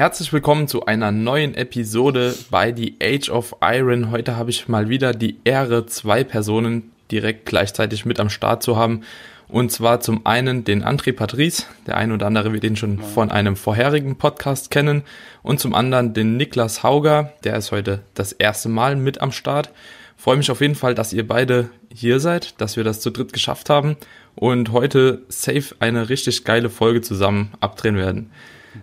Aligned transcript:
Herzlich 0.00 0.32
willkommen 0.32 0.66
zu 0.66 0.86
einer 0.86 1.12
neuen 1.12 1.54
Episode 1.54 2.34
bei 2.50 2.74
The 2.74 2.96
Age 3.02 3.28
of 3.28 3.56
Iron. 3.60 4.10
Heute 4.10 4.34
habe 4.34 4.48
ich 4.48 4.66
mal 4.66 4.88
wieder 4.88 5.12
die 5.12 5.36
Ehre, 5.44 5.84
zwei 5.84 6.24
Personen 6.24 6.90
direkt 7.10 7.44
gleichzeitig 7.44 8.06
mit 8.06 8.18
am 8.18 8.30
Start 8.30 8.62
zu 8.62 8.78
haben. 8.78 9.02
Und 9.46 9.70
zwar 9.70 10.00
zum 10.00 10.24
einen 10.24 10.64
den 10.64 10.82
André 10.82 11.12
Patrice, 11.12 11.66
der 11.86 11.98
ein 11.98 12.12
oder 12.12 12.24
andere 12.24 12.54
wird 12.54 12.64
ihn 12.64 12.76
schon 12.76 12.98
von 12.98 13.30
einem 13.30 13.56
vorherigen 13.56 14.16
Podcast 14.16 14.70
kennen. 14.70 15.02
Und 15.42 15.60
zum 15.60 15.74
anderen 15.74 16.14
den 16.14 16.38
Niklas 16.38 16.82
Hauger, 16.82 17.34
der 17.44 17.56
ist 17.56 17.70
heute 17.70 18.00
das 18.14 18.32
erste 18.32 18.70
Mal 18.70 18.96
mit 18.96 19.20
am 19.20 19.32
Start. 19.32 19.68
Freue 20.16 20.38
mich 20.38 20.50
auf 20.50 20.62
jeden 20.62 20.76
Fall, 20.76 20.94
dass 20.94 21.12
ihr 21.12 21.28
beide 21.28 21.68
hier 21.92 22.20
seid, 22.20 22.58
dass 22.58 22.78
wir 22.78 22.84
das 22.84 23.00
zu 23.00 23.10
dritt 23.10 23.34
geschafft 23.34 23.68
haben 23.68 23.98
und 24.34 24.72
heute 24.72 25.20
safe 25.28 25.74
eine 25.78 26.08
richtig 26.08 26.44
geile 26.44 26.70
Folge 26.70 27.02
zusammen 27.02 27.52
abdrehen 27.60 27.96
werden. 27.96 28.30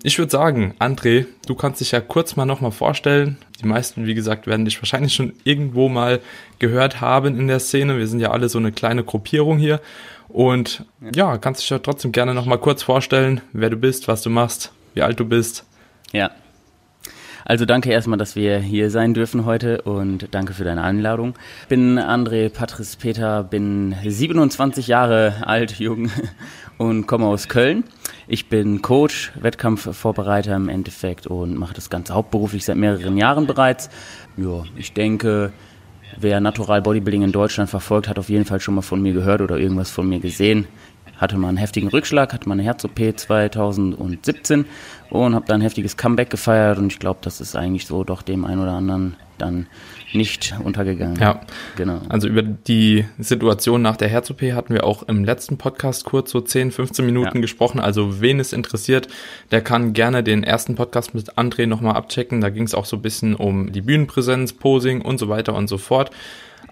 Ich 0.04 0.18
würde 0.18 0.32
sagen, 0.32 0.76
André, 0.80 1.26
du 1.48 1.56
kannst 1.56 1.80
dich 1.80 1.92
ja 1.92 2.02
kurz 2.02 2.36
mal 2.36 2.46
nochmal 2.46 2.72
vorstellen. 2.72 3.38
Die 3.62 3.66
meisten, 3.66 4.06
wie 4.06 4.14
gesagt, 4.14 4.48
werden 4.48 4.66
dich 4.66 4.82
wahrscheinlich 4.82 5.14
schon 5.14 5.34
irgendwo 5.44 5.90
mal 5.90 6.20
gehört 6.60 7.02
haben 7.02 7.40
in 7.40 7.48
der 7.48 7.60
Szene. 7.60 7.98
Wir 7.98 8.08
sind 8.08 8.20
ja 8.20 8.32
alle 8.32 8.50
so 8.50 8.60
eine 8.60 8.72
kleine 8.72 9.04
Gruppierung 9.04 9.58
hier. 9.58 9.80
Und 10.28 10.86
ja, 11.16 11.38
kannst 11.38 11.62
dich 11.62 11.70
ja 11.70 11.80
trotzdem 11.80 12.12
gerne 12.12 12.34
nochmal 12.34 12.58
kurz 12.58 12.84
vorstellen, 12.84 13.42
wer 13.54 13.70
du 13.70 13.78
bist, 13.78 14.08
was 14.08 14.22
du 14.22 14.30
machst, 14.30 14.72
wie 14.94 15.02
alt 15.02 15.20
du 15.20 15.26
bist. 15.26 15.66
Ja. 16.12 16.32
Also 17.46 17.64
danke 17.64 17.90
erstmal, 17.90 18.18
dass 18.18 18.36
wir 18.36 18.60
hier 18.60 18.92
sein 18.92 19.14
dürfen 19.14 19.46
heute 19.46 19.82
und 19.84 20.28
danke 20.32 20.54
für 20.54 20.66
deine 20.66 20.84
Einladung. 20.84 21.36
Ich 21.62 21.68
bin 21.70 21.98
André 21.98 22.50
Patrice 22.50 22.98
Peter, 22.98 23.42
bin 23.42 23.96
27 24.06 24.88
Jahre 24.88 25.36
alt, 25.46 25.80
jung 25.80 26.12
und 26.78 27.08
komme 27.08 27.26
aus 27.26 27.48
Köln. 27.48 27.86
Ich 28.30 28.50
bin 28.50 28.82
Coach, 28.82 29.32
Wettkampfvorbereiter 29.40 30.54
im 30.54 30.68
Endeffekt 30.68 31.28
und 31.28 31.56
mache 31.56 31.74
das 31.74 31.90
Ganze 31.90 32.14
hauptberuflich 32.14 32.66
seit 32.66 32.76
mehreren 32.76 33.16
Jahren 33.16 33.48
bereits. 33.48 33.90
Ja, 34.36 34.64
ich 34.76 34.92
denke, 34.92 35.54
wer 36.20 36.42
Natural 36.42 36.82
Bodybuilding 36.82 37.22
in 37.22 37.32
Deutschland 37.32 37.70
verfolgt, 37.70 38.10
hat 38.10 38.20
auf 38.20 38.28
jeden 38.28 38.44
Fall 38.44 38.60
schon 38.60 38.76
mal 38.76 38.82
von 38.82 39.02
mir 39.02 39.14
gehört 39.14 39.40
oder 39.40 39.58
irgendwas 39.58 39.92
von 39.92 40.10
mir 40.10 40.20
gesehen. 40.20 40.68
Hatte 41.16 41.38
mal 41.38 41.48
einen 41.48 41.58
heftigen 41.58 41.88
Rückschlag, 41.88 42.34
hatte 42.34 42.50
mal 42.50 42.56
eine 42.56 42.64
Herz-OP 42.64 43.00
2017 43.16 44.66
und 45.10 45.34
habe 45.34 45.46
dann 45.46 45.62
ein 45.62 45.64
heftiges 45.64 45.96
Comeback 45.96 46.30
gefeiert 46.30 46.80
und 46.80 46.92
ich 46.92 47.00
glaube, 47.00 47.22
das 47.22 47.40
ist 47.40 47.56
eigentlich 47.56 47.88
so 47.88 48.04
doch 48.04 48.24
dem 48.24 48.44
einen 48.44 48.62
oder 48.62 48.74
anderen 48.74 49.16
dann 49.38 49.68
nicht 50.14 50.56
untergegangen. 50.64 51.18
Ja, 51.20 51.42
genau. 51.76 52.02
Also 52.10 52.28
über 52.28 52.42
die 52.42 53.06
Situation 53.20 53.82
nach 53.82 53.98
der 53.98 54.08
Herz-OP 54.08 54.42
hatten 54.54 54.74
wir 54.74 54.84
auch 54.86 55.04
im 55.04 55.26
letzten 55.26 55.58
Podcast 55.58 56.06
kurz 56.06 56.32
so 56.32 56.42
10, 56.42 56.72
15 56.72 57.06
Minuten 57.06 57.38
ja. 57.38 57.42
gesprochen. 57.42 57.80
Also 57.80 58.22
wen 58.22 58.40
es 58.40 58.54
interessiert, 58.54 59.08
der 59.52 59.62
kann 59.62 59.94
gerne 59.94 60.24
den 60.24 60.44
ersten 60.44 60.76
Podcast 60.76 61.14
mit 61.14 61.34
André 61.38 61.68
nochmal 61.68 61.96
abchecken. 61.96 62.42
Da 62.42 62.50
ging 62.50 62.64
es 62.64 62.74
auch 62.74 62.86
so 62.86 62.98
ein 62.98 63.02
bisschen 63.02 63.36
um 63.36 63.72
die 63.72 63.82
Bühnenpräsenz, 63.82 64.54
Posing 64.54 65.02
und 65.02 65.18
so 65.18 65.30
weiter 65.30 65.54
und 65.56 65.68
so 65.68 65.78
fort. 65.78 66.12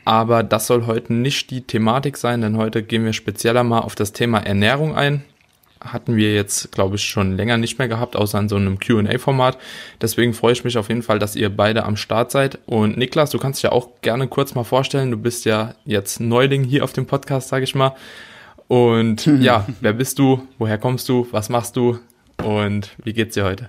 Aber 0.06 0.44
das 0.44 0.68
soll 0.68 0.86
heute 0.86 1.14
nicht 1.14 1.50
die 1.50 1.62
Thematik 1.62 2.18
sein, 2.18 2.42
denn 2.42 2.58
heute 2.58 2.84
gehen 2.84 3.06
wir 3.06 3.14
spezieller 3.14 3.64
mal 3.64 3.80
auf 3.80 3.96
das 3.96 4.14
Thema 4.14 4.40
Ernährung 4.40 4.96
ein 4.96 5.24
hatten 5.86 6.16
wir 6.16 6.34
jetzt, 6.34 6.72
glaube 6.72 6.96
ich, 6.96 7.04
schon 7.04 7.36
länger 7.36 7.58
nicht 7.58 7.78
mehr 7.80 7.88
gehabt, 7.88 8.16
außer 8.16 8.40
in 8.40 8.50
so 8.50 8.56
einem 8.56 8.80
QA-Format. 8.80 9.58
Deswegen 10.02 10.34
freue 10.34 10.54
ich 10.54 10.64
mich 10.64 10.78
auf 10.78 10.90
jeden 10.90 11.04
Fall, 11.04 11.20
dass 11.20 11.36
ihr 11.36 11.50
beide 11.50 11.84
am 11.84 11.98
Start 11.98 12.32
seid. 12.32 12.60
Und 12.66 12.98
Niklas, 12.98 13.30
du 13.30 13.38
kannst 13.38 13.60
dich 13.60 13.64
ja 13.64 13.72
auch 13.72 13.90
gerne 14.02 14.28
kurz 14.28 14.56
mal 14.56 14.64
vorstellen. 14.64 15.12
Du 15.12 15.18
bist 15.18 15.46
ja 15.46 15.76
jetzt 15.86 16.20
Neuling 16.20 16.64
hier 16.64 16.84
auf 16.84 16.94
dem 16.94 17.06
Podcast, 17.06 17.50
sage 17.50 17.64
ich 17.64 17.76
mal. 17.76 17.96
Und 18.68 19.26
ja, 19.42 19.66
wer 19.82 19.94
bist 19.94 20.20
du? 20.20 20.48
Woher 20.58 20.78
kommst 20.78 21.10
du? 21.10 21.28
Was 21.32 21.50
machst 21.50 21.76
du? 21.76 22.00
Und 22.44 22.92
wie 23.04 23.14
geht's 23.14 23.36
dir 23.36 23.46
heute? 23.46 23.68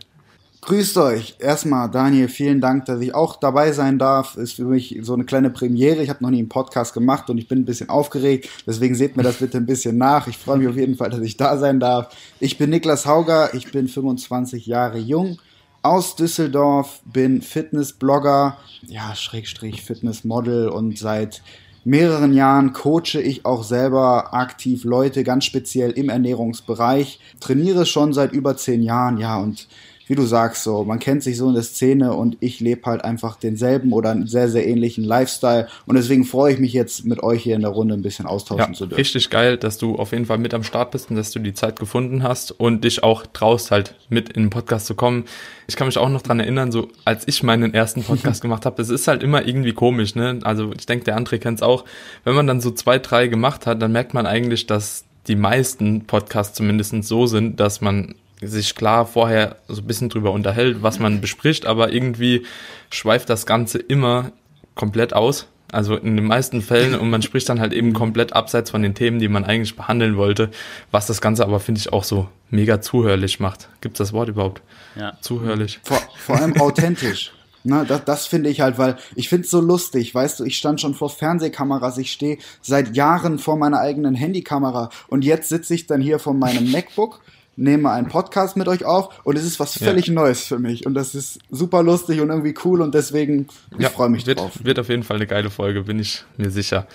Grüßt 0.67 0.99
euch. 0.99 1.37
Erstmal, 1.39 1.89
Daniel, 1.89 2.27
vielen 2.27 2.61
Dank, 2.61 2.87
dass 2.87 3.01
ich 3.01 3.15
auch 3.15 3.37
dabei 3.37 3.71
sein 3.71 4.01
darf. 4.01 4.37
Ist 4.37 4.55
für 4.55 4.65
mich 4.65 4.99
so 5.03 5.15
eine 5.15 5.25
kleine 5.25 5.49
Premiere. 5.51 6.03
Ich 6.03 6.11
habe 6.11 6.25
noch 6.25 6.31
nie 6.31 6.41
einen 6.41 6.49
Podcast 6.49 6.93
gemacht 6.93 7.31
und 7.31 7.39
ich 7.39 7.47
bin 7.47 7.61
ein 7.61 7.65
bisschen 7.65 7.89
aufgeregt. 7.89 8.49
Deswegen 8.67 8.97
seht 8.97 9.17
mir 9.17 9.23
das 9.23 9.37
bitte 9.37 9.59
ein 9.59 9.67
bisschen 9.67 9.97
nach. 9.97 10.27
Ich 10.27 10.37
freue 10.37 10.59
mich 10.59 10.67
auf 10.67 10.75
jeden 10.75 10.97
Fall, 10.97 11.11
dass 11.11 11.21
ich 11.21 11.37
da 11.37 11.57
sein 11.57 11.79
darf. 11.79 12.09
Ich 12.41 12.59
bin 12.59 12.71
Niklas 12.71 13.07
Hauger. 13.07 13.55
Ich 13.55 13.71
bin 13.71 13.87
25 13.87 14.67
Jahre 14.67 14.99
jung 14.99 15.39
aus 15.83 16.17
Düsseldorf, 16.17 17.01
bin 17.05 17.43
Fitnessblogger, 17.43 18.57
ja, 18.89 19.15
Schrägstrich 19.15 19.83
Fitnessmodel 19.85 20.69
und 20.69 20.99
seit 20.99 21.43
mehreren 21.85 22.35
Jahren 22.35 22.73
coache 22.73 23.21
ich 23.23 23.47
auch 23.47 23.63
selber 23.63 24.35
aktiv 24.35 24.83
Leute, 24.83 25.23
ganz 25.23 25.45
speziell 25.45 25.93
im 25.93 26.09
Ernährungsbereich. 26.09 27.21
Trainiere 27.39 27.87
schon 27.87 28.13
seit 28.13 28.33
über 28.33 28.57
zehn 28.57 28.83
Jahren, 28.83 29.19
ja, 29.19 29.39
und 29.39 29.69
wie 30.07 30.15
du 30.15 30.23
sagst, 30.23 30.63
so, 30.63 30.85
man 30.85 31.01
kennt 31.01 31.25
sich 31.25 31.37
so 31.37 31.49
in 31.49 31.55
der 31.55 31.65
Szene 31.65 32.15
und 32.15 32.37
ich 32.41 32.61
lebe 32.61 32.83
halt 32.87 33.05
einfach 33.05 33.37
denselben 33.37 33.93
oder 33.93 34.11
einen 34.11 34.29
sehr, 34.29 34.49
sehr 34.49 34.67
ähnlichen 34.67 35.03
Lifestyle. 35.03 35.67
Und 35.85 35.97
deswegen 35.97 36.25
freue 36.25 36.53
ich 36.53 36.61
mich 36.61 36.73
jetzt 36.73 37.05
mit 37.05 37.23
euch 37.25 37.43
hier 37.43 37.57
in 37.57 37.63
der 37.63 37.73
Runde 37.73 37.95
ein 37.95 38.03
bisschen 38.03 38.27
austauschen 38.27 38.73
ja, 38.73 38.73
zu 38.73 38.87
dürfen. 38.87 39.01
Richtig 39.01 39.31
geil, 39.31 39.57
dass 39.57 39.79
du 39.79 39.97
auf 39.97 40.13
jeden 40.13 40.27
Fall 40.27 40.39
mit 40.39 40.55
am 40.55 40.63
Start 40.63 40.93
bist 40.93 41.11
und 41.11 41.17
dass 41.17 41.33
du 41.33 41.41
die 41.41 41.55
Zeit 41.55 41.81
gefunden 41.81 42.23
hast 42.23 42.53
und 42.53 42.85
dich 42.85 43.03
auch 43.03 43.27
traust, 43.27 43.73
halt 43.73 43.97
mit 44.09 44.29
in 44.29 44.45
den 44.45 44.51
Podcast 44.51 44.87
zu 44.87 44.95
kommen. 44.95 45.25
Ich 45.67 45.75
kann 45.75 45.89
mich 45.89 45.99
auch 45.99 46.09
noch 46.09 46.23
dran 46.23 46.39
erinnern, 46.39 46.71
so 46.71 46.89
als 47.05 47.27
ich 47.27 47.43
meinen 47.43 47.75
ersten 47.75 48.05
Podcast 48.05 48.43
gemacht 48.43 48.65
habe, 48.65 48.81
es 48.81 48.91
ist 48.91 49.09
halt 49.09 49.25
immer 49.25 49.45
irgendwie 49.45 49.73
komisch, 49.73 50.15
ne? 50.15 50.39
Also 50.45 50.71
ich 50.79 50.87
denke, 50.87 51.05
der 51.05 51.19
André 51.19 51.39
kennt 51.39 51.59
es 51.59 51.63
auch. 51.63 51.85
Wenn 52.23 52.37
man 52.37 52.47
dann 52.47 52.61
so 52.61 52.71
zwei, 52.71 53.01
drei 53.01 53.27
gemacht 53.27 53.67
hat, 53.67 53.83
dann 53.83 53.91
merkt 53.91 54.15
man 54.15 54.27
eigentlich, 54.27 54.67
dass 54.67 55.05
die 55.27 55.35
meisten 55.35 56.07
Podcasts 56.07 56.57
zumindest 56.57 56.95
so 57.03 57.27
sind, 57.27 57.59
dass 57.59 57.81
man 57.81 58.15
sich 58.41 58.75
klar 58.75 59.07
vorher 59.07 59.57
so 59.69 59.81
ein 59.81 59.87
bisschen 59.87 60.09
drüber 60.09 60.33
unterhält, 60.33 60.83
was 60.83 60.99
man 60.99 61.21
bespricht, 61.21 61.67
aber 61.67 61.93
irgendwie 61.93 62.45
schweift 62.91 63.31
das 63.31 63.47
Ganze 63.47 63.79
immer 63.79 64.33
komplett 64.75 65.15
aus. 65.15 65.47
Also 65.73 65.97
in 65.97 66.17
den 66.17 66.27
meisten 66.27 66.63
Fällen 66.63 66.95
und 66.95 67.11
man 67.11 67.23
spricht 67.23 67.49
dann 67.49 67.61
halt 67.61 67.73
eben 67.73 67.93
komplett 67.93 68.35
abseits 68.35 68.71
von 68.71 68.83
den 68.83 68.95
Themen, 68.95 69.19
die 69.19 69.29
man 69.29 69.45
eigentlich 69.45 69.75
behandeln 69.75 70.17
wollte, 70.17 70.51
was 70.93 71.07
das 71.07 71.21
Ganze 71.21 71.45
aber, 71.45 71.59
finde 71.59 71.81
ich, 71.81 71.93
auch 71.93 72.05
so 72.05 72.29
mega 72.51 72.81
zuhörlich 72.81 73.41
macht. 73.41 73.69
Gibt 73.81 73.97
es 73.97 73.99
das 73.99 74.13
Wort 74.13 74.29
überhaupt? 74.29 74.63
Ja. 74.95 75.19
Zuhörlich. 75.21 75.81
Vor, 75.83 76.01
vor 76.19 76.37
allem 76.37 76.61
authentisch. 76.61 77.33
Na, 77.69 77.85
das, 77.85 78.05
das 78.05 78.27
finde 78.27 78.49
ich 78.49 78.61
halt, 78.61 78.79
weil 78.79 78.97
ich 79.17 79.29
finde 79.29 79.45
es 79.45 79.51
so 79.51 79.61
lustig, 79.61 80.15
weißt 80.15 80.39
du, 80.39 80.45
ich 80.45 80.57
stand 80.57 80.81
schon 80.81 80.95
vor 80.95 81.11
Fernsehkameras, 81.11 81.99
ich 81.99 82.13
stehe 82.13 82.39
seit 82.63 82.95
Jahren 82.95 83.41
vor 83.41 83.57
meiner 83.57 83.81
eigenen 83.81 84.15
Handykamera 84.15 84.89
und 85.09 85.25
jetzt 85.25 85.49
sitze 85.49 85.75
ich 85.75 85.89
dann 85.89 86.01
hier 86.01 86.21
vor 86.21 86.33
meinem 86.33 86.71
MacBook 86.71 87.21
nehme 87.57 87.91
einen 87.91 88.09
Podcast 88.09 88.57
mit 88.57 88.69
euch 88.69 88.85
auf 88.85 89.21
und 89.25 89.37
es 89.37 89.45
ist 89.45 89.59
was 89.59 89.77
völlig 89.77 90.09
ja. 90.09 90.15
Neues 90.15 90.45
für 90.45 90.59
mich 90.59 90.87
und 90.87 90.95
das 90.95 91.15
ist 91.15 91.39
super 91.51 91.83
lustig 91.83 92.21
und 92.21 92.29
irgendwie 92.29 92.55
cool 92.65 92.83
und 92.83 92.95
deswegen 92.95 93.49
ich 93.73 93.85
ja, 93.85 93.89
freue 93.89 94.11
mich 94.11 94.27
wird, 94.27 94.39
drauf. 94.39 94.53
Wird 94.63 94.79
auf 94.79 94.89
jeden 94.89 95.03
Fall 95.03 95.17
eine 95.17 95.27
geile 95.27 95.51
Folge, 95.51 95.83
bin 95.83 95.99
ich 95.99 96.25
mir 96.37 96.51
sicher. 96.51 96.87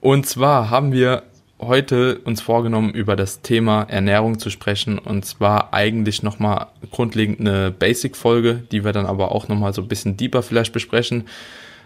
Und 0.00 0.26
zwar 0.26 0.70
haben 0.70 0.92
wir 0.92 1.24
heute 1.58 2.18
uns 2.18 2.40
vorgenommen, 2.40 2.90
über 2.90 3.16
das 3.16 3.40
Thema 3.40 3.82
Ernährung 3.84 4.38
zu 4.38 4.50
sprechen 4.50 4.98
und 4.98 5.24
zwar 5.24 5.72
eigentlich 5.72 6.22
nochmal 6.22 6.66
grundlegend 6.90 7.40
eine 7.40 7.70
Basic-Folge, 7.70 8.62
die 8.70 8.84
wir 8.84 8.92
dann 8.92 9.06
aber 9.06 9.32
auch 9.32 9.48
nochmal 9.48 9.72
so 9.72 9.82
ein 9.82 9.88
bisschen 9.88 10.16
deeper 10.16 10.42
vielleicht 10.42 10.72
besprechen. 10.72 11.24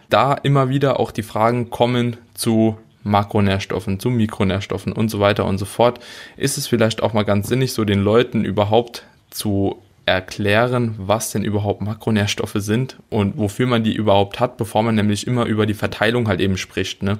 Da 0.08 0.34
immer 0.34 0.68
wieder 0.68 0.98
auch 0.98 1.12
die 1.12 1.22
Fragen 1.22 1.70
kommen 1.70 2.16
zu 2.34 2.76
Makronährstoffen, 3.02 3.98
zu 3.98 4.10
Mikronährstoffen 4.10 4.92
und 4.92 5.08
so 5.08 5.20
weiter 5.20 5.44
und 5.44 5.58
so 5.58 5.64
fort, 5.64 6.00
ist 6.36 6.58
es 6.58 6.66
vielleicht 6.66 7.02
auch 7.02 7.12
mal 7.12 7.24
ganz 7.24 7.48
sinnig, 7.48 7.72
so 7.72 7.84
den 7.84 8.02
Leuten 8.02 8.44
überhaupt 8.44 9.04
zu 9.30 9.80
erklären, 10.06 10.94
was 10.98 11.30
denn 11.30 11.44
überhaupt 11.44 11.82
Makronährstoffe 11.82 12.56
sind 12.56 12.96
und 13.10 13.38
wofür 13.38 13.66
man 13.66 13.84
die 13.84 13.94
überhaupt 13.94 14.40
hat, 14.40 14.56
bevor 14.56 14.82
man 14.82 14.96
nämlich 14.96 15.26
immer 15.26 15.46
über 15.46 15.66
die 15.66 15.74
Verteilung 15.74 16.26
halt 16.26 16.40
eben 16.40 16.56
spricht. 16.56 17.02
Ne? 17.02 17.18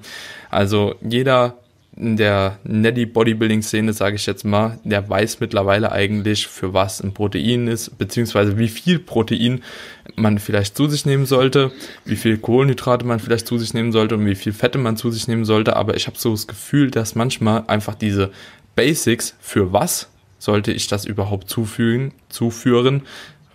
Also 0.51 0.97
jeder 1.01 1.55
in 1.97 2.17
der 2.17 2.59
Netty 2.65 3.05
Bodybuilding 3.05 3.63
Szene, 3.63 3.93
sage 3.93 4.17
ich 4.17 4.27
jetzt 4.27 4.45
mal, 4.45 4.79
der 4.85 5.09
weiß 5.09 5.41
mittlerweile 5.41 5.93
eigentlich, 5.93 6.47
für 6.47 6.73
was 6.73 7.01
ein 7.03 7.13
Protein 7.13 7.67
ist, 7.67 7.99
beziehungsweise 7.99 8.59
wie 8.59 8.69
viel 8.69 8.99
Protein 8.99 9.63
man 10.17 10.39
vielleicht 10.39 10.77
zu 10.77 10.89
sich 10.89 11.05
nehmen 11.05 11.27
sollte, 11.27 11.73
wie 12.05 12.17
viel 12.17 12.39
Kohlenhydrate 12.39 13.05
man 13.05 13.21
vielleicht 13.21 13.47
zu 13.47 13.59
sich 13.59 13.75
nehmen 13.75 13.93
sollte 13.93 14.15
und 14.15 14.25
wie 14.27 14.35
viel 14.35 14.53
Fette 14.53 14.79
man 14.79 14.97
zu 14.97 15.11
sich 15.11 15.29
nehmen 15.29 15.45
sollte. 15.45 15.77
Aber 15.77 15.97
ich 15.97 16.07
habe 16.07 16.19
so 16.19 16.31
das 16.31 16.47
Gefühl, 16.47 16.91
dass 16.91 17.15
manchmal 17.15 17.65
einfach 17.67 17.95
diese 17.95 18.31
Basics, 18.77 19.37
für 19.41 19.73
was 19.73 20.09
sollte 20.39 20.73
ich 20.73 20.87
das 20.87 21.05
überhaupt 21.05 21.51
zufügen, 21.51 22.13
zuführen, 22.29 23.03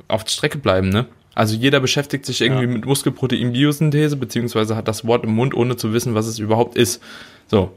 auf 0.08 0.24
der 0.24 0.32
Strecke 0.32 0.58
bleiben, 0.58 0.90
ne? 0.90 1.08
Also 1.34 1.56
jeder 1.58 1.82
beschäftigt 1.82 2.26
sich 2.26 2.40
irgendwie 2.40 2.64
ja. 2.64 2.70
mit 2.70 2.86
Muskelprotein-Biosynthese, 2.86 4.16
beziehungsweise 4.16 4.78
hat 4.78 4.88
das 4.88 5.06
Wort 5.06 5.26
im 5.26 5.32
Mund, 5.32 5.54
ohne 5.54 5.76
zu 5.76 5.92
wissen, 5.92 6.16
was 6.16 6.28
es 6.28 6.40
überhaupt 6.40 6.78
ist. 6.78 7.02
So, 7.48 7.74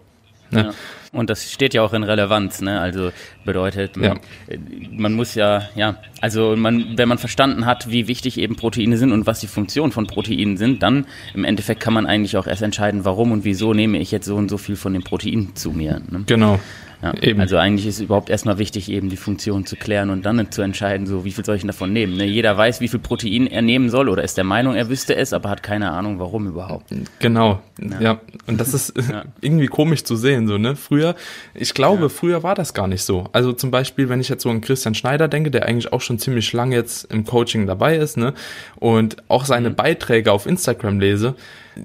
Ne? 0.50 0.64
Ja. 0.64 0.70
Und 1.12 1.30
das 1.30 1.50
steht 1.50 1.72
ja 1.74 1.82
auch 1.82 1.94
in 1.94 2.02
Relevanz, 2.02 2.60
ne? 2.60 2.80
Also 2.80 3.12
bedeutet, 3.44 3.96
man, 3.96 4.20
ja. 4.48 4.56
man 4.90 5.14
muss 5.14 5.34
ja, 5.34 5.68
ja, 5.74 5.96
also 6.20 6.54
man, 6.56 6.98
wenn 6.98 7.08
man 7.08 7.18
verstanden 7.18 7.64
hat, 7.64 7.90
wie 7.90 8.08
wichtig 8.08 8.38
eben 8.38 8.56
Proteine 8.56 8.98
sind 8.98 9.12
und 9.12 9.26
was 9.26 9.40
die 9.40 9.46
Funktion 9.46 9.90
von 9.90 10.06
Proteinen 10.06 10.58
sind, 10.58 10.82
dann 10.82 11.06
im 11.34 11.44
Endeffekt 11.44 11.80
kann 11.80 11.94
man 11.94 12.06
eigentlich 12.06 12.36
auch 12.36 12.46
erst 12.46 12.62
entscheiden, 12.62 13.04
warum 13.04 13.32
und 13.32 13.44
wieso 13.44 13.72
nehme 13.72 13.98
ich 13.98 14.10
jetzt 14.10 14.26
so 14.26 14.36
und 14.36 14.50
so 14.50 14.58
viel 14.58 14.76
von 14.76 14.92
dem 14.92 15.02
Protein 15.02 15.52
zu 15.54 15.72
mir. 15.72 16.02
Ne? 16.10 16.24
Genau. 16.26 16.60
Ja, 17.00 17.14
also 17.38 17.56
eigentlich 17.56 17.86
ist 17.86 18.00
überhaupt 18.00 18.28
erstmal 18.28 18.58
wichtig, 18.58 18.90
eben 18.90 19.08
die 19.08 19.16
Funktion 19.16 19.64
zu 19.66 19.76
klären 19.76 20.10
und 20.10 20.26
dann 20.26 20.50
zu 20.50 20.62
entscheiden, 20.62 21.06
so 21.06 21.24
wie 21.24 21.30
viel 21.30 21.44
soll 21.44 21.54
ich 21.54 21.62
denn 21.62 21.68
davon 21.68 21.92
nehmen. 21.92 22.16
Ne? 22.16 22.24
Jeder 22.24 22.56
weiß, 22.56 22.80
wie 22.80 22.88
viel 22.88 22.98
Protein 22.98 23.46
er 23.46 23.62
nehmen 23.62 23.88
soll 23.88 24.08
oder 24.08 24.24
ist 24.24 24.36
der 24.36 24.44
Meinung, 24.44 24.74
er 24.74 24.88
wüsste 24.88 25.14
es, 25.14 25.32
aber 25.32 25.48
hat 25.48 25.62
keine 25.62 25.92
Ahnung, 25.92 26.18
warum 26.18 26.48
überhaupt. 26.48 26.90
Genau, 27.20 27.60
ja. 27.80 28.00
ja. 28.00 28.20
Und 28.48 28.60
das 28.60 28.74
ist 28.74 28.94
irgendwie 29.40 29.68
komisch 29.68 30.02
zu 30.02 30.16
sehen, 30.16 30.48
so, 30.48 30.58
ne? 30.58 30.74
Früher, 30.74 31.14
ich 31.54 31.72
glaube, 31.72 32.10
früher 32.10 32.42
war 32.42 32.56
das 32.56 32.74
gar 32.74 32.88
nicht 32.88 33.02
so. 33.02 33.28
Also 33.32 33.52
zum 33.52 33.70
Beispiel, 33.70 34.08
wenn 34.08 34.20
ich 34.20 34.28
jetzt 34.28 34.42
so 34.42 34.50
an 34.50 34.60
Christian 34.60 34.94
Schneider 34.94 35.28
denke, 35.28 35.52
der 35.52 35.66
eigentlich 35.66 35.92
auch 35.92 36.00
schon 36.00 36.18
ziemlich 36.18 36.52
lange 36.52 36.74
jetzt 36.74 37.12
im 37.12 37.24
Coaching 37.24 37.68
dabei 37.68 37.96
ist, 37.96 38.16
ne? 38.16 38.34
Und 38.76 39.18
auch 39.28 39.44
seine 39.44 39.70
mhm. 39.70 39.76
Beiträge 39.76 40.32
auf 40.32 40.46
Instagram 40.46 40.98
lese, 40.98 41.36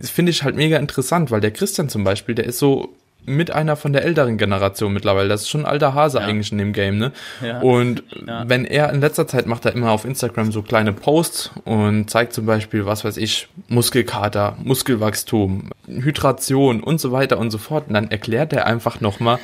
finde 0.02 0.32
ich 0.32 0.42
halt 0.42 0.56
mega 0.56 0.78
interessant, 0.78 1.30
weil 1.30 1.42
der 1.42 1.52
Christian 1.52 1.88
zum 1.88 2.04
Beispiel, 2.04 2.34
der 2.34 2.46
ist 2.46 2.58
so 2.58 2.96
mit 3.26 3.52
einer 3.52 3.76
von 3.76 3.94
der 3.94 4.04
älteren 4.04 4.38
Generation 4.38 4.94
mittlerweile. 4.94 5.30
Das 5.30 5.42
ist 5.42 5.50
schon 5.50 5.62
ein 5.62 5.72
alter 5.72 5.94
Hase 5.94 6.20
ja. 6.20 6.26
eigentlich 6.26 6.52
in 6.52 6.58
dem 6.58 6.74
Game, 6.74 6.98
ne? 6.98 7.12
Ja. 7.42 7.62
Und 7.62 8.04
ja. 8.28 8.48
wenn 8.48 8.66
er 8.66 8.92
in 8.92 9.02
letzter 9.02 9.28
Zeit 9.28 9.46
macht 9.46 9.66
er 9.66 9.74
immer 9.74 9.92
auf 9.92 10.06
Instagram 10.06 10.52
so 10.52 10.62
kleine 10.62 10.94
Posts 10.94 11.52
und 11.64 12.10
zeigt 12.10 12.34
zum 12.34 12.46
Beispiel, 12.46 12.86
was 12.86 13.06
weiß 13.06 13.18
ich, 13.18 13.48
Muskelkater, 13.68 14.58
Muskelwachstum, 14.64 15.70
Hydration 15.88 16.84
und 16.84 17.00
so 17.00 17.12
weiter 17.12 17.38
und 17.38 17.52
so 17.52 17.58
fort. 17.58 17.88
Und 17.88 17.94
dann 17.94 18.12
erklärt 18.12 18.54
er 18.54 18.66
einfach 18.66 19.00
nochmal, 19.00 19.40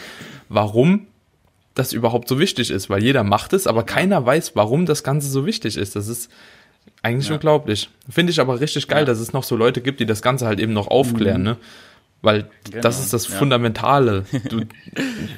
warum 0.50 1.08
das 1.75 1.94
überhaupt 1.94 2.28
so 2.28 2.40
wichtig 2.40 2.72
ist, 2.72 2.90
weil 2.90 3.02
jeder 3.02 3.24
macht 3.24 3.54
es, 3.54 3.66
aber 3.66 3.84
keiner 3.84 4.25
weiß, 4.25 4.56
warum 4.56 4.86
das 4.86 5.04
Ganze 5.04 5.30
so 5.30 5.46
wichtig 5.46 5.78
ist. 5.78 5.96
Das 5.96 6.08
ist 6.08 6.30
eigentlich 7.02 7.32
unglaublich. 7.32 7.90
Finde 8.10 8.32
ich 8.32 8.42
aber 8.42 8.60
richtig 8.60 8.88
geil, 8.88 9.06
dass 9.06 9.20
es 9.20 9.32
noch 9.32 9.44
so 9.44 9.56
Leute 9.56 9.80
gibt, 9.80 10.00
die 10.00 10.06
das 10.06 10.22
Ganze 10.22 10.46
halt 10.46 10.60
eben 10.60 10.74
noch 10.74 10.88
aufklären, 10.88 11.42
mhm. 11.42 11.48
ne? 11.48 11.58
Weil 12.21 12.50
genau, 12.69 12.81
das 12.81 13.00
ist 13.00 13.13
das 13.13 13.25
Fundamentale. 13.25 14.25
Du, 14.50 14.66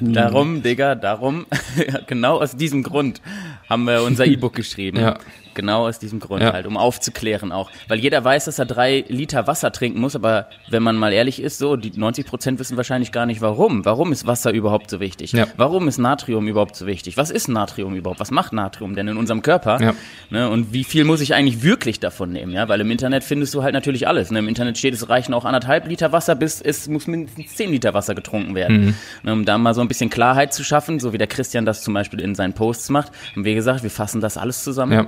darum, 0.00 0.62
Digga, 0.62 0.94
darum, 0.96 1.46
genau 2.08 2.40
aus 2.40 2.56
diesem 2.56 2.82
Grund 2.82 3.20
haben 3.68 3.84
wir 3.84 4.02
unser 4.02 4.26
E-Book 4.26 4.54
geschrieben. 4.54 4.98
Ja. 4.98 5.18
Genau 5.54 5.86
aus 5.86 5.98
diesem 5.98 6.20
Grund 6.20 6.42
ja. 6.42 6.52
halt, 6.52 6.66
um 6.66 6.76
aufzuklären 6.76 7.52
auch. 7.52 7.70
Weil 7.88 7.98
jeder 7.98 8.24
weiß, 8.24 8.46
dass 8.46 8.58
er 8.58 8.66
drei 8.66 9.04
Liter 9.08 9.46
Wasser 9.46 9.72
trinken 9.72 10.00
muss, 10.00 10.16
aber 10.16 10.48
wenn 10.68 10.82
man 10.82 10.96
mal 10.96 11.12
ehrlich 11.12 11.40
ist, 11.42 11.58
so, 11.58 11.76
die 11.76 11.92
90 11.94 12.26
Prozent 12.26 12.58
wissen 12.58 12.76
wahrscheinlich 12.76 13.12
gar 13.12 13.26
nicht 13.26 13.40
warum. 13.40 13.84
Warum 13.84 14.12
ist 14.12 14.26
Wasser 14.26 14.52
überhaupt 14.52 14.90
so 14.90 15.00
wichtig? 15.00 15.32
Ja. 15.32 15.46
Warum 15.56 15.88
ist 15.88 15.98
Natrium 15.98 16.46
überhaupt 16.48 16.76
so 16.76 16.86
wichtig? 16.86 17.16
Was 17.16 17.30
ist 17.30 17.48
Natrium 17.48 17.94
überhaupt? 17.94 18.20
Was 18.20 18.30
macht 18.30 18.52
Natrium 18.52 18.94
denn 18.94 19.08
in 19.08 19.16
unserem 19.16 19.42
Körper? 19.42 19.80
Ja. 19.80 19.94
Ne, 20.30 20.48
und 20.48 20.72
wie 20.72 20.84
viel 20.84 21.04
muss 21.04 21.20
ich 21.20 21.34
eigentlich 21.34 21.62
wirklich 21.62 22.00
davon 22.00 22.32
nehmen? 22.32 22.52
Ja, 22.52 22.68
weil 22.68 22.80
im 22.80 22.90
Internet 22.90 23.24
findest 23.24 23.54
du 23.54 23.62
halt 23.62 23.74
natürlich 23.74 24.08
alles. 24.08 24.30
Ne? 24.30 24.38
Im 24.38 24.48
Internet 24.48 24.78
steht, 24.78 24.94
es 24.94 25.08
reichen 25.08 25.34
auch 25.34 25.44
anderthalb 25.44 25.86
Liter 25.86 26.12
Wasser, 26.12 26.34
bis 26.34 26.60
es 26.60 26.88
muss 26.88 27.06
mindestens 27.06 27.54
zehn 27.54 27.70
Liter 27.70 27.94
Wasser 27.94 28.14
getrunken 28.14 28.54
werden. 28.54 28.86
Mhm. 28.86 28.94
Ne, 29.22 29.32
um 29.32 29.44
da 29.44 29.58
mal 29.58 29.74
so 29.74 29.80
ein 29.80 29.88
bisschen 29.88 30.10
Klarheit 30.10 30.52
zu 30.52 30.64
schaffen, 30.64 31.00
so 31.00 31.12
wie 31.12 31.18
der 31.18 31.26
Christian 31.26 31.64
das 31.64 31.82
zum 31.82 31.94
Beispiel 31.94 32.20
in 32.20 32.34
seinen 32.34 32.52
Posts 32.52 32.90
macht. 32.90 33.12
Und 33.36 33.44
wie 33.44 33.54
gesagt, 33.54 33.82
wir 33.82 33.90
fassen 33.90 34.20
das 34.20 34.36
alles 34.36 34.64
zusammen. 34.64 34.92
Ja. 34.92 35.06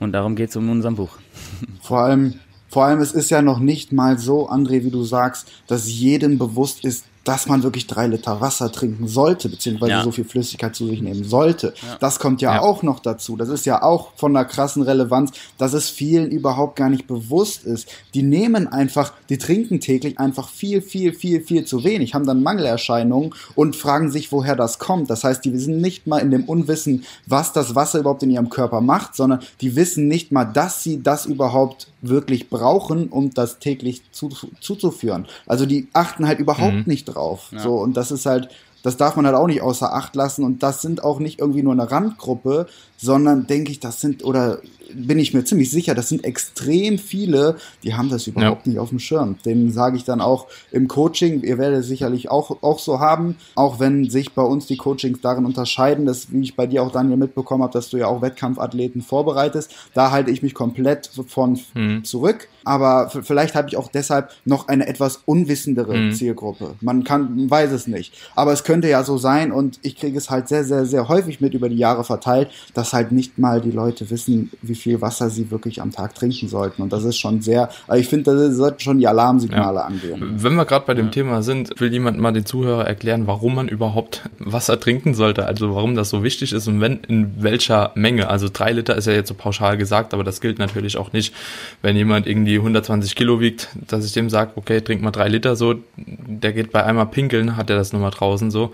Und 0.00 0.12
darum 0.12 0.36
geht 0.36 0.50
es 0.50 0.56
um 0.56 0.70
unserem 0.70 0.96
Buch. 0.96 1.18
Vor 1.82 2.00
allem, 2.00 2.34
vor 2.68 2.86
allem, 2.86 3.00
es 3.00 3.12
ist 3.12 3.28
ja 3.28 3.42
noch 3.42 3.58
nicht 3.58 3.92
mal 3.92 4.18
so, 4.18 4.48
André, 4.48 4.82
wie 4.82 4.90
du 4.90 5.04
sagst, 5.04 5.52
dass 5.66 5.92
jedem 5.92 6.38
bewusst 6.38 6.86
ist, 6.86 7.04
dass 7.24 7.46
man 7.46 7.62
wirklich 7.62 7.86
drei 7.86 8.06
Liter 8.06 8.40
Wasser 8.40 8.72
trinken 8.72 9.06
sollte, 9.06 9.48
beziehungsweise 9.48 9.92
ja. 9.92 10.02
so 10.04 10.10
viel 10.10 10.24
Flüssigkeit 10.24 10.74
zu 10.74 10.86
sich 10.86 11.02
nehmen 11.02 11.24
sollte. 11.24 11.74
Ja. 11.82 11.96
Das 12.00 12.18
kommt 12.18 12.42
ja, 12.42 12.54
ja, 12.54 12.60
auch 12.62 12.82
noch 12.82 13.00
dazu. 13.00 13.36
Das 13.36 13.48
ist 13.48 13.66
ja 13.66 13.82
auch 13.82 14.12
von 14.16 14.36
einer 14.36 14.44
krassen 14.44 14.82
Relevanz, 14.82 15.32
dass 15.58 15.72
es 15.72 15.88
vielen 15.88 16.30
überhaupt 16.30 16.76
gar 16.76 16.88
nicht 16.88 17.06
bewusst 17.06 17.64
ist. 17.64 17.88
Die 18.14 18.22
nehmen 18.22 18.66
einfach, 18.66 19.12
die 19.28 19.38
trinken 19.38 19.80
täglich 19.80 20.18
einfach 20.18 20.48
viel, 20.48 20.82
viel, 20.82 21.12
viel, 21.12 21.40
viel 21.42 21.64
zu 21.64 21.84
wenig, 21.84 22.14
haben 22.14 22.26
dann 22.26 22.42
Mangelerscheinungen 22.42 23.34
und 23.54 23.76
fragen 23.76 24.10
sich, 24.10 24.32
woher 24.32 24.56
das 24.56 24.78
kommt. 24.78 25.10
Das 25.10 25.24
heißt, 25.24 25.44
die 25.44 25.56
sind 25.58 25.80
nicht 25.80 26.06
mal 26.06 26.18
in 26.18 26.30
dem 26.30 26.44
Unwissen, 26.44 27.04
was 27.26 27.52
das 27.52 27.74
Wasser 27.74 28.00
überhaupt 28.00 28.22
in 28.22 28.30
ihrem 28.30 28.50
Körper 28.50 28.80
macht, 28.80 29.14
sondern 29.14 29.40
die 29.60 29.76
wissen 29.76 30.08
nicht 30.08 30.32
mal, 30.32 30.44
dass 30.44 30.82
sie 30.82 31.02
das 31.02 31.26
überhaupt 31.26 31.91
wirklich 32.02 32.50
brauchen, 32.50 33.08
um 33.08 33.32
das 33.32 33.58
täglich 33.60 34.02
zu, 34.10 34.28
zuzuführen. 34.60 35.26
Also 35.46 35.66
die 35.66 35.88
achten 35.92 36.26
halt 36.26 36.40
überhaupt 36.40 36.74
mhm. 36.74 36.84
nicht 36.86 37.06
drauf. 37.06 37.48
Ja. 37.52 37.60
So, 37.60 37.76
und 37.76 37.96
das 37.96 38.10
ist 38.10 38.26
halt, 38.26 38.48
das 38.82 38.96
darf 38.96 39.16
man 39.16 39.24
halt 39.24 39.36
auch 39.36 39.46
nicht 39.46 39.62
außer 39.62 39.94
Acht 39.94 40.14
lassen. 40.16 40.44
Und 40.44 40.62
das 40.62 40.82
sind 40.82 41.04
auch 41.04 41.20
nicht 41.20 41.38
irgendwie 41.38 41.62
nur 41.62 41.72
eine 41.72 41.90
Randgruppe, 41.90 42.66
sondern 42.96 43.46
denke 43.46 43.70
ich, 43.70 43.80
das 43.80 44.00
sind, 44.00 44.24
oder 44.24 44.58
bin 44.94 45.18
ich 45.18 45.34
mir 45.34 45.44
ziemlich 45.44 45.70
sicher, 45.70 45.94
das 45.94 46.08
sind 46.08 46.24
extrem 46.24 46.98
viele, 46.98 47.56
die 47.82 47.94
haben 47.94 48.08
das 48.08 48.26
überhaupt 48.26 48.66
ja. 48.66 48.72
nicht 48.72 48.78
auf 48.78 48.90
dem 48.90 48.98
Schirm. 48.98 49.36
Denen 49.44 49.70
sage 49.70 49.96
ich 49.96 50.04
dann 50.04 50.20
auch 50.20 50.46
im 50.70 50.88
Coaching, 50.88 51.42
ihr 51.42 51.58
werdet 51.58 51.80
es 51.80 51.86
sicherlich 51.86 52.30
auch, 52.30 52.62
auch 52.62 52.78
so 52.78 53.00
haben, 53.00 53.36
auch 53.54 53.80
wenn 53.80 54.08
sich 54.10 54.32
bei 54.32 54.42
uns 54.42 54.66
die 54.66 54.76
Coachings 54.76 55.20
darin 55.20 55.44
unterscheiden, 55.44 56.06
dass, 56.06 56.32
wie 56.32 56.42
ich 56.42 56.56
bei 56.56 56.66
dir 56.66 56.82
auch 56.82 56.92
Daniel 56.92 57.16
mitbekommen 57.16 57.62
habe, 57.62 57.72
dass 57.72 57.90
du 57.90 57.96
ja 57.96 58.06
auch 58.06 58.22
Wettkampfathleten 58.22 59.02
vorbereitest, 59.02 59.74
da 59.94 60.10
halte 60.10 60.30
ich 60.30 60.42
mich 60.42 60.54
komplett 60.54 61.10
von 61.26 61.58
mhm. 61.74 62.04
zurück. 62.04 62.48
Aber 62.64 63.10
vielleicht 63.10 63.54
habe 63.54 63.68
ich 63.68 63.76
auch 63.76 63.88
deshalb 63.88 64.30
noch 64.44 64.68
eine 64.68 64.86
etwas 64.86 65.22
unwissendere 65.26 65.96
mhm. 65.96 66.12
Zielgruppe. 66.12 66.74
Man 66.80 67.04
kann, 67.04 67.36
man 67.36 67.50
weiß 67.50 67.72
es 67.72 67.86
nicht. 67.86 68.14
Aber 68.34 68.52
es 68.52 68.64
könnte 68.64 68.88
ja 68.88 69.04
so 69.04 69.18
sein 69.18 69.52
und 69.52 69.78
ich 69.82 69.96
kriege 69.96 70.18
es 70.18 70.30
halt 70.30 70.48
sehr, 70.48 70.64
sehr, 70.64 70.86
sehr 70.86 71.08
häufig 71.08 71.40
mit 71.40 71.54
über 71.54 71.68
die 71.68 71.76
Jahre 71.76 72.04
verteilt, 72.04 72.48
dass 72.74 72.92
halt 72.92 73.12
nicht 73.12 73.38
mal 73.38 73.60
die 73.60 73.70
Leute 73.70 74.10
wissen, 74.10 74.50
wie 74.62 74.74
viel 74.74 75.00
Wasser 75.00 75.30
sie 75.30 75.50
wirklich 75.50 75.80
am 75.80 75.92
Tag 75.92 76.14
trinken 76.14 76.48
sollten. 76.48 76.82
Und 76.82 76.92
das 76.92 77.04
ist 77.04 77.18
schon 77.18 77.42
sehr, 77.42 77.68
also 77.86 78.00
ich 78.00 78.08
finde, 78.08 78.34
da 78.34 78.52
sollten 78.52 78.80
schon 78.80 78.98
die 78.98 79.06
Alarmsignale 79.06 79.80
ja. 79.80 79.84
angehen. 79.84 80.34
Wenn 80.36 80.54
wir 80.54 80.64
gerade 80.64 80.86
bei 80.86 80.94
dem 80.94 81.06
ja. 81.06 81.12
Thema 81.12 81.42
sind, 81.42 81.78
will 81.80 81.92
jemand 81.92 82.18
mal 82.18 82.32
den 82.32 82.46
Zuhörer 82.46 82.86
erklären, 82.86 83.26
warum 83.26 83.54
man 83.54 83.68
überhaupt 83.68 84.28
Wasser 84.38 84.78
trinken 84.78 85.14
sollte, 85.14 85.46
also 85.46 85.74
warum 85.74 85.94
das 85.94 86.10
so 86.10 86.22
wichtig 86.22 86.52
ist 86.52 86.68
und 86.68 86.80
wenn, 86.80 87.00
in 87.08 87.42
welcher 87.42 87.92
Menge. 87.94 88.28
Also 88.28 88.48
drei 88.52 88.72
Liter 88.72 88.96
ist 88.96 89.06
ja 89.06 89.12
jetzt 89.12 89.28
so 89.28 89.34
pauschal 89.34 89.76
gesagt, 89.76 90.14
aber 90.14 90.24
das 90.24 90.40
gilt 90.40 90.58
natürlich 90.58 90.96
auch 90.96 91.12
nicht, 91.12 91.34
wenn 91.80 91.96
jemand 91.96 92.26
irgendwie 92.26 92.51
120 92.56 93.14
Kilo 93.14 93.40
wiegt, 93.40 93.68
dass 93.74 94.04
ich 94.04 94.12
dem 94.12 94.30
sage, 94.30 94.52
okay, 94.56 94.80
trink 94.80 95.02
mal 95.02 95.10
drei 95.10 95.28
Liter 95.28 95.56
so, 95.56 95.74
der 95.96 96.52
geht 96.52 96.72
bei 96.72 96.84
einmal 96.84 97.06
pinkeln, 97.06 97.56
hat 97.56 97.70
er 97.70 97.76
das 97.76 97.92
nochmal 97.92 98.10
draußen 98.10 98.50
so. 98.50 98.70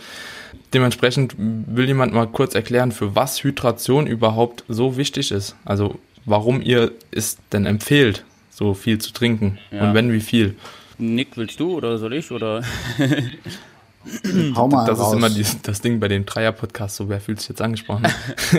Dementsprechend 0.74 1.34
will 1.38 1.86
jemand 1.86 2.12
mal 2.12 2.26
kurz 2.26 2.54
erklären, 2.54 2.92
für 2.92 3.14
was 3.14 3.42
Hydration 3.42 4.06
überhaupt 4.06 4.64
so 4.68 4.96
wichtig 4.96 5.30
ist. 5.30 5.56
Also 5.64 5.98
warum 6.26 6.60
ihr 6.60 6.92
es 7.10 7.38
denn 7.52 7.66
empfehlt, 7.66 8.24
so 8.50 8.74
viel 8.74 8.98
zu 8.98 9.12
trinken 9.12 9.58
ja. 9.70 9.82
und 9.82 9.94
wenn 9.94 10.12
wie 10.12 10.20
viel. 10.20 10.56
Nick, 10.98 11.36
willst 11.36 11.60
du 11.60 11.72
oder 11.72 11.98
soll 11.98 12.14
ich 12.14 12.30
oder? 12.30 12.62
Hau 14.54 14.68
mal 14.68 14.86
das 14.86 14.98
raus. 14.98 15.12
ist 15.12 15.16
immer 15.16 15.30
die, 15.30 15.44
das 15.62 15.80
Ding 15.80 16.00
bei 16.00 16.08
den 16.08 16.26
Dreier-Podcasts, 16.26 16.96
so 16.96 17.08
wer 17.08 17.20
fühlt 17.20 17.40
sich 17.40 17.50
jetzt 17.50 17.62
angesprochen? 17.62 18.06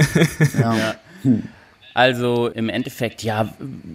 ja. 0.59 0.75
ja. 0.75 0.95
Also 2.00 2.48
im 2.48 2.70
Endeffekt, 2.70 3.24
ja, 3.24 3.50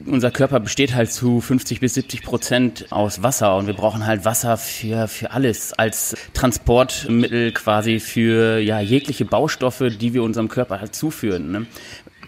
unser 0.04 0.30
Körper 0.30 0.60
besteht 0.60 0.94
halt 0.94 1.10
zu 1.10 1.40
50 1.40 1.80
bis 1.80 1.94
70 1.94 2.20
Prozent 2.22 2.86
aus 2.90 3.22
Wasser 3.22 3.56
und 3.56 3.66
wir 3.66 3.72
brauchen 3.72 4.04
halt 4.04 4.26
Wasser 4.26 4.58
für, 4.58 5.08
für 5.08 5.30
alles 5.30 5.72
als 5.72 6.14
Transportmittel 6.34 7.52
quasi 7.52 8.00
für 8.00 8.58
ja, 8.58 8.78
jegliche 8.78 9.24
Baustoffe, 9.24 9.84
die 9.98 10.12
wir 10.12 10.22
unserem 10.22 10.48
Körper 10.48 10.80
halt 10.80 10.94
zuführen. 10.94 11.50
Ne? 11.50 11.66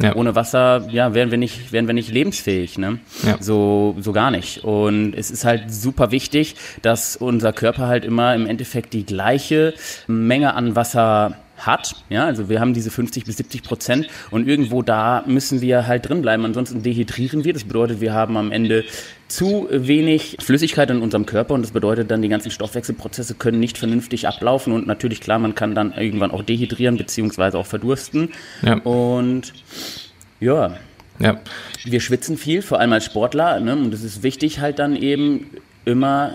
Ja. 0.01 0.17
Ohne 0.17 0.35
Wasser, 0.35 0.89
ja, 0.91 1.13
wären 1.13 1.31
wir 1.31 1.37
nicht, 1.37 1.73
wären 1.73 1.87
wir 1.87 1.95
nicht 1.95 2.11
lebensfähig, 2.11 2.79
ne? 2.79 2.99
Ja. 3.27 3.37
So, 3.39 3.97
so 4.01 4.13
gar 4.13 4.31
nicht. 4.31 4.65
Und 4.65 5.13
es 5.13 5.31
ist 5.31 5.45
halt 5.45 5.71
super 5.71 6.11
wichtig, 6.11 6.57
dass 6.81 7.17
unser 7.17 7.53
Körper 7.53 7.87
halt 7.87 8.07
immer 8.07 8.35
im 8.35 8.47
Endeffekt 8.47 8.95
die 8.95 9.05
gleiche 9.05 9.75
Menge 10.07 10.55
an 10.55 10.75
Wasser 10.75 11.37
hat. 11.59 11.97
Ja, 12.09 12.25
also 12.25 12.49
wir 12.49 12.61
haben 12.61 12.75
diese 12.75 12.91
50 12.91 13.25
bis 13.25 13.37
70 13.37 13.63
Prozent 13.63 14.09
und 14.31 14.49
irgendwo 14.49 14.83
da 14.83 15.25
müssen 15.27 15.61
wir 15.61 15.87
halt 15.87 16.09
drin 16.09 16.23
bleiben. 16.23 16.45
Ansonsten 16.45 16.83
dehydrieren 16.83 17.45
wir. 17.45 17.53
Das 17.53 17.65
bedeutet, 17.65 18.01
wir 18.01 18.13
haben 18.13 18.37
am 18.37 18.53
Ende 18.53 18.85
zu 19.29 19.69
wenig 19.71 20.37
Flüssigkeit 20.41 20.91
in 20.91 21.03
unserem 21.03 21.27
Körper 21.27 21.55
und 21.55 21.63
das 21.63 21.73
bedeutet 21.73 22.11
dann, 22.11 22.23
die 22.23 22.29
ganzen 22.29 22.51
Stoffwechselprozesse 22.51 23.35
können 23.35 23.59
nicht 23.59 23.79
vernünftig 23.79 24.29
ablaufen 24.29 24.73
und 24.73 24.87
natürlich, 24.87 25.21
klar, 25.21 25.39
man 25.39 25.55
kann 25.55 25.75
dann 25.75 25.93
irgendwann 25.93 26.31
auch 26.31 26.43
dehydrieren 26.43 26.97
beziehungsweise 26.97 27.59
auch 27.59 27.67
verdursten. 27.67 28.31
Ja. 28.63 28.75
Und 28.79 29.53
ja. 30.39 30.77
ja. 31.19 31.41
Wir 31.85 32.01
schwitzen 32.01 32.37
viel, 32.37 32.63
vor 32.63 32.79
allem 32.79 32.93
als 32.93 33.07
Sportler, 33.07 33.59
ne? 33.61 33.75
und 33.75 33.93
es 33.93 34.05
ist 34.05 34.23
wichtig 34.23 34.61
halt 34.61 34.79
dann 34.79 34.95
eben 34.95 35.51
immer 35.85 36.35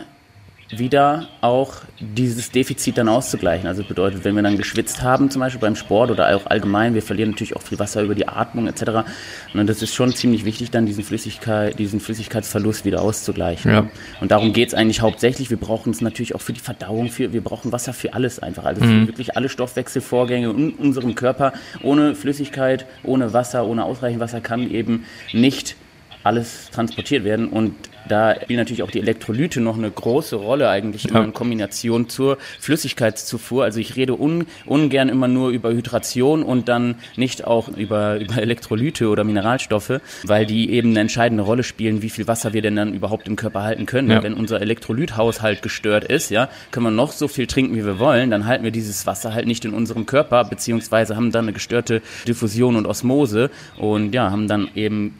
wieder 0.71 1.27
auch 1.41 1.75
dieses 1.99 2.51
Defizit 2.51 2.97
dann 2.97 3.09
auszugleichen. 3.09 3.67
Also 3.67 3.83
bedeutet, 3.83 4.23
wenn 4.23 4.35
wir 4.35 4.43
dann 4.43 4.57
geschwitzt 4.57 5.01
haben, 5.01 5.29
zum 5.29 5.41
Beispiel 5.41 5.59
beim 5.59 5.75
Sport 5.75 6.11
oder 6.11 6.35
auch 6.35 6.45
allgemein, 6.45 6.93
wir 6.93 7.01
verlieren 7.01 7.31
natürlich 7.31 7.55
auch 7.55 7.61
viel 7.61 7.79
Wasser 7.79 8.01
über 8.01 8.15
die 8.15 8.27
Atmung 8.27 8.67
etc. 8.67 9.09
Und 9.53 9.67
das 9.67 9.81
ist 9.81 9.93
schon 9.93 10.13
ziemlich 10.13 10.45
wichtig, 10.45 10.71
dann 10.71 10.85
diesen, 10.85 11.03
Flüssigkeit, 11.03 11.77
diesen 11.77 11.99
Flüssigkeitsverlust 11.99 12.85
wieder 12.85 13.01
auszugleichen. 13.01 13.71
Ja. 13.71 13.87
Und 14.21 14.31
darum 14.31 14.53
geht 14.53 14.69
es 14.69 14.73
eigentlich 14.73 15.01
hauptsächlich. 15.01 15.49
Wir 15.49 15.57
brauchen 15.57 15.91
es 15.91 16.01
natürlich 16.01 16.35
auch 16.35 16.41
für 16.41 16.53
die 16.53 16.59
Verdauung, 16.59 17.09
für, 17.09 17.33
wir 17.33 17.43
brauchen 17.43 17.71
Wasser 17.71 17.93
für 17.93 18.13
alles 18.13 18.39
einfach. 18.39 18.63
Also 18.63 18.81
für 18.81 18.87
mhm. 18.87 19.07
wirklich 19.07 19.35
alle 19.35 19.49
Stoffwechselvorgänge 19.49 20.49
in 20.49 20.71
unserem 20.71 21.15
Körper. 21.15 21.53
Ohne 21.83 22.15
Flüssigkeit, 22.15 22.85
ohne 23.03 23.33
Wasser, 23.33 23.65
ohne 23.65 23.83
ausreichend 23.83 24.21
Wasser 24.21 24.41
kann 24.41 24.71
eben 24.71 25.05
nicht 25.33 25.75
alles 26.23 26.69
transportiert 26.71 27.23
werden. 27.23 27.47
Und 27.47 27.75
da 28.07 28.35
spielen 28.41 28.59
natürlich 28.59 28.83
auch 28.83 28.91
die 28.91 28.99
Elektrolyte 28.99 29.61
noch 29.61 29.77
eine 29.77 29.89
große 29.89 30.35
Rolle 30.35 30.69
eigentlich 30.69 31.03
ja. 31.03 31.23
in 31.23 31.33
Kombination 31.33 32.09
zur 32.09 32.37
Flüssigkeitszufuhr. 32.59 33.63
Also 33.63 33.79
ich 33.79 33.95
rede 33.95 34.19
un, 34.19 34.45
ungern 34.65 35.09
immer 35.09 35.27
nur 35.27 35.49
über 35.49 35.71
Hydration 35.71 36.43
und 36.43 36.67
dann 36.67 36.95
nicht 37.15 37.45
auch 37.45 37.69
über, 37.69 38.19
über 38.19 38.37
Elektrolyte 38.37 39.09
oder 39.09 39.23
Mineralstoffe, 39.23 40.01
weil 40.23 40.45
die 40.45 40.71
eben 40.71 40.91
eine 40.91 41.01
entscheidende 41.01 41.43
Rolle 41.43 41.63
spielen, 41.63 42.01
wie 42.01 42.09
viel 42.09 42.27
Wasser 42.27 42.53
wir 42.53 42.61
denn 42.61 42.75
dann 42.75 42.93
überhaupt 42.93 43.27
im 43.27 43.35
Körper 43.35 43.63
halten 43.63 43.85
können. 43.85 44.09
Ja. 44.09 44.23
Wenn 44.23 44.33
unser 44.33 44.61
Elektrolythaushalt 44.61 45.61
gestört 45.61 46.03
ist, 46.03 46.29
ja, 46.29 46.49
können 46.71 46.85
wir 46.85 46.91
noch 46.91 47.11
so 47.11 47.27
viel 47.27 47.47
trinken, 47.47 47.75
wie 47.75 47.85
wir 47.85 47.99
wollen, 47.99 48.31
dann 48.31 48.45
halten 48.45 48.63
wir 48.63 48.71
dieses 48.71 49.05
Wasser 49.05 49.33
halt 49.33 49.47
nicht 49.47 49.65
in 49.65 49.73
unserem 49.73 50.05
Körper, 50.05 50.43
beziehungsweise 50.43 51.15
haben 51.15 51.31
dann 51.31 51.45
eine 51.45 51.53
gestörte 51.53 52.01
Diffusion 52.27 52.75
und 52.75 52.85
Osmose 52.85 53.49
und 53.77 54.13
ja, 54.13 54.31
haben 54.31 54.47
dann 54.47 54.69
eben 54.75 55.15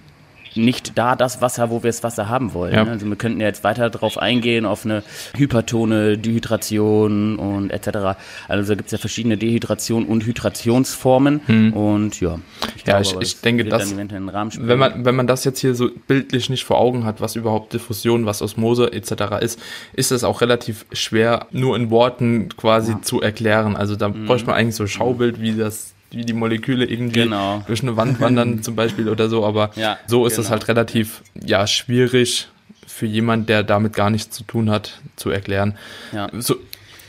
nicht 0.56 0.98
da 0.98 1.16
das 1.16 1.42
Wasser, 1.42 1.70
wo 1.70 1.84
wir 1.84 1.90
das 1.90 2.04
Wasser 2.04 2.30
haben 2.30 2.54
wollen. 2.54 2.74
Ja. 2.74 2.84
Also 2.84 3.06
wir 3.06 3.16
könnten 3.16 3.40
ja 3.40 3.48
jetzt 3.48 3.64
weiter 3.64 3.90
darauf 3.90 4.18
eingehen, 4.18 4.66
auf 4.66 4.86
eine 4.86 5.04
Hypertone, 5.36 6.18
Dehydration 6.18 7.38
und 7.38 7.72
etc. 7.72 8.18
Also 8.48 8.72
da 8.72 8.76
gibt 8.76 8.88
es 8.88 8.92
ja 8.92 8.98
verschiedene 8.98 9.38
Dehydration- 9.38 10.06
und 10.06 10.26
Hydrationsformen 10.26 11.42
hm. 11.46 11.74
und 11.74 12.20
ja. 12.20 12.40
Ich 12.76 12.86
ja, 12.86 13.00
glaube, 13.00 13.24
ich, 13.24 13.36
ich 13.36 13.42
denke, 13.42 13.66
dass, 13.66 13.96
wenn 13.96 14.80
man, 14.80 15.06
wenn 15.06 15.16
man 15.16 15.28
das 15.28 15.44
jetzt 15.44 15.60
hier 15.60 15.76
so 15.76 15.90
bildlich 16.08 16.50
nicht 16.50 16.64
vor 16.64 16.80
Augen 16.80 17.06
hat, 17.06 17.22
was 17.22 17.36
überhaupt 17.36 17.74
Diffusion, 17.74 18.26
was 18.26 18.42
Osmose 18.42 18.92
etc. 18.92 19.42
ist, 19.42 19.60
ist 19.94 20.12
es 20.12 20.24
auch 20.24 20.42
relativ 20.42 20.86
schwer, 20.92 21.48
nur 21.52 21.76
in 21.76 21.90
Worten 21.90 22.50
quasi 22.58 22.94
ja. 22.94 23.02
zu 23.02 23.22
erklären. 23.22 23.76
Also 23.76 23.96
da 23.96 24.10
mhm. 24.10 24.26
bräuchte 24.26 24.48
man 24.48 24.56
eigentlich 24.56 24.76
so 24.76 24.84
ein 24.84 24.90
Schaubild, 24.90 25.42
wie 25.42 25.54
das 25.54 25.94
wie 26.12 26.26
die 26.26 26.34
Moleküle 26.34 26.86
irgendwie 26.86 27.22
genau. 27.22 27.64
durch 27.68 27.82
eine 27.82 27.98
Wand 27.98 28.20
wandern 28.20 28.62
zum 28.64 28.76
Beispiel 28.76 29.10
oder 29.10 29.30
so, 29.30 29.46
aber 29.46 29.72
ja, 29.76 29.98
so 30.08 30.26
ist 30.26 30.34
es 30.34 30.46
genau. 30.46 30.52
halt 30.52 30.68
relativ 30.68 31.24
ja 31.44 31.66
schwierig 31.68 32.48
für 32.86 33.06
jemand, 33.06 33.50
der 33.50 33.64
damit 33.64 33.94
gar 33.94 34.10
nichts 34.10 34.36
zu 34.36 34.44
tun 34.44 34.70
hat, 34.70 35.00
zu 35.16 35.30
erklären. 35.30 35.76
Ja. 36.12 36.30
So, 36.34 36.56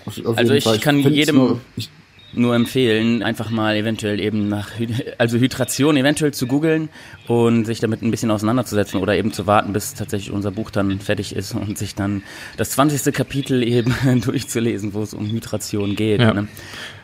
auf, 0.06 0.24
auf 0.24 0.38
also 0.38 0.54
ich 0.54 0.64
Fall. 0.64 0.78
kann 0.78 0.98
ich 0.98 1.06
jedem 1.06 1.36
nur, 1.36 1.60
ich, 1.76 1.90
nur 2.34 2.54
empfehlen, 2.54 3.22
einfach 3.22 3.50
mal 3.50 3.76
eventuell 3.76 4.20
eben 4.20 4.48
nach, 4.48 4.70
also 5.18 5.38
Hydration 5.38 5.96
eventuell 5.96 6.32
zu 6.32 6.46
googeln 6.46 6.88
und 7.26 7.64
sich 7.64 7.80
damit 7.80 8.02
ein 8.02 8.10
bisschen 8.10 8.30
auseinanderzusetzen 8.30 9.00
oder 9.00 9.16
eben 9.16 9.32
zu 9.32 9.46
warten, 9.46 9.72
bis 9.72 9.94
tatsächlich 9.94 10.30
unser 10.30 10.50
Buch 10.50 10.70
dann 10.70 11.00
fertig 11.00 11.36
ist 11.36 11.54
und 11.54 11.76
sich 11.76 11.94
dann 11.94 12.22
das 12.56 12.70
20. 12.70 13.12
Kapitel 13.12 13.62
eben 13.62 13.94
durchzulesen, 14.24 14.94
wo 14.94 15.02
es 15.02 15.14
um 15.14 15.26
Hydration 15.30 15.96
geht. 15.96 16.20
Ja. 16.20 16.32
Ne? 16.32 16.48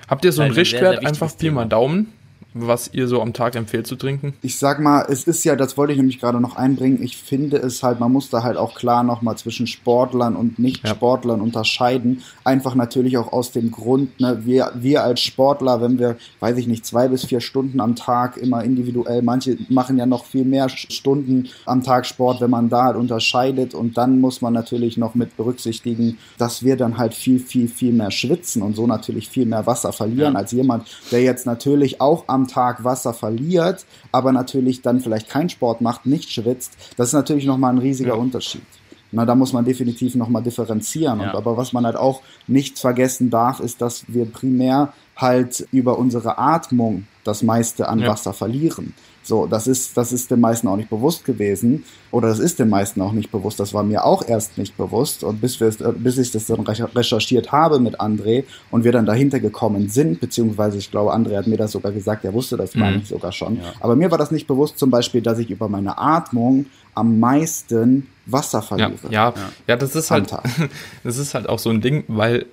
Habt 0.09 0.25
ihr 0.25 0.33
so 0.33 0.43
einen 0.43 0.53
Richtwert, 0.53 1.05
einfach 1.07 1.37
Pi 1.37 1.51
mal 1.51 1.67
Daumen? 1.67 2.13
Was 2.55 2.91
ihr 2.93 3.09
so 3.09 3.21
am 3.21 3.33
Tag 3.33 3.57
empfehlt 3.57 3.87
zu 3.87 3.97
trinken? 3.97 4.35
Ich 4.43 4.59
sag 4.59 4.81
mal, 4.81 5.07
es 5.09 5.25
ist 5.25 5.45
ja, 5.45 5.55
das 5.55 5.77
wollte 5.77 5.93
ich 5.93 5.99
nämlich 5.99 6.19
gerade 6.19 6.41
noch 6.41 6.57
einbringen, 6.57 7.03
ich 7.03 7.17
finde 7.17 7.59
es 7.59 7.83
halt, 7.83 8.01
man 8.01 8.13
muss 8.13 8.31
da 8.31 8.43
halt 8.43 8.57
auch 8.57 8.75
klar 8.75 9.03
nochmal 9.03 9.37
zwischen 9.37 9.67
Sportlern 9.67 10.35
und 10.35 10.59
Nicht-Sportlern 10.59 11.39
ja. 11.39 11.43
unterscheiden. 11.43 12.23
Einfach 12.45 12.75
natürlich 12.75 13.19
auch 13.19 13.33
aus 13.33 13.53
dem 13.53 13.71
Grund, 13.71 14.19
ne, 14.21 14.41
wir, 14.45 14.73
wir 14.75 15.05
als 15.05 15.21
Sportler, 15.21 15.81
wenn 15.81 15.99
wir, 15.99 16.17
weiß 16.41 16.57
ich 16.59 16.67
nicht, 16.67 16.87
zwei 16.87 17.09
bis 17.09 17.27
vier 17.27 17.41
Stunden 17.41 17.81
am 17.81 17.97
Tag 17.97 18.37
immer 18.37 18.65
individuell, 18.65 19.23
manche 19.23 19.59
machen 19.69 19.99
ja 19.99 20.07
noch 20.07 20.25
viel 20.25 20.45
mehr 20.45 20.69
Stunden 20.69 21.49
am 21.67 21.83
Tag 21.83 22.07
Sport, 22.07 22.41
wenn 22.41 22.51
man 22.51 22.69
da 22.69 22.85
halt 22.85 22.97
unterscheidet 22.97 23.75
und 23.75 23.97
dann 23.97 24.21
muss 24.21 24.41
man 24.41 24.53
natürlich 24.53 24.97
noch 24.97 25.15
mit 25.15 25.37
berücksichtigen, 25.37 26.19
dass 26.39 26.63
wir 26.63 26.77
dann 26.77 26.99
halt 26.99 27.15
viel, 27.15 27.39
viel, 27.39 27.69
viel 27.69 27.93
mehr 27.93 28.11
schwitzen 28.11 28.63
und 28.63 28.75
so 28.75 28.87
natürlich 28.87 29.29
viel 29.29 29.47
mehr 29.47 29.67
Wasser 29.67 29.93
verlieren 29.93 30.35
ja. 30.35 30.41
als 30.41 30.53
jemand, 30.53 30.87
der 31.13 31.23
jetzt 31.23 31.47
natürlich 31.47 32.01
auch 32.01 32.25
am 32.27 32.48
Tag 32.49 32.85
Wasser 32.85 33.15
verliert, 33.15 33.87
aber 34.11 34.33
natürlich 34.33 34.83
dann 34.83 35.01
vielleicht 35.01 35.29
keinen 35.29 35.49
Sport 35.49 35.81
macht, 35.81 36.07
nicht 36.07 36.31
schwitzt, 36.31 36.73
das 36.97 37.09
ist 37.09 37.15
natürlich 37.15 37.47
nochmal 37.47 37.73
ein 37.73 37.79
riesiger 37.79 38.15
ja. 38.15 38.21
Unterschied. 38.21 38.63
Na, 39.11 39.25
da 39.25 39.35
muss 39.35 39.53
man 39.53 39.65
definitiv 39.65 40.15
nochmal 40.17 40.43
differenzieren. 40.43 41.21
Ja. 41.21 41.31
Und, 41.31 41.37
aber 41.37 41.57
was 41.57 41.73
man 41.73 41.87
halt 41.87 41.97
auch 41.97 42.21
nicht 42.47 42.79
vergessen 42.79 43.31
darf, 43.31 43.61
ist, 43.61 43.81
dass 43.81 44.05
wir 44.09 44.27
primär 44.27 44.93
halt 45.17 45.67
über 45.73 45.99
unsere 45.99 46.39
Atmung 46.39 47.07
das 47.25 47.43
meiste 47.43 47.89
an 47.89 48.01
ja. 48.01 48.09
Wasser 48.09 48.33
verlieren. 48.33 48.95
So, 49.29 49.47
das 49.47 49.67
ist, 49.67 49.95
das 49.97 50.11
ist 50.11 50.31
den 50.31 50.41
meisten 50.41 50.67
auch 50.69 50.77
nicht 50.77 50.89
bewusst 50.89 51.27
gewesen. 51.27 51.85
Oder 52.11 52.29
das 52.29 52.39
ist 52.39 52.59
den 52.59 52.71
meisten 52.71 53.03
auch 53.03 53.13
nicht 53.13 53.31
bewusst. 53.31 53.61
Das 53.61 53.75
war 53.75 53.83
mir 53.83 54.07
auch 54.07 54.27
erst 54.27 54.57
nicht 54.57 54.79
bewusst. 54.79 55.23
Und 55.23 55.43
bis, 55.43 55.61
wir, 55.61 55.71
bis 55.71 56.17
ich 56.17 56.31
das 56.31 56.47
dann 56.47 56.61
recherchiert 56.61 57.53
habe 57.53 57.79
mit 57.79 58.01
André 58.01 58.45
und 58.71 58.85
wir 58.85 58.93
dann 58.93 59.05
dahinter 59.05 59.39
gekommen 59.39 59.91
sind, 59.91 60.21
beziehungsweise 60.21 60.79
ich 60.79 60.91
glaube, 60.91 61.15
André 61.15 61.37
hat 61.37 61.47
mir 61.47 61.59
das 61.59 61.73
sogar 61.73 61.93
gesagt, 61.93 62.25
er 62.25 62.33
wusste 62.33 62.57
das, 62.57 62.75
mhm. 62.75 62.81
meine 62.81 62.97
ich 62.97 63.09
sogar 63.09 63.33
schon. 63.33 63.57
Ja. 63.57 63.65
Aber 63.81 63.97
mir 63.97 64.11
war 64.11 64.17
das 64.17 64.31
nicht 64.31 64.47
bewusst, 64.47 64.79
zum 64.79 64.91
Beispiel, 64.91 65.21
dass 65.21 65.39
ich 65.39 65.51
über 65.51 65.69
meine 65.69 65.99
Atmung 65.99 66.65
am 66.95 67.21
meisten 67.21 68.09
Wasser 68.25 68.63
verliere. 68.63 68.95
Ja, 69.11 69.29
ja, 69.29 69.35
ja 69.67 69.77
das 69.77 69.95
ist 69.95 70.11
halt, 70.11 70.35
das 71.05 71.19
ist 71.19 71.35
halt 71.35 71.51
auch 71.51 71.59
so 71.59 71.69
ein 71.69 71.83
Ding, 71.83 72.05
weil 72.09 72.47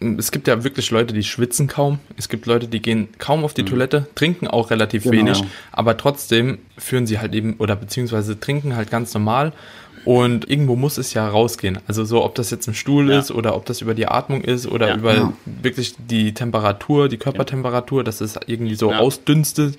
es 0.00 0.30
gibt 0.30 0.46
ja 0.46 0.62
wirklich 0.62 0.90
Leute, 0.90 1.12
die 1.12 1.24
schwitzen 1.24 1.66
kaum. 1.66 1.98
Es 2.16 2.28
gibt 2.28 2.46
Leute, 2.46 2.68
die 2.68 2.80
gehen 2.80 3.08
kaum 3.18 3.44
auf 3.44 3.54
die 3.54 3.62
mhm. 3.62 3.66
Toilette, 3.66 4.06
trinken 4.14 4.46
auch 4.46 4.70
relativ 4.70 5.04
genau. 5.04 5.16
wenig, 5.16 5.42
aber 5.72 5.96
trotzdem 5.96 6.58
führen 6.76 7.06
sie 7.06 7.18
halt 7.18 7.34
eben 7.34 7.54
oder 7.58 7.74
beziehungsweise 7.74 8.38
trinken 8.38 8.76
halt 8.76 8.90
ganz 8.90 9.12
normal 9.14 9.52
und 10.08 10.48
irgendwo 10.48 10.74
muss 10.74 10.96
es 10.96 11.12
ja 11.12 11.28
rausgehen. 11.28 11.80
Also 11.86 12.02
so, 12.02 12.24
ob 12.24 12.34
das 12.34 12.50
jetzt 12.50 12.66
im 12.66 12.72
Stuhl 12.72 13.10
ja. 13.10 13.18
ist 13.18 13.30
oder 13.30 13.54
ob 13.54 13.66
das 13.66 13.82
über 13.82 13.92
die 13.92 14.06
Atmung 14.06 14.40
ist 14.40 14.66
oder 14.66 14.88
ja. 14.88 14.96
über 14.96 15.14
ja. 15.14 15.32
wirklich 15.44 15.96
die 15.98 16.32
Temperatur, 16.32 17.10
die 17.10 17.18
Körpertemperatur, 17.18 18.04
dass 18.04 18.22
es 18.22 18.40
irgendwie 18.46 18.74
so 18.74 18.90
ausdünstet. 18.90 19.76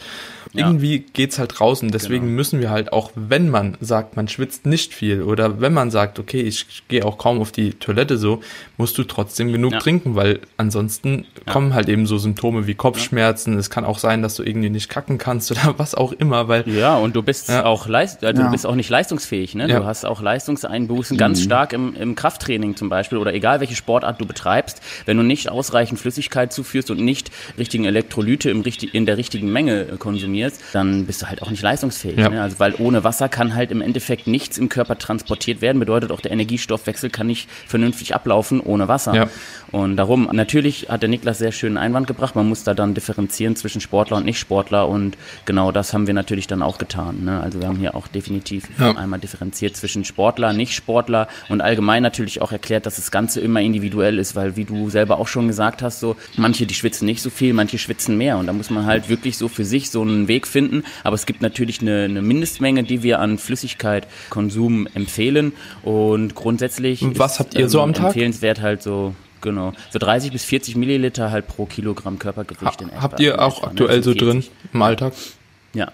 Irgendwie 0.53 0.99
geht's 0.99 1.37
halt 1.37 1.61
raus 1.61 1.83
und 1.83 1.93
deswegen 1.93 2.25
genau. 2.25 2.37
müssen 2.37 2.59
wir 2.59 2.71
halt 2.71 2.91
auch, 2.91 3.11
wenn 3.13 3.49
man 3.49 3.77
sagt, 3.81 4.15
man 4.17 4.27
schwitzt 4.27 4.65
nicht 4.65 4.95
viel 4.95 5.21
oder 5.21 5.61
wenn 5.61 5.73
man 5.73 5.91
sagt, 5.91 6.17
okay, 6.17 6.41
ich 6.41 6.83
gehe 6.87 7.05
auch 7.05 7.19
kaum 7.19 7.39
auf 7.39 7.51
die 7.51 7.71
Toilette 7.71 8.17
so, 8.17 8.41
musst 8.77 8.97
du 8.97 9.03
trotzdem 9.03 9.51
genug 9.51 9.77
trinken, 9.79 10.15
weil 10.15 10.39
ansonsten 10.57 11.25
kommen 11.51 11.75
halt 11.75 11.87
eben 11.87 12.07
so 12.07 12.17
Symptome 12.17 12.65
wie 12.65 12.73
Kopfschmerzen. 12.73 13.59
Es 13.59 13.69
kann 13.69 13.85
auch 13.85 13.99
sein, 13.99 14.23
dass 14.23 14.35
du 14.35 14.43
irgendwie 14.43 14.71
nicht 14.71 14.89
kacken 14.89 15.19
kannst 15.19 15.51
oder 15.51 15.73
was 15.77 15.93
auch 15.93 16.13
immer, 16.13 16.47
weil 16.47 16.67
ja 16.67 16.97
und 16.97 17.15
du 17.15 17.21
bist 17.21 17.51
auch 17.51 17.87
leist, 17.87 18.23
also 18.23 18.41
du 18.41 18.49
bist 18.49 18.65
auch 18.65 18.75
nicht 18.75 18.89
leistungsfähig, 18.89 19.53
ne? 19.53 19.67
Du 19.67 19.85
hast 19.85 20.05
auch 20.05 20.18
Leistungseinbußen, 20.21 21.15
mhm. 21.15 21.19
ganz 21.19 21.41
stark 21.41 21.73
im, 21.73 21.95
im 21.95 22.15
Krafttraining 22.15 22.75
zum 22.75 22.89
Beispiel 22.89 23.17
oder 23.17 23.33
egal 23.33 23.59
welche 23.59 23.75
Sportart 23.75 24.19
du 24.19 24.25
betreibst, 24.25 24.81
wenn 25.05 25.17
du 25.17 25.23
nicht 25.23 25.49
ausreichend 25.49 25.99
Flüssigkeit 25.99 26.53
zuführst 26.53 26.91
und 26.91 26.99
nicht 26.99 27.31
richtigen 27.57 27.85
Elektrolyte 27.85 28.49
im, 28.49 28.63
in 28.93 29.05
der 29.05 29.17
richtigen 29.17 29.51
Menge 29.51 29.81
äh, 29.81 29.97
konsumierst, 29.97 30.61
dann 30.73 31.05
bist 31.05 31.21
du 31.21 31.27
halt 31.27 31.41
auch 31.41 31.49
nicht 31.49 31.61
leistungsfähig. 31.61 32.17
Ja. 32.17 32.29
Ne? 32.29 32.41
Also 32.41 32.59
weil 32.59 32.75
ohne 32.79 33.03
Wasser 33.03 33.29
kann 33.29 33.55
halt 33.55 33.71
im 33.71 33.81
Endeffekt 33.81 34.27
nichts 34.27 34.57
im 34.57 34.69
Körper 34.69 34.97
transportiert 34.97 35.61
werden, 35.61 35.79
bedeutet 35.79 36.11
auch 36.11 36.21
der 36.21 36.31
Energiestoffwechsel 36.31 37.09
kann 37.09 37.27
nicht 37.27 37.49
vernünftig 37.67 38.15
ablaufen 38.15 38.59
ohne 38.59 38.87
Wasser. 38.87 39.15
Ja. 39.15 39.29
Und 39.71 39.97
darum, 39.97 40.29
natürlich 40.31 40.89
hat 40.89 41.01
der 41.01 41.09
Niklas 41.09 41.37
sehr 41.37 41.51
schönen 41.51 41.77
Einwand 41.77 42.07
gebracht, 42.07 42.35
man 42.35 42.47
muss 42.47 42.63
da 42.63 42.73
dann 42.73 42.93
differenzieren 42.93 43.55
zwischen 43.55 43.81
Sportler 43.81 44.17
und 44.17 44.25
Nicht-Sportler 44.25 44.87
und 44.87 45.17
genau 45.45 45.71
das 45.71 45.93
haben 45.93 46.07
wir 46.07 46.13
natürlich 46.13 46.47
dann 46.47 46.63
auch 46.63 46.77
getan. 46.77 47.23
Ne? 47.23 47.39
Also 47.39 47.59
wir 47.59 47.67
haben 47.67 47.77
hier 47.77 47.95
auch 47.95 48.07
definitiv 48.07 48.65
ja. 48.79 48.95
einmal 48.95 49.19
differenziert 49.19 49.75
zwischen 49.75 50.05
Sportler, 50.09 50.51
Nicht-Sportler 50.51 51.27
und 51.47 51.61
allgemein 51.61 52.03
natürlich 52.03 52.41
auch 52.41 52.51
erklärt, 52.51 52.85
dass 52.85 52.97
das 52.97 53.11
Ganze 53.11 53.39
immer 53.39 53.61
individuell 53.61 54.19
ist, 54.19 54.35
weil 54.35 54.55
wie 54.57 54.65
du 54.65 54.89
selber 54.89 55.19
auch 55.19 55.27
schon 55.27 55.47
gesagt 55.47 55.81
hast, 55.81 55.99
so 56.01 56.15
manche, 56.35 56.65
die 56.65 56.73
schwitzen 56.73 57.05
nicht 57.05 57.21
so 57.21 57.29
viel, 57.29 57.53
manche 57.53 57.77
schwitzen 57.77 58.17
mehr 58.17 58.37
und 58.37 58.47
da 58.47 58.53
muss 58.53 58.69
man 58.69 58.85
halt 58.85 59.07
wirklich 59.07 59.37
so 59.37 59.47
für 59.47 59.63
sich 59.63 59.89
so 59.89 60.01
einen 60.01 60.27
Weg 60.27 60.47
finden, 60.47 60.83
aber 61.03 61.15
es 61.15 61.25
gibt 61.25 61.41
natürlich 61.41 61.81
eine, 61.81 62.03
eine 62.03 62.21
Mindestmenge, 62.21 62.83
die 62.83 63.03
wir 63.03 63.19
an 63.19 63.37
Flüssigkeitkonsum 63.37 64.87
empfehlen 64.93 65.53
und 65.83 66.35
grundsätzlich 66.35 67.05
was 67.17 67.33
ist, 67.33 67.39
habt 67.39 67.53
ihr 67.53 67.69
so 67.69 67.81
am 67.81 67.93
Tag? 67.93 68.07
empfehlenswert 68.07 68.61
halt 68.61 68.83
so 68.83 69.13
Genau. 69.41 69.71
So 69.89 69.99
30 69.99 70.33
bis 70.33 70.43
40 70.43 70.75
Milliliter 70.75 71.31
halt 71.31 71.47
pro 71.47 71.65
Kilogramm 71.65 72.19
Körpergewicht 72.19 72.65
ha, 72.65 72.83
in 72.83 72.89
etwa. 72.89 73.01
Habt 73.01 73.19
ihr 73.21 73.41
auch 73.41 73.63
aktuell 73.63 74.03
so 74.03 74.13
drin 74.13 74.43
im 74.73 74.81
Alltag? 74.81 75.13
Ja, 75.73 75.93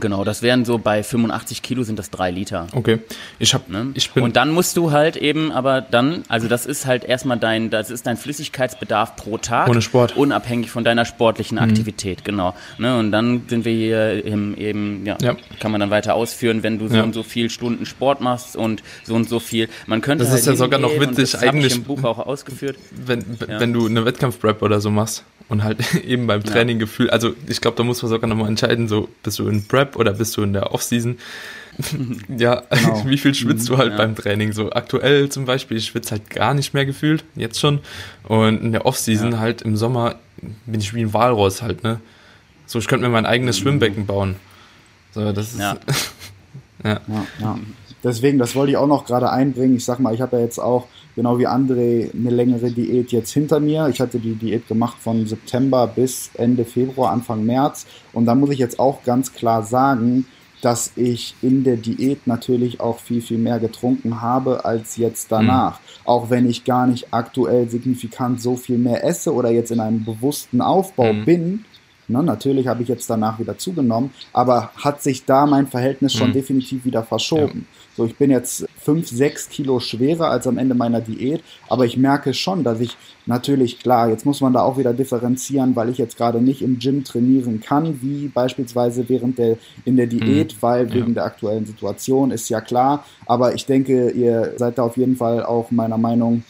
Genau, 0.00 0.24
das 0.24 0.42
wären 0.42 0.64
so 0.64 0.78
bei 0.78 1.02
85 1.02 1.62
Kilo 1.62 1.82
sind 1.82 1.98
das 1.98 2.10
drei 2.10 2.30
Liter. 2.30 2.66
Okay, 2.72 3.00
ich 3.38 3.52
habe, 3.52 3.70
ne? 3.70 3.90
ich 3.94 4.10
bin 4.10 4.22
und 4.24 4.36
dann 4.36 4.50
musst 4.50 4.76
du 4.76 4.90
halt 4.90 5.16
eben, 5.16 5.52
aber 5.52 5.80
dann, 5.82 6.22
also 6.28 6.48
das 6.48 6.64
ist 6.66 6.86
halt 6.86 7.04
erstmal 7.04 7.38
dein, 7.38 7.70
das 7.70 7.90
ist 7.90 8.06
dein 8.06 8.16
Flüssigkeitsbedarf 8.16 9.16
pro 9.16 9.38
Tag, 9.38 9.68
ohne 9.68 9.82
Sport, 9.82 10.16
unabhängig 10.16 10.70
von 10.70 10.84
deiner 10.84 11.04
sportlichen 11.04 11.56
mhm. 11.56 11.64
Aktivität, 11.64 12.24
genau. 12.24 12.54
Ne? 12.78 12.98
Und 12.98 13.12
dann 13.12 13.42
sind 13.48 13.64
wir 13.64 13.72
hier 13.72 14.24
im, 14.24 14.56
eben, 14.56 15.04
ja, 15.04 15.16
ja, 15.20 15.36
kann 15.60 15.72
man 15.72 15.80
dann 15.80 15.90
weiter 15.90 16.14
ausführen, 16.14 16.62
wenn 16.62 16.78
du 16.78 16.88
so 16.88 16.96
ja. 16.96 17.02
und 17.02 17.12
so 17.12 17.22
viel 17.22 17.50
Stunden 17.50 17.84
Sport 17.84 18.20
machst 18.20 18.56
und 18.56 18.82
so 19.04 19.14
und 19.14 19.28
so 19.28 19.40
viel. 19.40 19.68
Man 19.86 20.00
könnte 20.00 20.24
das 20.24 20.32
halt 20.32 20.40
ist 20.40 20.46
ja 20.46 20.56
sogar 20.56 20.80
noch 20.80 20.98
witzig 20.98 21.32
das 21.32 21.42
eigentlich. 21.42 21.72
Ich 21.72 21.78
im 21.78 21.84
Buch 21.84 22.02
auch 22.04 22.18
ausgeführt. 22.18 22.78
Wenn, 22.90 23.24
ja. 23.46 23.60
wenn 23.60 23.72
du 23.72 23.86
eine 23.86 24.04
Wettkampfprep 24.04 24.62
oder 24.62 24.80
so 24.80 24.90
machst 24.90 25.24
und 25.48 25.64
halt 25.64 25.94
eben 26.04 26.26
beim 26.26 26.42
Training 26.42 26.78
ja. 26.78 26.80
Gefühl, 26.80 27.10
also 27.10 27.34
ich 27.46 27.60
glaube, 27.60 27.76
da 27.76 27.82
muss 27.82 28.02
man 28.02 28.10
sogar 28.10 28.28
nochmal 28.28 28.48
entscheiden, 28.48 28.88
so 28.88 29.08
bist 29.22 29.38
du 29.38 29.48
in 29.48 29.66
Prep 29.66 29.81
oder 29.96 30.12
bist 30.14 30.36
du 30.36 30.42
in 30.42 30.52
der 30.52 30.72
Offseason. 30.72 31.18
ja, 32.28 32.62
genau. 32.70 33.04
wie 33.06 33.18
viel 33.18 33.34
schwitzt 33.34 33.68
du 33.68 33.78
halt 33.78 33.92
ja. 33.92 33.96
beim 33.96 34.14
Training? 34.14 34.52
So 34.52 34.72
aktuell 34.72 35.28
zum 35.28 35.44
Beispiel, 35.44 35.76
ich 35.76 35.86
schwitze 35.86 36.12
halt 36.12 36.30
gar 36.30 36.54
nicht 36.54 36.74
mehr 36.74 36.86
gefühlt, 36.86 37.24
jetzt 37.34 37.60
schon. 37.60 37.80
Und 38.24 38.62
in 38.62 38.72
der 38.72 38.86
Offseason 38.86 39.32
ja. 39.32 39.38
halt 39.38 39.62
im 39.62 39.76
Sommer 39.76 40.16
bin 40.66 40.80
ich 40.80 40.94
wie 40.94 41.02
ein 41.02 41.12
Walross 41.12 41.62
halt, 41.62 41.82
ne? 41.82 42.00
So, 42.66 42.78
ich 42.78 42.88
könnte 42.88 43.06
mir 43.06 43.12
mein 43.12 43.26
eigenes 43.26 43.58
mhm. 43.58 43.62
Schwimmbecken 43.62 44.06
bauen. 44.06 44.36
So, 45.12 45.32
das 45.32 45.52
ist. 45.52 45.60
Ja. 45.60 45.76
ja. 46.84 47.00
ja. 47.38 47.58
Deswegen, 48.02 48.38
das 48.38 48.54
wollte 48.54 48.72
ich 48.72 48.76
auch 48.76 48.86
noch 48.86 49.04
gerade 49.04 49.30
einbringen. 49.30 49.76
Ich 49.76 49.84
sag 49.84 49.98
mal, 49.98 50.14
ich 50.14 50.20
habe 50.20 50.36
ja 50.36 50.42
jetzt 50.42 50.58
auch, 50.58 50.86
genau 51.14 51.38
wie 51.38 51.46
André, 51.46 52.14
eine 52.14 52.30
längere 52.30 52.70
Diät 52.70 53.12
jetzt 53.12 53.32
hinter 53.32 53.60
mir. 53.60 53.88
Ich 53.88 54.00
hatte 54.00 54.18
die 54.18 54.34
Diät 54.34 54.68
gemacht 54.68 54.96
von 55.00 55.26
September 55.26 55.86
bis 55.86 56.30
Ende 56.34 56.64
Februar, 56.64 57.12
Anfang 57.12 57.44
März. 57.44 57.86
Und 58.12 58.26
da 58.26 58.34
muss 58.34 58.50
ich 58.50 58.58
jetzt 58.58 58.78
auch 58.78 59.02
ganz 59.04 59.32
klar 59.32 59.62
sagen, 59.62 60.26
dass 60.62 60.92
ich 60.94 61.34
in 61.42 61.64
der 61.64 61.76
Diät 61.76 62.26
natürlich 62.26 62.80
auch 62.80 63.00
viel, 63.00 63.20
viel 63.20 63.38
mehr 63.38 63.58
getrunken 63.58 64.20
habe 64.20 64.64
als 64.64 64.96
jetzt 64.96 65.32
danach. 65.32 65.80
Mhm. 65.80 65.84
Auch 66.04 66.30
wenn 66.30 66.48
ich 66.48 66.64
gar 66.64 66.86
nicht 66.86 67.08
aktuell 67.10 67.68
signifikant 67.68 68.40
so 68.40 68.54
viel 68.56 68.78
mehr 68.78 69.04
esse 69.04 69.34
oder 69.34 69.50
jetzt 69.50 69.72
in 69.72 69.80
einem 69.80 70.04
bewussten 70.04 70.60
Aufbau 70.60 71.12
mhm. 71.12 71.24
bin, 71.24 71.64
Ne, 72.08 72.22
natürlich 72.22 72.66
habe 72.66 72.82
ich 72.82 72.88
jetzt 72.88 73.08
danach 73.08 73.38
wieder 73.38 73.56
zugenommen, 73.58 74.10
aber 74.32 74.72
hat 74.76 75.02
sich 75.02 75.24
da 75.24 75.46
mein 75.46 75.68
Verhältnis 75.68 76.12
schon 76.12 76.28
mhm. 76.28 76.34
definitiv 76.34 76.84
wieder 76.84 77.04
verschoben. 77.04 77.66
Ja. 77.70 77.81
So, 77.96 78.06
ich 78.06 78.16
bin 78.16 78.30
jetzt 78.30 78.66
fünf, 78.78 79.08
sechs 79.08 79.48
Kilo 79.48 79.78
schwerer 79.78 80.30
als 80.30 80.46
am 80.46 80.56
Ende 80.56 80.74
meiner 80.74 81.00
Diät, 81.00 81.42
aber 81.68 81.84
ich 81.84 81.96
merke 81.96 82.32
schon, 82.32 82.64
dass 82.64 82.80
ich 82.80 82.96
natürlich, 83.26 83.80
klar, 83.80 84.08
jetzt 84.08 84.24
muss 84.24 84.40
man 84.40 84.54
da 84.54 84.62
auch 84.62 84.78
wieder 84.78 84.94
differenzieren, 84.94 85.76
weil 85.76 85.90
ich 85.90 85.98
jetzt 85.98 86.16
gerade 86.16 86.40
nicht 86.40 86.62
im 86.62 86.78
Gym 86.78 87.04
trainieren 87.04 87.60
kann, 87.60 88.00
wie 88.00 88.28
beispielsweise 88.28 89.08
während 89.08 89.38
der, 89.38 89.58
in 89.84 89.96
der 89.96 90.06
Diät, 90.06 90.54
mhm. 90.54 90.56
weil 90.60 90.88
ja. 90.88 90.94
wegen 90.94 91.14
der 91.14 91.24
aktuellen 91.24 91.66
Situation 91.66 92.30
ist 92.30 92.48
ja 92.48 92.60
klar, 92.60 93.04
aber 93.26 93.54
ich 93.54 93.66
denke, 93.66 94.10
ihr 94.10 94.54
seid 94.56 94.78
da 94.78 94.84
auf 94.84 94.96
jeden 94.96 95.16
Fall 95.16 95.44
auch 95.44 95.70
meiner 95.70 95.98
Meinung, 95.98 96.44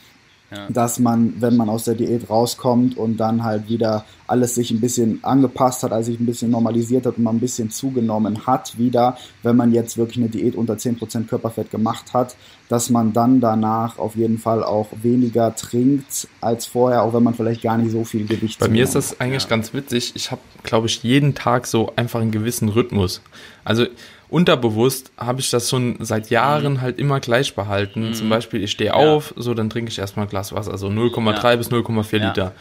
ja. 0.55 0.69
dass 0.69 0.99
man, 0.99 1.35
wenn 1.41 1.57
man 1.57 1.69
aus 1.69 1.85
der 1.85 1.95
Diät 1.95 2.29
rauskommt 2.29 2.97
und 2.97 3.17
dann 3.17 3.45
halt 3.45 3.69
wieder 3.69 4.05
alles 4.27 4.55
sich 4.55 4.71
ein 4.71 4.81
bisschen 4.81 5.23
angepasst 5.23 5.83
hat, 5.83 5.93
also 5.93 6.11
sich 6.11 6.21
ein 6.21 6.27
bisschen 6.27 6.51
normalisiert 6.51 7.07
hat 7.07 7.19
und 7.19 7.25
man 7.25 7.37
ein 7.37 7.41
bisschen 7.41 7.71
zugenommen 7.71 8.47
hat 8.47 8.79
wieder, 8.79 9.17
wenn 9.43 9.57
man 9.57 9.73
jetzt 9.73 9.97
wirklich 9.97 10.19
eine 10.19 10.29
Diät 10.29 10.55
unter 10.55 10.75
10% 10.75 11.27
Körperfett 11.27 11.71
gemacht 11.71 12.15
hat, 12.15 12.37
dass 12.69 12.91
man 12.91 13.13
dann 13.13 13.41
danach 13.41 13.99
auf 13.99 14.17
jeden 14.17 14.39
Fall 14.39 14.63
auch 14.63 14.89
weniger 15.03 15.55
trinkt 15.55 16.29
als 16.41 16.67
vorher, 16.67 17.03
auch 17.03 17.13
wenn 17.13 17.23
man 17.23 17.35
vielleicht 17.35 17.63
gar 17.63 17.77
nicht 17.77 17.91
so 17.91 18.05
viel 18.05 18.27
Gewicht 18.27 18.59
Bei 18.59 18.69
mir 18.69 18.85
ist 18.85 18.95
das 18.95 19.21
eigentlich 19.21 19.45
ja. 19.45 19.49
ganz 19.51 19.75
witzig. 19.75 20.13
Ich 20.15 20.31
habe, 20.31 20.41
glaube 20.63 20.87
ich, 20.87 21.03
jeden 21.03 21.35
Tag 21.35 21.67
so 21.67 21.93
einfach 21.97 22.21
einen 22.21 22.31
gewissen 22.31 22.69
Rhythmus. 22.69 23.21
Also 23.65 23.87
unterbewusst 24.33 25.13
habe 25.19 25.41
ich 25.41 25.51
das 25.51 25.69
schon 25.69 25.97
seit 26.01 26.31
Jahren 26.31 26.75
mhm. 26.75 26.81
halt 26.81 26.99
immer 26.99 27.21
gleich 27.21 27.55
behalten. 27.55 28.09
Mhm. 28.09 28.15
Zum 28.15 28.29
Beispiel, 28.29 28.63
ich 28.65 28.71
stehe 28.71 28.91
ja. 28.91 28.97
auf, 28.97 29.35
so 29.37 29.55
dann 29.55 29.71
trinke 29.71 29.91
ich 29.91 29.99
erstmal 29.99 30.27
ein 30.27 30.31
Glas 30.31 30.53
Wasser, 30.53 30.77
so 30.79 30.89
0,3 30.89 31.51
ja. 31.51 31.57
bis 31.57 31.71
0,4 31.71 32.19
ja. 32.19 32.29
Liter. 32.29 32.53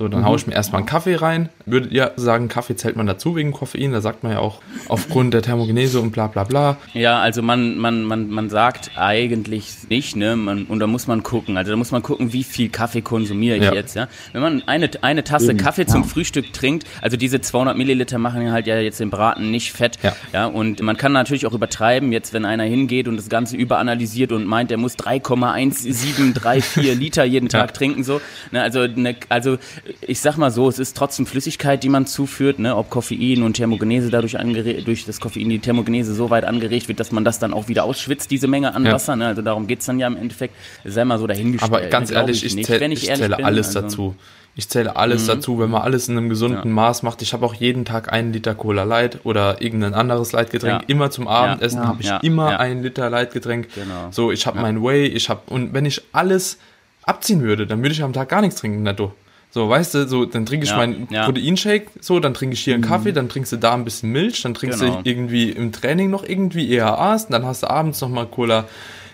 So, 0.00 0.08
dann 0.08 0.20
mhm. 0.22 0.24
haue 0.24 0.36
ich 0.38 0.46
mir 0.46 0.54
erstmal 0.54 0.78
einen 0.78 0.86
Kaffee 0.86 1.16
rein. 1.16 1.50
Würdet 1.66 1.92
ihr 1.92 2.12
sagen, 2.16 2.48
Kaffee 2.48 2.74
zählt 2.74 2.96
man 2.96 3.06
dazu 3.06 3.36
wegen 3.36 3.52
Koffein? 3.52 3.92
Da 3.92 4.00
sagt 4.00 4.22
man 4.22 4.32
ja 4.32 4.38
auch 4.38 4.62
aufgrund 4.88 5.34
der 5.34 5.42
Thermogenese 5.42 6.00
und 6.00 6.10
bla 6.10 6.26
bla 6.26 6.44
bla. 6.44 6.78
Ja, 6.94 7.20
also 7.20 7.42
man, 7.42 7.76
man, 7.76 8.04
man, 8.04 8.30
man 8.30 8.48
sagt 8.48 8.92
eigentlich 8.96 9.66
nicht, 9.90 10.16
ne? 10.16 10.36
Man, 10.36 10.64
und 10.64 10.80
da 10.80 10.86
muss 10.86 11.06
man 11.06 11.22
gucken. 11.22 11.58
Also 11.58 11.70
da 11.70 11.76
muss 11.76 11.90
man 11.90 12.00
gucken, 12.00 12.32
wie 12.32 12.44
viel 12.44 12.70
Kaffee 12.70 13.02
konsumiere 13.02 13.58
ich 13.58 13.64
ja. 13.64 13.74
jetzt, 13.74 13.94
ja. 13.94 14.08
Wenn 14.32 14.40
man 14.40 14.62
eine, 14.64 14.88
eine 15.02 15.22
Tasse 15.22 15.54
Kaffee 15.54 15.84
zum 15.84 16.00
ja. 16.00 16.08
Frühstück 16.08 16.50
trinkt, 16.54 16.86
also 17.02 17.18
diese 17.18 17.42
200 17.42 17.76
Milliliter 17.76 18.16
machen 18.16 18.52
halt 18.52 18.66
ja 18.66 18.78
jetzt 18.78 19.00
den 19.00 19.10
Braten 19.10 19.50
nicht 19.50 19.70
fett, 19.70 19.98
ja. 20.02 20.16
ja. 20.32 20.46
Und 20.46 20.80
man 20.80 20.96
kann 20.96 21.12
natürlich 21.12 21.46
auch 21.46 21.52
übertreiben, 21.52 22.10
jetzt 22.10 22.32
wenn 22.32 22.46
einer 22.46 22.64
hingeht 22.64 23.06
und 23.06 23.18
das 23.18 23.28
Ganze 23.28 23.54
überanalysiert 23.58 24.32
und 24.32 24.46
meint, 24.46 24.70
er 24.70 24.78
muss 24.78 24.96
3,1734 24.96 26.94
Liter 26.94 27.24
jeden 27.24 27.50
Tag 27.50 27.74
trinken, 27.74 28.02
so. 28.02 28.22
Ne? 28.50 28.62
Also, 28.62 28.86
ne, 28.86 29.16
also 29.28 29.58
ich 30.00 30.20
sag 30.20 30.36
mal 30.36 30.50
so, 30.50 30.68
es 30.68 30.78
ist 30.78 30.96
trotzdem 30.96 31.26
Flüssigkeit, 31.26 31.82
die 31.82 31.88
man 31.88 32.06
zuführt, 32.06 32.58
ne? 32.58 32.76
ob 32.76 32.90
Koffein 32.90 33.42
und 33.42 33.54
Thermogenese 33.54 34.10
dadurch 34.10 34.36
durch 34.84 35.04
das 35.04 35.20
Koffein 35.20 35.48
die 35.48 35.58
Thermogenese 35.58 36.14
so 36.14 36.30
weit 36.30 36.44
angeregt 36.44 36.88
wird, 36.88 37.00
dass 37.00 37.12
man 37.12 37.24
das 37.24 37.38
dann 37.38 37.52
auch 37.52 37.68
wieder 37.68 37.84
ausschwitzt, 37.84 38.30
diese 38.30 38.48
Menge 38.48 38.74
an 38.74 38.84
ja. 38.84 38.92
Wasser. 38.92 39.16
Ne? 39.16 39.26
Also 39.26 39.42
darum 39.42 39.66
geht's 39.66 39.86
dann 39.86 39.98
ja 39.98 40.06
im 40.06 40.16
Endeffekt. 40.16 40.54
Sei 40.84 41.04
mal 41.04 41.18
so 41.18 41.26
dahingestellt. 41.26 41.72
Aber 41.72 41.86
ganz 41.86 42.10
ne? 42.10 42.16
ehrlich, 42.16 42.44
ich, 42.44 42.56
ich, 42.56 42.66
zähl, 42.66 42.82
ich, 42.92 43.08
ich 43.08 43.14
zähle 43.14 43.36
bin, 43.36 43.44
alles 43.44 43.68
also, 43.68 43.80
dazu. 43.80 44.16
Ich 44.56 44.68
zähle 44.68 44.96
alles 44.96 45.24
mhm. 45.24 45.28
dazu, 45.28 45.58
wenn 45.60 45.70
man 45.70 45.82
alles 45.82 46.08
in 46.08 46.16
einem 46.16 46.28
gesunden 46.28 46.68
ja. 46.68 46.74
Maß 46.74 47.02
macht. 47.02 47.22
Ich 47.22 47.32
habe 47.32 47.46
auch 47.46 47.54
jeden 47.54 47.84
Tag 47.84 48.12
einen 48.12 48.32
Liter 48.32 48.54
Cola 48.54 48.82
Light 48.82 49.20
oder 49.24 49.62
irgendein 49.62 49.94
anderes 49.94 50.32
Leitgetränk. 50.32 50.82
Ja. 50.82 50.88
Immer 50.88 51.10
zum 51.10 51.28
Abendessen 51.28 51.78
ja. 51.78 51.88
habe 51.88 52.02
ich 52.02 52.10
immer 52.22 52.58
einen 52.58 52.82
Liter 52.82 53.08
Leitgetränk. 53.08 53.68
Genau. 53.74 54.08
So, 54.10 54.32
ich 54.32 54.46
habe 54.46 54.60
mein 54.60 54.82
Whey, 54.82 55.06
ich 55.06 55.28
habe 55.28 55.42
und 55.46 55.72
wenn 55.72 55.86
ich 55.86 56.02
alles 56.12 56.58
abziehen 57.04 57.42
würde, 57.42 57.66
dann 57.66 57.80
würde 57.80 57.92
ich 57.92 58.02
am 58.02 58.12
Tag 58.12 58.28
gar 58.28 58.40
nichts 58.40 58.60
trinken, 58.60 58.82
netto. 58.82 59.14
So, 59.52 59.68
weißt 59.68 59.94
du, 59.94 60.08
so, 60.08 60.26
dann 60.26 60.46
trinke 60.46 60.64
ich 60.64 60.70
ja, 60.70 60.76
meinen 60.76 61.08
ja. 61.10 61.24
Proteinshake, 61.24 61.88
so, 62.00 62.20
dann 62.20 62.34
trinke 62.34 62.54
ich 62.54 62.60
hier 62.60 62.74
einen 62.74 62.84
mhm. 62.84 62.88
Kaffee, 62.88 63.12
dann 63.12 63.28
trinkst 63.28 63.50
du 63.52 63.56
da 63.56 63.74
ein 63.74 63.84
bisschen 63.84 64.12
Milch, 64.12 64.42
dann 64.42 64.54
trinkst 64.54 64.80
genau. 64.80 65.02
du 65.02 65.08
irgendwie 65.08 65.50
im 65.50 65.72
Training 65.72 66.08
noch 66.08 66.22
irgendwie 66.22 66.72
EAAs, 66.72 67.28
dann 67.28 67.44
hast 67.44 67.64
du 67.64 67.70
abends 67.70 68.00
nochmal 68.00 68.26
Cola 68.26 68.66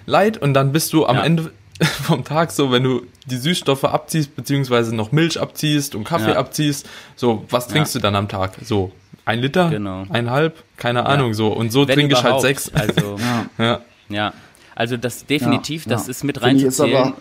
Light 0.04 0.36
und 0.36 0.52
dann 0.52 0.72
bist 0.72 0.92
du 0.92 1.06
am 1.06 1.16
ja. 1.16 1.24
Ende 1.24 1.50
vom 1.80 2.24
Tag 2.24 2.50
so, 2.50 2.70
wenn 2.70 2.82
du 2.82 3.06
die 3.24 3.36
Süßstoffe 3.36 3.84
abziehst, 3.84 4.36
beziehungsweise 4.36 4.94
noch 4.94 5.10
Milch 5.10 5.40
abziehst 5.40 5.94
und 5.94 6.04
Kaffee 6.04 6.34
abziehst, 6.34 6.86
so, 7.16 7.44
was 7.50 7.68
trinkst 7.68 7.94
du 7.94 7.98
dann 7.98 8.14
am 8.14 8.28
Tag? 8.28 8.52
So, 8.62 8.92
ein 9.24 9.40
Liter? 9.40 9.70
Genau. 9.70 10.04
Eineinhalb? 10.08 10.62
Keine 10.76 11.04
Ahnung, 11.04 11.34
so. 11.34 11.48
Und 11.48 11.72
so 11.72 11.84
trinke 11.84 12.14
ich 12.14 12.22
halt 12.22 12.40
sechs. 12.40 12.70
Also, 12.72 13.18
ja. 13.58 13.80
ja. 14.08 14.32
Also 14.76 14.98
das 14.98 15.24
definitiv, 15.24 15.86
das 15.86 16.06
ist 16.06 16.22
mit 16.22 16.42
reinzuzählen. 16.42 17.14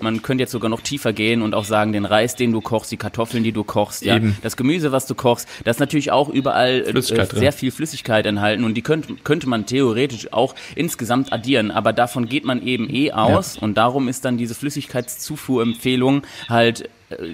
man 0.00 0.22
könnte 0.22 0.42
jetzt 0.42 0.52
sogar 0.52 0.70
noch 0.70 0.80
tiefer 0.80 1.12
gehen 1.12 1.42
und 1.42 1.54
auch 1.54 1.66
sagen, 1.66 1.92
den 1.92 2.06
Reis, 2.06 2.34
den 2.34 2.50
du 2.50 2.62
kochst, 2.62 2.90
die 2.92 2.96
Kartoffeln, 2.96 3.44
die 3.44 3.52
du 3.52 3.62
kochst, 3.62 4.06
ja, 4.06 4.18
das 4.42 4.56
Gemüse, 4.56 4.90
was 4.90 5.06
du 5.06 5.14
kochst, 5.14 5.46
das 5.64 5.76
ist 5.76 5.80
natürlich 5.80 6.12
auch 6.12 6.30
überall 6.30 6.80
äh, 6.80 7.02
sehr 7.02 7.52
viel 7.52 7.70
Flüssigkeit 7.70 8.24
enthalten 8.24 8.64
und 8.64 8.72
die 8.72 8.80
könnte, 8.80 9.16
könnte 9.22 9.46
man 9.46 9.66
theoretisch 9.66 10.32
auch 10.32 10.54
insgesamt 10.76 11.30
addieren, 11.30 11.70
aber 11.70 11.92
davon 11.92 12.26
geht 12.26 12.46
man 12.46 12.66
eben 12.66 12.88
eh 12.88 13.12
aus 13.12 13.56
ja. 13.56 13.62
und 13.62 13.74
darum 13.74 14.08
ist 14.08 14.24
dann 14.24 14.38
diese 14.38 14.54
Flüssigkeitszufuhrempfehlung 14.54 16.22
halt 16.48 16.88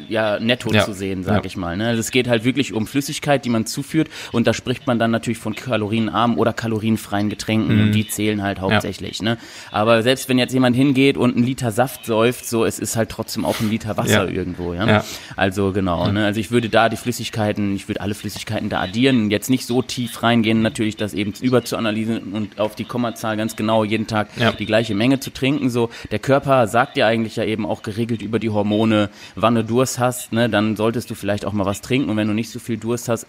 ja 0.09 0.39
netto 0.39 0.73
ja. 0.73 0.85
zu 0.85 0.93
sehen, 0.93 1.25
sag 1.25 1.39
ja. 1.39 1.45
ich 1.45 1.57
mal. 1.57 1.77
Ne? 1.77 1.89
Also 1.89 2.01
es 2.01 2.11
geht 2.11 2.29
halt 2.29 2.45
wirklich 2.45 2.73
um 2.73 2.87
Flüssigkeit, 2.87 3.45
die 3.45 3.51
man 3.51 3.67
zuführt 3.67 4.09
und 4.33 4.47
da 4.47 4.55
spricht 4.55 4.87
man 4.87 4.99
dann 4.99 5.11
natürlich 5.11 5.39
von 5.39 5.55
kalorienarmen 5.55 6.37
oder 6.37 6.53
kalorienfreien 6.53 7.31
Getränken 7.31 7.77
mhm. 7.77 7.83
und 7.83 7.93
die 7.93 8.09
zählen 8.09 8.43
halt 8.43 8.61
hauptsächlich. 8.61 9.19
Ja. 9.19 9.25
Ne? 9.25 9.39
Aber 9.71 10.03
selbst 10.03 10.29
wenn 10.29 10.39
jetzt 10.39 10.53
jemand 10.53 10.77
hingeht 10.77 11.17
und 11.17 11.37
einen 11.37 11.45
Liter 11.45 11.71
Saft 11.71 12.07
säuft, 12.07 12.47
so 12.47 12.65
es 12.65 12.79
ist 12.79 12.97
halt 12.97 13.11
trotzdem 13.11 13.45
auch 13.45 13.61
ein 13.61 13.71
Liter 13.71 13.97
Wasser 13.97 14.29
irgendwo, 14.31 14.75
ja? 14.75 15.05
Also 15.37 15.73
genau, 15.73 16.11
ne? 16.11 16.25
also 16.25 16.41
ich 16.41 16.51
würde 16.51 16.69
da 16.69 16.89
die 16.89 16.97
Flüssigkeiten, 16.97 17.75
ich 17.75 17.89
würde 17.89 18.01
alle 18.01 18.15
Flüssigkeiten 18.15 18.69
da 18.69 18.81
addieren, 18.81 19.31
jetzt 19.31 19.51
nicht 19.51 19.67
so 19.67 19.83
tief 19.83 20.23
reingehen, 20.23 20.63
natürlich 20.63 20.97
das 20.97 21.15
eben 21.15 21.33
über 21.41 21.65
zu 21.65 21.77
analysieren 21.77 22.33
und 22.33 22.59
auf 22.59 22.75
die 22.75 22.85
Kommazahl 22.85 23.37
ganz 23.37 23.57
genau 23.57 23.85
jeden 23.85 24.07
Tag 24.07 24.29
die 24.59 24.67
gleiche 24.67 24.95
Menge 24.95 25.21
zu 25.21 25.31
trinken, 25.33 25.71
so 25.71 25.91
der 26.11 26.19
Körper 26.19 26.67
sagt 26.67 26.97
ja 26.97 27.07
eigentlich 27.07 27.37
ja 27.37 27.45
eben 27.45 27.67
auch 27.67 27.83
geregelt 27.83 28.23
über 28.23 28.39
die 28.39 28.51
Hormone, 28.51 29.11
wann 29.35 29.55
Durst 29.71 30.01
hast, 30.01 30.33
ne, 30.33 30.51
dann 30.51 30.75
solltest 30.75 31.09
du 31.11 31.15
vielleicht 31.15 31.45
auch 31.45 31.53
mal 31.53 31.65
was 31.65 31.81
trinken 31.81 32.11
und 32.11 32.17
wenn 32.17 32.27
du 32.27 32.35
nicht 32.35 32.51
so 32.51 32.59
viel 32.59 32.77
Durst 32.77 33.09
hast, 33.09 33.25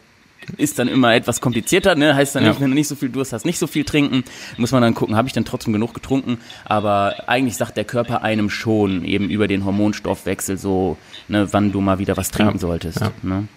ist 0.58 0.80
dann 0.80 0.88
immer 0.88 1.14
etwas 1.14 1.40
komplizierter, 1.40 1.94
ne? 1.94 2.16
Heißt 2.16 2.34
dann 2.34 2.44
ja. 2.44 2.60
wenn 2.60 2.72
du 2.72 2.76
nicht 2.76 2.88
so 2.88 2.96
viel 2.96 3.10
Durst 3.10 3.32
hast, 3.32 3.46
nicht 3.46 3.60
so 3.60 3.68
viel 3.68 3.84
trinken. 3.84 4.24
Muss 4.58 4.72
man 4.72 4.82
dann 4.82 4.96
gucken, 4.96 5.16
habe 5.16 5.28
ich 5.28 5.36
dann 5.36 5.46
trotzdem 5.46 5.72
genug 5.72 5.94
getrunken? 5.94 6.40
Aber 6.66 7.30
eigentlich 7.30 7.58
sagt 7.58 7.78
der 7.78 7.86
Körper 7.86 8.24
einem 8.24 8.50
schon 8.50 9.06
eben 9.06 9.30
über 9.30 9.48
den 9.48 9.66
Hormonstoffwechsel 9.66 10.58
so, 10.58 10.98
ne, 11.28 11.48
wann 11.54 11.72
du 11.72 11.80
mal 11.80 12.00
wieder 12.00 12.18
was 12.18 12.32
trinken 12.32 12.56
ja. 12.56 12.60
solltest. 12.60 13.02
Ja. 13.02 13.12
Ne? 13.22 13.48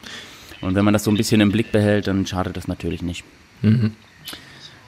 Und 0.60 0.74
wenn 0.74 0.84
man 0.84 0.92
das 0.92 1.04
so 1.04 1.10
ein 1.10 1.16
bisschen 1.16 1.40
im 1.40 1.52
Blick 1.52 1.72
behält, 1.72 2.06
dann 2.06 2.26
schadet 2.26 2.54
das 2.54 2.68
natürlich 2.68 3.00
nicht. 3.00 3.24
Mhm. 3.62 3.92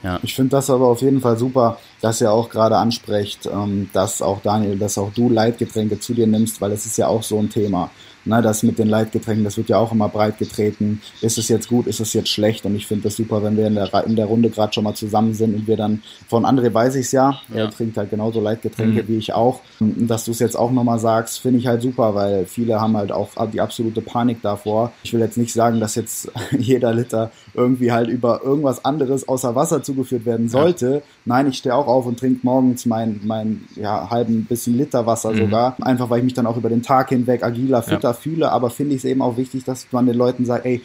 Ja. 0.03 0.19
Ich 0.23 0.35
finde 0.35 0.51
das 0.51 0.69
aber 0.69 0.87
auf 0.87 1.01
jeden 1.01 1.21
Fall 1.21 1.37
super, 1.37 1.79
dass 2.01 2.21
ihr 2.21 2.31
auch 2.31 2.49
gerade 2.49 2.77
ansprecht, 2.77 3.47
ähm, 3.47 3.89
dass 3.93 4.21
auch 4.21 4.41
Daniel, 4.41 4.77
dass 4.77 4.97
auch 4.97 5.11
du 5.13 5.29
Leitgetränke 5.29 5.99
zu 5.99 6.13
dir 6.13 6.27
nimmst, 6.27 6.61
weil 6.61 6.71
es 6.71 6.85
ist 6.85 6.97
ja 6.97 7.07
auch 7.07 7.23
so 7.23 7.39
ein 7.39 7.49
Thema. 7.49 7.89
Na, 8.27 8.41
das 8.41 8.61
mit 8.61 8.77
den 8.77 8.89
Leitgetränken, 8.89 9.45
das 9.45 9.57
wird 9.57 9.69
ja 9.69 9.77
auch 9.77 9.93
immer 9.93 10.09
breit 10.09 10.37
getreten. 10.37 11.01
Ist 11.21 11.37
es 11.37 11.47
jetzt 11.47 11.69
gut, 11.69 11.87
ist 11.87 12.01
es 12.01 12.11
jetzt 12.11 12.29
schlecht? 12.29 12.65
Und 12.65 12.75
ich 12.75 12.85
finde 12.85 13.03
das 13.03 13.15
super, 13.15 13.41
wenn 13.41 13.55
wir 13.55 13.67
in 13.67 13.75
der, 13.75 14.05
in 14.05 14.17
der 14.17 14.25
Runde 14.25 14.49
gerade 14.49 14.73
schon 14.73 14.83
mal 14.83 14.95
zusammen 14.95 15.33
sind 15.33 15.55
und 15.55 15.67
wir 15.67 15.77
dann, 15.77 16.03
von 16.27 16.45
André 16.45 16.73
weiß 16.73 16.95
ich 16.95 17.05
es 17.05 17.11
ja, 17.13 17.39
ja, 17.49 17.55
er 17.55 17.69
trinkt 17.69 17.97
halt 17.97 18.09
genauso 18.09 18.41
Leitgetränke 18.41 19.03
mhm. 19.03 19.07
wie 19.07 19.17
ich 19.17 19.33
auch. 19.33 19.61
Und 19.79 20.07
dass 20.07 20.25
du 20.25 20.31
es 20.31 20.39
jetzt 20.39 20.57
auch 20.57 20.71
nochmal 20.71 20.99
sagst, 20.99 21.39
finde 21.39 21.59
ich 21.59 21.67
halt 21.67 21.81
super, 21.81 22.15
weil 22.15 22.45
viele 22.45 22.81
haben 22.81 22.97
halt 22.97 23.13
auch 23.13 23.29
die 23.53 23.61
absolute 23.61 24.01
Panik 24.01 24.41
davor. 24.41 24.91
Ich 25.03 25.13
will 25.13 25.21
jetzt 25.21 25.37
nicht 25.37 25.53
sagen, 25.53 25.79
dass 25.79 25.95
jetzt 25.95 26.29
jeder 26.57 26.93
Liter 26.93 27.31
irgendwie 27.53 27.91
halt 27.93 28.09
über 28.09 28.41
irgendwas 28.43 28.83
anderes 28.83 29.27
außer 29.27 29.55
Wasser 29.55 29.83
zugeführt 29.83 30.25
werden 30.25 30.49
sollte. 30.49 30.91
Ja. 30.95 31.01
Nein, 31.25 31.47
ich 31.47 31.57
stehe 31.57 31.73
auch 31.73 31.87
auf 31.87 32.05
und 32.05 32.19
trinke 32.19 32.41
morgens 32.43 32.85
mein, 32.85 33.21
mein 33.23 33.63
ja, 33.75 34.09
halben 34.09 34.45
bisschen 34.45 34.77
Liter 34.77 35.05
Wasser 35.05 35.31
mhm. 35.31 35.37
sogar. 35.37 35.77
Einfach 35.81 36.09
weil 36.09 36.19
ich 36.19 36.25
mich 36.25 36.33
dann 36.33 36.45
auch 36.45 36.57
über 36.57 36.69
den 36.69 36.83
Tag 36.83 37.09
hinweg 37.09 37.43
agiler, 37.43 37.81
fitter 37.81 38.09
ja. 38.09 38.16
Fühle. 38.17 38.51
Aber 38.51 38.69
finde 38.69 38.95
ich 38.95 38.99
es 39.01 39.05
eben 39.05 39.21
auch 39.21 39.37
wichtig, 39.37 39.63
dass 39.63 39.87
man 39.91 40.05
den 40.05 40.15
Leuten 40.15 40.45
sagt, 40.45 40.65
ey, 40.65 40.81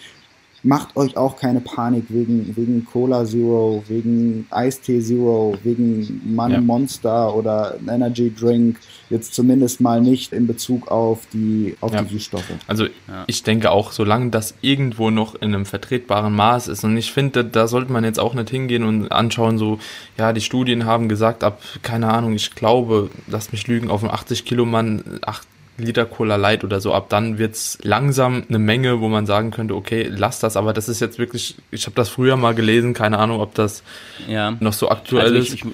macht 0.64 0.94
euch 0.96 1.16
auch 1.16 1.36
keine 1.36 1.60
Panik 1.60 2.04
wegen, 2.08 2.54
wegen 2.56 2.84
Cola 2.84 3.24
Zero, 3.24 3.82
wegen 3.88 4.46
Eistee 4.50 5.00
Zero, 5.00 5.56
wegen 5.64 6.22
Mann 6.36 6.52
Ja. 6.52 6.60
Monster 6.60 7.34
oder 7.34 7.74
ein 7.80 7.88
Energy 7.92 8.32
Drink. 8.32 8.78
Jetzt 9.10 9.34
zumindest 9.34 9.80
mal 9.80 10.00
nicht 10.00 10.32
in 10.32 10.46
Bezug 10.46 10.86
auf 10.88 11.26
die, 11.32 11.74
auf 11.80 11.92
Ja. 11.92 12.02
die 12.02 12.14
Süßstoffe. 12.14 12.52
Also 12.68 12.86
ich 13.26 13.42
denke 13.42 13.72
auch, 13.72 13.90
solange 13.90 14.30
das 14.30 14.54
irgendwo 14.60 15.10
noch 15.10 15.34
in 15.34 15.52
einem 15.52 15.66
vertretbaren 15.66 16.32
Maß 16.32 16.68
ist 16.68 16.84
und 16.84 16.96
ich 16.96 17.10
finde, 17.12 17.44
da 17.44 17.66
sollte 17.66 17.90
man 17.92 18.04
jetzt 18.04 18.20
auch 18.20 18.34
nicht 18.34 18.50
hingehen 18.50 18.84
und 18.84 19.10
anschauen, 19.10 19.58
so, 19.58 19.80
ja, 20.16 20.32
die 20.32 20.40
Studien 20.40 20.84
haben 20.86 21.08
gesagt, 21.08 21.42
ab, 21.42 21.60
keine 21.82 22.06
Ahnung, 22.12 22.34
ich 22.34 22.54
glaube, 22.54 23.10
lass 23.26 23.50
mich 23.50 23.66
lügen, 23.66 23.90
auf 23.90 24.04
einem 24.04 24.12
80 24.12 24.44
Kilo 24.44 24.64
Mann 24.64 25.02
8 25.22 25.44
Liter 25.78 26.04
Cola 26.04 26.36
Light 26.36 26.64
oder 26.64 26.80
so, 26.80 26.92
ab 26.92 27.08
dann 27.08 27.38
wird's 27.38 27.78
langsam 27.82 28.44
eine 28.48 28.58
Menge, 28.58 29.00
wo 29.00 29.08
man 29.08 29.26
sagen 29.26 29.50
könnte, 29.50 29.74
okay, 29.74 30.08
lass 30.10 30.38
das, 30.38 30.56
aber 30.56 30.72
das 30.72 30.88
ist 30.88 31.00
jetzt 31.00 31.18
wirklich, 31.18 31.56
ich 31.70 31.86
habe 31.86 31.94
das 31.96 32.08
früher 32.10 32.36
mal 32.36 32.54
gelesen, 32.54 32.92
keine 32.94 33.18
Ahnung, 33.18 33.40
ob 33.40 33.54
das 33.54 33.82
Ja. 34.28 34.56
noch 34.60 34.74
so 34.74 34.90
aktuell 34.90 35.24
Also 35.24 35.36
ist. 35.38 35.54
ich, 35.54 35.64
ich, 35.64 35.70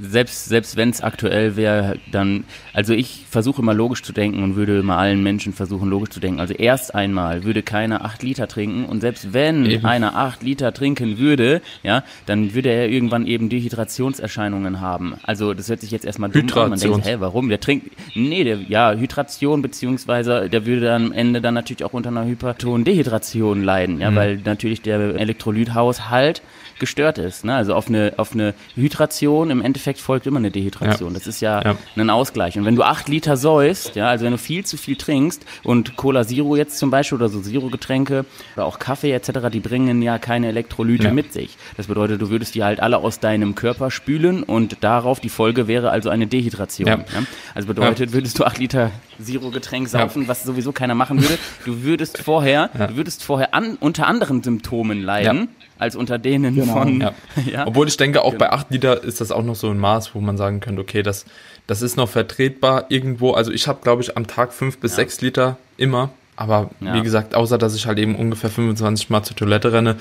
selbst 0.00 0.46
selbst 0.46 0.76
wenn 0.76 0.90
es 0.90 1.00
aktuell 1.00 1.56
wäre, 1.56 1.98
dann, 2.10 2.44
also 2.72 2.92
ich 2.92 3.24
versuche 3.28 3.62
immer 3.62 3.74
logisch 3.74 4.02
zu 4.02 4.12
denken 4.12 4.42
und 4.42 4.56
würde 4.56 4.78
immer 4.78 4.98
allen 4.98 5.22
Menschen 5.22 5.52
versuchen 5.52 5.88
logisch 5.88 6.10
zu 6.10 6.20
denken. 6.20 6.40
Also 6.40 6.54
erst 6.54 6.94
einmal 6.94 7.44
würde 7.44 7.62
keiner 7.62 8.04
acht 8.04 8.22
Liter 8.22 8.48
trinken 8.48 8.84
und 8.84 9.00
selbst 9.00 9.32
wenn 9.32 9.66
Eben. 9.66 9.86
einer 9.86 10.16
acht 10.16 10.42
Liter 10.42 10.72
trinken 10.72 11.18
würde, 11.18 11.60
ja, 11.82 12.04
dann 12.26 12.54
würde 12.54 12.70
er 12.70 12.88
irgendwann 12.88 13.26
eben 13.26 13.48
Dehydrationserscheinungen 13.48 14.80
haben. 14.80 15.14
Also 15.22 15.54
das 15.54 15.68
hört 15.68 15.80
sich 15.80 15.90
jetzt 15.90 16.04
erstmal 16.04 16.30
dumm 16.30 16.48
an. 16.54 16.70
Man 16.70 16.78
denkt, 16.80 17.06
hä, 17.06 17.16
warum? 17.18 17.48
Der 17.48 17.60
trinkt, 17.60 17.90
nee, 18.14 18.44
der, 18.44 18.58
ja, 18.68 18.92
Hydration 18.92 19.62
beziehungsweise 19.62 20.48
der 20.48 20.66
würde 20.66 20.82
dann 20.82 21.06
am 21.06 21.12
Ende 21.12 21.40
dann 21.40 21.54
natürlich 21.54 21.84
auch 21.84 21.92
unter 21.92 22.10
einer 22.10 22.24
Hyperton-Dehydration 22.24 23.62
leiden, 23.62 24.00
ja, 24.00 24.14
weil 24.14 24.40
natürlich 24.44 24.82
der 24.82 25.16
Elektrolythaushalt 25.16 26.42
gestört 26.78 27.18
ist. 27.18 27.44
Ne? 27.44 27.54
Also 27.54 27.74
auf 27.74 27.88
eine, 27.88 28.12
auf 28.16 28.32
eine 28.32 28.54
Hydration 28.74 29.50
im 29.50 29.62
Endeffekt 29.62 29.98
folgt 30.00 30.26
immer 30.26 30.38
eine 30.38 30.50
Dehydration. 30.50 31.14
Das 31.14 31.26
ist 31.26 31.40
ja, 31.40 31.62
Ja. 31.62 31.76
ein 31.96 32.10
Ausgleich. 32.10 32.58
Und 32.58 32.64
wenn 32.64 32.76
du 32.76 32.82
acht 32.82 33.08
Liter 33.08 33.36
säust, 33.36 33.96
ja, 33.96 34.08
also 34.08 34.24
wenn 34.24 34.32
du 34.32 34.38
viel 34.38 34.64
zu 34.64 34.76
viel 34.76 34.96
trinkst 34.96 35.44
und 35.62 35.96
Cola 35.96 36.26
Zero 36.26 36.56
jetzt 36.56 36.78
zum 36.78 36.90
Beispiel 36.90 37.16
oder 37.16 37.28
so 37.28 37.40
Zero-Getränke 37.40 38.24
oder 38.56 38.66
auch 38.66 38.78
Kaffee 38.78 39.12
etc., 39.12 39.48
die 39.52 39.60
bringen 39.60 40.02
ja 40.02 40.18
keine 40.18 40.48
Elektrolyte 40.48 41.04
Ja. 41.08 41.12
mit 41.12 41.32
sich. 41.32 41.56
Das 41.76 41.86
bedeutet, 41.86 42.20
du 42.20 42.30
würdest 42.30 42.54
die 42.54 42.62
halt 42.64 42.80
alle 42.80 42.98
aus 42.98 43.20
deinem 43.20 43.54
Körper 43.54 43.90
spülen 43.90 44.42
und 44.42 44.76
darauf 44.82 45.20
die 45.20 45.28
Folge 45.28 45.68
wäre 45.68 45.90
also 45.90 46.10
eine 46.10 46.26
Dehydration. 46.26 46.86
Ja. 46.88 46.94
Ja. 46.96 47.22
Also 47.54 47.68
bedeutet, 47.68 48.12
würdest 48.12 48.38
du 48.38 48.44
acht 48.44 48.58
Liter 48.58 48.90
Zero-Getränk 49.22 49.88
saufen, 49.88 50.28
was 50.28 50.42
sowieso 50.44 50.72
keiner 50.72 50.94
machen 50.94 51.22
würde, 51.22 51.38
du 51.64 51.82
würdest 51.82 52.18
vorher, 52.18 52.68
du 52.88 52.96
würdest 52.96 53.22
vorher 53.24 53.54
an, 53.54 53.76
unter 53.80 54.06
anderen 54.06 54.42
Symptomen 54.42 55.02
leiden, 55.02 55.38
Ja. 55.40 55.65
Als 55.78 55.96
unter 55.96 56.18
denen 56.18 56.54
Genau. 56.54 56.72
von, 56.72 57.00
Ja. 57.00 57.12
ja. 57.50 57.66
Obwohl 57.66 57.88
ich 57.88 57.96
denke, 57.96 58.22
auch 58.22 58.32
Genau. 58.32 58.44
bei 58.46 58.52
8 58.52 58.70
Liter 58.70 59.02
ist 59.04 59.20
das 59.20 59.30
auch 59.32 59.42
noch 59.42 59.56
so 59.56 59.70
ein 59.70 59.78
Maß, 59.78 60.14
wo 60.14 60.20
man 60.20 60.36
sagen 60.36 60.60
könnte, 60.60 60.80
okay, 60.82 61.02
das, 61.02 61.24
das 61.66 61.82
ist 61.82 61.96
noch 61.96 62.08
vertretbar 62.08 62.86
irgendwo. 62.88 63.32
Also 63.32 63.52
ich 63.52 63.66
habe, 63.68 63.80
glaube 63.82 64.02
ich, 64.02 64.16
am 64.16 64.26
Tag 64.26 64.52
5 64.52 64.78
bis 64.78 64.96
6 64.96 65.20
Liter 65.20 65.56
immer. 65.76 66.10
Aber 66.38 66.68
Ja. 66.80 66.92
wie 66.94 67.00
gesagt, 67.02 67.34
außer 67.34 67.56
dass 67.56 67.74
ich 67.74 67.86
halt 67.86 67.98
eben 67.98 68.14
ungefähr 68.14 68.50
25 68.50 69.08
Mal 69.08 69.22
zur 69.22 69.36
Toilette 69.36 69.72
renne. 69.72 69.96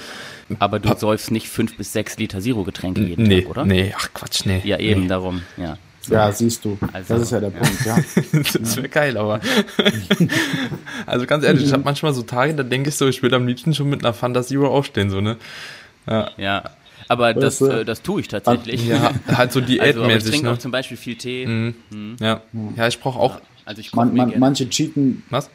Aber 0.60 0.80
du 0.80 0.94
säufst 0.98 1.32
nicht 1.32 1.48
fünf 1.48 1.78
bis 1.78 1.94
sechs 1.94 2.18
Liter 2.18 2.40
Zero-Getränke 2.42 3.02
jeden 3.02 3.24
Nee, 3.24 3.42
Tag, 3.42 3.52
oder? 3.52 3.66
nee, 3.66 3.94
ach 3.98 4.10
Quatsch, 4.14 4.46
nee. 4.46 4.62
Ja, 4.66 4.78
eben 4.78 5.04
Nee. 5.04 5.08
darum, 5.08 5.44
ja. 5.56 5.78
Ja, 6.10 6.32
siehst 6.32 6.66
du. 6.66 6.78
Also, 6.94 7.14
das 7.14 7.24
ist 7.24 7.32
ja 7.32 7.40
der 7.40 7.52
ja. 7.52 7.60
Punkt, 7.60 7.86
ja. 7.86 7.98
Das 8.60 8.78
wäre 8.78 8.90
geil, 8.90 9.18
aber. 9.18 9.40
also 11.06 11.26
ganz 11.26 11.44
ehrlich, 11.44 11.66
ich 11.66 11.74
habe 11.74 11.84
manchmal 11.84 12.14
so 12.14 12.24
Tage, 12.24 12.54
da 12.54 12.64
denke 12.64 12.90
ich 12.90 12.96
so, 12.96 13.08
ich 13.08 13.22
würde 13.24 13.36
am 13.36 13.48
liebsten 13.48 13.74
schon 13.74 13.90
mit 13.90 14.04
einer 14.04 14.14
Fanta 14.14 14.44
Zero 14.44 14.68
aufstehen, 14.68 15.10
so, 15.10 15.22
ne? 15.22 15.38
Ja, 16.08 16.64
aber 17.08 17.34
das, 17.34 17.62
Weißt 17.62 17.72
du? 17.72 17.80
äh, 17.82 17.86
das 17.86 18.02
tue 18.02 18.22
ich 18.22 18.28
tatsächlich. 18.28 18.88
Ja, 18.88 19.12
halt 19.28 19.52
so 19.52 19.60
also, 19.62 19.74
aber 19.74 19.86
ich 19.86 19.94
diätmäßig, 19.94 20.32
trinke 20.32 20.48
ne? 20.48 20.54
auch 20.54 20.58
zum 20.58 20.72
Beispiel 20.72 20.98
viel 20.98 21.16
Tee. 21.16 21.46
Mhm. 21.46 22.16
Ja. 22.20 22.42
ja, 22.76 22.88
ich 22.88 23.00
brauche 23.00 23.20
auch. 23.20 23.40
Also 23.66 23.82
ich 23.82 23.94
Man, 23.94 24.14
mir 24.14 24.28
man, 24.28 24.40
manche 24.40 24.70
cheaten, 24.70 25.24
Was? 25.30 25.50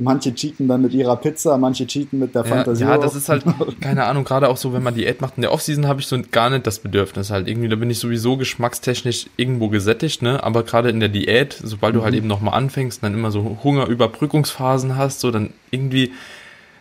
Manche 0.00 0.32
cheaten 0.34 0.68
dann 0.68 0.82
mit 0.82 0.92
ihrer 0.92 1.16
Pizza, 1.16 1.58
manche 1.58 1.86
cheaten 1.86 2.18
mit 2.20 2.34
der 2.34 2.42
Ja, 2.44 2.48
Fantasie. 2.48 2.82
ja, 2.84 2.98
das 2.98 3.14
ist 3.16 3.28
halt, 3.28 3.44
keine 3.80 4.04
Ahnung, 4.04 4.24
gerade 4.24 4.48
auch 4.48 4.56
so, 4.56 4.72
wenn 4.72 4.82
man 4.82 4.94
Diät 4.94 5.20
macht. 5.20 5.34
In 5.36 5.42
der 5.42 5.52
Offseason 5.52 5.86
habe 5.88 6.00
ich 6.00 6.06
so 6.06 6.16
gar 6.30 6.50
nicht 6.50 6.66
das 6.66 6.78
Bedürfnis 6.78 7.30
halt. 7.30 7.48
Irgendwie, 7.48 7.68
da 7.68 7.76
bin 7.76 7.90
ich 7.90 7.98
sowieso 7.98 8.36
geschmackstechnisch 8.36 9.26
irgendwo 9.36 9.68
gesättigt, 9.68 10.22
ne? 10.22 10.42
Aber 10.44 10.62
gerade 10.62 10.90
in 10.90 11.00
der 11.00 11.08
Diät, 11.08 11.58
sobald 11.62 11.94
du 11.96 12.02
halt 12.02 12.12
Mhm. 12.12 12.18
eben 12.18 12.26
nochmal 12.28 12.54
anfängst, 12.54 13.02
dann 13.02 13.14
immer 13.14 13.30
so 13.32 13.58
Hungerüberbrückungsphasen 13.64 14.96
hast, 14.96 15.20
so 15.20 15.30
dann 15.30 15.50
irgendwie, 15.70 16.12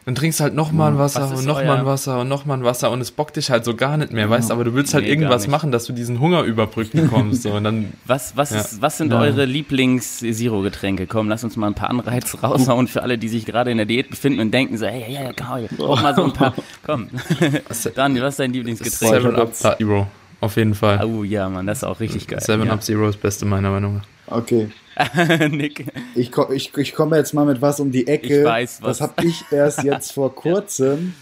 dann 0.08 0.15
trinkst 0.15 0.39
halt 0.39 0.56
nochmal 0.56 0.93
ein 0.93 0.98
Wasser 0.98 1.30
Was 1.30 1.39
und 1.39 1.46
nochmal 1.46 1.80
ein 1.80 1.86
Wasser 1.86 2.22
und 2.22 2.30
nochmal 2.30 2.58
ein 2.58 2.63
Wasser 2.63 2.91
und 2.91 3.02
es 3.02 3.12
bockt 3.12 3.36
dich 3.36 3.52
halt 3.52 3.65
so 3.65 3.76
gar 3.76 3.98
nicht 3.98 4.13
mehr, 4.13 4.30
weißt 4.30 4.52
aber 4.52 4.63
du 4.63 4.74
willst 4.74 4.93
halt 4.93 5.04
Nee, 5.04 5.10
irgendwas 5.10 5.50
machen, 5.50 5.74
dass 5.74 5.84
du 5.84 5.91
diesen 5.91 6.22
Hunger 6.22 6.43
überbrücken 6.43 7.10
kommst, 7.10 7.43
so 7.43 7.52
und 7.52 7.65
dann, 7.65 7.91
Was, 8.06 8.38
was, 8.38 8.52
Ja. 8.52 8.62
ist, 8.62 8.82
was 8.82 8.98
sind 8.98 9.12
Ja. 9.12 9.20
eure 9.20 9.43
Lieblings-Zero-Getränke? 9.43 11.08
Komm, 11.08 11.28
lass 11.28 11.43
uns 11.43 11.58
mal 11.58 11.67
ein 11.67 11.74
paar 11.74 11.89
Anreize 11.89 12.39
raushauen 12.39 12.88
für 12.88 13.04
alle, 13.04 13.17
die 13.17 13.28
sich 13.28 13.46
gerade 13.46 13.70
in 13.70 13.76
der 13.76 13.86
Diät 13.86 14.10
befinden 14.10 14.39
und 14.39 14.52
denken 14.52 14.78
so, 14.78 14.86
hey, 14.86 15.12
ja, 15.13 15.24
ja, 15.24 15.32
komm, 15.34 15.67
brauch 15.78 16.02
mal 16.02 16.15
so 16.15 16.24
ein 16.24 16.32
paar. 16.32 16.54
Komm. 16.86 17.10
Daniel, 17.96 18.24
was 18.24 18.36
ist 18.36 18.39
dein 18.39 18.54
Lieblingsgetränk? 18.54 19.13
Seven 19.13 19.36
Up 19.36 19.54
Zero. 19.54 20.08
Auf 20.39 20.56
jeden 20.56 20.74
Fall. 20.74 21.04
Oh 21.04 21.24
ja, 21.26 21.50
Mann, 21.50 21.67
das 21.67 21.80
ist 21.80 21.84
auch 21.84 22.00
richtig 22.00 22.28
geil. 22.28 22.39
Seven 22.39 22.67
ja. 22.67 22.72
Up 22.74 22.82
Zero 22.82 23.10
ist 23.10 23.15
das 23.15 23.22
Beste 23.22 23.46
meiner 23.46 23.72
Meinung 23.72 23.96
nach. 23.96 24.06
Okay. 24.38 24.70
Nick. 25.50 25.86
Ich, 26.16 26.32
ich, 26.52 26.78
ich 26.78 26.96
komme 26.96 27.18
jetzt 27.18 27.34
mal 27.34 27.46
mit 27.46 27.62
was 27.62 27.80
um 27.80 27.92
die 27.92 28.08
Ecke. 28.08 28.40
Ich 28.40 28.46
weiß, 28.46 28.82
was. 28.82 28.98
Das 28.98 29.10
habe 29.10 29.26
ich 29.26 29.44
erst 29.52 29.84
jetzt 29.84 30.12
vor 30.12 30.34
kurzem. 30.36 31.14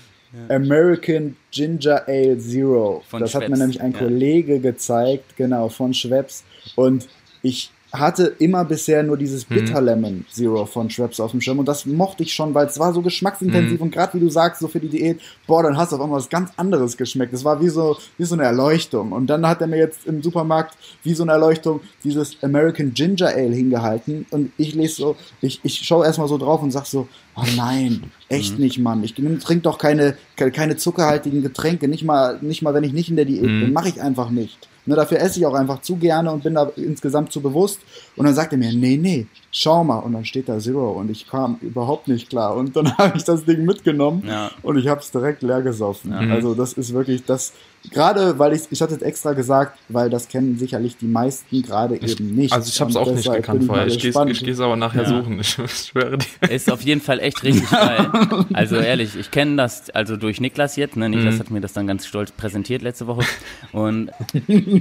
American 0.49 1.37
Ginger 1.51 2.03
Ale 2.07 2.37
Zero. 2.37 3.03
Von 3.07 3.21
das 3.21 3.35
hat 3.35 3.47
mir 3.47 3.57
nämlich 3.57 3.79
ein 3.81 3.93
ja. 3.93 3.99
Kollege 3.99 4.59
gezeigt, 4.59 5.37
genau, 5.37 5.69
von 5.69 5.93
Schweppes. 5.93 6.43
Und 6.75 7.07
ich 7.41 7.71
hatte 7.99 8.33
immer 8.39 8.65
bisher 8.65 9.03
nur 9.03 9.17
dieses 9.17 9.49
Mhm. 9.49 9.55
Bitter 9.55 9.81
Lemon 9.81 10.25
Zero 10.31 10.65
von 10.65 10.89
Schweppes 10.89 11.19
auf 11.19 11.31
dem 11.31 11.41
Schirm 11.41 11.59
und 11.59 11.67
das 11.67 11.85
mochte 11.85 12.23
ich 12.23 12.33
schon, 12.33 12.53
weil 12.53 12.67
es 12.67 12.79
war 12.79 12.93
so 12.93 13.01
geschmacksintensiv 13.01 13.79
Mhm. 13.79 13.85
und 13.85 13.91
gerade 13.91 14.13
wie 14.15 14.19
du 14.19 14.29
sagst, 14.29 14.61
so 14.61 14.67
für 14.67 14.79
die 14.79 14.89
Diät, 14.89 15.19
boah, 15.47 15.63
dann 15.63 15.77
hast 15.77 15.91
du 15.91 15.95
auf 15.97 16.01
einmal 16.01 16.17
was 16.19 16.29
ganz 16.29 16.51
anderes 16.57 16.97
geschmeckt. 16.97 17.33
Das 17.33 17.43
war 17.43 17.61
wie 17.61 17.69
so, 17.69 17.97
wie 18.17 18.23
so 18.25 18.35
eine 18.35 18.43
Erleuchtung. 18.43 19.11
Und 19.11 19.27
dann 19.27 19.47
hat 19.47 19.61
er 19.61 19.67
mir 19.67 19.77
jetzt 19.77 20.05
im 20.07 20.21
Supermarkt 20.21 20.75
wie 21.03 21.13
so 21.13 21.23
eine 21.23 21.33
Erleuchtung 21.33 21.81
dieses 22.03 22.37
American 22.43 22.93
Ginger 22.93 23.27
Ale 23.27 23.55
hingehalten 23.55 24.25
und 24.31 24.51
ich 24.57 24.75
lese 24.75 24.95
so, 24.95 25.15
ich, 25.41 25.59
ich 25.63 25.75
schaue 25.85 26.05
erstmal 26.05 26.27
so 26.27 26.37
drauf 26.37 26.61
und 26.61 26.71
sag 26.71 26.85
so, 26.85 27.07
oh 27.35 27.43
nein, 27.57 28.03
echt 28.29 28.59
nicht, 28.59 28.79
Mann. 28.79 29.03
Ich 29.03 29.13
trinke 29.13 29.57
doch 29.61 29.77
keine, 29.77 30.15
ke- 30.37 30.51
keine 30.51 30.77
zuckerhaltigen 30.77 31.41
Getränke, 31.41 31.87
nicht 31.87 32.03
mal, 32.03 32.37
nicht 32.41 32.61
mal, 32.61 32.73
wenn 32.73 32.83
ich 32.83 32.93
nicht 32.93 33.09
in 33.09 33.15
der 33.15 33.25
Diät 33.25 33.41
bin, 33.41 33.73
mache 33.73 33.89
ich 33.89 34.01
einfach 34.01 34.29
nicht. 34.29 34.57
Ne, 34.85 34.95
dafür 34.95 35.19
esse 35.19 35.39
ich 35.39 35.45
auch 35.45 35.53
einfach 35.53 35.81
zu 35.81 35.95
gerne 35.95 36.31
und 36.31 36.43
bin 36.43 36.53
da 36.53 36.71
insgesamt 36.75 37.31
zu 37.31 37.41
bewusst. 37.41 37.79
Und 38.15 38.25
dann 38.25 38.35
sagt 38.35 38.51
er 38.51 38.57
mir, 38.57 38.71
nee, 38.73 38.97
nee, 38.97 39.25
schau 39.57 39.83
mal. 39.85 39.99
Und 39.99 40.11
dann 40.13 40.25
steht 40.25 40.49
da 40.49 40.59
Zero 40.59 40.91
und 40.91 41.09
ich 41.09 41.27
kam 41.27 41.57
überhaupt 41.61 42.07
nicht 42.09 42.29
klar. 42.29 42.55
Und 42.55 42.75
dann 42.75 42.97
habe 42.97 43.17
ich 43.17 43.23
das 43.23 43.45
Ding 43.45 43.63
mitgenommen 43.65 44.23
Ja. 44.27 44.51
und 44.61 44.77
ich 44.77 44.87
habe 44.87 44.99
es 44.99 45.11
direkt 45.11 45.41
leer 45.43 45.61
gesoffen. 45.61 46.11
Also 46.13 46.53
das 46.55 46.73
ist 46.73 46.93
wirklich 46.93 47.23
das, 47.25 47.53
gerade 47.91 48.37
weil 48.37 48.53
ich, 48.53 48.63
ich 48.69 48.81
hatte 48.81 48.95
es 48.95 49.01
extra 49.01 49.33
gesagt, 49.33 49.77
weil 49.89 50.09
das 50.09 50.27
kennen 50.27 50.57
sicherlich 50.57 50.97
die 50.97 51.05
meisten 51.07 51.61
gerade 51.61 51.95
eben 51.95 52.35
nicht. 52.35 52.51
Also 52.53 52.67
ich 52.67 52.79
habe 52.81 52.89
es 52.91 52.97
auch 52.97 53.09
nicht 53.11 53.31
gekannt 53.31 53.63
vorher. 53.63 53.87
Ich 53.87 53.99
gehe 53.99 54.11
geh's 54.11 54.59
aber 54.59 54.75
nachher 54.75 55.03
Ja. 55.03 55.09
suchen. 55.09 55.39
Ich 55.45 55.49
schwöre 55.87 56.17
dir. 56.17 56.51
Ist 56.51 56.69
auf 56.71 56.81
jeden 56.81 56.99
Fall 57.01 57.19
echt 57.19 57.41
richtig 57.43 57.69
geil. 57.69 58.09
Also 58.53 58.75
ehrlich, 58.75 59.15
ich 59.15 59.31
kenne 59.31 59.55
das 59.55 59.89
also 59.91 60.17
durch 60.17 60.41
Niklas 60.41 60.75
jetzt. 60.75 60.97
Ne? 60.97 61.07
Niklas 61.09 61.39
hat 61.39 61.49
mir 61.51 61.61
das 61.61 61.73
dann 61.73 61.87
ganz 61.87 62.05
stolz 62.05 62.31
präsentiert 62.31 62.81
letzte 62.81 63.07
Woche. 63.07 63.23
Und 63.71 64.11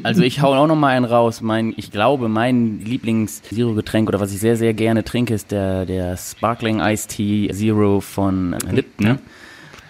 also 0.02 0.22
ich 0.22 0.40
hau 0.42 0.54
auch 0.54 0.66
noch 0.66 0.76
mal 0.76 0.88
einen 0.96 1.04
raus. 1.04 1.40
Mein, 1.42 1.74
ich 1.76 1.90
glaube, 1.92 2.28
mein 2.28 2.80
Lieblings-Zero-Getränk 2.80 4.08
oder 4.08 4.20
was 4.20 4.32
ich 4.32 4.40
sehr, 4.40 4.56
sehr 4.56 4.63
gerne 4.72 5.04
trinke, 5.04 5.34
ist 5.34 5.50
der, 5.50 5.84
der 5.86 6.16
Sparkling 6.16 6.80
Iced 6.80 7.10
Tea 7.10 7.50
Zero 7.52 8.00
von 8.00 8.56
Lipton. 8.70 9.18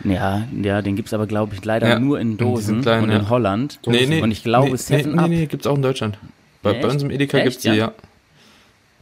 Ja, 0.04 0.42
ja, 0.62 0.82
den 0.82 0.96
gibt's 0.96 1.14
aber, 1.14 1.26
glaube 1.26 1.54
ich, 1.54 1.64
leider 1.64 1.88
Ja, 1.88 1.98
nur 1.98 2.20
in 2.20 2.36
Dosen 2.36 2.82
kleinen, 2.82 3.04
und 3.04 3.10
in 3.10 3.22
ja. 3.22 3.28
Holland. 3.30 3.78
Nee, 3.86 4.06
nee, 4.06 4.20
und 4.20 4.30
ich 4.30 4.42
glaube, 4.42 4.70
nee, 4.70 4.76
Seven 4.76 5.12
nee, 5.12 5.18
Up. 5.18 5.28
Nee, 5.30 5.36
nee, 5.36 5.46
gibt's 5.46 5.66
auch 5.66 5.76
in 5.76 5.82
Deutschland. 5.82 6.18
Bei, 6.62 6.74
bei 6.74 6.88
uns 6.88 7.02
im 7.02 7.10
Edeka 7.10 7.38
Echt, 7.38 7.44
gibt's 7.46 7.62
die, 7.62 7.68
ja? 7.68 7.74
ja. 7.74 7.92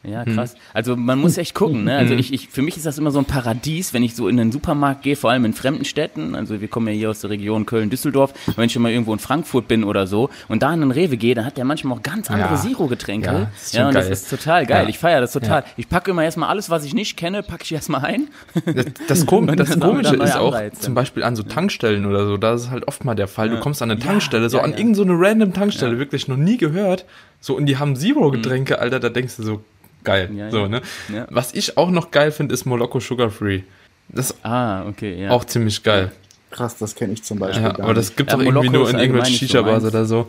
Ja, 0.04 0.24
krass. 0.24 0.56
Also 0.74 0.96
man 0.96 1.20
muss 1.20 1.38
echt 1.38 1.54
gucken, 1.54 1.84
ne? 1.84 1.96
Also 1.96 2.14
ich, 2.14 2.32
ich, 2.32 2.48
für 2.48 2.60
mich 2.62 2.76
ist 2.76 2.86
das 2.86 2.98
immer 2.98 3.12
so 3.12 3.20
ein 3.20 3.24
Paradies, 3.24 3.94
wenn 3.94 4.02
ich 4.02 4.16
so 4.16 4.26
in 4.26 4.36
den 4.36 4.50
Supermarkt 4.50 5.02
gehe, 5.02 5.14
vor 5.14 5.30
allem 5.30 5.44
in 5.44 5.52
fremden 5.52 5.84
Städten. 5.84 6.34
Also 6.34 6.60
wir 6.60 6.66
kommen 6.66 6.88
ja 6.88 6.92
hier 6.92 7.10
aus 7.10 7.20
der 7.20 7.30
Region 7.30 7.66
Köln-Düsseldorf. 7.66 8.34
Wenn 8.56 8.64
ich 8.66 8.72
schon 8.72 8.82
mal 8.82 8.90
irgendwo 8.90 9.12
in 9.12 9.20
Frankfurt 9.20 9.68
bin 9.68 9.84
oder 9.84 10.08
so 10.08 10.28
und 10.48 10.62
da 10.64 10.74
in 10.74 10.80
den 10.80 10.90
Rewe 10.90 11.16
gehe, 11.16 11.36
dann 11.36 11.44
hat 11.44 11.56
der 11.56 11.64
manchmal 11.64 11.96
auch 11.98 12.02
ganz 12.02 12.30
andere 12.32 12.54
Ja. 12.54 12.60
Zero-Getränke. 12.60 13.26
Ja, 13.26 13.32
Ja, 13.32 13.46
das 13.52 13.62
ist 13.62 13.76
schon 13.76 13.86
und 13.86 13.92
geil. 13.94 14.08
das 14.08 14.22
ist 14.22 14.30
total 14.30 14.66
geil. 14.66 14.82
Ja. 14.84 14.88
Ich 14.88 14.98
feiere 14.98 15.20
das 15.20 15.32
total. 15.32 15.60
Ja. 15.60 15.66
Ich 15.76 15.88
packe 15.88 16.10
immer 16.10 16.24
erstmal 16.24 16.48
alles, 16.48 16.68
was 16.68 16.84
ich 16.84 16.94
nicht 16.94 17.16
kenne, 17.16 17.44
packe 17.44 17.62
ich 17.62 17.72
erstmal 17.72 18.04
ein. 18.04 18.28
Das, 18.74 18.86
das, 19.06 19.26
Kom 19.26 19.46
das 19.46 19.78
Komische 19.78 20.16
ist 20.16 20.36
auch 20.36 20.52
Anreize. 20.54 20.80
zum 20.80 20.94
Beispiel 20.94 21.22
an 21.22 21.36
so 21.36 21.44
Tankstellen 21.44 22.06
oder 22.06 22.26
so, 22.26 22.36
da 22.38 22.54
ist 22.54 22.70
halt 22.70 22.88
oft 22.88 23.04
mal 23.04 23.14
der 23.14 23.28
Fall. 23.28 23.50
Du 23.50 23.60
kommst 23.60 23.80
an 23.82 23.90
eine 23.90 24.00
Tankstelle, 24.00 24.50
so 24.50 24.58
an 24.58 24.72
irgendeine 24.72 24.94
so 24.96 25.02
eine 25.04 25.12
random 25.16 25.52
Tankstelle, 25.52 25.98
wirklich 26.00 26.26
noch 26.26 26.36
nie 26.36 26.56
gehört. 26.56 27.04
So, 27.40 27.56
und 27.56 27.66
die 27.66 27.76
haben 27.76 27.96
Zero-Getränke, 27.96 28.78
Alter, 28.78 29.00
da 29.00 29.08
denkst 29.08 29.36
du 29.36 29.42
so, 29.42 29.64
geil. 30.04 30.30
Ja, 30.34 30.50
so, 30.50 30.60
ja. 30.60 30.68
ne? 30.68 30.82
Ja. 31.12 31.26
Was 31.30 31.54
ich 31.54 31.76
auch 31.76 31.90
noch 31.90 32.10
geil 32.10 32.32
finde, 32.32 32.54
ist 32.54 32.64
Moloko 32.64 33.00
Sugar 33.00 33.30
Free. 33.30 33.62
Das 34.08 34.30
ist 34.30 34.44
Ah, 34.44 34.84
okay, 34.86 35.22
ja. 35.22 35.30
auch 35.30 35.44
ziemlich 35.44 35.82
geil. 35.82 36.12
Krass, 36.50 36.76
das 36.76 36.94
kenne 36.94 37.14
ich 37.14 37.22
zum 37.22 37.38
Beispiel 37.38 37.62
Ja, 37.62 37.72
gar 37.72 37.84
aber 37.84 37.94
das 37.94 38.14
gibt 38.14 38.30
Ja, 38.30 38.36
auch 38.36 38.40
irgendwie 38.40 38.54
Moloko 38.68 38.72
nur 38.78 38.90
in 38.90 38.98
irgendwelchen 38.98 39.34
so 39.34 39.38
Shisha-Bars 39.38 39.84
oder 39.84 40.04
so, 40.04 40.28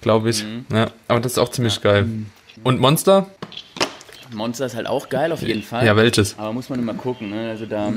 glaube 0.00 0.30
ich. 0.30 0.44
Ja, 0.72 0.88
aber 1.06 1.20
das 1.20 1.32
ist 1.32 1.38
auch 1.38 1.50
ziemlich 1.50 1.80
geil. 1.80 2.06
Und 2.64 2.80
Monster? 2.80 3.26
Monster 4.32 4.66
ist 4.66 4.74
halt 4.76 4.86
auch 4.86 5.08
geil, 5.08 5.32
auf 5.32 5.42
jeden 5.42 5.62
Fall. 5.62 5.84
Ja, 5.86 5.96
welches? 5.96 6.38
Aber 6.38 6.52
muss 6.52 6.68
man 6.68 6.78
immer 6.78 6.94
gucken, 6.94 7.30
ne? 7.30 7.50
Also 7.50 7.66
da. 7.66 7.92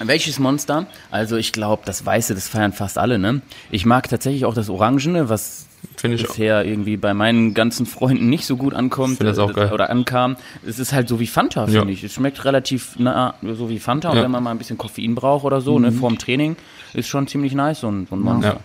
Welches 0.00 0.38
Monster? 0.38 0.86
Also 1.10 1.36
ich 1.36 1.52
glaube, 1.52 1.82
das 1.84 2.04
Weiße, 2.06 2.34
das 2.34 2.46
feiern 2.48 2.72
fast 2.72 2.98
alle, 2.98 3.18
ne? 3.18 3.42
Ich 3.70 3.84
mag 3.84 4.08
tatsächlich 4.08 4.44
auch 4.44 4.54
das 4.54 4.68
Orangene, 4.68 5.28
was 5.28 5.66
Finde 5.96 6.16
ich 6.16 6.24
auch. 6.24 6.28
bisher 6.28 6.64
irgendwie 6.64 6.96
bei 6.96 7.12
meinen 7.14 7.54
ganzen 7.54 7.84
Freunden 7.86 8.28
nicht 8.28 8.46
so 8.46 8.56
gut 8.56 8.72
ankommt 8.74 9.20
das 9.20 9.38
auch 9.38 9.50
äh, 9.50 9.54
geil. 9.54 9.72
oder 9.72 9.90
ankam. 9.90 10.36
Es 10.64 10.78
ist 10.78 10.92
halt 10.92 11.08
so 11.08 11.18
wie 11.18 11.26
Fanta, 11.26 11.66
finde 11.66 11.86
Ja. 11.86 11.92
ich. 11.92 12.04
Es 12.04 12.14
schmeckt 12.14 12.44
relativ 12.44 12.98
nah, 12.98 13.34
so 13.42 13.68
wie 13.68 13.78
Fanta. 13.80 14.10
Und 14.10 14.16
Ja. 14.18 14.22
wenn 14.22 14.30
man 14.30 14.42
mal 14.44 14.52
ein 14.52 14.58
bisschen 14.58 14.78
Koffein 14.78 15.14
braucht 15.14 15.44
oder 15.44 15.60
so, 15.60 15.78
ne, 15.78 15.90
vorm 15.90 16.18
Training, 16.18 16.56
ist 16.94 17.08
schon 17.08 17.26
ziemlich 17.26 17.52
nice, 17.54 17.80
so 17.80 17.90
ein, 17.90 18.06
so 18.08 18.14
ein 18.16 18.20
Monster. 18.20 18.60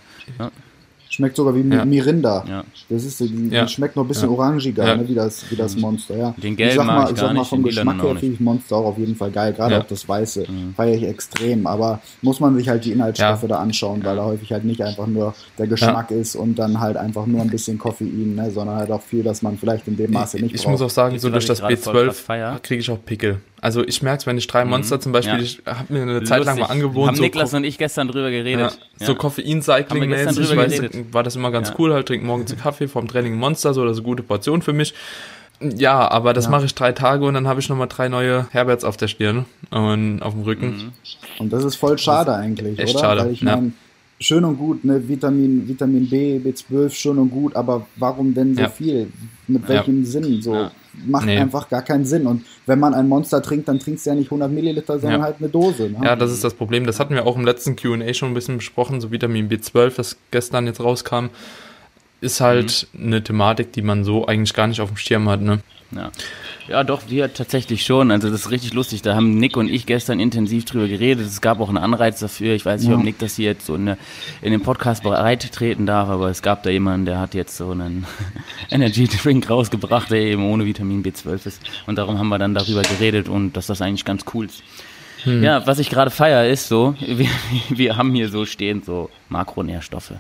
Schmeckt 1.13 1.35
sogar 1.35 1.53
wie 1.53 1.61
Ja. 1.61 1.85
Mirinda. 1.85 2.43
Ja. 2.49 2.63
Das 2.89 3.03
ist, 3.05 3.19
die, 3.19 3.49
Ja. 3.51 3.67
schmeckt 3.67 3.95
noch 3.95 4.03
ein 4.03 4.07
bisschen 4.07 4.29
Ja. 4.31 4.35
orangiger, 4.35 4.83
Ja. 4.87 4.95
ne, 4.95 5.07
wie, 5.07 5.13
das, 5.13 5.45
wie 5.51 5.55
das 5.55 5.77
Monster. 5.77 6.17
Ja. 6.17 6.33
Den 6.41 6.55
gelben 6.55 6.71
ich 6.71 6.75
sag 6.75 6.85
mal, 6.87 7.03
ich 7.05 7.11
ich 7.11 7.19
sag 7.19 7.33
mal 7.35 7.43
vom 7.43 7.61
Geschmack 7.61 8.01
her 8.01 8.15
finde 8.15 8.33
ich 8.33 8.39
Monster 8.39 8.77
auch 8.77 8.85
auf 8.85 8.97
jeden 8.97 9.15
Fall 9.15 9.29
geil, 9.29 9.53
gerade 9.53 9.75
Ja. 9.75 9.81
auch 9.81 9.85
das 9.85 10.09
Weiße. 10.09 10.45
Mhm. 10.49 10.73
Feiere 10.75 10.95
ich 10.95 11.03
extrem, 11.03 11.67
aber 11.67 12.01
muss 12.23 12.39
man 12.39 12.55
sich 12.57 12.67
halt 12.67 12.83
die 12.85 12.93
Inhaltsstoffe 12.93 13.43
Ja. 13.43 13.47
da 13.47 13.59
anschauen, 13.59 14.03
weil 14.03 14.15
da 14.15 14.25
häufig 14.25 14.51
halt 14.51 14.65
nicht 14.65 14.81
einfach 14.81 15.05
nur 15.05 15.35
der 15.59 15.67
Geschmack 15.67 16.09
ist 16.09 16.35
und 16.35 16.57
dann 16.57 16.79
halt 16.79 16.97
einfach 16.97 17.27
nur 17.27 17.41
ein 17.41 17.49
bisschen 17.51 17.77
Koffein, 17.77 18.33
ne, 18.33 18.49
sondern 18.49 18.77
halt 18.77 18.89
auch 18.89 19.03
viel, 19.03 19.21
dass 19.21 19.43
man 19.43 19.55
vielleicht 19.55 19.87
in 19.87 19.95
dem 19.95 20.09
Maße 20.11 20.37
nicht 20.39 20.55
Ich 20.55 20.63
braucht. 20.63 20.71
muss 20.71 20.81
auch 20.81 20.89
sagen, 20.89 21.19
so 21.19 21.29
durch 21.29 21.45
das 21.45 21.59
ich 21.59 21.63
gerade 21.63 21.77
voll 21.77 21.93
krass 22.07 22.17
B12 22.17 22.25
feier? 22.25 22.59
kriege 22.63 22.79
ich 22.81 22.89
auch 22.89 22.97
Pickel. 23.05 23.39
Also 23.63 23.81
ich 23.87 24.01
merke 24.01 24.19
es, 24.19 24.27
wenn 24.27 24.37
ich 24.37 24.45
drei 24.47 24.65
Monster 24.65 24.99
zum 24.99 25.13
Beispiel, 25.13 25.35
Ja. 25.37 25.39
ich 25.41 25.61
habe 25.65 25.93
mir 25.93 26.01
eine 26.01 26.23
Zeit 26.23 26.43
lang 26.43 26.55
mal 26.55 26.63
Lustig. 26.63 26.69
angewohnt, 26.83 27.07
Haben 27.07 27.15
so, 27.15 27.23
Niklas 27.23 27.51
Ko- 27.51 27.57
und 27.57 27.63
ich 27.63 27.77
gestern 27.77 28.09
drüber 28.09 28.29
ja, 28.29 28.37
geredet. 28.43 28.71
so 28.97 29.03
Ja. 29.03 29.07
Wir 29.07 29.15
Koffein-Cycling-mäßig, 29.15 31.13
war 31.13 31.23
das 31.23 31.37
immer 31.37 31.49
ganz 31.49 31.69
Ja. 31.69 31.75
cool, 31.79 31.93
halt 31.93 32.07
trinken 32.07 32.27
morgens 32.27 32.51
einen 32.51 32.59
Kaffee 32.61 32.89
vorm 32.89 33.07
Training 33.07 33.35
Monster, 33.35 33.73
so 33.73 33.83
das 33.85 33.93
ist 33.93 33.97
eine 33.99 34.05
gute 34.05 34.21
Portion 34.23 34.61
für 34.61 34.73
mich. 34.73 34.93
Ja, 35.61 36.11
aber 36.11 36.33
das 36.33 36.49
mache 36.49 36.65
ich 36.65 36.75
drei 36.75 36.91
Tage 36.91 37.25
und 37.25 37.35
dann 37.35 37.47
habe 37.47 37.61
ich 37.61 37.69
nochmal 37.69 37.87
drei 37.87 38.09
neue 38.09 38.47
Herberts 38.51 38.83
auf 38.83 38.97
der 38.97 39.07
Stirn 39.07 39.45
und 39.71 40.21
auf 40.21 40.33
dem 40.33 40.43
Rücken. 40.43 40.67
Mhm. 40.67 40.91
Und 41.39 41.53
das 41.53 41.63
ist 41.63 41.77
voll 41.77 41.97
schade 41.97 42.33
eigentlich, 42.35 42.77
echt 42.79 42.95
oder? 42.95 42.99
schade, 43.03 43.21
Weil 43.21 43.31
ich 43.31 43.41
ja. 43.41 43.55
meine, 43.55 43.71
schön 44.23 44.45
und 44.45 44.57
gut, 44.57 44.83
ne, 44.85 45.07
Vitamin, 45.07 45.67
Vitamin 45.67 46.09
B, 46.09 46.39
B12, 46.39 46.89
schön 46.89 47.17
und 47.17 47.29
gut, 47.29 47.55
aber 47.55 47.87
warum 47.97 48.33
denn 48.33 48.55
so 48.55 48.61
Ja. 48.61 48.69
viel? 48.69 49.07
Mit 49.47 49.67
welchem 49.67 50.05
Sinn? 50.05 50.41
So 50.41 50.53
Ja. 50.53 50.71
macht 51.07 51.25
Nee. 51.25 51.37
einfach 51.37 51.69
gar 51.69 51.81
keinen 51.81 52.05
Sinn. 52.05 52.25
Und 52.25 52.45
wenn 52.65 52.79
man 52.79 52.93
ein 52.93 53.07
Monster 53.09 53.41
trinkt, 53.41 53.67
dann 53.67 53.79
trinkst 53.79 54.05
du 54.05 54.11
ja 54.11 54.15
nicht 54.15 54.31
100 54.31 54.51
Milliliter, 54.51 54.99
sondern 54.99 55.19
Ja. 55.19 55.25
halt 55.25 55.35
eine 55.39 55.49
Dose. 55.49 55.89
Ne? 55.89 55.99
Ja, 56.03 56.15
das 56.15 56.31
ist 56.31 56.43
das 56.43 56.53
Problem. 56.53 56.85
Das 56.85 56.99
hatten 56.99 57.13
wir 57.13 57.27
auch 57.27 57.35
im 57.35 57.43
letzten 57.45 57.75
Q&A 57.75 58.13
schon 58.13 58.29
ein 58.31 58.33
bisschen 58.33 58.57
besprochen, 58.57 59.01
so 59.01 59.11
Vitamin 59.11 59.49
B12, 59.49 59.95
das 59.97 60.17
gestern 60.31 60.65
jetzt 60.67 60.79
rauskam, 60.79 61.27
ist 62.21 62.39
halt 62.39 62.87
eine 62.97 63.21
Thematik, 63.21 63.73
die 63.73 63.81
man 63.81 64.05
so 64.05 64.25
eigentlich 64.25 64.53
gar 64.53 64.67
nicht 64.67 64.79
auf 64.79 64.89
dem 64.89 64.97
Schirm 64.97 65.27
hat, 65.27 65.41
ne? 65.41 65.59
Ja. 65.91 66.11
Ja, 66.67 66.83
doch, 66.83 67.03
wir 67.09 67.33
tatsächlich 67.33 67.85
schon. 67.85 68.11
Also 68.11 68.29
das 68.29 68.41
ist 68.41 68.51
richtig 68.51 68.73
lustig. 68.73 69.01
Da 69.01 69.15
haben 69.15 69.37
Nick 69.37 69.57
und 69.57 69.69
ich 69.69 69.85
gestern 69.85 70.19
intensiv 70.19 70.65
drüber 70.65 70.87
geredet. 70.87 71.25
Es 71.25 71.41
gab 71.41 71.59
auch 71.59 71.69
einen 71.69 71.77
Anreiz 71.77 72.19
dafür. 72.19 72.53
Ich 72.55 72.65
weiß 72.65 72.81
nicht, 72.81 72.89
Ja. 72.89 72.97
ob 72.97 73.03
Nick 73.03 73.19
das 73.19 73.35
hier 73.35 73.45
jetzt 73.51 73.65
so 73.65 73.75
in, 73.75 73.87
in 74.41 74.51
den 74.51 74.61
Podcast 74.61 75.03
bereit 75.03 75.51
treten 75.51 75.85
darf, 75.85 76.09
aber 76.09 76.29
es 76.29 76.41
gab 76.41 76.63
da 76.63 76.69
jemanden, 76.69 77.05
der 77.05 77.19
hat 77.19 77.33
jetzt 77.33 77.57
so 77.57 77.71
einen 77.71 78.05
Energy 78.71 79.07
Drink 79.07 79.49
rausgebracht, 79.49 80.09
der 80.11 80.19
eben 80.21 80.43
ohne 80.49 80.65
Vitamin 80.65 81.03
B12 81.03 81.45
ist. 81.47 81.61
Und 81.87 81.97
darum 81.97 82.17
haben 82.17 82.29
wir 82.29 82.39
dann 82.39 82.53
darüber 82.53 82.81
geredet 82.81 83.29
und 83.29 83.53
dass 83.57 83.67
das 83.67 83.81
eigentlich 83.81 84.05
ganz 84.05 84.23
cool 84.33 84.45
ist. 84.45 84.63
Ja, 85.25 85.65
was 85.65 85.79
ich 85.79 85.89
gerade 85.89 86.11
feier 86.11 86.47
ist 86.49 86.67
so, 86.67 86.95
wir, 86.99 87.27
wir 87.69 87.95
haben 87.97 88.13
hier 88.13 88.27
so 88.29 88.45
stehen 88.45 88.83
so 88.83 89.09
Makronährstoffe. 89.29 90.13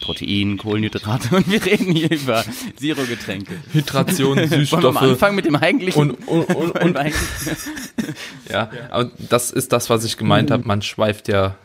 Protein, 0.00 0.58
Kohlenhydrate 0.58 1.34
und 1.36 1.50
wir 1.50 1.64
reden 1.64 1.92
hier 1.94 2.10
über 2.10 2.44
Zero-Getränke. 2.76 3.54
Hydration, 3.72 4.36
Wollen 4.36 4.50
wir 4.50 4.58
mal 4.58 4.64
Süßstoffe 4.66 5.02
anfangen 5.02 5.36
mit 5.36 5.44
dem 5.44 5.56
eigentlichen? 5.56 6.10
und, 6.10 6.28
und, 6.28 6.54
und, 6.54 6.80
und 6.82 6.96
ja, 8.50 8.70
aber 8.90 9.10
das 9.18 9.50
ist 9.50 9.72
das, 9.72 9.90
was 9.90 10.04
ich 10.04 10.16
gemeint 10.16 10.50
habe. 10.50 10.66
Man 10.66 10.82
schweift 10.82 11.28
ja 11.28 11.56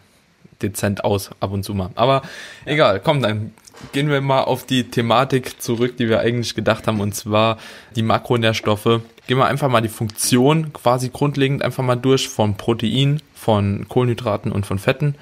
dezent 0.62 1.04
aus 1.04 1.32
ab 1.39 1.52
und 1.52 1.63
zu 1.63 1.74
mal. 1.74 1.91
Aber 1.96 2.22
egal, 2.65 3.00
komm, 3.00 3.22
dann 3.22 3.52
gehen 3.91 4.10
wir 4.10 4.22
mal 4.22 4.41
auf 4.41 4.65
die 4.65 4.86
Thematik 4.86 5.62
zurück, 5.62 5.98
die 5.98 6.08
wir 6.08 6.20
eigentlich 6.20 6.56
gedacht 6.56 6.88
haben, 6.88 7.02
und 7.02 7.15
zwar 7.15 7.58
die 7.96 8.04
Makronährstoffe. 8.04 9.02
Gehen 9.28 9.38
wir 9.38 9.46
einfach 9.46 9.70
mal 9.70 9.82
die 9.82 9.89
Funktion 9.89 10.74
quasi 10.74 11.10
grundlegend 11.10 11.62
einfach 11.62 11.84
mal 11.84 11.96
durch 11.96 12.28
von 12.30 12.56
Protein, 12.58 13.22
von 13.34 13.88
Kohlenhydraten 13.88 14.52
und 14.52 14.65
von 14.65 14.78
Fetten. 14.78 15.15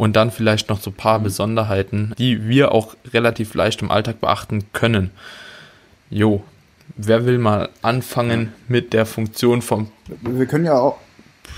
Und 0.00 0.16
dann 0.16 0.30
vielleicht 0.30 0.70
noch 0.70 0.80
so 0.80 0.88
ein 0.88 0.94
paar 0.94 1.18
Besonderheiten, 1.18 2.14
die 2.16 2.48
wir 2.48 2.72
auch 2.72 2.96
relativ 3.12 3.52
leicht 3.52 3.82
im 3.82 3.90
Alltag 3.90 4.18
beachten 4.18 4.64
können. 4.72 5.10
Jo, 6.08 6.42
wer 6.96 7.26
will 7.26 7.36
mal 7.36 7.68
anfangen 7.82 8.50
mit 8.66 8.94
der 8.94 9.04
Funktion 9.04 9.60
vom 9.60 9.88
Wir 10.22 10.46
können 10.46 10.64
ja 10.64 10.78
auch, 10.78 10.96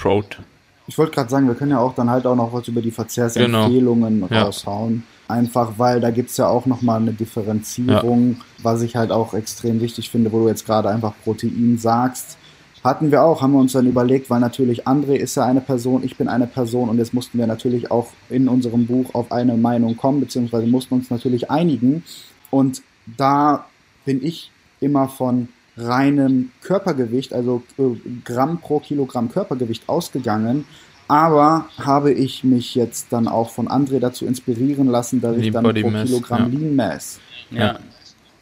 Prot? 0.00 0.40
ich 0.88 0.98
wollte 0.98 1.12
gerade 1.14 1.30
sagen, 1.30 1.46
wir 1.46 1.54
können 1.54 1.70
ja 1.70 1.78
auch 1.78 1.94
dann 1.94 2.10
halt 2.10 2.26
auch 2.26 2.34
noch 2.34 2.52
was 2.52 2.66
über 2.66 2.82
die 2.82 2.90
Verzehrsempfehlungen 2.90 4.26
Ja. 4.28 4.42
raushauen. 4.42 5.04
Einfach 5.28 5.74
weil 5.76 6.00
da 6.00 6.10
gibt's 6.10 6.36
ja 6.36 6.48
auch 6.48 6.66
nochmal 6.66 7.00
eine 7.00 7.12
Differenzierung, 7.12 8.40
was 8.60 8.82
ich 8.82 8.96
halt 8.96 9.12
auch 9.12 9.34
extrem 9.34 9.80
wichtig 9.80 10.10
finde, 10.10 10.32
wo 10.32 10.40
du 10.40 10.48
jetzt 10.48 10.66
gerade 10.66 10.88
einfach 10.88 11.12
Protein 11.22 11.78
sagst. 11.78 12.38
Hatten 12.84 13.12
wir 13.12 13.22
auch, 13.22 13.42
haben 13.42 13.52
wir 13.52 13.60
uns 13.60 13.72
dann 13.72 13.86
überlegt, 13.86 14.28
weil 14.28 14.40
natürlich 14.40 14.88
André 14.88 15.14
ist 15.14 15.36
ja 15.36 15.44
eine 15.44 15.60
Person, 15.60 16.02
ich 16.04 16.16
bin 16.16 16.26
eine 16.26 16.48
Person 16.48 16.88
und 16.88 16.98
jetzt 16.98 17.14
mussten 17.14 17.38
wir 17.38 17.46
natürlich 17.46 17.92
auch 17.92 18.08
in 18.28 18.48
unserem 18.48 18.86
Buch 18.86 19.14
auf 19.14 19.30
eine 19.30 19.56
Meinung 19.56 19.96
kommen, 19.96 20.20
beziehungsweise 20.20 20.66
mussten 20.66 20.94
uns 20.94 21.08
natürlich 21.08 21.50
einigen. 21.50 22.02
Und 22.50 22.82
da 23.16 23.66
bin 24.04 24.24
ich 24.24 24.50
immer 24.80 25.08
von 25.08 25.48
reinem 25.76 26.50
Körpergewicht, 26.60 27.32
also 27.32 27.62
äh, 27.78 27.82
Gramm 28.24 28.58
pro 28.58 28.80
Kilogramm 28.80 29.30
Körpergewicht 29.30 29.88
ausgegangen. 29.88 30.64
Aber 31.06 31.66
habe 31.78 32.12
ich 32.12 32.42
mich 32.42 32.74
jetzt 32.74 33.12
dann 33.12 33.28
auch 33.28 33.50
von 33.50 33.68
André 33.68 34.00
dazu 34.00 34.26
inspirieren 34.26 34.86
lassen, 34.86 35.20
dass 35.20 35.36
ich 35.36 35.44
Lean 35.44 35.52
dann 35.52 35.64
Body 35.64 35.82
pro 35.82 35.90
Mass, 35.90 36.08
Kilogramm 36.08 36.52
ja. 36.52 36.58
Lean 36.58 36.76
Mass 36.76 37.20
ja. 37.50 37.78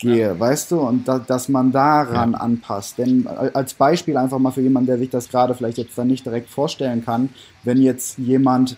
Gehe, 0.00 0.38
weißt 0.38 0.72
du, 0.72 0.80
und 0.80 1.06
da, 1.06 1.18
dass 1.18 1.48
man 1.48 1.70
daran 1.72 2.34
anpasst. 2.34 2.98
Denn 2.98 3.26
äh, 3.26 3.50
als 3.54 3.74
Beispiel 3.74 4.16
einfach 4.16 4.38
mal 4.38 4.50
für 4.50 4.60
jemanden, 4.62 4.88
der 4.88 4.98
sich 4.98 5.10
das 5.10 5.28
gerade 5.28 5.54
vielleicht 5.54 5.78
jetzt 5.78 5.96
dann 5.96 6.08
nicht 6.08 6.24
direkt 6.26 6.50
vorstellen 6.50 7.04
kann, 7.04 7.28
wenn 7.62 7.80
jetzt 7.80 8.18
jemand 8.18 8.76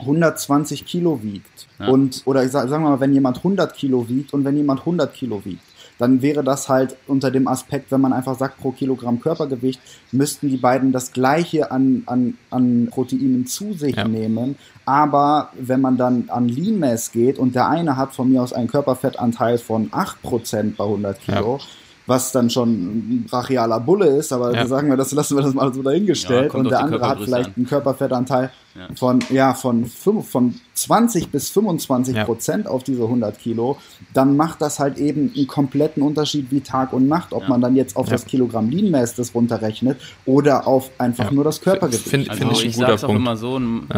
120 0.00 0.84
Kilo 0.84 1.22
wiegt 1.22 1.66
Ja. 1.78 1.88
und 1.88 2.22
oder 2.26 2.44
ich 2.44 2.50
sag, 2.50 2.68
sagen 2.68 2.84
wir 2.84 2.90
mal, 2.90 3.00
wenn 3.00 3.12
jemand 3.14 3.38
100 3.38 3.74
Kilo 3.74 4.08
wiegt 4.08 4.34
und 4.34 4.44
wenn 4.44 4.56
jemand 4.56 4.80
100 4.80 5.12
Kilo 5.14 5.42
wiegt, 5.44 5.62
dann 5.98 6.20
wäre 6.22 6.44
das 6.44 6.68
halt 6.68 6.96
unter 7.06 7.30
dem 7.30 7.48
Aspekt, 7.48 7.90
wenn 7.90 8.00
man 8.00 8.12
einfach 8.12 8.38
sagt, 8.38 8.58
pro 8.60 8.70
Kilogramm 8.72 9.20
Körpergewicht, 9.20 9.80
müssten 10.12 10.48
die 10.50 10.56
beiden 10.58 10.92
das 10.92 11.12
gleiche 11.12 11.70
an, 11.70 12.02
an, 12.06 12.36
an 12.50 12.88
Proteinen 12.90 13.46
zu 13.46 13.72
sich 13.72 13.96
Ja. 13.96 14.06
nehmen. 14.06 14.56
Aber 14.84 15.50
wenn 15.58 15.80
man 15.80 15.96
dann 15.96 16.24
an 16.28 16.48
Lean 16.48 16.78
Mass 16.78 17.12
geht 17.12 17.38
und 17.38 17.54
der 17.54 17.68
eine 17.68 17.96
hat 17.96 18.14
von 18.14 18.30
mir 18.30 18.42
aus 18.42 18.52
einen 18.52 18.68
Körperfettanteil 18.68 19.58
von 19.58 19.90
8% 19.90 20.76
bei 20.76 20.84
100 20.84 21.20
Kilo, 21.20 21.58
was 22.06 22.30
dann 22.32 22.50
schon 22.50 22.70
ein 22.70 23.26
brachialer 23.28 23.80
Bulle 23.80 24.06
ist, 24.06 24.32
aber 24.32 24.54
Ja. 24.54 24.66
sagen 24.66 24.88
wir 24.88 24.96
das, 24.96 25.10
lassen 25.12 25.36
wir 25.36 25.42
das 25.42 25.54
mal 25.54 25.72
so 25.74 25.82
dahingestellt. 25.82 26.52
Ja, 26.52 26.58
und 26.58 26.70
der 26.70 26.80
andere 26.80 27.08
hat 27.08 27.18
vielleicht 27.20 27.48
an. 27.48 27.54
einen 27.56 27.66
Körperfettanteil 27.66 28.50
Ja. 28.76 28.88
von, 28.94 29.18
ja, 29.30 29.54
von, 29.54 29.86
von 29.86 30.54
20 30.74 31.30
bis 31.30 31.48
25 31.50 32.14
Ja. 32.14 32.24
Prozent 32.24 32.66
auf 32.68 32.84
diese 32.84 33.02
100 33.08 33.38
Kilo, 33.38 33.78
dann 34.14 34.36
macht 34.36 34.60
das 34.62 34.78
halt 34.78 34.98
eben 34.98 35.32
einen 35.34 35.46
kompletten 35.46 36.02
Unterschied 36.02 36.50
wie 36.50 36.60
Tag 36.60 36.92
und 36.92 37.08
Nacht, 37.08 37.32
ob 37.32 37.42
Ja. 37.44 37.48
man 37.48 37.60
dann 37.60 37.74
jetzt 37.74 37.96
auf 37.96 38.06
Ja. 38.06 38.12
das 38.12 38.26
Kilogramm 38.26 38.70
Lean 38.70 38.90
Mass 38.90 39.14
das 39.14 39.34
runterrechnet 39.34 39.98
oder 40.26 40.66
auf 40.66 40.90
einfach 40.98 41.24
Ja. 41.26 41.32
nur 41.32 41.42
das 41.44 41.60
Körpergewicht. 41.60 42.06
Find- 42.06 42.28
Also 42.30 42.38
Finde 42.40 42.54
ich 42.54 42.64
ich, 42.66 42.66
ein 42.66 42.80
guter 42.80 42.86
sag's 42.88 43.04
auch 43.04 43.08
Punkt. 43.08 43.22
immer 43.22 43.36
so, 43.36 43.58
ein, 43.58 43.88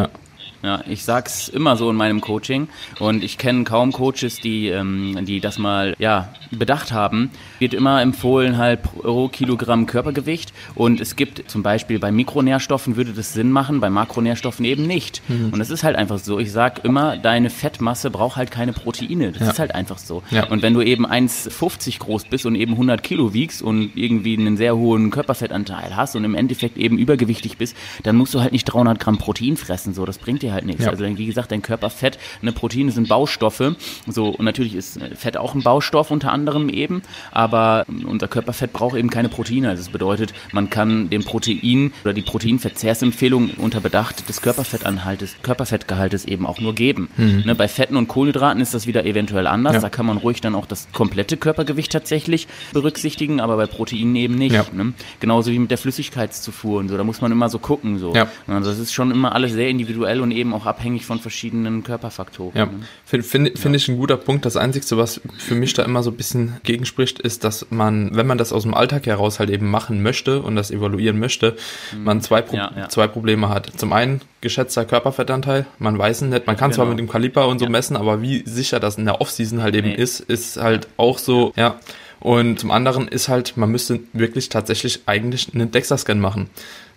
Ja. 0.63 0.81
ich 0.87 1.03
sag's 1.03 1.47
immer 1.47 1.75
so 1.77 1.89
in 1.89 1.95
meinem 1.95 2.21
Coaching 2.21 2.67
und 2.99 3.23
ich 3.23 3.37
kenne 3.37 3.63
kaum 3.63 3.91
Coaches, 3.91 4.39
die, 4.41 4.67
ähm, 4.67 5.25
die 5.25 5.39
das 5.39 5.57
mal 5.57 5.95
ja 5.99 6.33
bedacht 6.51 6.91
haben. 6.91 7.31
Wird 7.59 7.73
immer 7.73 8.01
empfohlen 8.01 8.57
halt 8.57 8.83
pro 8.83 9.27
Kilogramm 9.29 9.85
Körpergewicht 9.85 10.53
und 10.75 10.99
es 10.99 11.15
gibt 11.15 11.49
zum 11.49 11.63
Beispiel 11.63 11.99
bei 11.99 12.11
Mikronährstoffen 12.11 12.95
würde 12.95 13.13
das 13.13 13.33
Sinn 13.33 13.51
machen, 13.51 13.79
bei 13.79 13.89
Makronährstoffen 13.89 14.65
eben 14.65 14.85
nicht. 14.87 15.21
Mhm. 15.29 15.49
Und 15.53 15.61
es 15.61 15.69
ist 15.69 15.83
halt 15.83 15.95
einfach 15.95 16.19
so. 16.19 16.39
Ich 16.39 16.51
sag 16.51 16.83
immer, 16.85 17.17
deine 17.17 17.49
Fettmasse 17.49 18.09
braucht 18.11 18.35
halt 18.37 18.51
keine 18.51 18.73
Proteine. 18.73 19.31
Das 19.31 19.41
Ja. 19.41 19.49
ist 19.51 19.59
halt 19.59 19.75
einfach 19.75 19.97
so. 19.97 20.23
Ja. 20.31 20.47
Und 20.47 20.61
wenn 20.61 20.73
du 20.73 20.81
eben 20.81 21.05
1,50 21.05 21.99
groß 21.99 22.25
bist 22.25 22.45
und 22.45 22.55
eben 22.55 22.73
100 22.73 23.01
Kilo 23.03 23.33
wiegst 23.33 23.61
und 23.61 23.91
irgendwie 23.95 24.37
einen 24.37 24.57
sehr 24.57 24.75
hohen 24.75 25.09
Körperfettanteil 25.11 25.95
hast 25.95 26.15
und 26.15 26.23
im 26.23 26.35
Endeffekt 26.35 26.77
eben 26.77 26.97
übergewichtig 26.97 27.57
bist, 27.57 27.75
dann 28.03 28.15
musst 28.15 28.33
du 28.33 28.41
halt 28.41 28.51
nicht 28.51 28.65
300 28.65 28.99
Gramm 28.99 29.17
Protein 29.17 29.57
fressen. 29.57 29.93
So, 29.93 30.05
das 30.05 30.17
bringt 30.17 30.41
dir 30.41 30.48
halt 30.51 30.65
nichts. 30.65 30.83
Ja. 30.83 30.91
Also 30.91 31.05
wie 31.05 31.25
gesagt, 31.25 31.51
dein 31.51 31.61
Körperfett, 31.61 32.17
eine 32.41 32.51
Proteine 32.51 32.91
sind 32.91 33.07
Baustoffe. 33.09 33.75
So 34.07 34.29
und 34.29 34.45
natürlich 34.45 34.75
ist 34.75 35.01
äh, 35.01 35.15
Fett 35.15 35.37
auch 35.37 35.55
ein 35.55 35.63
Baustoff 35.63 36.11
unter 36.11 36.31
anderem 36.31 36.69
eben, 36.69 37.01
aber 37.31 37.85
unser 38.05 38.27
Körperfett 38.27 38.73
braucht 38.73 38.97
eben 38.97 39.09
keine 39.09 39.29
Proteine. 39.29 39.69
Also 39.69 39.83
das 39.83 39.91
bedeutet, 39.91 40.33
man 40.51 40.69
kann 40.69 41.09
dem 41.09 41.23
Protein 41.23 41.93
oder 42.03 42.13
die 42.13 42.21
Proteinverzehrsempfehlung 42.21 43.51
unter 43.57 43.81
Bedacht 43.81 44.27
des 44.29 44.41
Körperfettanhaltes, 44.41 45.35
Körperfettgehaltes 45.41 46.25
eben 46.25 46.45
auch 46.45 46.59
nur 46.59 46.75
geben. 46.75 47.09
Mhm. 47.17 47.43
Ne, 47.45 47.55
bei 47.55 47.67
Fetten 47.67 47.95
und 47.95 48.07
Kohlenhydraten 48.07 48.61
ist 48.61 48.73
das 48.73 48.87
wieder 48.87 49.05
eventuell 49.05 49.47
anders. 49.47 49.73
Ja. 49.73 49.79
Da 49.81 49.89
kann 49.89 50.05
man 50.05 50.17
ruhig 50.17 50.41
dann 50.41 50.55
auch 50.55 50.65
das 50.65 50.87
komplette 50.93 51.37
Körpergewicht 51.37 51.91
tatsächlich 51.91 52.47
berücksichtigen, 52.73 53.39
aber 53.39 53.57
bei 53.57 53.65
Proteinen 53.65 54.15
eben 54.15 54.35
nicht. 54.35 54.53
Ja. 54.53 54.65
Ne? 54.71 54.93
Genauso 55.19 55.51
wie 55.51 55.59
mit 55.59 55.71
der 55.71 55.77
Flüssigkeitszufuhr 55.77 56.79
und 56.79 56.89
so. 56.89 56.97
Da 56.97 57.03
muss 57.03 57.21
man 57.21 57.31
immer 57.31 57.49
so 57.49 57.59
gucken. 57.59 57.99
So. 57.99 58.13
Ja. 58.13 58.27
Also 58.47 58.69
das 58.69 58.79
ist 58.79 58.93
schon 58.93 59.11
immer 59.11 59.33
alles 59.33 59.53
sehr 59.53 59.69
individuell 59.69 60.21
und 60.21 60.31
eben 60.39 60.53
auch 60.53 60.65
abhängig 60.65 61.05
von 61.05 61.19
verschiedenen 61.19 61.83
Körperfaktoren. 61.83 62.57
Ja. 62.57 62.69
Finde 63.05 63.25
find, 63.25 63.59
find 63.59 63.75
ich 63.75 63.87
ein 63.87 63.97
guter 63.97 64.17
Punkt. 64.17 64.45
Das 64.45 64.57
Einzige, 64.57 64.85
was 64.97 65.21
für 65.37 65.55
mich 65.55 65.73
da 65.73 65.83
immer 65.83 66.01
so 66.03 66.09
ein 66.09 66.17
bisschen 66.17 66.57
gegenspricht, 66.63 67.19
ist, 67.19 67.43
dass 67.43 67.67
man, 67.69 68.15
wenn 68.15 68.25
man 68.27 68.37
das 68.37 68.51
aus 68.51 68.63
dem 68.63 68.73
Alltag 68.73 69.05
heraus 69.05 69.39
halt 69.39 69.49
eben 69.49 69.69
machen 69.69 70.01
möchte 70.01 70.41
und 70.41 70.55
das 70.55 70.71
evaluieren 70.71 71.19
möchte, 71.19 71.55
mhm. 71.93 72.03
man 72.03 72.21
zwei, 72.21 72.41
Pro 72.41 72.55
ja, 72.55 72.71
ja. 72.75 72.89
zwei 72.89 73.07
Probleme 73.07 73.49
hat. 73.49 73.71
Zum 73.77 73.93
einen 73.93 74.21
geschätzter 74.41 74.85
Körperfettanteil, 74.85 75.65
man 75.79 75.97
weiß 75.97 76.21
nicht, 76.21 76.47
man 76.47 76.55
kann 76.55 76.71
genau. 76.71 76.83
zwar 76.83 76.85
mit 76.85 76.99
dem 76.99 77.09
Kaliber 77.09 77.47
und 77.47 77.59
so 77.59 77.65
ja. 77.65 77.71
messen, 77.71 77.97
aber 77.97 78.21
wie 78.21 78.43
sicher 78.45 78.79
das 78.79 78.97
in 78.97 79.05
der 79.05 79.21
Offseason 79.21 79.61
halt 79.61 79.75
eben 79.75 79.89
nee. 79.89 79.95
ist, 79.95 80.21
ist 80.21 80.57
halt 80.57 80.87
auch 80.97 81.17
so, 81.17 81.53
ja. 81.55 81.79
Und 82.19 82.59
zum 82.59 82.71
anderen 82.71 83.07
ist 83.07 83.29
halt, 83.29 83.55
man 83.55 83.71
müsste 83.71 84.01
wirklich 84.11 84.49
tatsächlich 84.49 85.01
eigentlich 85.05 85.53
einen 85.53 85.71
DEXA-Scan 85.71 86.15
machen, 86.15 86.49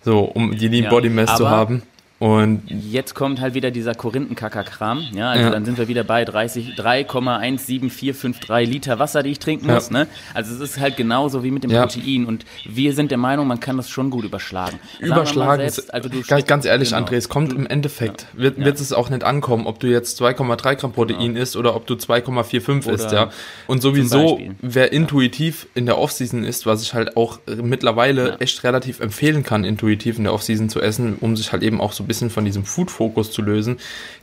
so 0.03 0.19
um 0.19 0.57
die 0.57 0.67
Lean 0.67 0.89
Body 0.89 1.09
Mass 1.09 1.37
zu 1.37 1.49
haben. 1.49 1.81
Und 2.23 2.63
jetzt 2.69 3.15
kommt 3.15 3.41
halt 3.41 3.53
wieder 3.53 3.69
dieser 3.69 3.95
Korinthenkacker-Kram. 3.95 5.07
Ja, 5.13 5.31
also 5.31 5.43
ja. 5.43 5.49
dann 5.49 5.65
sind 5.65 5.77
wir 5.77 5.89
wieder 5.89 6.05
bei 6.05 6.23
3,17453 6.23 8.65
Liter 8.65 8.97
Wasser, 8.97 9.23
die 9.23 9.31
ich 9.31 9.39
trinken 9.39 9.67
muss. 9.67 9.89
Ja. 9.89 9.97
Ne? 9.97 10.07
Also 10.33 10.55
es 10.55 10.61
ist 10.61 10.79
halt 10.79 10.95
genauso 10.95 11.43
wie 11.43 11.51
mit 11.51 11.65
dem 11.65 11.71
ja. 11.71 11.81
Protein. 11.81 12.23
Und 12.23 12.45
wir 12.63 12.93
sind 12.93 13.11
der 13.11 13.17
Meinung, 13.17 13.47
man 13.47 13.59
kann 13.59 13.75
das 13.75 13.89
schon 13.89 14.09
gut 14.09 14.23
überschlagen. 14.23 14.79
Überschlagen. 15.01 15.69
Selbst, 15.69 15.93
also 15.93 16.07
du 16.07 16.21
ganz, 16.21 16.45
ganz 16.45 16.63
ehrlich, 16.63 16.91
genau. 16.91 17.05
André, 17.05 17.15
es 17.15 17.27
kommt 17.27 17.51
du, 17.51 17.57
im 17.57 17.67
Endeffekt, 17.67 18.27
wird, 18.31 18.57
wird 18.57 18.79
es 18.79 18.93
auch 18.93 19.09
nicht 19.09 19.25
ankommen, 19.25 19.67
ob 19.67 19.81
du 19.81 19.87
jetzt 19.87 20.21
2,3 20.21 20.75
Gramm 20.75 20.93
Protein 20.93 21.33
genau. 21.33 21.41
isst 21.41 21.57
oder 21.57 21.75
ob 21.75 21.87
du 21.87 21.95
2,45 21.95 22.89
isst. 22.89 23.11
Ja. 23.11 23.31
Und 23.67 23.81
sowieso, 23.81 24.39
wer 24.61 24.93
intuitiv 24.93 25.67
in 25.75 25.87
der 25.87 25.97
Offseason 25.97 26.45
isst, 26.45 26.65
was 26.65 26.83
ich 26.83 26.93
halt 26.93 27.17
auch 27.17 27.39
mittlerweile 27.61 28.39
echt 28.39 28.63
relativ 28.63 29.01
empfehlen 29.01 29.43
kann, 29.43 29.65
intuitiv 29.65 30.17
in 30.17 30.23
der 30.23 30.33
Offseason 30.33 30.69
zu 30.69 30.79
essen, 30.79 31.17
um 31.19 31.35
sich 31.35 31.51
halt 31.51 31.63
eben 31.63 31.81
auch 31.81 31.91
so 31.91 32.01
ein 32.01 32.07
bisschen 32.07 32.12
bisschen 32.13 32.29
von 32.29 32.45
diesem 32.45 32.63
Food-Fokus 32.63 33.31
zu 33.31 33.41
lösen, 33.41 33.77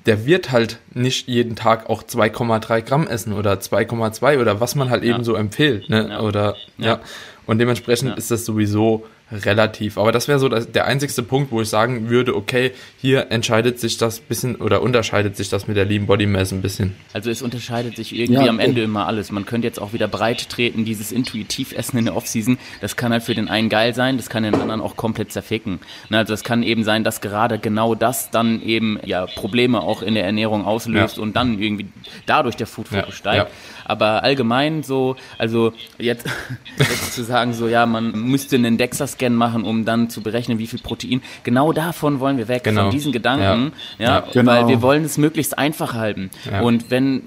der 0.06 0.24
wird 0.24 0.52
halt 0.52 0.78
nicht 0.94 1.26
jeden 1.26 1.56
Tag 1.56 1.90
auch 1.90 2.04
2,3 2.04 2.82
Gramm 2.82 3.08
essen 3.08 3.32
oder 3.32 3.54
2,2 3.54 4.40
oder 4.40 4.60
was 4.60 4.76
man 4.76 4.90
halt 4.90 5.02
ja. 5.02 5.14
eben 5.14 5.24
so 5.24 5.34
empfiehlt. 5.34 5.90
Ne? 5.90 6.08
Ja. 6.08 6.20
Oder 6.20 6.54
ja. 6.78 6.86
ja. 6.86 7.00
Und 7.46 7.58
dementsprechend 7.58 8.16
ist 8.16 8.30
das 8.30 8.44
sowieso 8.44 9.06
relativ. 9.32 9.98
Aber 9.98 10.12
das 10.12 10.28
wäre 10.28 10.38
so 10.38 10.48
der 10.48 10.86
einzigste 10.86 11.22
Punkt, 11.22 11.52
wo 11.52 11.60
ich 11.60 11.68
sagen 11.68 12.08
würde, 12.08 12.34
okay, 12.34 12.72
hier 13.00 13.30
entscheidet 13.30 13.78
sich 13.78 13.96
das 13.96 14.20
bisschen 14.20 14.56
oder 14.56 14.82
unterscheidet 14.82 15.36
sich 15.36 15.48
das 15.48 15.68
mit 15.68 15.76
der 15.76 15.84
Lean 15.84 16.06
Body 16.06 16.26
Mass 16.26 16.52
ein 16.52 16.62
bisschen. 16.62 16.96
Also 17.12 17.30
es 17.30 17.42
unterscheidet 17.42 17.96
sich 17.96 18.14
irgendwie 18.14 18.44
ja, 18.44 18.50
am 18.50 18.58
Ende 18.58 18.82
immer 18.82 19.06
alles. 19.06 19.30
Man 19.30 19.46
könnte 19.46 19.66
jetzt 19.66 19.80
auch 19.80 19.92
wieder 19.92 20.08
breit 20.08 20.48
treten, 20.48 20.84
dieses 20.84 21.12
intuitiv 21.12 21.72
Essen 21.72 21.98
in 21.98 22.06
der 22.06 22.16
Offseason, 22.16 22.58
das 22.80 22.96
kann 22.96 23.12
halt 23.12 23.22
für 23.22 23.34
den 23.34 23.48
einen 23.48 23.68
geil 23.68 23.94
sein, 23.94 24.16
das 24.16 24.28
kann 24.28 24.42
den 24.42 24.54
anderen 24.54 24.80
auch 24.80 24.96
komplett 24.96 25.32
zerficken. 25.32 25.80
Also 26.10 26.34
es 26.34 26.42
kann 26.42 26.62
eben 26.62 26.84
sein, 26.84 27.04
dass 27.04 27.20
gerade 27.20 27.58
genau 27.58 27.94
das 27.94 28.30
dann 28.30 28.62
eben 28.62 28.98
ja 29.04 29.26
Probleme 29.26 29.80
auch 29.80 30.02
in 30.02 30.14
der 30.14 30.24
Ernährung 30.24 30.64
auslöst 30.64 31.16
ja. 31.16 31.22
und 31.22 31.36
dann 31.36 31.60
irgendwie 31.60 31.86
dadurch 32.26 32.56
der 32.56 32.66
Food 32.66 32.88
Focus 32.88 33.06
ja, 33.06 33.12
steigt. 33.12 33.50
Aber 33.90 34.22
allgemein 34.22 34.82
so, 34.82 35.16
also 35.38 35.72
jetzt, 35.98 36.26
jetzt 36.78 37.14
zu 37.14 37.24
sagen, 37.24 37.52
so 37.52 37.68
ja, 37.68 37.86
man 37.86 38.12
müsste 38.12 38.56
einen 38.56 38.78
DEXA-Scan 38.78 39.30
machen, 39.30 39.64
um 39.64 39.84
dann 39.84 40.08
zu 40.10 40.22
berechnen, 40.22 40.58
wie 40.58 40.66
viel 40.66 40.78
Protein. 40.78 41.22
Genau 41.42 41.72
davon 41.72 42.20
wollen 42.20 42.38
wir 42.38 42.48
weg, 42.48 42.64
genau. 42.64 42.82
von 42.82 42.90
diesen 42.90 43.12
Gedanken, 43.12 43.72
ja, 43.98 44.04
ja, 44.04 44.10
ja 44.18 44.24
genau. 44.32 44.52
weil 44.52 44.68
wir 44.68 44.82
wollen 44.82 45.04
es 45.04 45.18
möglichst 45.18 45.58
einfach 45.58 45.94
halten. 45.94 46.30
Ja. 46.50 46.60
Und 46.60 46.90
wenn 46.90 47.22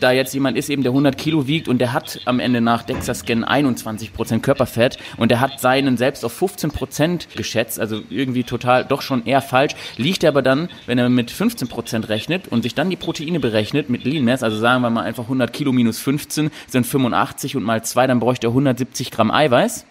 da 0.00 0.12
jetzt 0.12 0.32
jemand 0.34 0.56
ist, 0.56 0.70
eben 0.70 0.82
der 0.82 0.92
100 0.92 1.18
Kilo 1.18 1.46
wiegt 1.46 1.68
und 1.68 1.78
der 1.78 1.92
hat 1.92 2.20
am 2.24 2.40
Ende 2.40 2.60
nach 2.60 2.82
DEXA-Scan 2.82 3.44
21 3.44 4.12
Prozent 4.12 4.42
Körperfett 4.42 4.98
und 5.16 5.30
der 5.30 5.40
hat 5.40 5.60
seinen 5.60 5.96
selbst 5.96 6.24
auf 6.24 6.32
15 6.32 6.70
Prozent 6.70 7.28
geschätzt, 7.36 7.78
also 7.78 8.00
irgendwie 8.10 8.44
total 8.44 8.84
doch 8.84 9.02
schon 9.02 9.26
eher 9.26 9.42
falsch, 9.42 9.74
liegt 9.96 10.24
er 10.24 10.30
aber 10.30 10.42
dann, 10.42 10.68
wenn 10.86 10.98
er 10.98 11.08
mit 11.08 11.30
15 11.30 11.68
Prozent 11.68 12.08
rechnet 12.08 12.48
und 12.48 12.62
sich 12.62 12.74
dann 12.74 12.90
die 12.90 12.96
Proteine 12.96 13.40
berechnet 13.40 13.90
mit 13.90 14.04
Lean 14.04 14.24
Mass, 14.24 14.42
also 14.42 14.56
sagen 14.58 14.82
wir 14.82 14.90
mal 14.90 15.02
einfach 15.02 15.24
100 15.24 15.52
Kilo 15.52 15.72
minus 15.72 15.98
15 16.06 16.52
sind 16.68 16.86
85 16.86 17.56
und 17.56 17.64
mal 17.64 17.82
2, 17.82 18.06
dann 18.06 18.20
bräuchte 18.20 18.46
er 18.46 18.50
170 18.50 19.10
Gramm 19.10 19.32
Eiweiß. 19.32 19.84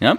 Ja? 0.00 0.16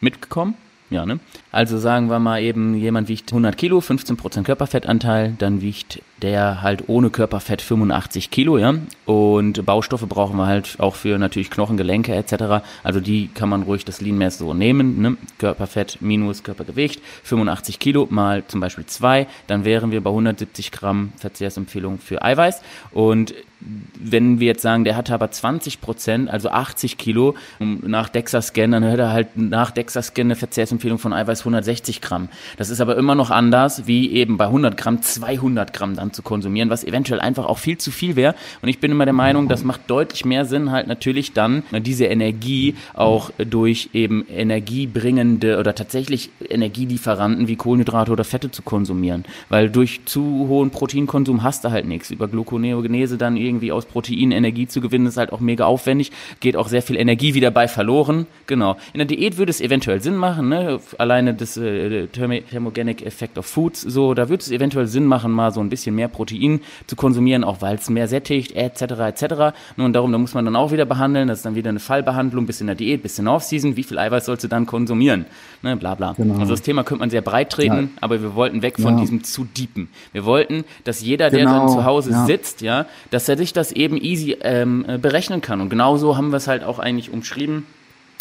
Mitgekommen? 0.00 0.54
Ja, 0.90 1.06
ne? 1.06 1.18
Also 1.50 1.78
sagen 1.78 2.10
wir 2.10 2.18
mal 2.18 2.42
eben, 2.42 2.74
jemand 2.74 3.08
wiegt 3.08 3.32
100 3.32 3.56
Kilo, 3.56 3.78
15% 3.78 4.42
Körperfettanteil, 4.42 5.34
dann 5.38 5.62
wiegt 5.62 6.02
der 6.20 6.62
halt 6.62 6.88
ohne 6.88 7.10
Körperfett 7.10 7.62
85 7.62 8.30
Kilo, 8.30 8.58
ja. 8.58 8.74
Und 9.06 9.64
Baustoffe 9.64 10.06
brauchen 10.08 10.36
wir 10.36 10.46
halt 10.46 10.76
auch 10.78 10.94
für 10.94 11.18
natürlich 11.18 11.50
Knochen, 11.50 11.76
Gelenke 11.76 12.14
etc. 12.14 12.64
Also 12.82 13.00
die 13.00 13.28
kann 13.28 13.48
man 13.48 13.62
ruhig 13.62 13.84
das 13.84 14.00
Lean 14.00 14.18
Mass 14.18 14.38
so 14.38 14.54
nehmen, 14.54 15.00
ne? 15.00 15.16
Körperfett 15.38 15.98
minus 16.00 16.42
Körpergewicht, 16.42 17.00
85 17.22 17.78
Kilo 17.78 18.06
mal 18.10 18.44
zum 18.46 18.60
Beispiel 18.60 18.86
2, 18.86 19.26
dann 19.46 19.64
wären 19.64 19.90
wir 19.90 20.02
bei 20.02 20.10
170 20.10 20.70
Gramm 20.70 21.12
Verzehrsempfehlung 21.16 21.98
für 21.98 22.22
Eiweiß. 22.22 22.60
Und 22.92 23.34
wenn 23.60 24.40
wir 24.40 24.48
jetzt 24.48 24.62
sagen, 24.62 24.84
der 24.84 24.96
hatte 24.96 25.14
aber 25.14 25.30
20 25.30 25.80
Prozent, 25.80 26.28
also 26.28 26.50
80 26.50 26.98
Kilo, 26.98 27.34
nach 27.58 28.08
DEXA-Scan, 28.08 28.72
dann 28.72 28.84
hört 28.84 28.98
er 28.98 29.12
halt 29.12 29.36
nach 29.36 29.70
DEXA-Scan 29.70 30.22
eine 30.22 30.36
Verzehrsempfehlung 30.36 30.98
von 30.98 31.12
Eiweiß 31.12 31.40
160 31.40 32.00
Gramm. 32.02 32.28
Das 32.58 32.68
ist 32.68 32.80
aber 32.80 32.96
immer 32.96 33.14
noch 33.14 33.30
anders, 33.30 33.86
wie 33.86 34.12
eben 34.12 34.36
bei 34.36 34.46
100 34.46 34.76
Gramm 34.76 35.00
200 35.00 35.72
Gramm 35.72 35.96
dann 35.96 36.12
zu 36.12 36.22
konsumieren, 36.22 36.68
was 36.68 36.84
eventuell 36.84 37.20
einfach 37.20 37.46
auch 37.46 37.58
viel 37.58 37.78
zu 37.78 37.90
viel 37.90 38.16
wäre. 38.16 38.34
Und 38.60 38.68
ich 38.68 38.80
bin 38.80 38.90
immer 38.90 39.06
der 39.06 39.14
Meinung, 39.14 39.48
das 39.48 39.64
macht 39.64 39.82
deutlich 39.88 40.24
mehr 40.24 40.44
Sinn, 40.44 40.70
halt 40.70 40.86
natürlich 40.86 41.32
dann 41.32 41.62
diese 41.72 42.04
Energie 42.04 42.74
auch 42.92 43.30
durch 43.38 43.90
eben 43.94 44.26
energiebringende 44.28 45.58
oder 45.58 45.74
tatsächlich 45.74 46.30
Energielieferanten 46.46 47.48
wie 47.48 47.56
Kohlenhydrate 47.56 48.12
oder 48.12 48.24
Fette 48.24 48.50
zu 48.50 48.62
konsumieren. 48.62 49.24
Weil 49.48 49.70
durch 49.70 50.02
zu 50.04 50.46
hohen 50.48 50.70
Proteinkonsum 50.70 51.42
hast 51.42 51.64
du 51.64 51.70
halt 51.70 51.86
nichts. 51.86 52.10
Über 52.10 52.28
Gluconeogenese 52.28 53.16
dann 53.16 53.36
irgendwie 53.44 53.72
aus 53.72 53.86
Protein 53.86 54.32
Energie 54.32 54.66
zu 54.66 54.80
gewinnen, 54.80 55.06
ist 55.06 55.16
halt 55.16 55.32
auch 55.32 55.40
mega 55.40 55.66
aufwendig, 55.66 56.12
geht 56.40 56.56
auch 56.56 56.68
sehr 56.68 56.82
viel 56.82 56.96
Energie 56.96 57.34
wieder 57.34 57.50
bei 57.50 57.68
verloren. 57.68 58.26
Genau. 58.46 58.76
In 58.92 58.98
der 58.98 59.06
Diät 59.06 59.36
würde 59.36 59.50
es 59.50 59.60
eventuell 59.60 60.00
Sinn 60.00 60.16
machen, 60.16 60.48
ne? 60.48 60.80
alleine 60.98 61.34
das 61.34 61.56
äh, 61.56 62.06
Thermogenic 62.08 63.04
Effect 63.04 63.38
of 63.38 63.46
Foods, 63.46 63.82
so, 63.82 64.14
da 64.14 64.28
würde 64.28 64.42
es 64.42 64.50
eventuell 64.50 64.86
Sinn 64.86 65.04
machen, 65.04 65.32
mal 65.32 65.52
so 65.52 65.60
ein 65.60 65.68
bisschen 65.68 65.94
mehr 65.94 66.08
Protein 66.08 66.60
zu 66.86 66.96
konsumieren, 66.96 67.44
auch 67.44 67.62
weil 67.62 67.76
es 67.76 67.88
mehr 67.90 68.08
sättigt, 68.08 68.52
etc., 68.52 68.82
etc. 68.82 69.54
Und 69.76 69.92
darum, 69.92 70.12
da 70.12 70.18
muss 70.18 70.34
man 70.34 70.44
dann 70.44 70.56
auch 70.56 70.72
wieder 70.72 70.84
behandeln, 70.84 71.28
das 71.28 71.38
ist 71.38 71.46
dann 71.46 71.54
wieder 71.54 71.70
eine 71.70 71.80
Fallbehandlung, 71.80 72.46
bisschen 72.46 72.64
in 72.64 72.68
der 72.68 72.76
Diät, 72.76 73.02
bisschen 73.02 73.28
Off-Season, 73.28 73.76
wie 73.76 73.82
viel 73.82 73.98
Eiweiß 73.98 74.26
sollst 74.26 74.44
du 74.44 74.48
dann 74.48 74.66
konsumieren, 74.66 75.26
ne? 75.62 75.76
bla 75.76 75.94
bla. 75.94 76.14
Genau. 76.16 76.38
Also 76.38 76.52
das 76.52 76.62
Thema 76.62 76.84
könnte 76.84 77.00
man 77.00 77.10
sehr 77.10 77.22
breit 77.22 77.50
treten, 77.50 77.74
ja. 77.74 77.88
aber 78.00 78.22
wir 78.22 78.34
wollten 78.34 78.62
weg 78.62 78.80
von 78.80 78.94
ja. 78.94 79.00
diesem 79.00 79.24
zu 79.24 79.44
deepen. 79.44 79.88
Wir 80.12 80.24
wollten, 80.24 80.64
dass 80.84 81.02
jeder, 81.02 81.30
genau. 81.30 81.50
der 81.50 81.60
dann 81.60 81.68
zu 81.68 81.84
Hause 81.84 82.10
ja. 82.10 82.26
sitzt, 82.26 82.60
ja, 82.60 82.86
dass 83.10 83.28
er 83.28 83.33
er 83.34 83.38
sich 83.38 83.52
das 83.52 83.72
eben 83.72 83.96
easy 83.96 84.36
ähm, 84.42 84.84
äh, 84.88 84.96
berechnen 84.96 85.40
kann. 85.40 85.60
Und 85.60 85.68
genauso 85.68 86.16
haben 86.16 86.30
wir 86.30 86.36
es 86.36 86.46
halt 86.46 86.62
auch 86.62 86.78
eigentlich 86.78 87.10
umschrieben 87.10 87.66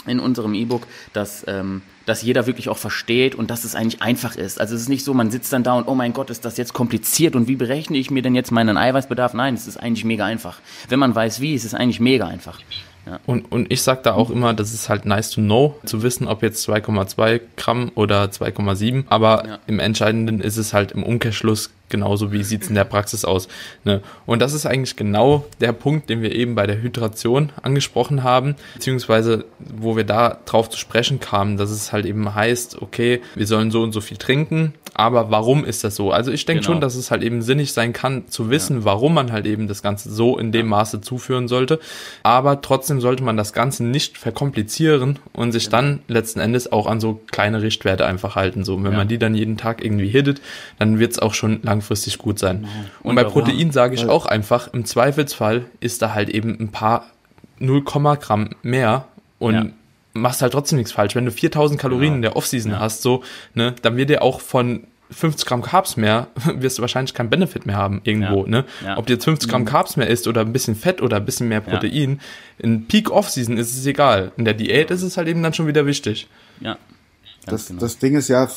in 0.05 0.19
unserem 0.19 0.53
E-Book, 0.53 0.87
dass, 1.13 1.45
ähm, 1.47 1.81
dass 2.05 2.23
jeder 2.23 2.45
wirklich 2.47 2.67
auch 2.67 2.77
versteht 2.77 3.35
und 3.35 3.49
dass 3.49 3.63
es 3.63 3.75
eigentlich 3.75 4.01
einfach 4.01 4.35
ist. 4.35 4.59
Also 4.59 4.75
es 4.75 4.81
ist 4.81 4.89
nicht 4.89 5.05
so, 5.05 5.13
man 5.13 5.31
sitzt 5.31 5.53
dann 5.53 5.63
da 5.63 5.75
und 5.75 5.87
oh 5.87 5.95
mein 5.95 6.13
Gott, 6.13 6.29
ist 6.29 6.43
das 6.43 6.57
jetzt 6.57 6.73
kompliziert 6.73 7.35
und 7.35 7.47
wie 7.47 7.55
berechne 7.55 7.97
ich 7.97 8.11
mir 8.11 8.21
denn 8.21 8.35
jetzt 8.35 8.51
meinen 8.51 8.75
Eiweißbedarf? 8.75 9.33
Nein, 9.33 9.53
es 9.53 9.67
ist 9.67 9.77
eigentlich 9.77 10.03
mega 10.03 10.25
einfach. 10.25 10.59
Wenn 10.89 10.99
man 10.99 11.15
weiß 11.15 11.39
wie, 11.39 11.53
ist 11.53 11.63
es 11.63 11.73
eigentlich 11.73 11.99
mega 11.99 12.27
einfach. 12.27 12.59
Ja. 13.05 13.19
Und, 13.25 13.51
und 13.51 13.71
ich 13.71 13.81
sage 13.81 14.01
da 14.03 14.13
auch 14.13 14.29
immer, 14.29 14.53
das 14.53 14.73
ist 14.73 14.89
halt 14.89 15.05
nice 15.05 15.29
to 15.29 15.41
know, 15.41 15.77
zu 15.85 16.03
wissen, 16.03 16.27
ob 16.27 16.41
jetzt 16.41 16.67
2,2 16.67 17.41
Gramm 17.55 17.91
oder 17.95 18.23
2,7. 18.25 19.03
Aber 19.09 19.45
ja. 19.45 19.59
im 19.67 19.79
Entscheidenden 19.79 20.41
ist 20.41 20.57
es 20.57 20.73
halt 20.73 20.93
im 20.93 21.03
Umkehrschluss 21.03 21.71
genauso, 21.93 22.31
wie 22.31 22.43
sieht 22.43 22.63
es 22.63 22.69
in 22.69 22.75
der 22.75 22.85
Praxis 22.85 23.23
aus. 23.23 23.47
Ne? 23.83 24.01
Und 24.25 24.41
das 24.41 24.53
ist 24.53 24.65
eigentlich 24.65 24.95
genau 24.95 25.45
der 25.61 25.73
Punkt, 25.73 26.09
den 26.09 26.23
wir 26.23 26.33
eben 26.33 26.55
bei 26.55 26.65
der 26.65 26.81
Hydration 26.81 27.51
angesprochen 27.61 28.23
haben, 28.23 28.55
beziehungsweise 28.73 29.45
wo 29.59 29.95
wir 29.95 30.03
da 30.03 30.39
drauf 30.45 30.69
zu 30.71 30.77
sprechen 30.77 31.19
kamen, 31.19 31.55
dass 31.55 31.69
es 31.69 31.93
halt 31.93 32.05
eben 32.05 32.33
heißt, 32.33 32.81
okay, 32.81 33.21
wir 33.35 33.45
sollen 33.45 33.69
so 33.69 33.83
und 33.83 33.91
so 33.91 34.01
viel 34.01 34.17
trinken, 34.17 34.73
aber 34.93 35.31
warum 35.31 35.65
ist 35.65 35.83
das 35.83 35.95
so? 35.95 36.11
Also 36.11 36.31
ich 36.31 36.45
denke 36.45 36.61
genau. 36.61 36.73
schon, 36.73 36.81
dass 36.81 36.95
es 36.95 37.09
halt 37.09 37.23
eben 37.23 37.41
sinnig 37.41 37.73
sein 37.73 37.93
kann, 37.93 38.27
zu 38.27 38.49
wissen, 38.49 38.79
ja. 38.79 38.85
warum 38.85 39.13
man 39.13 39.31
halt 39.31 39.45
eben 39.45 39.67
das 39.67 39.81
Ganze 39.81 40.11
so 40.11 40.37
in 40.37 40.51
dem 40.51 40.67
Maße 40.67 41.01
zuführen 41.01 41.47
sollte. 41.47 41.79
Aber 42.21 42.61
trotzdem 42.61 43.01
sollte 43.01 43.23
man 43.23 43.35
das 43.35 43.53
Ganze 43.53 43.83
nicht 43.83 44.17
verkomplizieren 44.17 45.19
und 45.33 45.51
sich 45.51 45.65
genau. 45.65 45.77
dann 45.77 45.99
letzten 46.07 46.39
Endes 46.39 46.71
auch 46.71 46.87
an 46.87 46.99
so 46.99 47.21
kleine 47.31 47.61
Richtwerte 47.61 48.05
einfach 48.05 48.35
halten. 48.35 48.63
So, 48.63 48.77
wenn 48.83 48.91
ja. 48.91 48.97
man 48.97 49.07
die 49.07 49.17
dann 49.17 49.33
jeden 49.35 49.57
Tag 49.57 49.83
irgendwie 49.83 50.09
hittet, 50.09 50.41
dann 50.77 50.99
wird 50.99 51.13
es 51.13 51.19
auch 51.19 51.33
schon 51.33 51.59
langfristig 51.83 52.17
gut 52.17 52.39
sein. 52.39 52.61
Genau. 52.61 52.71
Und, 53.03 53.09
und 53.11 53.15
bei 53.15 53.23
Protein 53.25 53.71
sage 53.71 53.95
ich 53.95 54.05
auch 54.07 54.25
einfach, 54.25 54.73
im 54.73 54.85
Zweifelsfall 54.85 55.65
ist 55.79 56.01
da 56.01 56.13
halt 56.13 56.29
eben 56.29 56.57
ein 56.59 56.69
paar 56.69 57.05
0, 57.59 57.83
Gramm 57.83 58.49
mehr 58.63 59.05
und 59.39 59.53
Ja. 59.53 59.65
machst 60.13 60.41
halt 60.41 60.53
trotzdem 60.53 60.77
nichts 60.77 60.91
falsch. 60.91 61.15
Wenn 61.15 61.25
du 61.25 61.31
4000 61.31 61.79
Kalorien 61.79 62.05
Genau. 62.13 62.15
in 62.15 62.21
der 62.23 62.35
Offseason 62.35 62.71
Ja. 62.71 62.79
hast, 62.79 63.01
so, 63.01 63.23
ne, 63.53 63.75
dann 63.81 63.97
wird 63.97 64.09
dir 64.09 64.21
auch 64.21 64.39
von 64.41 64.85
50 65.11 65.45
Gramm 65.45 65.61
Carbs 65.61 65.95
mehr, 65.97 66.27
wirst 66.55 66.77
du 66.77 66.81
wahrscheinlich 66.81 67.13
keinen 67.13 67.29
Benefit 67.29 67.65
mehr 67.65 67.75
haben 67.77 68.01
irgendwo, 68.03 68.43
Ja. 68.43 68.49
ne? 68.49 68.65
Ja. 68.83 68.97
Ob 68.97 69.05
du 69.05 69.13
jetzt 69.13 69.25
50 69.25 69.49
Gramm 69.49 69.65
Carbs 69.65 69.95
mehr 69.97 70.07
isst 70.07 70.27
oder 70.27 70.41
ein 70.41 70.53
bisschen 70.53 70.75
Fett 70.75 71.01
oder 71.01 71.17
ein 71.17 71.25
bisschen 71.25 71.47
mehr 71.49 71.61
Protein, 71.61 72.19
in 72.57 72.87
Peak 72.87 73.11
Offseason 73.11 73.57
ist 73.57 73.77
es 73.77 73.85
egal. 73.85 74.31
In 74.37 74.45
der 74.45 74.53
Diät 74.55 74.89
ist 74.91 75.03
es 75.03 75.17
halt 75.17 75.27
eben 75.27 75.43
dann 75.43 75.53
schon 75.53 75.67
wieder 75.67 75.85
wichtig. 75.85 76.27
Ja. 76.61 76.77
Das, 77.45 77.67
genau. 77.67 77.81
das 77.81 77.97
Ding 77.99 78.15
ist 78.15 78.29
ja, 78.29 78.49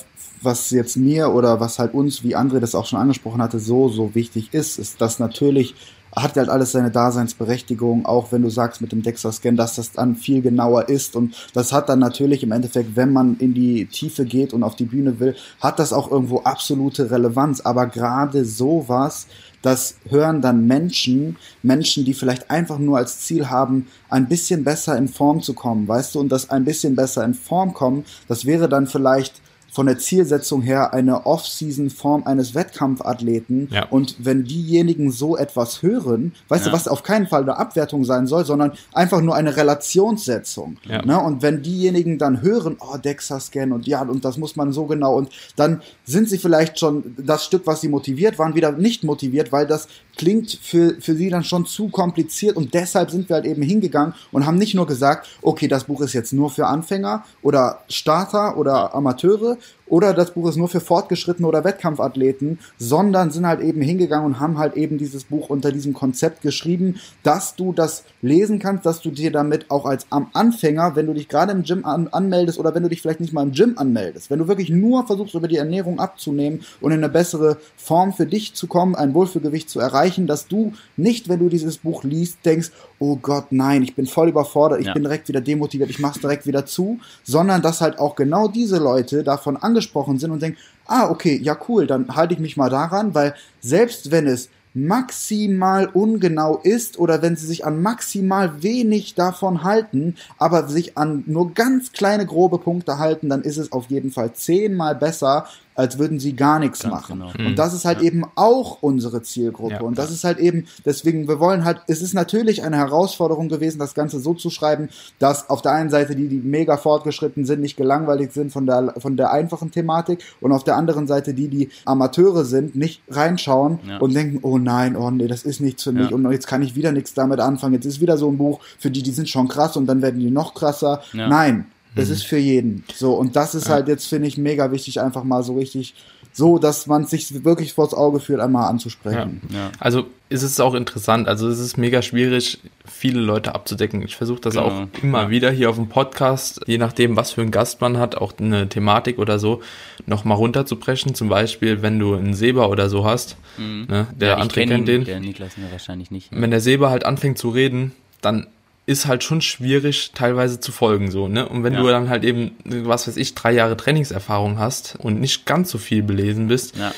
was 0.43 0.71
jetzt 0.71 0.97
mir 0.97 1.33
oder 1.33 1.61
was 1.61 1.79
halt 1.79 1.95
uns, 1.95 2.23
wie 2.23 2.37
André 2.37 2.61
das 2.61 2.75
auch 2.75 2.87
schon 2.87 2.99
angesprochen 2.99 3.43
hatte, 3.43 3.59
so, 3.59 3.89
so 3.89 4.15
wichtig 4.15 4.53
ist, 4.53 4.79
ist, 4.79 5.01
dass 5.01 5.19
natürlich 5.19 5.75
hat 6.17 6.37
halt 6.37 6.49
alles 6.49 6.73
seine 6.73 6.91
Daseinsberechtigung, 6.91 8.07
auch 8.07 8.33
wenn 8.33 8.41
du 8.41 8.49
sagst 8.49 8.81
mit 8.81 8.91
dem 8.91 9.03
DEXA-Scan, 9.03 9.55
dass 9.55 9.77
das 9.77 9.93
dann 9.93 10.17
viel 10.17 10.41
genauer 10.41 10.89
ist. 10.89 11.15
Und 11.15 11.35
das 11.53 11.73
hat 11.75 11.91
dann 11.91 11.99
natürlich 11.99 12.43
im 12.43 12.53
Endeffekt, 12.53 12.97
wenn 12.97 13.13
man 13.13 13.37
in 13.39 13.53
die 13.53 13.85
Tiefe 13.85 14.25
geht 14.25 14.55
und 14.55 14.63
auf 14.63 14.77
die 14.77 14.87
Bühne 14.87 15.21
will, 15.21 15.37
hat 15.61 15.79
das 15.79 15.93
auch 15.93 16.11
irgendwo 16.11 16.41
absolute 16.41 17.11
Relevanz, 17.11 17.61
aber 17.61 17.87
gerade 17.87 18.47
sowas, 18.47 19.27
das 19.61 19.97
hören 20.09 20.41
dann 20.41 20.67
Menschen, 20.67 21.37
Menschen, 21.63 22.05
die 22.07 22.15
vielleicht 22.15 22.51
einfach 22.51 22.79
nur 22.79 22.97
als 22.97 23.21
Ziel 23.21 23.51
haben, 23.51 23.87
ein 24.09 24.27
bisschen 24.27 24.65
besser 24.65 24.97
in 24.97 25.09
Form 25.09 25.43
zu 25.43 25.53
kommen, 25.53 25.87
weißt 25.87 26.15
du, 26.15 26.21
und 26.21 26.31
das 26.31 26.49
ein 26.49 26.65
bisschen 26.65 26.97
besser 26.97 27.25
in 27.25 27.35
Form 27.35 27.75
kommen, 27.75 28.05
das 28.27 28.47
wäre 28.47 28.69
dann 28.69 28.87
vielleicht 28.87 29.43
von 29.77 29.85
der 29.85 29.99
Zielsetzung 29.99 30.63
her 30.63 30.95
eine 30.95 31.27
Off-Season-Form 31.27 32.23
eines 32.25 32.55
Wettkampfathleten. 32.55 33.69
Ja. 33.71 33.85
Und 33.91 34.17
wenn 34.19 34.43
diejenigen 34.45 35.11
so 35.11 35.37
etwas 35.37 35.83
hören, 35.83 36.33
weißt 36.49 36.65
Ja. 36.65 36.71
du, 36.73 36.77
was 36.77 36.89
auf 36.89 37.03
keinen 37.03 37.27
Fall 37.27 37.43
eine 37.43 37.59
Abwertung 37.59 38.03
sein 38.07 38.27
soll, 38.27 38.47
sondern 38.47 38.73
einfach 38.95 39.21
nur 39.21 39.35
eine 39.35 39.55
Relationssetzung. 39.55 40.79
Ja. 40.89 41.05
Ne? 41.05 41.21
Und 41.21 41.43
wenn 41.43 41.63
diejenigen 41.63 42.17
dann 42.17 42.41
hören, 42.41 42.79
oh, 42.81 42.97
DEXA-Scan 42.97 43.73
und 43.73 43.87
ja, 43.87 44.01
und 44.01 44.25
das 44.25 44.39
muss 44.39 44.57
man 44.57 44.73
so 44.73 44.87
genau, 44.87 45.15
und 45.15 45.29
dann 45.57 45.83
sind 46.07 46.31
sie 46.31 46.39
vielleicht 46.39 46.79
schon 46.79 47.15
das 47.19 47.45
Stück, 47.45 47.67
was 47.67 47.83
sie 47.83 47.89
motiviert 47.89 48.39
waren, 48.39 48.55
wieder 48.55 48.73
nicht 48.73 49.05
motiviert, 49.05 49.53
weil 49.53 49.67
das 49.67 49.89
klingt 50.17 50.59
für, 50.63 51.01
für 51.01 51.15
sie 51.15 51.31
dann 51.31 51.45
schon 51.45 51.67
zu 51.67 51.89
kompliziert 51.89 52.57
und 52.57 52.75
deshalb 52.75 53.11
sind 53.11 53.29
wir 53.29 53.37
halt 53.37 53.47
eben 53.47 53.63
hingegangen 53.63 54.15
und 54.33 54.47
haben 54.47 54.59
nicht 54.59 54.75
nur 54.75 54.87
gesagt, 54.87 55.29
okay, 55.43 55.69
das 55.69 55.85
Buch 55.85 56.01
ist 56.01 56.15
jetzt 56.15 56.33
nur 56.33 56.51
für 56.51 56.67
Anfänger 56.67 57.25
oder 57.43 57.83
Starter 57.89 58.57
oder 58.57 58.95
Amateure 58.95 59.59
oder 59.87 60.15
das 60.15 60.33
Buch 60.33 60.49
ist 60.49 60.57
nur 60.57 60.69
für 60.69 60.81
Fortgeschrittene 60.81 61.47
oder 61.47 61.65
Wettkampfathleten, 61.65 62.59
sondern 62.79 63.31
sind 63.31 63.47
halt 63.47 63.61
eben 63.61 63.81
hingegangen 63.81 64.27
und 64.27 64.41
haben 64.41 64.59
halt 64.59 64.75
eben 64.77 64.99
dieses 64.99 65.25
Buch 65.25 65.49
unter 65.49 65.73
diesem 65.73 65.93
Konzept 65.95 66.43
geschrieben, 66.43 66.97
dass 67.23 67.55
du 67.57 67.73
das 67.73 68.05
lesen 68.23 68.59
kannst, 68.59 68.85
dass 68.87 69.01
du 69.01 69.11
dir 69.11 69.31
damit 69.31 69.71
auch 69.71 69.85
als 69.87 70.07
am 70.11 70.29
Anfänger, 70.33 70.97
wenn 70.97 71.07
du 71.07 71.15
dich 71.15 71.29
gerade 71.29 71.53
im 71.53 71.63
Gym 71.63 71.85
an, 71.85 72.09
anmeldest 72.09 72.59
oder 72.59 72.75
wenn 72.75 72.83
du 72.83 72.89
dich 72.89 73.03
vielleicht 73.03 73.21
nicht 73.21 73.33
mal 73.33 73.43
im 73.43 73.53
Gym 73.53 73.75
anmeldest, 73.79 74.31
wenn 74.31 74.39
du 74.39 74.49
wirklich 74.49 74.71
nur 74.71 75.07
versuchst, 75.07 75.35
über 75.35 75.49
die 75.49 75.57
Ernährung 75.57 75.99
abzunehmen 76.01 76.63
und 76.81 76.93
in 76.93 76.99
eine 76.99 77.09
bessere 77.09 77.59
Form 77.77 78.13
für 78.13 78.27
dich 78.27 78.55
zu 78.55 78.67
kommen, 78.67 78.95
ein 78.95 79.15
Wohlfühlgewicht 79.15 79.71
zu 79.71 79.81
erreichen, 79.81 80.27
dass 80.27 80.49
du 80.49 80.73
nicht, 80.97 81.29
wenn 81.29 81.39
du 81.39 81.49
dieses 81.49 81.79
Buch 81.79 82.05
liest, 82.05 82.39
denkst, 82.45 82.71
oh 82.99 83.17
Gott, 83.17 83.47
nein, 83.51 83.83
ich 83.83 83.95
bin 83.95 84.07
voll 84.07 84.29
überfordert, 84.29 84.81
ich 84.81 84.87
Ja. 84.87 84.95
bin 84.95 85.03
direkt 85.03 85.29
wieder 85.29 85.41
demotiviert, 85.41 85.91
ich 85.91 85.99
mach's 85.99 86.21
direkt 86.21 86.47
wieder 86.47 86.65
zu, 86.67 86.99
sondern 87.25 87.63
dass 87.63 87.81
halt 87.81 87.99
auch 87.99 88.17
genau 88.17 88.49
diese 88.49 88.79
Leute 88.79 89.23
davon 89.23 89.57
angesprochen 89.77 90.19
sind 90.19 90.31
und 90.31 90.43
denken, 90.43 90.59
ah, 90.87 91.11
okay, 91.11 91.39
ja 91.43 91.57
cool, 91.69 91.87
dann 91.87 92.17
halte 92.17 92.35
ich 92.35 92.41
mich 92.41 92.57
mal 92.57 92.71
daran, 92.71 93.15
weil 93.15 93.35
selbst 93.61 94.11
wenn 94.11 94.27
es 94.27 94.49
maximal 94.73 95.87
ungenau 95.87 96.61
ist 96.63 96.99
oder 96.99 97.23
wenn 97.23 97.37
sie 97.37 97.47
sich 97.47 97.65
an 97.65 97.81
maximal 97.81 98.63
wenig 98.63 99.15
davon 99.15 99.63
halten, 99.63 100.17
aber 100.39 100.69
sich 100.69 100.99
an 100.99 101.25
nur 101.27 101.55
ganz 101.55 101.93
kleine 101.93 102.27
grobe 102.27 102.59
Punkte 102.59 102.99
halten, 102.99 103.29
dann 103.31 103.43
ist 103.43 103.57
es 103.57 103.73
auf 103.73 103.87
jeden 103.89 104.11
Fall 104.11 104.35
zehnmal 104.35 104.95
besser, 104.95 105.47
als 105.77 105.99
würden 105.99 106.19
sie 106.19 106.35
gar 106.35 106.59
nichts 106.59 106.81
Ganz 106.83 106.93
machen. 106.95 107.23
genau. 107.33 107.49
Und 107.49 107.59
das 107.59 107.73
ist 107.75 107.85
halt 107.85 108.01
eben 108.01 108.25
auch 108.35 108.79
unsere 108.81 109.23
Zielgruppe. 109.23 109.75
Ja, 109.75 109.81
und 109.83 109.99
das 109.99 110.11
ist 110.11 110.25
halt 110.25 110.39
eben, 110.39 110.67
deswegen, 110.85 111.29
wir 111.29 111.39
wollen 111.39 111.65
halt, 111.65 111.81
es 111.87 112.03
ist 112.03 112.15
natürlich 112.15 112.63
eine 112.65 112.77
Herausforderung 112.79 113.49
gewesen, 113.49 113.79
das 113.79 113.95
Ganze 113.95 114.19
so 114.21 114.35
zu 114.35 114.51
schreiben, 114.51 114.89
dass 115.19 115.51
auf 115.51 115.63
der 115.63 115.73
einen 115.73 115.91
Seite 115.91 116.17
die, 116.17 116.29
die 116.29 116.39
mega 116.39 116.77
fortgeschritten 116.77 117.45
sind, 117.45 117.61
nicht 117.61 117.77
gelangweilt 117.77 118.33
sind 118.33 118.53
von 118.53 118.67
der, 118.67 118.95
von 118.99 119.17
der 119.17 119.31
einfachen 119.33 119.71
Thematik 119.71 120.21
und 120.41 120.53
auf 120.53 120.65
der 120.65 120.77
anderen 120.77 121.07
Seite 121.07 121.35
die, 121.35 121.49
die 121.49 121.69
Amateure 121.85 122.45
sind, 122.45 122.75
nicht 122.75 123.03
reinschauen 123.11 123.79
Ja. 123.87 123.99
und 123.99 124.15
denken, 124.15 124.39
oh 124.43 124.59
nein, 124.59 124.97
oh 124.97 125.11
nee, 125.11 125.27
das 125.27 125.43
ist 125.43 125.61
nichts 125.61 125.83
für 125.83 125.93
mich 125.93 126.11
Ja. 126.11 126.17
und 126.17 126.31
jetzt 126.33 126.47
kann 126.47 126.63
ich 126.63 126.75
wieder 126.75 126.93
nichts 126.93 127.15
damit 127.15 127.41
anfangen. 127.41 127.75
Jetzt 127.75 127.85
ist 127.87 128.01
wieder 128.01 128.17
so 128.17 128.31
ein 128.31 128.39
Buch, 128.39 128.61
für 128.79 128.91
die, 128.91 129.03
die 129.03 129.11
sind 129.13 129.29
schon 129.29 129.49
krass 129.49 129.77
und 129.77 129.87
dann 129.87 130.01
werden 130.03 130.21
die 130.21 130.31
noch 130.31 130.55
krasser. 130.55 131.03
Ja. 131.13 131.29
Nein, 131.29 131.67
es 131.97 132.09
ist 132.11 132.25
für 132.27 132.39
jeden. 132.39 132.85
So, 132.95 133.15
und 133.15 133.35
das 133.37 133.55
ist 133.55 133.69
halt 133.69 133.89
jetzt, 133.89 134.07
finde 134.07 134.29
ich, 134.29 134.37
mega 134.39 134.71
wichtig, 134.71 135.01
einfach 135.01 135.25
mal 135.25 135.43
so 135.43 135.55
richtig, 135.57 135.95
so, 136.33 136.59
dass 136.59 136.87
man 136.87 137.07
sich 137.07 137.45
wirklich 137.45 137.73
vors 137.73 137.95
Auge 137.95 138.21
führt, 138.21 138.41
einmal 138.41 138.69
anzusprechen. 138.69 139.41
Ja. 139.49 139.71
Also 139.81 140.05
ist 140.29 140.43
es 140.43 140.61
auch 140.61 140.75
interessant, 140.75 141.29
also 141.29 141.49
es 141.49 141.59
ist 141.59 141.79
mega 141.79 142.03
schwierig, 142.03 142.59
viele 142.85 143.21
Leute 143.21 143.55
abzudecken. 143.55 144.03
Ich 144.03 144.17
versuche 144.17 144.41
das 144.41 144.55
Genau. 144.55 144.67
auch 144.67 144.87
immer 145.03 145.31
wieder 145.31 145.51
hier 145.51 145.71
auf 145.71 145.77
dem 145.77 145.89
Podcast, 145.89 146.61
je 146.67 146.77
nachdem, 146.79 147.17
was 147.17 147.31
für 147.31 147.41
einen 147.43 147.53
Gast 147.53 147.81
man 147.81 147.97
hat, 147.97 148.17
auch 148.17 148.35
eine 148.39 148.69
Thematik 148.69 149.19
oder 149.19 149.39
so, 149.39 149.63
nochmal 150.05 150.37
runterzubrechen. 150.37 151.15
Zum 151.15 151.29
Beispiel, 151.29 151.81
wenn 151.81 151.99
du 151.99 152.15
einen 152.15 152.35
Seber 152.35 152.69
oder 152.71 152.91
so 152.91 153.05
hast, 153.07 153.37
ne, 153.57 153.87
der 153.89 153.97
Mhm. 153.97 154.21
Ja, 154.21 154.39
André 154.39 154.53
kenn 154.55 154.69
kennt 154.69 154.89
den. 154.89 155.05
Der 155.05 155.21
Niklas 155.21 155.57
mir 155.57 155.71
wahrscheinlich 155.73 156.11
nicht. 156.11 156.29
wenn 156.33 156.51
der 156.51 156.61
Seber 156.61 156.91
halt 156.91 157.07
anfängt 157.07 157.39
zu 157.39 157.49
reden, 157.49 157.93
dann 158.21 158.47
ist 158.87 159.07
halt 159.07 159.25
schon 159.25 159.41
schwierig, 159.41 160.13
teilweise 160.15 160.61
zu 160.61 160.71
folgen, 160.71 161.11
so, 161.11 161.27
ne? 161.29 161.49
Und 161.49 161.65
wenn 161.65 161.75
Ja. 161.75 161.81
du 161.83 161.89
dann 161.89 162.09
halt 162.09 162.23
eben, 162.25 162.53
was 162.65 163.09
weiß 163.09 163.17
ich, 163.17 163.35
drei 163.35 163.53
Jahre 163.53 163.77
Trainingserfahrung 163.77 164.59
hast 164.59 164.97
und 165.01 165.21
nicht 165.21 165.45
ganz 165.45 165.71
so 165.71 165.79
viel 165.79 166.03
belesen 166.05 166.47
bist, 166.47 166.77
Ja. 166.77 166.93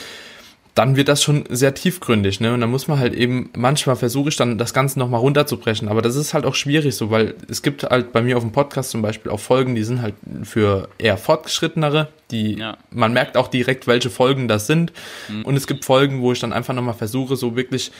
dann 0.74 0.96
wird 0.96 1.08
das 1.08 1.22
schon 1.24 1.44
sehr 1.48 1.74
tiefgründig, 1.74 2.40
ne? 2.40 2.52
Und 2.52 2.60
dann 2.60 2.70
muss 2.70 2.88
man 2.88 2.98
halt 2.98 3.14
eben, 3.14 3.48
manchmal 3.56 3.96
versuche 3.96 4.28
ich 4.28 4.36
dann 4.36 4.58
das 4.58 4.74
Ganze 4.74 4.98
nochmal 4.98 5.20
runterzubrechen, 5.20 5.88
aber 5.88 6.02
das 6.02 6.14
ist 6.14 6.34
halt 6.34 6.44
auch 6.44 6.54
schwierig 6.54 6.94
so, 6.94 7.10
weil 7.10 7.34
es 7.48 7.62
gibt 7.62 7.82
halt 7.84 8.12
bei 8.12 8.20
mir 8.20 8.36
auf 8.36 8.42
dem 8.44 8.52
Podcast 8.52 8.90
zum 8.90 9.00
Beispiel 9.02 9.32
auch 9.32 9.40
Folgen, 9.40 9.74
die 9.74 9.82
sind 9.82 10.02
halt 10.02 10.14
für 10.44 10.88
eher 10.98 11.16
fortgeschrittenere, 11.16 12.08
die, 12.30 12.58
Ja. 12.58 12.76
man 12.90 13.14
merkt 13.14 13.36
auch 13.38 13.48
direkt, 13.48 13.86
welche 13.86 14.10
Folgen 14.10 14.46
das 14.46 14.66
sind. 14.66 14.92
Und 15.44 15.56
es 15.56 15.66
gibt 15.66 15.86
Folgen, 15.86 16.20
wo 16.20 16.32
ich 16.32 16.38
dann 16.40 16.52
einfach 16.52 16.74
nochmal 16.74 16.94
versuche, 16.94 17.34
so 17.34 17.56
wirklich 17.56 17.90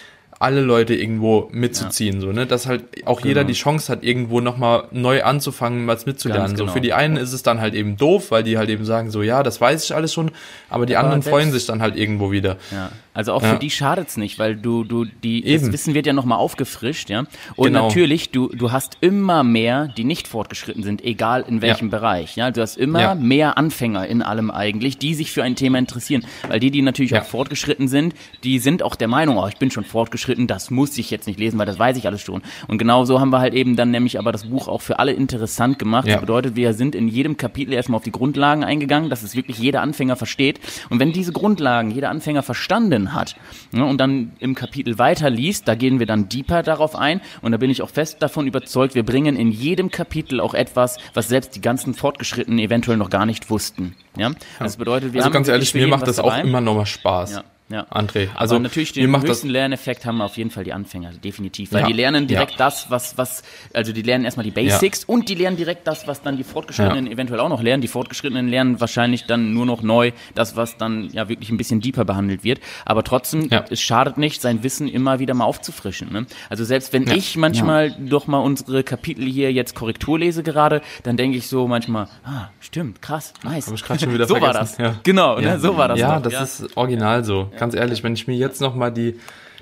alle 0.41 0.61
Leute 0.61 0.95
irgendwo 0.95 1.49
mitzuziehen, 1.53 2.21
so, 2.21 2.31
ne? 2.31 2.47
Dass 2.47 2.67
halt 2.67 2.85
auch 3.07 3.21
jeder 3.21 3.43
die 3.43 3.55
Chance 3.55 3.91
hat, 3.91 4.05
irgendwo 4.05 4.41
nochmal 4.41 4.85
neu 4.93 5.25
anzufangen, 5.25 5.87
was 5.89 6.07
mitzulernen. 6.07 6.49
Ganz 6.49 6.59
So 6.59 6.65
genau. 6.65 6.75
für 6.75 6.81
die 6.81 6.93
einen 6.93 7.17
ist 7.17 7.33
es 7.33 7.43
dann 7.43 7.61
halt 7.61 7.75
eben 7.75 7.97
doof, 7.97 8.31
weil 8.31 8.45
die 8.45 8.57
halt 8.57 8.71
eben 8.71 8.85
sagen, 8.85 9.11
so 9.11 9.23
ja, 9.23 9.43
das 9.43 9.61
weiß 9.61 9.85
ich 9.85 9.95
alles 9.95 10.13
schon, 10.13 10.31
aber 10.71 10.87
die 10.87 10.97
Aber 10.97 11.07
anderen 11.07 11.23
freuen 11.23 11.51
sich 11.51 11.67
dann 11.67 11.83
halt 11.83 11.97
irgendwo 11.97 12.31
wieder. 12.31 12.57
Ja, 12.71 12.93
also 13.19 13.33
auch 13.33 13.43
Ja. 13.43 13.55
für 13.55 13.59
die 13.59 13.71
schadet's 13.71 14.17
nicht, 14.17 14.39
weil 14.39 14.55
du, 14.55 14.85
du, 14.85 15.05
die, 15.05 15.45
Eben. 15.45 15.61
das 15.65 15.73
Wissen 15.73 15.93
wird 15.95 16.07
ja 16.07 16.13
nochmal 16.13 16.39
aufgefrischt, 16.39 17.11
ja. 17.11 17.25
Und 17.57 17.67
Genau. 17.73 17.89
natürlich, 17.89 18.31
du, 18.31 18.49
du 18.49 18.71
hast 18.71 18.97
immer 19.01 19.43
mehr, 19.43 19.89
die 19.89 20.05
nicht 20.05 20.29
fortgeschritten 20.29 20.85
sind, 20.85 21.03
egal 21.05 21.45
in 21.49 21.61
welchem 21.61 21.91
Bereich, 21.91 22.37
ja. 22.37 22.53
Du 22.53 22.61
hast 22.61 22.77
immer 22.77 23.01
Ja. 23.01 23.15
mehr 23.17 23.59
Anfänger 23.59 24.07
in 24.07 24.23
allem 24.23 24.53
eigentlich, 24.53 24.99
die 24.99 25.15
sich 25.15 25.33
für 25.33 25.43
ein 25.43 25.57
Thema 25.57 25.79
interessieren. 25.79 26.25
Weil 26.49 26.61
die, 26.61 26.71
die 26.71 26.81
natürlich 26.81 27.11
Ja. 27.11 27.23
auch 27.23 27.27
fortgeschritten 27.27 27.89
sind, 27.89 28.15
die 28.45 28.61
sind 28.61 28.85
auch 28.85 28.95
der 28.95 29.09
Meinung, 29.09 29.37
oh, 29.39 29.49
ich 29.49 29.57
bin 29.57 29.73
schon 29.73 29.85
fortgeschritten, 29.85 30.47
das 30.47 30.71
muss 30.71 30.97
ich 30.97 31.11
jetzt 31.11 31.27
nicht 31.27 31.41
lesen, 31.41 31.59
weil 31.59 31.67
das 31.67 31.79
weiß 31.81 31.97
ich 31.97 32.07
alles 32.07 32.23
schon. 32.23 32.41
Und 32.69 32.79
genau 32.79 33.05
so 33.05 33.19
haben 33.21 33.31
wir 33.31 33.41
halt 33.41 33.53
eben 33.55 33.75
dann 33.75 33.91
nämlich 33.91 34.19
aber 34.21 34.31
das 34.31 34.45
Buch 34.45 34.69
auch 34.69 34.81
für 34.81 35.01
alle 35.01 35.13
interessant 35.13 35.81
gemacht. 35.81 36.07
Ja. 36.07 36.15
Das 36.15 36.21
bedeutet, 36.21 36.55
wir 36.55 36.73
sind 36.73 36.95
in 36.95 37.09
jedem 37.09 37.37
Kapitel 37.37 37.73
erstmal 37.75 37.97
auf 37.97 38.05
die 38.05 38.13
Grundlagen 38.13 38.63
eingegangen, 38.63 39.11
dass 39.11 39.25
es 39.25 39.35
wirklich 39.35 39.59
jeder 39.59 39.83
Anfänger 39.83 40.15
versteht. 40.15 40.61
Und 40.89 41.01
wenn 41.01 41.13
diese 41.13 41.33
Grundlagen 41.33 41.91
jeder 41.91 42.11
Anfänger 42.11 42.45
verstanden 42.45 43.08
hat 43.15 43.37
ne, 43.73 43.85
und 43.85 43.99
dann 43.99 44.33
im 44.39 44.55
Kapitel 44.55 44.99
weiterliest, 44.99 45.67
da 45.69 45.75
gehen 45.75 45.99
wir 45.99 46.07
dann 46.07 46.29
deeper 46.29 46.63
darauf 46.63 46.97
ein. 46.97 47.21
Und 47.43 47.53
da 47.53 47.59
bin 47.59 47.71
ich 47.71 47.83
auch 47.83 47.91
fest 47.91 48.23
davon 48.23 48.47
überzeugt, 48.47 48.95
wir 48.95 49.05
bringen 49.05 49.37
in 49.37 49.51
jedem 49.51 49.91
Kapitel 49.91 50.41
auch 50.41 50.55
etwas, 50.55 50.97
was 51.15 51.29
selbst 51.29 51.55
die 51.57 51.61
ganzen 51.61 51.95
Fortgeschrittenen 51.95 52.59
eventuell 52.59 52.97
noch 52.97 53.11
gar 53.11 53.27
nicht 53.27 53.51
wussten. 53.51 53.95
Ja? 54.17 54.33
Das 54.59 54.77
bedeutet, 54.77 55.13
wir 55.13 55.21
Also 55.21 55.27
haben 55.27 55.33
ganz 55.35 55.49
ehrlich, 55.49 55.75
mir 55.75 55.87
macht 55.89 56.07
das 56.07 56.19
auch 56.19 56.31
dabei. 56.31 56.43
immer 56.43 56.61
nochmal 56.61 56.87
Spaß. 56.87 57.33
Ja. 57.33 57.45
Ja. 57.71 57.85
André. 57.91 58.29
Also 58.35 58.55
Aber 58.55 58.63
natürlich 58.63 58.93
den 58.93 59.15
höchsten 59.23 59.49
Lerneffekt 59.51 60.07
haben 60.07 60.23
auf 60.23 60.39
jeden 60.39 60.51
Fall 60.51 60.65
die 60.65 60.73
Anfänger, 60.73 61.11
definitiv. 61.23 61.73
Weil 61.73 61.83
Ja. 61.83 61.87
die 61.89 61.93
lernen 61.93 62.27
direkt 62.27 62.53
Ja. 62.53 62.57
das, 62.59 62.91
was, 62.91 63.19
was, 63.19 63.43
also 63.75 63.93
die 63.93 64.01
lernen 64.01 64.25
erstmal 64.25 64.45
die 64.45 64.51
Basics 64.51 65.05
und 65.05 65.29
die 65.29 65.35
lernen 65.35 65.59
direkt 65.59 65.87
das, 65.87 66.07
was 66.07 66.23
dann 66.23 66.39
die 66.39 66.45
Fortgeschrittenen 66.45 67.07
Ja. 67.07 67.13
eventuell 67.13 67.41
auch 67.41 67.51
noch 67.51 67.63
lernen. 67.63 67.83
Die 67.83 67.89
Fortgeschrittenen 67.89 68.49
lernen 68.49 68.81
wahrscheinlich 68.81 69.27
dann 69.27 69.53
nur 69.53 69.67
noch 69.67 69.83
neu, 69.83 70.13
das, 70.35 70.57
was 70.57 70.79
dann 70.79 71.11
ja 71.13 71.29
wirklich 71.29 71.51
ein 71.51 71.59
bisschen 71.59 71.81
deeper 71.81 72.07
behandelt 72.07 72.43
wird. 72.43 72.61
Aber 72.87 73.05
trotzdem, 73.05 73.49
Ja. 73.51 73.65
es 73.69 73.81
schadet 73.83 74.17
nicht, 74.17 74.41
sein 74.41 74.63
Wissen 74.63 74.89
immer 74.89 75.19
wieder 75.19 75.35
mal 75.35 75.45
aufzufrischen. 75.45 76.11
Ne? 76.11 76.27
Also 76.49 76.65
selbst 76.65 76.95
wenn 76.95 77.07
Ja. 77.07 77.15
ich 77.17 77.37
manchmal 77.37 77.91
doch 77.91 78.27
mal 78.27 78.39
unsere 78.39 78.83
Kapitel 78.83 79.27
hier 79.27 79.53
jetzt 79.53 79.75
Korrektur 79.75 80.19
lese 80.19 80.43
gerade, 80.43 80.81
dann 81.03 81.19
denke 81.19 81.37
ich 81.37 81.49
so 81.49 81.69
manchmal, 81.69 82.09
ah, 82.25 82.49
stimmt, 82.61 83.03
krass, 83.03 83.35
nice. 83.45 83.67
Hab 83.67 83.75
ich 83.75 83.85
grad 83.85 84.01
schon 84.01 84.13
wieder 84.15 84.27
so 84.27 84.41
war 84.41 84.53
vergessen, 84.55 84.77
das. 84.79 84.95
ja. 84.95 85.01
Genau, 85.03 85.39
ne? 85.39 85.59
so 85.61 85.77
war 85.77 85.89
das. 85.89 85.99
Ja, 85.99 86.19
doch, 86.19 86.31
das 86.33 86.61
ist 86.61 86.77
original 86.77 87.25
so. 87.25 87.51
Ganz 87.59 87.75
ehrlich, 87.75 88.03
wenn 88.03 88.15
ich 88.15 88.27
mir 88.27 88.37
jetzt 88.37 88.61
nochmal 88.61 88.93
die 88.93 89.19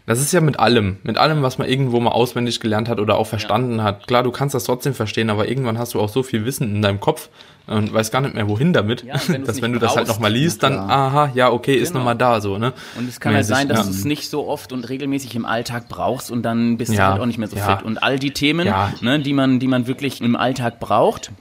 Das 0.07 0.21
ist 0.21 0.33
ja 0.33 0.41
mit 0.41 0.61
allem, 0.61 0.99
mit 1.03 1.19
allem, 1.19 1.43
was 1.43 1.59
man 1.59 1.69
irgendwo 1.69 1.99
mal 1.99 2.13
auswendig 2.13 2.61
gelernt 2.61 2.89
hat 2.89 3.01
oder 3.01 3.19
auch 3.19 3.27
verstanden 3.27 3.79
ja. 3.79 3.85
hat. 3.85 4.07
Klar, 4.07 4.23
du 4.23 4.31
kannst 4.31 4.55
das 4.55 4.63
trotzdem 4.65 4.95
verstehen, 4.95 5.31
aber 5.31 5.49
irgendwann 5.49 5.79
hast 5.79 5.95
du 5.95 6.01
auch 6.01 6.09
so 6.09 6.23
viel 6.23 6.45
Wissen 6.45 6.77
in 6.77 6.83
deinem 6.83 7.01
Kopf 7.01 7.29
und 7.67 7.93
weißt 7.93 8.13
gar 8.13 8.21
nicht 8.21 8.35
mehr, 8.35 8.49
wohin 8.49 8.73
damit, 8.73 9.03
ja, 9.03 9.17
wenn 9.27 9.45
dass 9.45 9.61
wenn 9.61 9.73
du 9.73 9.81
das 9.81 9.97
halt 9.97 10.07
nochmal 10.07 10.33
liest, 10.33 10.63
dann, 10.63 10.79
aha, 10.79 11.33
ja, 11.35 11.51
okay, 11.51 11.75
ist 11.75 11.89
genau. 11.89 11.99
nochmal 11.99 12.15
da, 12.17 12.41
so, 12.41 12.59
ne? 12.59 12.73
Und 12.97 13.09
es 13.09 13.19
kann 13.19 13.35
halt 13.35 13.41
Mäßig, 13.41 13.57
halt 13.57 13.69
sein, 13.69 13.69
dass 13.69 13.87
ja. 13.87 13.93
du 13.93 13.99
es 13.99 14.05
nicht 14.05 14.31
so 14.31 14.47
oft 14.47 14.73
und 14.73 14.89
regelmäßig 14.89 15.35
im 15.35 15.45
Alltag 15.45 15.89
brauchst 15.89 16.31
und 16.31 16.45
dann 16.45 16.77
bist 16.77 16.93
du 16.93 17.05
halt 17.05 17.21
auch 17.21 17.27
nicht 17.27 17.39
mehr 17.39 17.49
so 17.49 17.57
fit. 17.57 17.83
Und 17.83 18.01
all 18.01 18.21
die 18.21 18.31
Themen, 18.31 18.73
ne, 19.01 19.19
die 19.19 19.33
man, 19.33 19.59
die 19.59 19.67
man 19.67 19.89
wirklich 19.89 20.21
im 20.21 20.37
Alltag 20.37 20.79
braucht, 20.79 21.33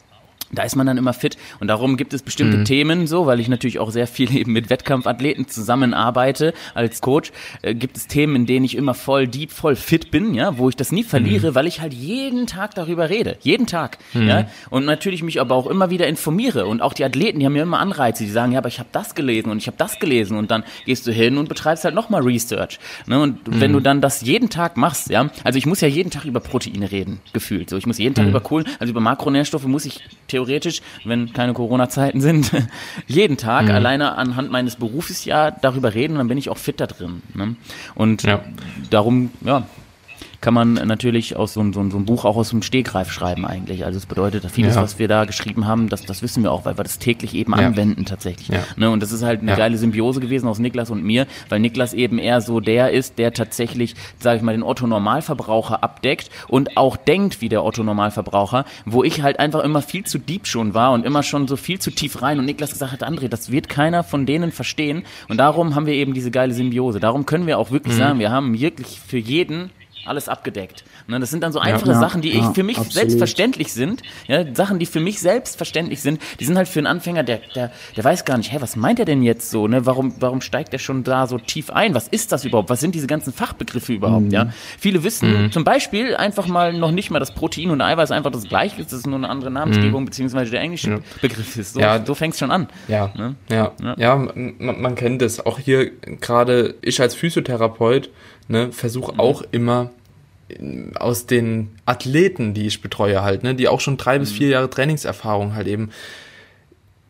da 0.55 0.63
ist 0.63 0.75
man 0.75 0.87
dann 0.87 0.97
immer 0.97 1.13
fit 1.13 1.37
und 1.59 1.67
darum 1.67 1.97
gibt 1.97 2.13
es 2.13 2.21
bestimmte 2.21 2.57
mhm. 2.57 2.65
Themen 2.65 3.07
so, 3.07 3.25
weil 3.25 3.39
ich 3.39 3.47
natürlich 3.47 3.79
auch 3.79 3.91
sehr 3.91 4.07
viel 4.07 4.35
eben 4.35 4.53
mit 4.53 4.69
Wettkampfathleten 4.69 5.47
zusammenarbeite 5.47 6.53
als 6.73 7.01
Coach, 7.01 7.31
äh, 7.61 7.73
gibt 7.73 7.97
es 7.97 8.07
Themen, 8.07 8.35
in 8.35 8.45
denen 8.45 8.65
ich 8.65 8.75
immer 8.75 8.93
voll 8.93 9.27
deep, 9.27 9.51
voll 9.51 9.75
fit 9.75 10.11
bin, 10.11 10.33
ja, 10.33 10.57
wo 10.57 10.69
ich 10.69 10.75
das 10.75 10.91
nie 10.91 11.03
verliere, 11.03 11.51
mhm. 11.51 11.55
weil 11.55 11.67
ich 11.67 11.81
halt 11.81 11.93
jeden 11.93 12.47
Tag 12.47 12.75
darüber 12.75 13.09
rede, 13.09 13.37
jeden 13.41 13.67
Tag, 13.67 13.97
mhm. 14.13 14.27
ja, 14.27 14.47
und 14.69 14.85
natürlich 14.85 15.23
mich 15.23 15.39
aber 15.39 15.55
auch 15.55 15.67
immer 15.67 15.89
wieder 15.89 16.07
informiere 16.07 16.65
und 16.65 16.81
auch 16.81 16.93
die 16.93 17.03
Athleten, 17.03 17.39
die 17.39 17.45
haben 17.45 17.53
mir 17.53 17.63
immer 17.63 17.79
Anreize, 17.79 18.23
die 18.23 18.29
sagen, 18.29 18.51
ja, 18.51 18.59
aber 18.59 18.69
ich 18.69 18.79
habe 18.79 18.89
das 18.91 19.15
gelesen 19.15 19.51
und 19.51 19.57
ich 19.57 19.67
habe 19.67 19.77
das 19.77 19.99
gelesen 19.99 20.37
und 20.37 20.51
dann 20.51 20.63
gehst 20.85 21.05
du 21.07 21.11
hin 21.11 21.37
und 21.37 21.49
betreibst 21.49 21.83
halt 21.83 21.95
nochmal 21.95 22.21
Research, 22.21 22.79
ne, 23.07 23.19
und 23.19 23.39
wenn 23.45 23.73
du 23.73 23.79
mhm. 23.79 23.83
dann 23.83 24.01
das 24.01 24.21
jeden 24.21 24.49
Tag 24.49 24.77
machst, 24.77 25.09
ja, 25.09 25.29
also 25.43 25.57
ich 25.57 25.65
muss 25.65 25.81
ja 25.81 25.87
jeden 25.87 26.11
Tag 26.11 26.25
über 26.25 26.39
Proteine 26.39 26.91
reden, 26.91 27.19
gefühlt, 27.33 27.69
so, 27.69 27.77
ich 27.77 27.85
muss 27.85 27.97
jeden 27.97 28.15
Tag 28.15 28.25
mhm. 28.25 28.31
über 28.31 28.39
Kohlen, 28.39 28.67
also 28.79 28.91
über 28.91 29.01
Makronährstoffe 29.01 29.65
muss 29.65 29.85
ich 29.85 30.01
theoretisch, 30.27 30.44
wenn 31.03 31.33
keine 31.33 31.53
Corona-Zeiten 31.53 32.21
sind, 32.21 32.51
jeden 33.07 33.37
Tag 33.37 33.65
mhm. 33.65 33.71
alleine 33.71 34.17
anhand 34.17 34.51
meines 34.51 34.75
Berufes 34.75 35.25
ja 35.25 35.51
darüber 35.51 35.93
reden, 35.93 36.15
dann 36.15 36.27
bin 36.27 36.37
ich 36.37 36.49
auch 36.49 36.57
fit 36.57 36.79
da 36.79 36.87
drin. 36.87 37.21
Ne? 37.33 37.55
Und 37.95 38.23
ja. 38.23 38.41
darum, 38.89 39.31
ja, 39.41 39.67
kann 40.45 40.53
man 40.53 40.73
natürlich 40.75 41.35
aus 41.35 41.55
so, 41.55 41.63
so, 41.73 41.89
so 41.89 41.97
einem 41.97 42.05
Buch 42.05 42.23
auch 42.23 42.37
aus 42.37 42.51
dem 42.51 42.61
Stegreif 42.61 43.11
schreiben 43.11 43.47
eigentlich. 43.47 43.83
Also 43.83 43.97
es 43.97 44.05
bedeutet, 44.05 44.43
dass 44.43 44.51
vieles, 44.51 44.75
ja. 44.75 44.83
was 44.83 44.99
wir 44.99 45.07
da 45.07 45.25
geschrieben 45.25 45.65
haben, 45.65 45.89
das, 45.89 46.05
das 46.05 46.21
wissen 46.21 46.43
wir 46.43 46.51
auch, 46.51 46.65
weil 46.65 46.77
wir 46.77 46.83
das 46.83 46.99
täglich 46.99 47.33
eben 47.33 47.53
ja. 47.53 47.65
anwenden 47.65 48.05
tatsächlich. 48.05 48.49
Ja. 48.49 48.59
Ne? 48.75 48.91
Und 48.91 49.01
das 49.01 49.11
ist 49.11 49.23
halt 49.23 49.41
eine 49.41 49.55
geile 49.55 49.75
Symbiose 49.75 50.19
gewesen 50.19 50.47
aus 50.47 50.59
Niklas 50.59 50.91
und 50.91 51.03
mir, 51.03 51.25
weil 51.49 51.59
Niklas 51.59 51.95
eben 51.95 52.19
eher 52.19 52.41
so 52.41 52.59
der 52.59 52.91
ist, 52.91 53.17
der 53.17 53.33
tatsächlich, 53.33 53.95
sage 54.19 54.37
ich 54.37 54.43
mal, 54.43 54.51
den 54.51 54.61
Otto-Normalverbraucher 54.61 55.83
abdeckt 55.83 56.29
und 56.47 56.77
auch 56.77 56.95
denkt 56.95 57.41
wie 57.41 57.49
der 57.49 57.65
Otto-Normalverbraucher, 57.65 58.65
wo 58.85 59.03
ich 59.03 59.23
halt 59.23 59.39
einfach 59.39 59.63
immer 59.63 59.81
viel 59.81 60.03
zu 60.03 60.19
deep 60.19 60.45
schon 60.45 60.75
war 60.75 60.91
und 60.91 61.07
immer 61.07 61.23
schon 61.23 61.47
so 61.47 61.55
viel 61.55 61.79
zu 61.79 61.89
tief 61.89 62.21
rein 62.21 62.37
und 62.37 62.45
Niklas 62.45 62.69
gesagt 62.69 62.91
hat, 62.91 63.03
André, 63.03 63.29
das 63.29 63.51
wird 63.51 63.67
keiner 63.67 64.03
von 64.03 64.27
denen 64.27 64.51
verstehen 64.51 65.05
und 65.27 65.37
darum 65.37 65.73
haben 65.73 65.87
wir 65.87 65.95
eben 65.95 66.13
diese 66.13 66.29
geile 66.29 66.53
Symbiose. 66.53 66.99
Darum 66.99 67.25
können 67.25 67.47
wir 67.47 67.57
auch 67.57 67.71
wirklich 67.71 67.95
mhm. 67.95 67.99
sagen, 67.99 68.19
wir 68.19 68.29
haben 68.29 68.59
wirklich 68.59 68.99
für 68.99 69.17
jeden 69.17 69.71
alles 70.05 70.29
abgedeckt. 70.29 70.83
Ne, 71.07 71.19
das 71.19 71.29
sind 71.29 71.43
dann 71.43 71.51
so 71.51 71.59
einfache 71.59 71.91
ja, 71.91 71.99
Sachen, 71.99 72.21
die 72.21 72.37
ja, 72.37 72.49
ich 72.49 72.55
für 72.55 72.63
mich 72.63 72.77
absolut. 72.77 72.93
selbstverständlich 72.93 73.73
sind. 73.73 74.01
Ja, 74.27 74.43
Sachen, 74.55 74.79
die 74.79 74.85
für 74.85 74.99
mich 74.99 75.19
selbstverständlich 75.19 76.01
sind, 76.01 76.21
die 76.39 76.45
sind 76.45 76.57
halt 76.57 76.67
für 76.67 76.79
einen 76.79 76.87
Anfänger, 76.87 77.23
der, 77.23 77.41
der, 77.55 77.71
der 77.95 78.03
weiß 78.03 78.25
gar 78.25 78.37
nicht, 78.37 78.51
hä, 78.51 78.57
was 78.59 78.75
meint 78.75 78.99
er 78.99 79.05
denn 79.05 79.23
jetzt 79.23 79.49
so? 79.49 79.67
Ne? 79.67 79.85
Warum, 79.85 80.15
warum 80.19 80.41
steigt 80.41 80.73
er 80.73 80.79
schon 80.79 81.03
da 81.03 81.27
so 81.27 81.37
tief 81.37 81.69
ein? 81.69 81.93
Was 81.93 82.07
ist 82.07 82.31
das 82.31 82.45
überhaupt? 82.45 82.69
Was 82.69 82.79
sind 82.79 82.95
diese 82.95 83.07
ganzen 83.07 83.33
Fachbegriffe 83.33 83.93
überhaupt? 83.93 84.25
Mhm. 84.25 84.31
Ja? 84.31 84.49
Viele 84.79 85.03
wissen 85.03 85.45
mhm. 85.45 85.51
zum 85.51 85.63
Beispiel 85.63 86.15
einfach 86.15 86.47
mal 86.47 86.73
noch 86.73 86.91
nicht 86.91 87.11
mal, 87.11 87.19
dass 87.19 87.33
Protein 87.33 87.71
und 87.71 87.81
Eiweiß 87.81 88.11
einfach 88.11 88.31
das 88.31 88.47
gleiche 88.47 88.81
ist, 88.81 88.91
das 88.91 88.99
ist 88.99 89.07
nur 89.07 89.17
eine 89.17 89.29
andere 89.29 89.51
Namensgebung, 89.51 90.01
mhm. 90.01 90.05
beziehungsweise 90.05 90.51
der 90.51 90.61
englische 90.61 90.91
ja. 90.91 90.99
Begriff 91.21 91.57
ist. 91.57 91.73
So, 91.73 91.79
ja. 91.79 92.05
so 92.05 92.15
fängt 92.15 92.33
es 92.33 92.39
schon 92.39 92.51
an. 92.51 92.67
Ja, 92.87 93.11
ne? 93.15 93.35
ja, 93.49 93.71
ja. 93.81 93.95
ja 93.97 94.15
man, 94.15 94.81
man, 94.81 94.95
kennt 94.95 95.21
es. 95.21 95.45
Auch 95.45 95.59
hier 95.59 95.91
gerade 96.19 96.75
ich 96.81 97.01
als 97.01 97.15
Physiotherapeut 97.15 98.09
ne, 98.47 98.71
versuche 98.71 99.13
mhm. 99.13 99.19
auch 99.19 99.43
immer 99.51 99.91
aus 100.95 101.25
den 101.25 101.71
Athleten, 101.85 102.53
die 102.53 102.67
ich 102.67 102.81
betreue 102.81 103.23
halt, 103.23 103.43
ne, 103.43 103.55
die 103.55 103.67
auch 103.67 103.79
schon 103.79 103.97
drei 103.97 104.17
mhm. 104.17 104.21
bis 104.21 104.31
vier 104.31 104.49
Jahre 104.49 104.69
Trainingserfahrung 104.69 105.55
halt 105.55 105.67
eben. 105.67 105.89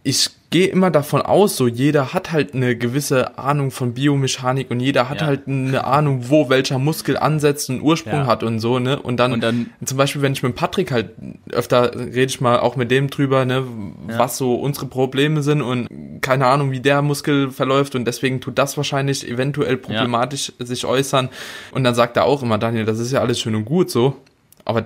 Ich 0.04 0.30
gehe 0.56 0.68
immer 0.68 0.89
davon 0.89 1.22
aus, 1.22 1.58
so 1.58 1.68
jeder 1.68 2.14
hat 2.14 2.32
halt 2.32 2.53
eine 2.53 2.78
gewisse 2.78 3.38
Ahnung 3.38 3.72
von 3.72 3.93
Biomechanik 3.93 4.72
und 4.72 4.80
jeder 4.80 5.10
hat 5.10 5.20
ja. 5.20 5.28
halt 5.28 5.49
eine 5.49 5.84
Ahnung, 5.84 6.30
wo 6.30 6.47
welcher 6.47 6.80
Muskel 6.80 7.18
ansetzt 7.18 7.70
und 7.70 7.82
Ursprung 7.82 8.20
ja. 8.20 8.26
hat 8.26 8.41
und 8.41 8.62
so, 8.62 8.80
ne? 8.80 8.97
Und 8.97 9.18
dann, 9.18 9.34
und 9.34 9.43
dann, 9.43 9.70
zum 9.84 9.97
Beispiel, 9.97 10.22
wenn 10.22 10.32
ich 10.32 10.43
mit 10.43 10.56
Patrick 10.56 10.93
halt 10.93 11.10
öfter 11.51 11.93
rede 11.93 12.28
ich 12.28 12.39
mal 12.39 12.58
auch 12.62 12.78
mit 12.78 12.89
dem 12.89 13.10
drüber, 13.10 13.43
ne, 13.43 13.66
ja. 14.08 14.18
was 14.18 14.38
so 14.38 14.56
unsere 14.56 14.86
Probleme 14.86 15.43
sind 15.43 15.62
und 15.62 15.89
keine 16.22 16.47
Ahnung, 16.47 16.72
wie 16.72 16.80
der 16.80 17.01
Muskel 17.01 17.51
verläuft 17.51 17.93
und 17.95 18.06
deswegen 18.06 18.39
tut 18.39 18.58
das 18.58 18.78
wahrscheinlich 18.78 19.28
eventuell 19.28 19.76
problematisch 19.76 20.53
sich 20.60 20.86
äußern. 20.86 21.28
Und 21.72 21.84
dann 21.84 21.95
sagt 21.95 22.16
er 22.16 22.24
auch 22.24 22.41
immer, 22.41 22.58
Daniel, 22.58 22.86
das 22.86 22.99
ist 22.99 23.12
ja 23.12 23.20
alles 23.20 23.41
schön 23.41 23.56
und 23.56 23.66
gut 23.66 23.91
so, 23.91 24.16
aber 24.64 24.86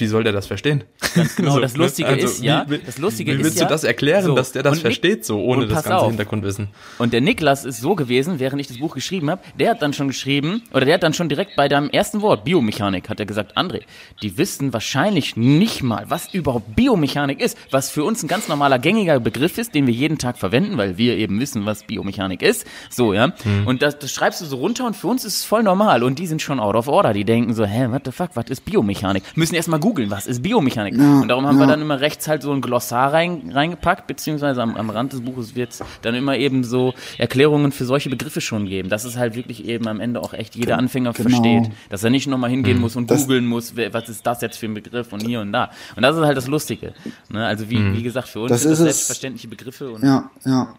wie 0.00 0.06
soll 0.06 0.24
der 0.24 0.32
das 0.32 0.46
verstehen? 0.46 0.84
Ganz 1.14 1.36
genau, 1.36 1.52
so, 1.52 1.60
das 1.60 1.74
ne? 1.74 1.84
Lustige 1.84 2.08
also, 2.08 2.26
ist 2.26 2.42
ja, 2.42 2.64
wie, 2.68 2.78
das 2.78 2.98
Lustige 2.98 3.32
wie 3.32 3.38
willst 3.38 3.56
ist 3.56 3.60
du 3.62 3.66
das 3.66 3.84
erklären, 3.84 4.24
so, 4.24 4.34
dass 4.34 4.52
der 4.52 4.62
das 4.62 4.80
versteht, 4.80 5.24
so 5.24 5.42
ohne 5.42 5.66
das 5.66 5.84
ganze 5.84 5.98
auf. 5.98 6.08
Hintergrundwissen? 6.08 6.68
Und 6.98 7.12
der 7.12 7.20
Niklas 7.20 7.64
ist 7.64 7.80
so 7.80 7.94
gewesen, 7.94 8.38
während 8.38 8.60
ich 8.60 8.68
das 8.68 8.78
Buch 8.78 8.94
geschrieben 8.94 9.30
habe, 9.30 9.42
der 9.58 9.70
hat 9.70 9.82
dann 9.82 9.92
schon 9.92 10.08
geschrieben, 10.08 10.62
oder 10.72 10.84
der 10.84 10.94
hat 10.94 11.02
dann 11.02 11.14
schon 11.14 11.28
direkt 11.28 11.56
bei 11.56 11.68
deinem 11.68 11.90
ersten 11.90 12.22
Wort, 12.22 12.44
Biomechanik, 12.44 13.08
hat 13.08 13.20
er 13.20 13.26
gesagt, 13.26 13.56
André, 13.56 13.82
die 14.22 14.38
wissen 14.38 14.72
wahrscheinlich 14.72 15.36
nicht 15.36 15.82
mal, 15.82 16.04
was 16.08 16.32
überhaupt 16.32 16.76
Biomechanik 16.76 17.40
ist, 17.40 17.56
was 17.70 17.90
für 17.90 18.04
uns 18.04 18.22
ein 18.22 18.28
ganz 18.28 18.48
normaler, 18.48 18.78
gängiger 18.78 19.20
Begriff 19.20 19.58
ist, 19.58 19.74
den 19.74 19.86
wir 19.86 19.94
jeden 19.94 20.18
Tag 20.18 20.38
verwenden, 20.38 20.76
weil 20.78 20.98
wir 20.98 21.16
eben 21.16 21.40
wissen, 21.40 21.66
was 21.66 21.84
Biomechanik 21.84 22.42
ist. 22.42 22.66
So, 22.90 23.12
ja. 23.12 23.32
Hm. 23.42 23.66
Und 23.66 23.82
das, 23.82 23.98
das 23.98 24.12
schreibst 24.12 24.40
du 24.40 24.44
so 24.44 24.56
runter 24.56 24.86
und 24.86 24.96
für 24.96 25.08
uns 25.08 25.24
ist 25.24 25.36
es 25.36 25.44
voll 25.44 25.62
normal. 25.62 26.02
Und 26.02 26.18
die 26.18 26.26
sind 26.26 26.42
schon 26.42 26.60
out 26.60 26.74
of 26.74 26.88
order. 26.88 27.12
Die 27.12 27.24
denken 27.24 27.54
so, 27.54 27.64
hä, 27.64 27.88
what 27.90 28.02
the 28.04 28.12
fuck, 28.12 28.30
was 28.34 28.46
ist 28.46 28.64
Biomechanik? 28.64 29.22
Müssen 29.34 29.54
erstmal 29.54 29.80
googeln, 29.88 30.10
was 30.10 30.26
ist 30.26 30.42
Biomechanik? 30.42 30.94
Ja, 30.96 31.20
und 31.20 31.28
darum 31.28 31.46
haben 31.46 31.56
ja. 31.56 31.62
wir 31.62 31.66
dann 31.66 31.80
immer 31.80 32.00
rechts 32.00 32.28
halt 32.28 32.42
so 32.42 32.52
ein 32.52 32.60
Glossar 32.60 33.12
rein, 33.12 33.50
reingepackt, 33.52 34.06
beziehungsweise 34.06 34.62
am, 34.62 34.76
am 34.76 34.90
Rand 34.90 35.14
des 35.14 35.22
Buches 35.22 35.54
wird 35.54 35.72
es 35.72 35.82
dann 36.02 36.14
immer 36.14 36.36
eben 36.36 36.62
so 36.62 36.92
Erklärungen 37.16 37.72
für 37.72 37.86
solche 37.86 38.10
Begriffe 38.10 38.40
schon 38.40 38.66
geben. 38.66 38.90
Dass 38.90 39.04
es 39.04 39.16
halt 39.16 39.34
wirklich 39.34 39.64
eben 39.64 39.88
am 39.88 40.00
Ende 40.00 40.20
auch 40.20 40.34
echt 40.34 40.56
jeder 40.56 40.76
Anfänger 40.76 41.12
genau. 41.12 41.30
versteht. 41.30 41.72
Dass 41.88 42.04
er 42.04 42.10
nicht 42.10 42.26
nochmal 42.26 42.50
hingehen 42.50 42.76
mhm. 42.76 42.82
muss 42.82 42.96
und 42.96 43.08
googeln 43.08 43.46
muss, 43.46 43.74
was 43.76 44.08
ist 44.08 44.26
das 44.26 44.42
jetzt 44.42 44.58
für 44.58 44.66
ein 44.66 44.74
Begriff 44.74 45.12
und 45.12 45.24
hier 45.24 45.40
und 45.40 45.52
da. 45.52 45.70
Und 45.96 46.02
das 46.02 46.16
ist 46.16 46.22
halt 46.22 46.36
das 46.36 46.46
Lustige. 46.46 46.92
Ne? 47.30 47.46
Also 47.46 47.70
wie, 47.70 47.78
mhm. 47.78 47.96
wie 47.96 48.02
gesagt, 48.02 48.28
für 48.28 48.40
uns 48.40 48.50
das 48.50 48.62
sind 48.62 48.72
das 48.72 48.80
selbstverständliche 48.80 49.48
Begriffe. 49.48 49.94
ja, 50.02 50.30
ja. 50.44 50.74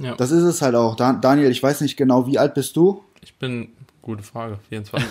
Ja. 0.00 0.14
Das 0.14 0.30
ist 0.30 0.44
es 0.44 0.62
halt 0.62 0.74
auch. 0.74 0.96
Daniel, 0.96 1.50
ich 1.50 1.62
weiß 1.62 1.82
nicht 1.82 1.96
genau, 1.96 2.26
wie 2.26 2.38
alt 2.38 2.54
bist 2.54 2.74
du? 2.74 3.04
Ich 3.20 3.34
bin 3.34 3.68
Gute 4.02 4.22
Frage, 4.22 4.58
24. 4.70 5.08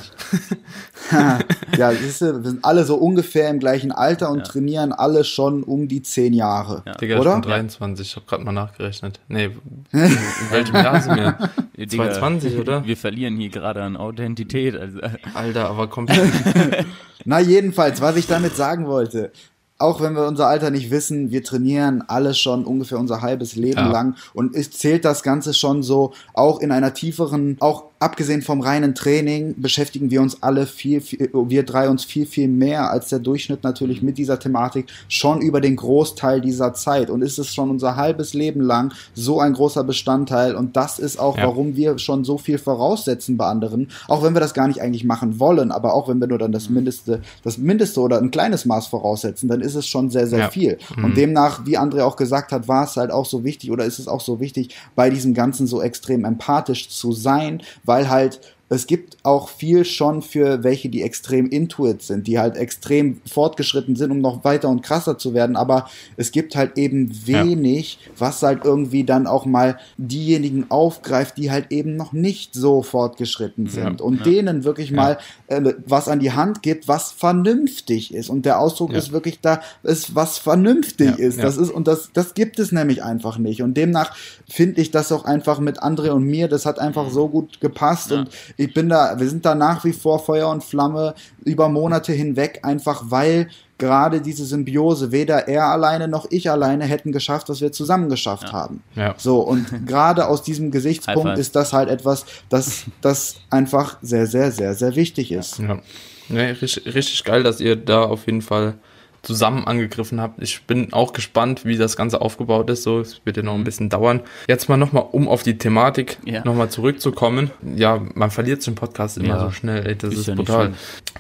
ja, 1.78 1.92
siehst 1.92 2.22
du, 2.22 2.44
wir 2.44 2.50
sind 2.50 2.66
alle 2.66 2.84
so 2.86 2.96
ungefähr 2.96 3.48
im 3.50 3.60
gleichen 3.60 3.92
Alter 3.92 4.32
und 4.32 4.40
ja. 4.40 4.44
trainieren 4.46 4.94
alle 4.94 5.24
schon 5.24 5.62
um 5.62 5.88
die 5.88 6.02
10 6.02 6.34
Jahre. 6.34 6.82
Ja. 6.88 6.94
Digga, 6.94 7.20
oder? 7.20 7.36
ich 7.36 7.42
bin 7.42 7.52
23, 7.52 8.08
ich 8.08 8.16
habe 8.16 8.26
gerade 8.26 8.44
mal 8.44 8.52
nachgerechnet. 8.52 9.20
Nee, 9.28 9.52
in 9.92 10.18
welchem 10.50 10.76
Jahr 10.76 11.02
sind 11.02 11.18
wir? 11.18 11.88
22, 11.88 12.58
oder? 12.58 12.84
Wir 12.84 12.98
verlieren 12.98 13.38
hier 13.38 13.50
gerade 13.50 13.84
an 13.84 13.96
Authentität. 13.96 14.76
Also. 14.76 15.00
Alter, 15.36 15.70
aber 15.70 15.88
komplett. 15.88 16.32
Na, 17.26 17.40
jedenfalls, 17.40 18.02
was 18.02 18.16
ich 18.16 18.26
damit 18.26 18.56
sagen 18.56 18.88
wollte 18.88 19.32
auch 19.80 20.02
wenn 20.02 20.14
wir 20.14 20.28
unser 20.28 20.48
Alter 20.48 20.72
nicht 20.72 20.92
wissen, 20.92 21.32
wir 21.32 21.42
trainieren 21.42 22.04
alle 22.06 22.34
schon 22.34 22.66
ungefähr 22.66 23.00
unser 23.00 23.22
halbes 23.22 23.56
Leben 23.56 23.80
ja. 23.80 23.92
lang 23.92 24.16
und 24.34 24.54
es 24.54 24.72
zählt 24.72 25.06
das 25.06 25.24
Ganze 25.24 25.54
schon 25.54 25.84
so 25.84 26.14
auch 26.34 26.60
in 26.60 26.74
einer 26.74 26.94
tieferen, 26.94 27.56
auch 27.62 27.86
abgesehen 28.00 28.42
vom 28.42 28.62
reinen 28.62 28.96
Training 28.96 29.56
beschäftigen 29.58 30.10
wir 30.10 30.22
uns 30.22 30.42
alle 30.42 30.66
viel, 30.66 31.02
viel, 31.02 31.30
wir 31.34 31.64
drei 31.64 31.90
uns 31.90 32.06
viel, 32.06 32.26
viel 32.26 32.48
mehr 32.48 32.90
als 32.90 33.10
der 33.10 33.20
Durchschnitt 33.20 33.64
natürlich 33.64 34.02
mit 34.02 34.18
dieser 34.18 34.40
Thematik 34.40 34.88
schon 35.10 35.42
über 35.42 35.60
den 35.60 35.76
Großteil 35.76 36.40
dieser 36.40 36.74
Zeit 36.74 37.10
und 37.10 37.22
ist 37.22 37.38
es 37.38 37.54
schon 37.54 37.70
unser 37.70 37.98
halbes 37.98 38.34
Leben 38.34 38.62
lang 38.62 38.94
so 39.14 39.42
ein 39.42 39.54
großer 39.54 39.84
Bestandteil 39.84 40.56
und 40.56 40.78
das 40.78 40.98
ist 40.98 41.20
auch, 41.20 41.38
ja. 41.38 41.44
warum 41.44 41.76
wir 41.76 42.00
schon 42.00 42.24
so 42.24 42.38
viel 42.38 42.58
voraussetzen 42.58 43.36
bei 43.36 43.48
anderen, 43.48 43.90
auch 44.08 44.24
wenn 44.24 44.34
wir 44.34 44.40
das 44.40 44.54
gar 44.54 44.70
nicht 44.70 44.82
eigentlich 44.82 45.04
machen 45.04 45.40
wollen, 45.40 45.72
aber 45.72 45.94
auch 45.94 46.08
wenn 46.08 46.22
wir 46.22 46.28
nur 46.28 46.38
dann 46.38 46.54
das 46.54 46.70
Mindeste, 46.70 47.22
das 47.44 47.58
Mindeste 47.58 48.00
oder 48.00 48.20
ein 48.20 48.32
kleines 48.32 48.66
Maß 48.66 48.88
voraussetzen, 48.88 49.50
dann 49.50 49.60
ist 49.60 49.76
es 49.76 49.88
schon 49.88 50.10
sehr, 50.10 50.28
sehr 50.28 50.40
ja. 50.40 50.50
viel. 50.50 50.78
Mhm. 50.96 51.04
Und 51.04 51.18
demnach, 51.18 51.66
wie 51.66 51.78
André 51.78 52.04
auch 52.04 52.16
gesagt 52.16 52.54
hat, 52.54 52.70
war 52.70 52.86
es 52.86 52.96
halt 52.96 53.12
auch 53.12 53.26
so 53.26 53.44
wichtig 53.44 53.72
oder 53.72 53.84
ist 53.84 54.00
es 54.00 54.08
auch 54.08 54.22
so 54.22 54.40
wichtig, 54.40 54.76
bei 54.96 55.10
diesem 55.10 55.34
Ganzen 55.34 55.68
so 55.68 55.82
extrem 55.82 56.24
empathisch 56.24 56.90
zu 56.90 57.12
sein, 57.12 57.62
weil 57.90 58.08
halt 58.10 58.56
es 58.70 58.86
gibt 58.86 59.18
auch 59.24 59.50
viel 59.50 59.84
schon 59.84 60.22
für 60.22 60.64
welche, 60.64 60.90
die 60.90 61.02
extrem 61.02 61.50
intuit 61.50 62.04
sind, 62.04 62.28
die 62.28 62.38
halt 62.38 62.56
extrem 62.56 63.20
fortgeschritten 63.26 63.96
sind, 63.96 64.12
um 64.12 64.20
noch 64.20 64.44
weiter 64.44 64.70
und 64.70 64.84
krasser 64.84 65.18
zu 65.18 65.34
werden. 65.34 65.56
Aber 65.56 65.90
es 66.18 66.32
gibt 66.32 66.56
halt 66.56 66.78
eben 66.78 67.12
wenig, 67.26 68.00
ja. 68.02 68.12
was 68.20 68.44
halt 68.44 68.64
irgendwie 68.64 69.04
dann 69.04 69.26
auch 69.26 69.46
mal 69.46 69.80
diejenigen 69.98 70.70
aufgreift, 70.70 71.38
die 71.38 71.50
halt 71.50 71.72
eben 71.72 71.96
noch 71.96 72.14
nicht 72.14 72.54
so 72.54 72.84
fortgeschritten 72.84 73.68
sind. 73.68 74.00
Ja. 74.00 74.06
Und 74.06 74.20
ja. 74.20 74.24
denen 74.24 74.64
wirklich 74.64 74.92
mal 74.92 75.18
äh, 75.48 75.74
was 75.88 76.08
an 76.08 76.20
die 76.20 76.32
Hand 76.32 76.62
gibt, 76.62 76.88
was 76.88 77.12
vernünftig 77.12 78.14
ist. 78.14 78.30
Und 78.30 78.46
der 78.46 78.60
Ausdruck 78.60 78.94
ist 78.94 79.12
wirklich 79.12 79.40
da, 79.42 79.62
ist 79.82 80.14
was 80.14 80.38
vernünftig 80.38 81.18
ist. 81.18 81.42
Das 81.42 81.58
ist, 81.58 81.72
und 81.72 81.88
das, 81.88 82.12
das 82.14 82.36
gibt 82.36 82.60
es 82.60 82.72
nämlich 82.72 83.04
einfach 83.04 83.40
nicht. 83.40 83.64
Und 83.64 83.76
demnach 83.76 84.16
finde 84.48 84.82
ich 84.82 84.92
das 84.92 85.12
auch 85.12 85.26
einfach 85.26 85.60
mit 85.60 85.82
André 85.82 86.12
und 86.12 86.24
mir, 86.24 86.48
das 86.48 86.68
hat 86.68 86.78
einfach 86.78 87.10
so 87.10 87.30
gut 87.30 87.60
gepasst. 87.62 88.12
Und 88.12 88.30
ich 88.60 88.74
bin 88.74 88.90
da, 88.90 89.18
wir 89.18 89.30
sind 89.30 89.46
da 89.46 89.56
nach 89.56 89.86
wie 89.86 89.94
vor 89.94 90.20
Feuer 90.20 90.50
und 90.50 90.66
Flamme 90.66 91.16
über 91.46 91.70
Monate 91.70 92.12
hinweg, 92.12 92.60
einfach 92.64 93.04
weil 93.06 93.48
gerade 93.78 94.20
diese 94.20 94.44
Symbiose 94.44 95.14
weder 95.14 95.48
er 95.48 95.68
alleine 95.68 96.10
noch 96.10 96.28
ich 96.30 96.52
alleine 96.52 96.84
hätten 96.84 97.14
geschafft, 97.14 97.48
was 97.48 97.62
wir 97.62 97.72
zusammen 97.72 98.10
geschafft 98.10 98.50
ja. 98.50 98.52
haben. 98.52 98.84
Ja. 98.96 99.16
So, 99.18 99.40
und 99.40 99.66
gerade 99.88 100.28
aus 100.28 100.44
diesem 100.44 100.72
Gesichtspunkt 100.72 101.38
ist 101.38 101.56
das 101.56 101.72
halt 101.72 101.88
etwas, 101.88 102.26
das, 102.50 102.84
das 103.00 103.38
einfach 103.50 103.98
sehr, 104.02 104.28
sehr, 104.28 104.52
sehr, 104.52 104.74
sehr 104.74 104.94
wichtig 104.98 105.32
ist. 105.32 105.60
Ja. 105.60 105.80
ja 106.28 106.42
richtig, 106.42 106.94
richtig 106.94 107.24
geil, 107.24 107.44
dass 107.44 107.62
ihr 107.62 107.78
da 107.78 108.04
auf 108.04 108.26
jeden 108.26 108.42
Fall 108.42 108.74
zusammen 109.22 109.66
angegriffen 109.66 110.22
habt. 110.22 110.42
Ich 110.42 110.64
bin 110.64 110.94
auch 110.94 111.14
gespannt, 111.14 111.66
wie 111.66 111.78
das 111.78 111.98
Ganze 111.98 112.22
aufgebaut 112.22 112.70
ist. 112.70 112.84
So, 112.84 113.00
es 113.00 113.22
wird 113.26 113.38
ja 113.38 113.44
noch 113.44 113.56
ein 113.56 113.64
bisschen 113.64 113.90
dauern. 113.90 114.22
Jetzt 114.48 114.70
mal 114.70 114.78
nochmal, 114.78 115.06
um 115.12 115.28
auf 115.28 115.44
die 115.44 115.58
Thematik 115.58 116.18
ja. 116.26 116.44
nochmal 116.44 116.70
zurückzukommen. 116.70 117.52
Ja, 117.76 118.02
man 118.16 118.32
verliert 118.32 118.66
den 118.66 118.76
Podcast 118.76 119.18
immer 119.18 119.28
ja. 119.30 119.40
so 119.40 119.52
schnell. 119.52 119.86
Ey, 119.86 119.96
das 119.96 120.14
ist, 120.14 120.20
ist 120.22 120.28
ja 120.28 120.36
brutal. 120.36 120.74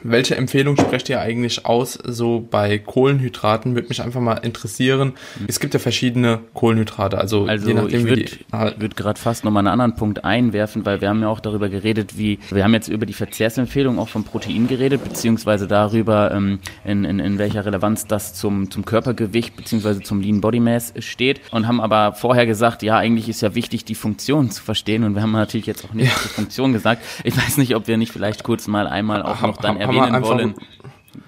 Welche 0.04 0.36
Empfehlung 0.36 0.78
sprecht 0.78 1.10
ihr 1.10 1.20
eigentlich 1.20 1.66
aus, 1.66 1.94
so 1.94 2.46
bei 2.50 2.78
Kohlenhydraten? 2.78 3.76
Würde 3.76 3.90
mich 3.90 4.02
einfach 4.02 4.22
mal 4.22 4.36
interessieren. 4.36 5.14
Mhm. 5.40 5.46
Es 5.48 5.60
gibt 5.60 5.74
ja 5.74 5.80
verschiedene 5.80 6.40
Kohlenhydrate. 6.54 7.18
Also, 7.18 7.46
also 7.46 7.68
je 7.68 7.74
nachdem, 7.74 8.08
ich 8.08 8.46
würde 8.52 8.76
würd 8.78 8.96
gerade 8.96 9.20
fast 9.20 9.44
nochmal 9.44 9.62
einen 9.62 9.74
anderen 9.80 9.96
Punkt 9.96 10.24
einwerfen, 10.24 10.86
weil 10.86 11.02
wir 11.02 11.10
haben 11.10 11.22
ja 11.22 11.28
auch 11.28 11.40
darüber 11.40 11.70
geredet, 11.70 12.18
wie, 12.18 12.40
wir 12.50 12.64
haben 12.64 12.74
jetzt 12.74 12.88
über 12.88 13.06
die 13.06 13.14
Verzehrsempfehlung 13.14 14.00
auch 14.00 14.10
vom 14.10 14.24
Protein 14.24 14.68
geredet, 14.68 15.04
beziehungsweise 15.04 15.68
darüber, 15.68 16.32
ähm, 16.32 16.60
in, 16.86 17.04
in, 17.04 17.20
in 17.20 17.38
welcher 17.38 17.66
Relevanz 17.66 17.89
Relevanz 17.90 18.08
das 18.08 18.34
zum, 18.34 18.70
zum 18.72 18.86
Körpergewicht 18.86 19.56
bzw. 19.56 20.02
zum 20.02 20.22
Lean 20.22 20.42
Body 20.42 20.60
Mass 20.60 20.94
steht 21.00 21.42
und 21.52 21.68
haben 21.68 21.82
aber 21.82 22.14
vorher 22.14 22.46
gesagt, 22.46 22.84
ja, 22.84 22.98
eigentlich 22.98 23.30
ist 23.30 23.42
ja 23.42 23.56
wichtig, 23.56 23.86
die 23.86 23.96
Funktion 23.96 24.52
zu 24.52 24.64
verstehen 24.64 25.04
und 25.04 25.16
wir 25.16 25.22
haben 25.22 25.32
natürlich 25.32 25.68
jetzt 25.68 25.86
auch 25.86 25.94
nicht 25.94 26.08
ja. 26.08 26.16
die 26.24 26.30
Funktion 26.30 26.74
gesagt. 26.74 27.04
Ich 27.24 27.36
weiß 27.36 27.58
nicht, 27.58 27.76
ob 27.76 27.88
wir 27.88 27.98
nicht 27.98 28.12
vielleicht 28.12 28.44
kurz 28.44 28.68
mal 28.68 28.88
einmal 28.88 29.24
auch 29.24 29.42
noch 29.42 29.58
dann 29.58 29.80
haben, 29.80 29.98
erwähnen 29.98 30.24
wollen. 30.24 30.56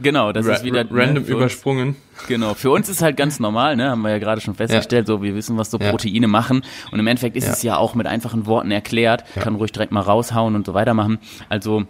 Genau, 0.01 0.32
das 0.32 0.47
Ra 0.47 0.53
ist 0.53 0.64
wieder 0.64 0.86
random 0.89 1.24
ne, 1.24 1.30
übersprungen. 1.30 1.88
Uns, 1.89 2.28
genau, 2.28 2.53
für 2.53 2.72
uns 2.72 2.88
ist 2.88 3.01
halt 3.01 3.18
ganz 3.18 3.39
normal, 3.39 3.76
ne, 3.76 3.89
haben 3.89 4.01
wir 4.01 4.12
ja 4.12 4.20
gerade 4.20 4.39
schon 4.39 4.55
festgestellt, 4.55 5.07
ja. 5.07 5.16
so 5.16 5.24
wir 5.24 5.36
wissen, 5.36 5.57
was 5.57 5.72
so 5.72 5.80
Proteine 5.80 6.22
ja. 6.22 6.28
machen 6.28 6.64
und 6.91 6.99
im 6.99 7.07
Endeffekt 7.07 7.36
ist 7.36 7.47
ja. 7.47 7.53
es 7.53 7.64
ja 7.64 7.78
auch 7.78 7.95
mit 7.95 8.07
einfachen 8.07 8.45
Worten 8.45 8.72
erklärt, 8.72 9.26
kann 9.36 9.55
ruhig 9.55 9.72
direkt 9.72 9.91
mal 9.91 10.01
raushauen 10.01 10.55
und 10.55 10.66
so 10.66 10.74
weitermachen. 10.74 11.20
Also 11.49 11.86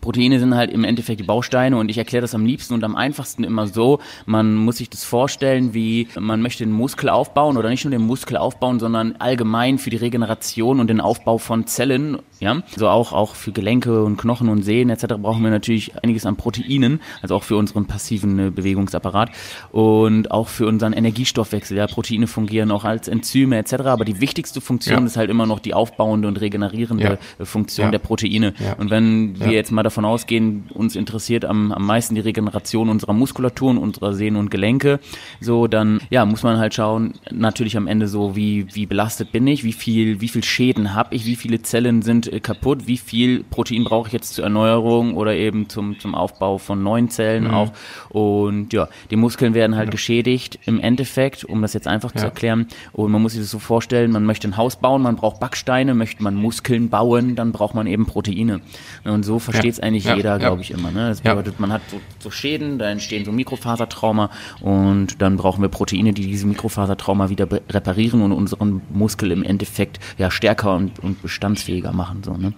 Proteine 0.00 0.38
sind 0.38 0.54
halt 0.54 0.70
im 0.70 0.84
Endeffekt 0.84 1.20
die 1.20 1.24
Bausteine 1.24 1.76
und 1.76 1.88
ich 1.90 1.98
erkläre 1.98 2.22
das 2.22 2.34
am 2.34 2.46
liebsten 2.46 2.74
und 2.74 2.84
am 2.84 2.94
einfachsten 2.94 3.42
immer 3.42 3.66
so, 3.66 3.98
man 4.24 4.54
muss 4.54 4.76
sich 4.76 4.88
das 4.88 5.04
vorstellen, 5.04 5.74
wie 5.74 6.06
man 6.18 6.40
möchte 6.42 6.64
den 6.64 6.72
Muskel 6.72 7.08
aufbauen 7.08 7.56
oder 7.56 7.68
nicht 7.68 7.84
nur 7.84 7.90
den 7.90 8.06
Muskel 8.06 8.36
aufbauen, 8.36 8.78
sondern 8.78 9.16
allgemein 9.16 9.78
für 9.78 9.90
die 9.90 9.96
Regeneration 9.96 10.78
und 10.78 10.88
den 10.88 11.00
Aufbau 11.00 11.38
von 11.38 11.66
Zellen, 11.66 12.18
ja, 12.40 12.62
also 12.72 12.88
auch, 12.88 13.12
auch 13.12 13.34
für 13.34 13.52
Gelenke 13.52 14.04
und 14.04 14.16
Knochen 14.16 14.48
und 14.48 14.62
Sehnen 14.62 14.90
etc. 14.90 15.14
brauchen 15.20 15.42
wir 15.42 15.50
natürlich 15.50 15.92
einiges 16.02 16.26
an 16.26 16.36
Proteinen, 16.36 17.00
also 17.22 17.34
auch 17.34 17.42
für 17.42 17.56
unseren 17.56 17.86
passiven 17.86 18.38
äh, 18.38 18.50
Bewegungsapparat 18.50 19.30
und 19.72 20.30
auch 20.30 20.48
für 20.48 20.66
unseren 20.66 20.92
Energiestoffwechsel, 20.92 21.76
ja, 21.76 21.86
Proteine 21.86 22.26
fungieren 22.26 22.70
auch 22.70 22.84
als 22.84 23.08
Enzyme 23.08 23.58
etc., 23.58 23.72
aber 23.86 24.04
die 24.04 24.20
wichtigste 24.20 24.60
Funktion 24.60 25.00
ja. 25.00 25.06
ist 25.06 25.16
halt 25.16 25.30
immer 25.30 25.46
noch 25.46 25.58
die 25.58 25.74
aufbauende 25.74 26.28
und 26.28 26.40
regenerierende 26.40 27.18
ja. 27.38 27.44
Funktion 27.44 27.86
ja. 27.86 27.90
der 27.90 27.98
Proteine 27.98 28.54
und 28.78 28.90
wenn 28.90 29.38
wir 29.38 29.50
jetzt 29.50 29.72
mal 29.72 29.80
mal 29.80 29.84
davon 29.84 30.04
ausgehen, 30.04 30.64
uns 30.74 30.94
interessiert 30.94 31.46
am, 31.46 31.72
am 31.72 31.86
meisten 31.86 32.14
die 32.14 32.20
Regeneration 32.20 32.90
unserer 32.90 33.14
Muskulatur 33.14 33.70
und 33.70 33.78
unserer 33.78 34.12
Sehnen 34.12 34.36
und 34.36 34.50
Gelenke, 34.50 35.00
so 35.40 35.68
dann 35.68 36.00
ja 36.10 36.26
muss 36.26 36.42
man 36.42 36.58
halt 36.58 36.74
schauen, 36.74 37.14
natürlich 37.30 37.78
am 37.78 37.86
Ende 37.86 38.06
so 38.06 38.36
wie 38.36 38.66
wie 38.74 38.84
belastet 38.84 39.32
bin 39.32 39.46
ich, 39.46 39.64
wie 39.64 39.72
viel 39.72 40.20
wie 40.20 40.28
viel 40.28 40.44
Schäden 40.44 40.92
habe 40.92 41.14
ich, 41.14 41.24
wie 41.24 41.36
viele 41.36 41.62
Zellen 41.62 42.02
sind 42.02 42.26
äh, 42.30 42.40
kaputt, 42.40 42.86
wie 42.86 42.96
viel 42.96 43.44
Protein 43.44 43.84
brauche 43.84 44.08
ich 44.08 44.12
jetzt 44.12 44.34
zur 44.34 44.44
Erneuerung 44.44 45.16
oder 45.16 45.34
eben 45.34 45.68
zum 45.68 45.98
zum 45.98 46.14
Aufbau 46.14 46.58
von 46.58 46.82
neuen 46.82 47.10
Zellen 47.10 47.44
mhm. 47.44 47.54
auch 47.54 47.72
und 48.08 48.72
ja 48.72 48.88
die 49.10 49.16
Muskeln 49.16 49.54
werden 49.54 49.76
halt 49.76 49.88
ja. 49.88 49.92
geschädigt 49.92 50.58
im 50.66 50.80
Endeffekt, 50.80 51.44
um 51.44 51.62
das 51.62 51.74
jetzt 51.74 51.86
einfach 51.86 52.14
ja. 52.14 52.20
zu 52.20 52.26
erklären 52.26 52.68
und 52.92 53.10
man 53.10 53.22
muss 53.22 53.32
sich 53.32 53.40
das 53.40 53.50
so 53.50 53.58
vorstellen, 53.58 54.10
man 54.12 54.24
möchte 54.24 54.48
ein 54.48 54.56
Haus 54.56 54.76
bauen, 54.76 55.02
man 55.02 55.16
braucht 55.16 55.40
Backsteine, 55.40 55.94
möchte 55.94 56.22
man 56.22 56.34
Muskeln 56.34 56.88
bauen, 56.88 57.36
dann 57.36 57.52
braucht 57.52 57.74
man 57.74 57.86
eben 57.86 58.06
Proteine 58.06 58.60
und 59.04 59.24
so 59.24 59.38
versteht 59.38 59.72
es 59.72 59.80
eigentlich 59.80 60.04
ja, 60.04 60.16
jeder, 60.16 60.38
glaube 60.38 60.62
ich, 60.62 60.70
immer. 60.70 60.90
Ne? 60.90 61.08
Das 61.08 61.20
bedeutet, 61.20 61.60
man 61.60 61.72
hat 61.72 61.82
so, 61.90 62.00
so, 62.18 62.30
Schäden, 62.30 62.78
da 62.78 62.90
entstehen 62.90 63.24
so 63.24 63.32
Mikrofasertrauma 63.32 64.30
und 64.60 65.20
dann 65.20 65.36
brauchen 65.36 65.62
wir 65.62 65.68
Proteine, 65.68 66.12
die 66.12 66.26
diese 66.26 66.46
Mikrofasertrauma 66.46 67.28
wieder 67.28 67.48
reparieren 67.70 68.22
und 68.22 68.32
unseren 68.32 68.82
Muskel 68.90 69.32
im 69.32 69.42
Endeffekt 69.42 69.98
ja 70.18 70.30
stärker 70.30 70.74
und, 70.76 70.98
und 70.98 71.22
bestandsfähiger 71.22 71.92
machen. 71.92 72.19
So, 72.22 72.36
ne? 72.36 72.54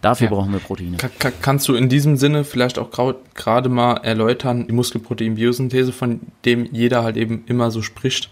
Dafür 0.00 0.28
brauchen 0.28 0.52
wir 0.52 0.60
Proteine. 0.60 0.96
Kann, 0.96 1.32
kannst 1.40 1.68
du 1.68 1.74
in 1.74 1.88
diesem 1.88 2.16
Sinne 2.16 2.44
vielleicht 2.44 2.78
auch 2.78 2.90
gerade 3.34 3.68
mal 3.68 3.94
erläutern, 3.98 4.66
die 4.66 4.72
Muskelprotein-Biosynthese, 4.72 5.92
von 5.92 6.20
dem 6.44 6.68
jeder 6.72 7.02
halt 7.02 7.16
eben 7.16 7.44
immer 7.46 7.70
so 7.70 7.82
spricht? 7.82 8.30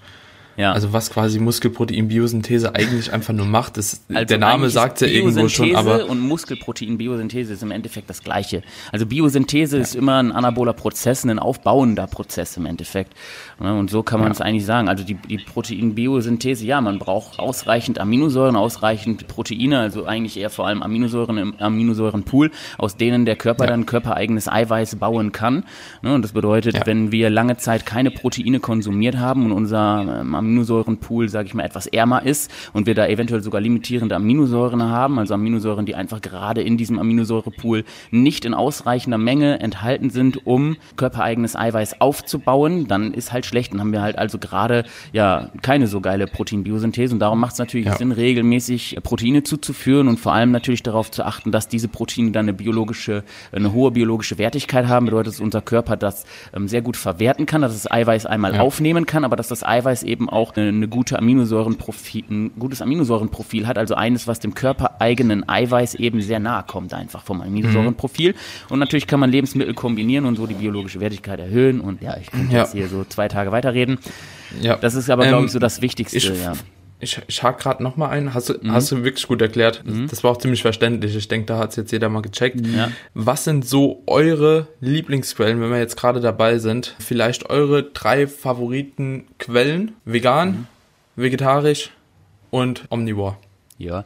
Ja. 0.56 0.72
Also 0.72 0.92
was 0.92 1.10
quasi 1.10 1.40
Muskelprotein-Biosynthese 1.40 2.74
eigentlich 2.74 3.12
einfach 3.12 3.34
nur 3.34 3.46
macht, 3.46 3.76
ist, 3.76 4.02
also 4.08 4.24
der 4.24 4.38
Name 4.38 4.70
sagt 4.70 5.00
ja 5.00 5.06
irgendwo 5.06 5.48
schon, 5.48 5.74
aber... 5.74 6.08
und 6.08 6.20
Muskelprotein-Biosynthese 6.20 7.52
ist 7.52 7.62
im 7.62 7.70
Endeffekt 7.70 8.08
das 8.08 8.22
Gleiche. 8.22 8.62
Also 8.92 9.06
Biosynthese 9.06 9.76
ja. 9.76 9.82
ist 9.82 9.94
immer 9.94 10.22
ein 10.22 10.32
anaboler 10.32 10.72
Prozess, 10.72 11.24
ein 11.24 11.38
aufbauender 11.38 12.06
Prozess 12.06 12.56
im 12.56 12.66
Endeffekt. 12.66 13.14
Und 13.58 13.90
so 13.90 14.02
kann 14.02 14.20
man 14.20 14.32
es 14.32 14.38
ja. 14.38 14.44
eigentlich 14.44 14.64
sagen. 14.64 14.88
Also 14.88 15.04
die, 15.04 15.14
die 15.14 15.38
Protein-Biosynthese, 15.38 16.64
ja, 16.64 16.80
man 16.80 16.98
braucht 16.98 17.38
ausreichend 17.38 17.98
Aminosäuren, 17.98 18.56
ausreichend 18.56 19.26
Proteine, 19.26 19.80
also 19.80 20.04
eigentlich 20.06 20.36
eher 20.36 20.50
vor 20.50 20.66
allem 20.66 20.82
Aminosäuren 20.82 21.36
im 21.36 21.54
Aminosäurenpool, 21.58 22.50
aus 22.78 22.96
denen 22.96 23.24
der 23.24 23.36
Körper 23.36 23.66
dann 23.66 23.86
körpereigenes 23.86 24.48
Eiweiß 24.48 24.96
bauen 24.96 25.32
kann. 25.32 25.64
Und 26.02 26.22
das 26.22 26.32
bedeutet, 26.32 26.86
wenn 26.86 27.12
wir 27.12 27.30
lange 27.30 27.56
Zeit 27.56 27.86
keine 27.86 28.10
Proteine 28.10 28.60
konsumiert 28.60 29.16
haben 29.16 29.46
und 29.46 29.52
unser 29.52 30.20
ähm, 30.20 30.34
Aminosäurenpool, 30.44 31.28
sage 31.28 31.48
ich 31.48 31.54
mal, 31.54 31.64
etwas 31.64 31.86
ärmer 31.86 32.24
ist 32.24 32.50
und 32.72 32.86
wir 32.86 32.94
da 32.94 33.06
eventuell 33.06 33.42
sogar 33.42 33.60
limitierende 33.60 34.16
Aminosäuren 34.16 34.82
haben, 34.82 35.18
also 35.18 35.34
Aminosäuren, 35.34 35.86
die 35.86 35.94
einfach 35.94 36.20
gerade 36.20 36.62
in 36.62 36.76
diesem 36.76 36.98
Aminosäurepool 36.98 37.84
nicht 38.10 38.44
in 38.44 38.54
ausreichender 38.54 39.18
Menge 39.18 39.60
enthalten 39.60 40.10
sind, 40.10 40.46
um 40.46 40.76
körpereigenes 40.96 41.56
Eiweiß 41.56 42.00
aufzubauen, 42.00 42.86
dann 42.86 43.12
ist 43.12 43.32
halt 43.32 43.46
schlecht. 43.46 43.72
Dann 43.72 43.80
haben 43.80 43.92
wir 43.92 44.02
halt 44.02 44.18
also 44.18 44.38
gerade 44.38 44.84
ja 45.12 45.50
keine 45.62 45.86
so 45.86 46.00
geile 46.00 46.26
Proteinbiosynthese 46.26 47.14
und 47.14 47.20
darum 47.20 47.40
macht 47.40 47.54
es 47.54 47.58
natürlich 47.58 47.86
ja. 47.86 47.96
Sinn, 47.96 48.12
regelmäßig 48.12 48.98
Proteine 49.02 49.42
zuzuführen 49.42 50.08
und 50.08 50.18
vor 50.18 50.32
allem 50.32 50.50
natürlich 50.50 50.82
darauf 50.82 51.10
zu 51.10 51.24
achten, 51.24 51.52
dass 51.52 51.68
diese 51.68 51.88
Proteine 51.88 52.30
dann 52.30 52.44
eine 52.44 52.52
biologische, 52.52 53.24
eine 53.52 53.72
hohe 53.72 53.90
biologische 53.90 54.38
Wertigkeit 54.38 54.86
haben. 54.86 55.06
Bedeutet, 55.06 55.34
dass 55.34 55.40
unser 55.40 55.62
Körper 55.62 55.96
das 55.96 56.24
ähm, 56.54 56.68
sehr 56.68 56.82
gut 56.82 56.96
verwerten 56.96 57.46
kann, 57.46 57.62
dass 57.62 57.72
das 57.72 57.90
Eiweiß 57.90 58.26
einmal 58.26 58.54
ja. 58.54 58.60
aufnehmen 58.60 59.06
kann, 59.06 59.24
aber 59.24 59.36
dass 59.36 59.48
das 59.48 59.64
Eiweiß 59.64 60.02
eben 60.02 60.28
auch 60.34 60.54
eine, 60.56 60.68
eine 60.68 60.88
gute 60.88 61.18
Aminosäurenprofil, 61.18 62.24
ein 62.30 62.52
gutes 62.58 62.82
Aminosäurenprofil 62.82 63.66
hat, 63.66 63.78
also 63.78 63.94
eines, 63.94 64.26
was 64.26 64.40
dem 64.40 64.54
körpereigenen 64.54 65.48
Eiweiß 65.48 65.94
eben 65.94 66.20
sehr 66.20 66.40
nahe 66.40 66.64
kommt, 66.66 66.92
einfach 66.94 67.22
vom 67.22 67.40
Aminosäurenprofil. 67.40 68.32
Mhm. 68.32 68.36
Und 68.70 68.78
natürlich 68.78 69.06
kann 69.06 69.20
man 69.20 69.30
Lebensmittel 69.30 69.74
kombinieren 69.74 70.26
und 70.26 70.36
so 70.36 70.46
die 70.46 70.54
biologische 70.54 71.00
Wertigkeit 71.00 71.40
erhöhen. 71.40 71.80
Und 71.80 72.02
ja, 72.02 72.16
ich 72.16 72.30
könnte 72.30 72.52
ja. 72.52 72.62
jetzt 72.62 72.72
hier 72.72 72.88
so 72.88 73.04
zwei 73.04 73.28
Tage 73.28 73.52
weiterreden. 73.52 73.98
Ja. 74.60 74.76
Das 74.76 74.94
ist 74.94 75.10
aber, 75.10 75.24
ähm, 75.24 75.30
glaube 75.30 75.46
ich, 75.46 75.52
so 75.52 75.58
das 75.58 75.80
Wichtigste. 75.80 76.18
Ich, 76.18 76.28
ja. 76.28 76.52
Ich, 77.04 77.20
ich 77.26 77.42
hake 77.42 77.62
gerade 77.62 77.82
noch 77.82 77.96
mal 77.96 78.08
ein. 78.08 78.32
Hast 78.32 78.48
du, 78.48 78.54
mhm. 78.54 78.72
hast 78.72 78.90
du 78.90 79.04
wirklich 79.04 79.28
gut 79.28 79.42
erklärt. 79.42 79.82
Mhm. 79.84 80.08
Das 80.08 80.24
war 80.24 80.30
auch 80.30 80.38
ziemlich 80.38 80.62
verständlich. 80.62 81.14
Ich 81.14 81.28
denke, 81.28 81.46
da 81.46 81.58
hat 81.58 81.70
es 81.70 81.76
jetzt 81.76 81.92
jeder 81.92 82.08
mal 82.08 82.22
gecheckt. 82.22 82.66
Ja. 82.66 82.90
Was 83.12 83.44
sind 83.44 83.66
so 83.66 84.02
eure 84.06 84.68
Lieblingsquellen, 84.80 85.60
wenn 85.60 85.70
wir 85.70 85.78
jetzt 85.78 85.96
gerade 85.96 86.20
dabei 86.20 86.58
sind? 86.58 86.96
Vielleicht 86.98 87.50
eure 87.50 87.82
drei 87.82 88.26
Favoritenquellen? 88.26 89.92
Vegan, 90.06 90.48
mhm. 90.48 90.66
vegetarisch 91.16 91.90
und 92.50 92.84
omnivore. 92.88 93.36
Ja. 93.76 94.04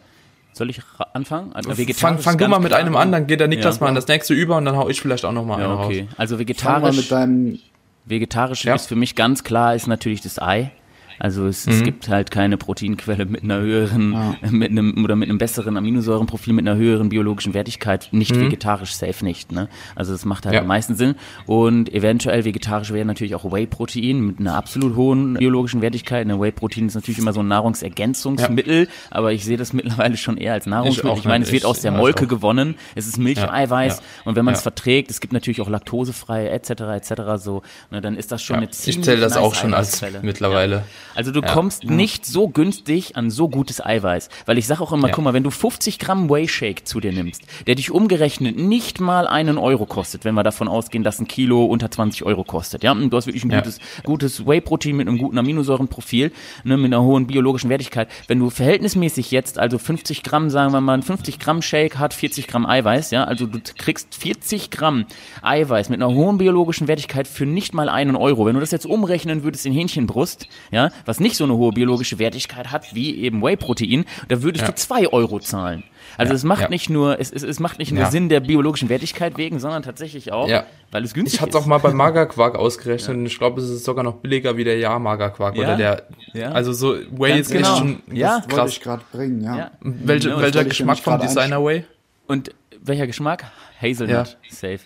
Soll 0.52 0.70
ich 0.70 0.80
anfangen? 1.12 1.52
Also 1.52 1.72
fang 1.94 2.18
fang 2.18 2.36
du 2.36 2.48
mal 2.48 2.58
mit 2.58 2.72
einem 2.72 2.96
an, 2.96 3.12
dann 3.12 3.28
geht 3.28 3.38
der 3.38 3.46
Niklas 3.46 3.76
ja. 3.76 3.82
mal 3.82 3.88
an 3.90 3.94
das 3.94 4.08
nächste 4.08 4.34
über 4.34 4.56
und 4.56 4.64
dann 4.64 4.76
hau 4.76 4.88
ich 4.88 5.00
vielleicht 5.00 5.24
auch 5.24 5.30
noch 5.30 5.44
mal 5.44 5.60
ja, 5.60 5.66
einen 5.66 5.78
okay. 5.78 6.00
raus. 6.00 6.08
Also 6.16 6.38
vegetarisch. 6.40 6.96
mit 6.96 7.12
deinem 7.12 7.60
vegetarisch 8.06 8.64
ja. 8.64 8.74
ist 8.74 8.86
für 8.86 8.96
mich 8.96 9.14
ganz 9.14 9.44
klar 9.44 9.76
ist 9.76 9.86
natürlich 9.86 10.20
das 10.20 10.40
Ei. 10.40 10.72
Also 11.18 11.46
es, 11.46 11.66
mhm. 11.66 11.72
es 11.72 11.82
gibt 11.82 12.08
halt 12.08 12.30
keine 12.30 12.56
Proteinquelle 12.56 13.26
mit 13.26 13.42
einer 13.42 13.60
höheren, 13.60 14.12
ja. 14.12 14.36
mit 14.50 14.70
einem 14.70 15.04
oder 15.04 15.16
mit 15.16 15.28
einem 15.28 15.38
besseren 15.38 15.76
Aminosäurenprofil, 15.76 16.52
mit 16.52 16.66
einer 16.66 16.78
höheren 16.78 17.08
biologischen 17.08 17.54
Wertigkeit, 17.54 18.08
nicht 18.12 18.34
mhm. 18.34 18.46
vegetarisch, 18.46 18.92
safe 18.92 19.24
nicht. 19.24 19.52
Ne? 19.52 19.68
Also 19.94 20.12
das 20.12 20.24
macht 20.24 20.46
halt 20.46 20.54
ja. 20.54 20.60
am 20.60 20.66
meisten 20.66 20.94
Sinn. 20.94 21.14
Und 21.46 21.92
eventuell 21.92 22.44
vegetarisch 22.44 22.92
wäre 22.92 23.04
natürlich 23.04 23.34
auch 23.34 23.50
Whey-Protein 23.50 24.20
mit 24.20 24.40
einer 24.40 24.54
absolut 24.54 24.96
hohen 24.96 25.34
biologischen 25.34 25.82
Wertigkeit. 25.82 26.22
Eine 26.22 26.40
Whey-Protein 26.40 26.86
ist 26.86 26.94
natürlich 26.94 27.18
immer 27.18 27.32
so 27.32 27.40
ein 27.40 27.48
Nahrungsergänzungsmittel, 27.48 28.84
ja. 28.84 28.90
aber 29.10 29.32
ich 29.32 29.44
sehe 29.44 29.56
das 29.56 29.72
mittlerweile 29.72 30.16
schon 30.16 30.36
eher 30.36 30.52
als 30.52 30.66
Nahrungsmittel. 30.66 31.12
Ich, 31.12 31.18
ich 31.20 31.24
meine, 31.24 31.44
es 31.44 31.52
wird 31.52 31.64
aus 31.64 31.80
der 31.80 31.92
Molke 31.92 32.26
gewonnen, 32.26 32.76
es 32.94 33.06
ist 33.06 33.18
Milcheiweiß 33.18 34.02
und 34.24 34.36
wenn 34.36 34.44
man 34.44 34.54
es 34.54 34.62
verträgt, 34.62 35.10
es 35.10 35.20
gibt 35.20 35.32
natürlich 35.32 35.60
auch 35.60 35.68
laktosefrei 35.68 36.48
etc. 36.48 36.70
etc. 36.70 37.12
so, 37.36 37.62
ne, 37.90 38.00
dann 38.00 38.16
ist 38.16 38.32
das 38.32 38.42
schon 38.42 38.56
eine 38.56 38.70
ziemlich 38.70 38.98
Ich 38.98 39.04
zähle 39.04 39.20
das 39.20 39.34
nice 39.34 39.42
auch 39.42 39.54
schon 39.54 39.74
als 39.74 40.02
mittlerweile. 40.22 40.84
Also 41.18 41.32
du 41.32 41.42
kommst 41.42 41.82
nicht 41.82 42.26
so 42.26 42.46
günstig 42.46 43.16
an 43.16 43.28
so 43.28 43.48
gutes 43.48 43.84
Eiweiß. 43.84 44.28
Weil 44.46 44.56
ich 44.56 44.68
sage 44.68 44.80
auch 44.82 44.92
immer, 44.92 45.08
guck 45.08 45.24
mal, 45.24 45.34
wenn 45.34 45.42
du 45.42 45.50
50 45.50 45.98
Gramm 45.98 46.30
Whey 46.30 46.46
Shake 46.46 46.86
zu 46.86 47.00
dir 47.00 47.10
nimmst, 47.12 47.42
der 47.66 47.74
dich 47.74 47.90
umgerechnet 47.90 48.56
nicht 48.56 49.00
mal 49.00 49.26
einen 49.26 49.58
Euro 49.58 49.84
kostet, 49.84 50.24
wenn 50.24 50.36
wir 50.36 50.44
davon 50.44 50.68
ausgehen, 50.68 51.02
dass 51.02 51.18
ein 51.18 51.26
Kilo 51.26 51.64
unter 51.64 51.90
20 51.90 52.22
Euro 52.22 52.44
kostet. 52.44 52.84
Ja, 52.84 52.92
und 52.92 53.10
du 53.10 53.16
hast 53.16 53.26
wirklich 53.26 53.42
ein 53.42 53.50
gutes, 53.50 53.80
gutes 54.04 54.46
Whey-Protein 54.46 54.94
mit 54.94 55.08
einem 55.08 55.18
guten 55.18 55.36
Aminosäurenprofil, 55.38 56.30
ne, 56.62 56.76
mit 56.76 56.94
einer 56.94 57.02
hohen 57.02 57.26
biologischen 57.26 57.68
Wertigkeit. 57.68 58.08
Wenn 58.28 58.38
du 58.38 58.48
verhältnismäßig 58.50 59.32
jetzt 59.32 59.58
also 59.58 59.78
50 59.78 60.22
Gramm, 60.22 60.50
sagen 60.50 60.72
wir 60.72 60.80
mal, 60.80 60.94
ein 60.94 61.02
50 61.02 61.40
Gramm 61.40 61.62
Shake 61.62 61.98
hat 61.98 62.14
40 62.14 62.46
Gramm 62.46 62.64
Eiweiß, 62.64 63.10
ja, 63.10 63.24
also 63.24 63.46
du 63.46 63.58
kriegst 63.76 64.14
40 64.14 64.70
Gramm 64.70 65.04
Eiweiß 65.42 65.88
mit 65.88 66.00
einer 66.00 66.14
hohen 66.14 66.38
biologischen 66.38 66.86
Wertigkeit 66.86 67.26
für 67.26 67.44
nicht 67.44 67.74
mal 67.74 67.88
einen 67.88 68.14
Euro. 68.14 68.46
Wenn 68.46 68.54
du 68.54 68.60
das 68.60 68.70
jetzt 68.70 68.86
umrechnen 68.86 69.42
würdest 69.42 69.66
in 69.66 69.72
Hähnchenbrust, 69.72 70.46
ja, 70.70 70.92
was 71.08 71.20
nicht 71.20 71.36
so 71.36 71.44
eine 71.44 71.54
hohe 71.56 71.72
biologische 71.72 72.18
Wertigkeit 72.18 72.70
hat 72.70 72.94
wie 72.94 73.16
eben 73.16 73.42
Whey-Protein, 73.42 74.04
da 74.28 74.42
würdest 74.42 74.62
Ja. 74.62 74.68
du 74.70 74.74
zwei 74.76 75.08
Euro 75.08 75.40
zahlen. 75.40 75.82
Also 76.16 76.34
es 76.34 76.44
macht 76.44 76.62
ja. 76.62 76.68
nicht 76.68 76.90
nur, 76.90 77.18
es, 77.20 77.30
es, 77.32 77.42
es 77.42 77.60
macht 77.60 77.78
nicht 77.78 77.92
nur 77.92 78.02
Ja. 78.02 78.10
Sinn 78.10 78.28
der 78.28 78.40
biologischen 78.40 78.88
Wertigkeit 78.88 79.36
wegen, 79.38 79.58
sondern 79.58 79.82
tatsächlich 79.82 80.32
auch, 80.32 80.48
Ja. 80.48 80.64
weil 80.90 81.04
es 81.04 81.14
günstig 81.14 81.34
Ich 81.36 81.40
hatte 81.40 81.50
ist. 81.50 81.54
es 81.56 81.62
auch 81.62 81.66
mal 81.66 81.78
bei 81.78 81.92
Magerquark 81.94 82.56
ausgerechnet 82.56 83.16
und 83.16 83.26
ich 83.26 83.38
glaube, 83.38 83.60
es 83.60 83.68
ist 83.70 83.84
sogar 83.84 84.04
noch 84.04 84.14
billiger 84.16 84.56
wie 84.56 84.64
der 84.64 84.78
Jahr-Magerquark 84.78 85.56
Ja. 85.56 85.62
oder 85.62 85.76
der, 85.76 86.02
Ja. 86.34 86.52
also 86.52 86.72
so, 86.72 86.94
Whey 87.10 87.30
Ganz 87.30 87.40
ist 87.48 87.52
genau. 87.52 87.68
echt 87.70 87.78
schon 87.78 88.02
Ja. 88.12 88.34
Wollte 88.42 88.48
krass. 88.48 88.70
ich 88.72 88.80
gerade 88.80 89.02
bringen, 89.12 89.42
ja. 89.42 89.56
Ja. 89.56 89.70
Welche, 89.80 90.28
Ja, 90.28 90.34
das 90.34 90.42
welcher 90.42 90.58
wollte 90.58 90.68
Geschmack 90.68 90.98
vom 90.98 91.18
Designer 91.20 91.64
Whey? 91.64 91.84
Und 92.26 92.50
welcher 92.82 93.06
Geschmack? 93.06 93.44
Hazelnut. 93.80 94.36
Safe. 94.50 94.80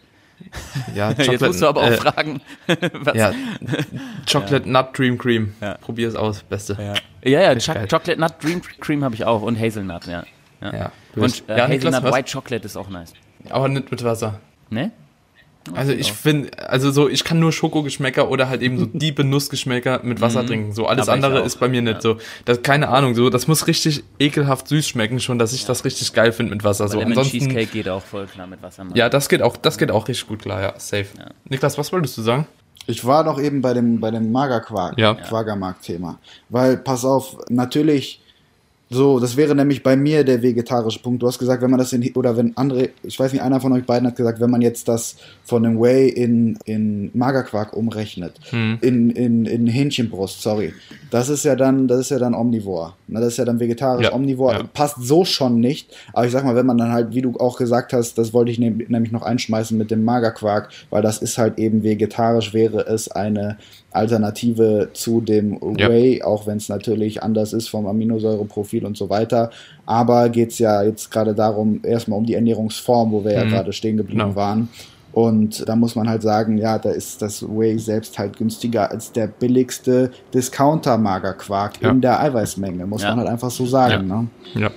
Ja, 0.94 1.10
Jetzt 1.18 1.40
musst 1.40 1.62
du 1.62 1.66
aber 1.66 1.82
auch 1.82 1.90
äh, 1.90 1.96
fragen, 1.96 2.40
was. 2.92 3.14
Ja, 3.16 3.32
Chocolate 4.30 4.68
Nut 4.70 4.98
Dream 4.98 5.18
Cream. 5.18 5.54
Ja. 5.60 5.74
Probier 5.74 6.08
es 6.08 6.16
aus, 6.16 6.42
beste. 6.42 6.76
ja, 6.78 6.94
ja, 7.28 7.40
ja 7.52 7.58
Cho 7.58 7.74
geil. 7.74 7.88
Chocolate 7.88 8.20
Nut 8.20 8.34
Dream 8.42 8.62
Cream 8.80 9.04
habe 9.04 9.14
ich 9.14 9.24
auch 9.24 9.42
und 9.42 9.58
Hazelnut, 9.58 10.06
ja. 10.06 10.24
ja. 10.60 10.72
Ja. 10.74 10.92
Und 11.16 11.48
äh, 11.48 11.58
ja, 11.58 11.68
Hazelnut? 11.68 12.04
White 12.04 12.32
Chocolate 12.32 12.64
ist 12.64 12.76
auch 12.76 12.88
nice. 12.88 13.12
Aber 13.50 13.68
nicht 13.68 13.90
mit 13.90 14.02
Wasser. 14.04 14.40
Ne? 14.70 14.92
Also 15.74 15.92
ich 15.92 16.12
finde, 16.12 16.50
also 16.68 16.90
so, 16.90 17.08
ich 17.08 17.24
kann 17.24 17.38
nur 17.38 17.52
Schokogeschmäcker 17.52 18.28
oder 18.30 18.48
halt 18.48 18.62
eben 18.62 18.78
so 18.78 18.86
diebe 18.92 19.24
Nussgeschmäcker 19.24 20.00
mit 20.02 20.20
Wasser 20.20 20.44
trinken. 20.44 20.72
So 20.72 20.86
alles 20.86 21.06
Mhm. 21.06 21.12
Aber 21.12 21.26
andere 21.26 21.44
ist 21.46 21.60
bei 21.60 21.68
mir 21.68 21.82
nicht 21.82 22.02
so. 22.02 22.16
Das, 22.44 22.62
keine 22.62 22.88
Ahnung, 22.88 23.14
so, 23.14 23.30
das 23.30 23.46
muss 23.46 23.66
richtig 23.66 24.02
ekelhaft 24.18 24.68
süß 24.68 24.88
schmecken 24.88 25.20
schon, 25.20 25.38
dass 25.38 25.52
ich 25.52 25.64
das 25.64 25.84
richtig 25.84 26.12
geil 26.12 26.32
finde 26.32 26.52
mit 26.52 26.64
Wasser. 26.64 26.88
So, 26.88 26.98
Lemon 26.98 27.12
ansonsten, 27.12 27.38
Cheesecake 27.38 27.66
geht 27.72 27.88
auch 27.88 28.02
voll 28.02 28.26
klar 28.26 28.46
mit 28.46 28.62
Wasser. 28.62 28.84
Mann. 28.84 28.96
ja, 28.96 29.08
das 29.08 29.28
geht 29.28 29.42
auch, 29.42 29.56
das 29.56 29.78
geht 29.78 29.90
auch 29.90 30.08
richtig 30.08 30.26
gut 30.28 30.42
klar, 30.42 30.60
ja, 30.62 30.74
safe. 30.78 31.06
Niklas, 31.48 31.78
was 31.78 31.92
wolltest 31.92 32.16
du 32.18 32.22
sagen? 32.22 32.46
Ich 32.86 33.04
war 33.04 33.22
doch 33.22 33.40
eben 33.40 33.60
bei 33.62 33.74
dem, 33.74 34.00
bei 34.00 34.10
dem 34.10 34.32
Magerquark, 34.32 34.98
Ja. 34.98 35.14
Quagermarkt-Thema. 35.14 36.18
Weil, 36.48 36.78
pass 36.78 37.04
auf, 37.04 37.36
natürlich, 37.48 38.21
so, 38.92 39.18
das 39.18 39.36
wäre 39.36 39.54
nämlich 39.54 39.82
bei 39.82 39.96
mir 39.96 40.22
der 40.22 40.42
vegetarische 40.42 41.00
Punkt. 41.00 41.22
Du 41.22 41.26
hast 41.26 41.38
gesagt, 41.38 41.62
wenn 41.62 41.70
man 41.70 41.78
das 41.78 41.92
in, 41.92 42.08
oder 42.14 42.36
wenn 42.36 42.56
andere, 42.56 42.90
ich 43.02 43.18
weiß 43.18 43.32
nicht, 43.32 43.42
einer 43.42 43.60
von 43.60 43.72
euch 43.72 43.84
beiden 43.84 44.06
hat 44.06 44.16
gesagt, 44.16 44.40
wenn 44.40 44.50
man 44.50 44.60
jetzt 44.62 44.86
das 44.86 45.16
von 45.44 45.62
dem 45.62 45.80
Whey 45.80 46.08
in, 46.08 46.58
in 46.64 47.10
Magerquark 47.14 47.72
umrechnet, 47.76 48.34
Hm. 48.50 48.78
in, 48.82 49.10
in, 49.10 49.46
in 49.46 49.66
Hähnchenbrust, 49.66 50.42
sorry, 50.42 50.72
das 51.10 51.28
ist 51.28 51.44
ja 51.44 51.56
dann, 51.56 51.88
das 51.88 52.00
ist 52.00 52.10
ja 52.10 52.18
dann 52.18 52.34
omnivor. 52.34 52.96
Na, 53.08 53.20
das 53.20 53.30
ist 53.30 53.36
ja 53.38 53.44
dann 53.44 53.58
vegetarisch 53.60 54.04
Ja, 54.06 54.12
omnivor. 54.14 54.52
ja. 54.52 54.62
Passt 54.72 54.96
so 55.00 55.24
schon 55.24 55.60
nicht. 55.60 55.90
Aber 56.12 56.26
ich 56.26 56.32
sag 56.32 56.44
mal, 56.44 56.54
wenn 56.54 56.66
man 56.66 56.78
dann 56.78 56.92
halt, 56.92 57.14
wie 57.14 57.22
du 57.22 57.34
auch 57.38 57.56
gesagt 57.58 57.92
hast, 57.92 58.18
das 58.18 58.32
wollte 58.32 58.50
ich 58.50 58.58
nämlich 58.58 59.10
noch 59.12 59.22
einschmeißen 59.22 59.76
mit 59.76 59.90
dem 59.90 60.04
Magerquark, 60.04 60.68
weil 60.90 61.02
das 61.02 61.18
ist 61.18 61.38
halt 61.38 61.58
eben 61.58 61.82
vegetarisch, 61.82 62.52
wäre 62.54 62.86
es 62.86 63.10
eine 63.10 63.58
Alternative 63.94 64.88
zu 64.92 65.20
dem 65.20 65.58
Ja. 65.78 65.88
Whey, 65.88 66.22
auch 66.22 66.46
wenn 66.46 66.56
es 66.58 66.68
natürlich 66.68 67.22
anders 67.22 67.52
ist 67.52 67.68
vom 67.68 67.86
Aminosäureprofil 67.86 68.84
und 68.86 68.96
so 68.96 69.08
weiter. 69.10 69.50
Aber 69.86 70.28
geht's 70.28 70.58
ja 70.58 70.82
jetzt 70.82 71.10
gerade 71.10 71.34
darum, 71.34 71.80
erstmal 71.82 72.18
um 72.18 72.24
die 72.26 72.34
Ernährungsform, 72.34 73.12
wo 73.12 73.24
wir 73.24 73.32
ja 73.32 73.44
Mhm. 73.44 73.50
gerade 73.50 73.72
stehen 73.72 73.96
geblieben 73.96 74.20
Genau. 74.20 74.36
waren. 74.36 74.68
Und 75.14 75.68
da 75.68 75.76
muss 75.76 75.94
man 75.94 76.08
halt 76.08 76.22
sagen, 76.22 76.56
ja, 76.56 76.78
da 76.78 76.88
ist 76.90 77.20
das 77.20 77.42
Whey 77.42 77.78
selbst 77.78 78.18
halt 78.18 78.38
günstiger 78.38 78.90
als 78.90 79.12
der 79.12 79.26
billigste 79.26 80.10
Discounter-Magerquark 80.32 81.82
Ja. 81.82 81.90
in 81.90 82.00
der 82.00 82.20
Eiweißmenge, 82.20 82.86
muss 82.86 83.02
Ja. 83.02 83.10
man 83.10 83.18
halt 83.20 83.28
einfach 83.28 83.50
so 83.50 83.66
sagen. 83.66 84.06
Ne? 84.06 84.26
Ja. 84.54 84.70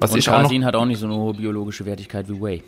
Was 0.00 0.12
Und 0.12 0.18
ich 0.18 0.28
auch 0.28 0.42
noch, 0.42 0.50
hat 0.64 0.76
auch 0.76 0.84
nicht 0.84 0.98
so 1.00 1.06
eine 1.06 1.16
hohe 1.16 1.34
biologische 1.34 1.84
Wertigkeit 1.86 2.28
wie 2.28 2.40
Whey. 2.40 2.62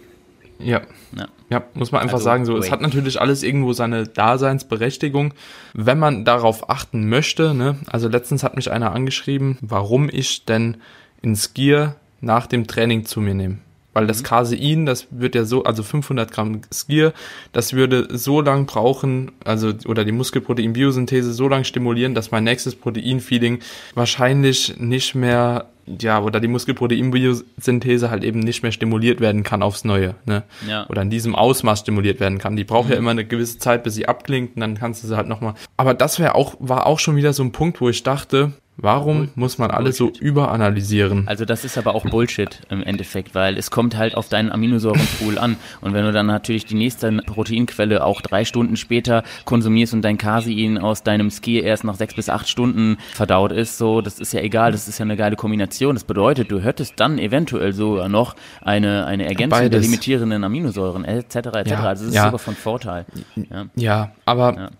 Ja, 0.58 0.82
Ja. 1.16 1.26
Ja, 1.50 1.64
muss 1.72 1.92
man 1.92 2.02
einfach 2.02 2.14
Also, 2.14 2.24
sagen, 2.24 2.44
so, 2.44 2.58
es 2.58 2.70
hat 2.70 2.82
natürlich 2.82 3.20
alles 3.22 3.42
irgendwo 3.42 3.72
seine 3.72 4.06
Daseinsberechtigung, 4.06 5.32
wenn 5.72 5.98
man 5.98 6.24
darauf 6.26 6.68
achten 6.68 7.08
möchte, 7.08 7.54
ne? 7.54 7.76
Also 7.86 8.08
letztens 8.08 8.42
hat 8.42 8.54
mich 8.56 8.70
einer 8.70 8.92
angeschrieben, 8.92 9.56
warum 9.62 10.10
ich 10.12 10.44
denn 10.44 10.76
in 11.22 11.36
Skier 11.36 11.96
nach 12.20 12.46
dem 12.46 12.66
Training 12.66 13.06
zu 13.06 13.20
mir 13.22 13.32
nehme. 13.34 13.58
Weil 13.94 14.04
Mhm. 14.04 14.08
das 14.08 14.22
Casein, 14.24 14.84
das 14.84 15.06
wird 15.10 15.34
ja 15.34 15.44
so, 15.44 15.64
also 15.64 15.82
500 15.82 16.30
Gramm 16.30 16.60
Skier, 16.70 17.14
das 17.52 17.72
würde 17.72 18.06
so 18.16 18.42
lang 18.42 18.66
brauchen, 18.66 19.32
also, 19.44 19.72
oder 19.86 20.04
die 20.04 20.12
Muskelprotein-Biosynthese 20.12 21.32
so 21.32 21.48
lang 21.48 21.64
stimulieren, 21.64 22.14
dass 22.14 22.30
mein 22.30 22.44
nächstes 22.44 22.76
Proteinfeeding 22.76 23.60
wahrscheinlich 23.94 24.78
nicht 24.78 25.14
mehr, 25.14 25.66
ja, 26.00 26.20
oder 26.22 26.40
die 26.40 26.48
Muskelprotein-Biosynthese 26.48 28.10
halt 28.10 28.24
eben 28.24 28.40
nicht 28.40 28.62
mehr 28.62 28.72
stimuliert 28.72 29.20
werden 29.20 29.42
kann 29.42 29.62
aufs 29.62 29.84
Neue, 29.84 30.14
ne? 30.26 30.42
Ja. 30.68 30.86
Oder 30.88 31.02
in 31.02 31.10
diesem 31.10 31.34
Ausmaß 31.34 31.80
stimuliert 31.80 32.20
werden 32.20 32.38
kann. 32.38 32.56
Die 32.56 32.64
braucht 32.64 32.90
ja 32.90 32.96
immer 32.96 33.10
eine 33.10 33.24
gewisse 33.24 33.58
Zeit, 33.58 33.82
bis 33.84 33.94
sie 33.94 34.06
abklingt 34.06 34.56
und 34.56 34.60
dann 34.60 34.76
kannst 34.76 35.02
du 35.02 35.08
sie 35.08 35.16
halt 35.16 35.28
nochmal. 35.28 35.54
Aber 35.76 35.94
das 35.94 36.18
wäre 36.18 36.34
auch, 36.34 36.56
war 36.58 36.86
auch 36.86 36.98
schon 36.98 37.16
wieder 37.16 37.32
so 37.32 37.42
ein 37.42 37.52
Punkt, 37.52 37.80
wo 37.80 37.88
ich 37.88 38.02
dachte, 38.02 38.52
warum 38.78 39.28
muss 39.34 39.58
man 39.58 39.70
alles 39.70 39.96
so 39.96 40.10
überanalysieren? 40.20 41.26
Also 41.26 41.44
das 41.44 41.64
ist 41.64 41.76
aber 41.76 41.94
auch 41.94 42.04
Bullshit 42.08 42.60
im 42.70 42.82
Endeffekt, 42.82 43.34
weil 43.34 43.58
es 43.58 43.70
kommt 43.70 43.96
halt 43.96 44.14
auf 44.16 44.28
deinen 44.28 44.50
Aminosäurenpool 44.50 45.38
an. 45.38 45.56
Und 45.80 45.92
wenn 45.94 46.04
du 46.04 46.12
dann 46.12 46.26
natürlich 46.26 46.64
die 46.64 46.74
nächste 46.74 47.12
Proteinquelle 47.26 48.04
auch 48.04 48.20
drei 48.20 48.44
Stunden 48.44 48.76
später 48.76 49.24
konsumierst 49.44 49.92
und 49.94 50.02
dein 50.02 50.16
Casein 50.16 50.78
aus 50.78 51.02
deinem 51.02 51.30
Ski 51.30 51.60
erst 51.60 51.84
nach 51.84 51.96
sechs 51.96 52.14
bis 52.14 52.28
acht 52.28 52.48
Stunden 52.48 52.96
verdaut 53.14 53.52
ist, 53.52 53.78
so, 53.78 54.00
das 54.00 54.18
ist 54.20 54.32
ja 54.32 54.40
egal, 54.40 54.72
das 54.72 54.88
ist 54.88 54.98
ja 54.98 55.04
eine 55.04 55.16
geile 55.16 55.36
Kombination. 55.36 55.94
Das 55.94 56.04
bedeutet, 56.04 56.50
du 56.50 56.60
hättest 56.60 56.94
dann 57.00 57.18
eventuell 57.18 57.72
sogar 57.72 58.08
noch 58.08 58.36
eine, 58.62 59.06
eine 59.06 59.26
Ergänzung 59.26 59.58
der 59.60 59.68
Beides. 59.70 59.84
limitierenden 59.84 60.44
Aminosäuren, 60.44 61.04
etc., 61.04 61.36
etc. 61.36 61.70
Ja, 61.70 61.80
also 61.82 62.04
das 62.04 62.10
ist 62.10 62.14
ja. 62.14 62.24
sogar 62.26 62.38
von 62.38 62.54
Vorteil. 62.54 63.06
Ja. 63.50 63.66
Ja, 63.74 64.10
aber 64.24 64.54
Ja. 64.56 64.70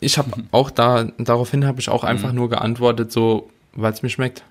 Ich 0.00 0.18
habe 0.18 0.30
auch 0.50 0.70
da, 0.70 1.08
daraufhin 1.18 1.66
habe 1.66 1.80
ich 1.80 1.88
auch 1.88 2.04
einfach 2.04 2.32
nur 2.32 2.48
geantwortet, 2.50 3.10
so, 3.12 3.50
weil 3.74 3.92
es 3.92 4.02
mir 4.02 4.10
schmeckt. 4.10 4.44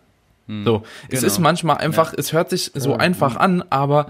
So, 0.65 0.83
es 1.09 1.19
Genau. 1.21 1.27
ist 1.27 1.39
manchmal 1.39 1.77
einfach, 1.77 2.13
es 2.17 2.33
hört 2.33 2.49
sich 2.49 2.71
so 2.73 2.95
einfach 2.95 3.37
an, 3.37 3.63
aber 3.69 4.07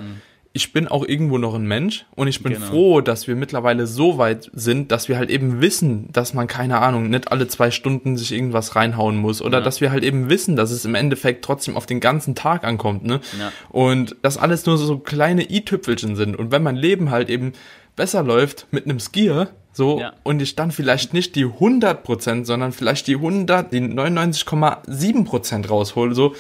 ich 0.54 0.74
bin 0.74 0.88
auch 0.88 1.06
irgendwo 1.08 1.38
noch 1.38 1.54
ein 1.54 1.66
Mensch 1.66 2.06
und 2.16 2.28
ich 2.28 2.42
bin 2.42 2.54
Genau. 2.54 2.66
froh, 2.66 3.02
dass 3.02 3.28
wir 3.28 3.36
mittlerweile 3.36 3.86
so 3.86 4.18
weit 4.18 4.50
sind, 4.54 4.92
dass 4.92 5.08
wir 5.08 5.18
halt 5.18 5.30
eben 5.30 5.62
wissen, 5.62 6.12
dass 6.12 6.34
man, 6.34 6.48
keine 6.48 6.80
Ahnung, 6.80 7.10
nicht 7.10 7.32
alle 7.32 7.48
zwei 7.48 7.70
Stunden 7.70 8.18
sich 8.18 8.32
irgendwas 8.32 8.76
reinhauen 8.76 9.18
muss 9.18 9.42
oder 9.42 9.60
Ja. 9.60 9.64
dass 9.64 9.82
wir 9.82 9.92
halt 9.92 10.04
eben 10.04 10.30
wissen, 10.30 10.56
dass 10.56 10.72
es 10.72 10.84
im 10.84 10.96
Endeffekt 10.96 11.46
trotzdem 11.46 11.78
auf 11.78 11.86
den 11.86 12.00
ganzen 12.00 12.34
Tag 12.34 12.64
ankommt, 12.64 13.06
ne? 13.06 13.22
Ja. 13.40 13.52
Und 13.70 14.16
das 14.24 14.38
alles 14.38 14.66
nur 14.66 14.78
so 14.78 14.98
kleine 14.98 15.50
i-Tüpfelchen 15.50 16.16
sind 16.16 16.36
und 16.36 16.52
wenn 16.52 16.64
mein 16.64 16.76
Leben 16.76 17.12
halt 17.12 17.30
eben 17.30 17.54
besser 17.96 18.24
läuft 18.24 18.66
mit 18.72 18.86
einem 18.86 19.00
Skier, 19.00 19.50
so, 19.74 20.00
Ja. 20.00 20.14
und 20.24 20.42
ich 20.42 20.56
dann 20.56 20.72
vielleicht 20.72 21.14
nicht 21.14 21.36
die 21.36 21.46
100%, 21.46 22.46
sondern 22.46 22.72
vielleicht 22.72 23.08
die 23.08 23.16
100, 23.16 23.72
die 23.72 23.80
99,7% 23.82 25.68
raushole, 25.70 26.14
so, 26.16 26.36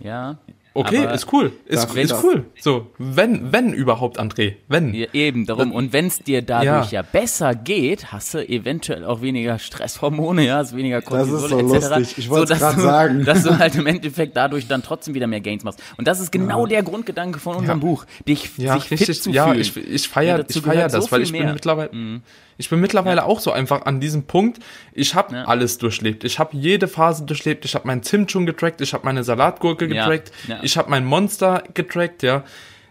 ja. 0.00 0.38
okay, 0.74 1.00
Aber- 1.04 1.12
ist 1.14 1.30
cool, 1.32 1.52
ist, 1.66 1.94
ist 1.94 2.14
cool. 2.24 2.46
So, 2.58 2.86
wenn, 2.98 3.52
wenn 3.52 3.72
überhaupt, 3.74 4.18
André, 4.18 4.54
wenn. 4.68 4.94
Ja, 4.94 5.06
eben, 5.12 5.44
darum. 5.46 5.70
Und 5.72 5.92
wenn 5.92 6.06
es 6.06 6.18
dir 6.20 6.40
dadurch 6.42 6.90
ja. 6.92 7.02
Ja. 7.02 7.02
besser 7.02 7.54
geht, 7.54 8.10
hast 8.10 8.32
du 8.34 8.38
eventuell 8.48 9.04
auch 9.04 9.20
weniger 9.20 9.58
Stresshormone, 9.58 10.46
ja, 10.46 10.56
hast 10.56 10.74
weniger 10.74 11.02
Cortisol 11.02 11.38
ist 11.44 11.50
so 11.50 11.58
etc. 11.76 11.88
lustig. 11.98 12.18
Ich 12.18 12.30
wollt's 12.30 12.48
dass 12.50 12.58
grad 12.60 12.76
du- 12.78 12.80
sagen. 12.80 13.24
Dass 13.26 13.42
du 13.42 13.58
halt 13.58 13.74
im 13.76 13.86
Endeffekt 13.86 14.34
dadurch 14.36 14.66
dann 14.66 14.82
trotzdem 14.82 15.14
wieder 15.14 15.26
mehr 15.26 15.40
Gains 15.40 15.62
machst. 15.62 15.80
Und 15.98 16.08
das 16.08 16.20
ist 16.20 16.32
genau 16.32 16.64
der 16.66 16.82
Grundgedanke 16.82 17.38
von 17.38 17.56
unserem 17.56 17.78
Ja. 17.80 17.86
Buch, 17.86 18.06
dich 18.26 18.50
Ja, 18.56 18.74
sich 18.74 18.84
fit 18.84 19.00
richtig, 19.00 19.22
zu 19.22 19.30
ja, 19.30 19.48
fühlen. 19.48 19.60
ich, 19.60 19.76
ich 19.76 20.08
feier, 20.08 20.38
dazu 20.38 20.58
ich 20.60 20.64
feier 20.64 20.88
das, 20.88 21.04
so 21.04 21.10
weil 21.12 21.22
ich 21.22 21.32
bin 21.32 21.42
mehr. 21.44 21.88
Mhm. 21.92 22.22
Ich 22.58 22.68
bin 22.70 22.80
mittlerweile 22.80 23.24
auch 23.24 23.40
so 23.40 23.52
einfach 23.52 23.86
an 23.86 24.00
diesem 24.00 24.24
Punkt, 24.24 24.58
ich 24.92 25.14
habe 25.14 25.34
Ja. 25.34 25.44
alles 25.44 25.78
durchlebt. 25.78 26.24
Ich 26.24 26.38
habe 26.38 26.56
jede 26.56 26.88
Phase 26.88 27.24
durchlebt, 27.24 27.64
ich 27.64 27.74
habe 27.74 27.86
meinen 27.86 28.02
Zimt 28.02 28.30
schon 28.30 28.46
getrackt, 28.46 28.80
ich 28.80 28.92
habe 28.94 29.04
meine 29.04 29.24
Salatgurke 29.24 29.86
Ja, 29.86 30.04
getrackt, 30.06 30.32
ja. 30.48 30.58
ich 30.62 30.76
habe 30.76 30.90
mein 30.90 31.04
Monster 31.04 31.62
getrackt, 31.74 32.22
ja. 32.22 32.44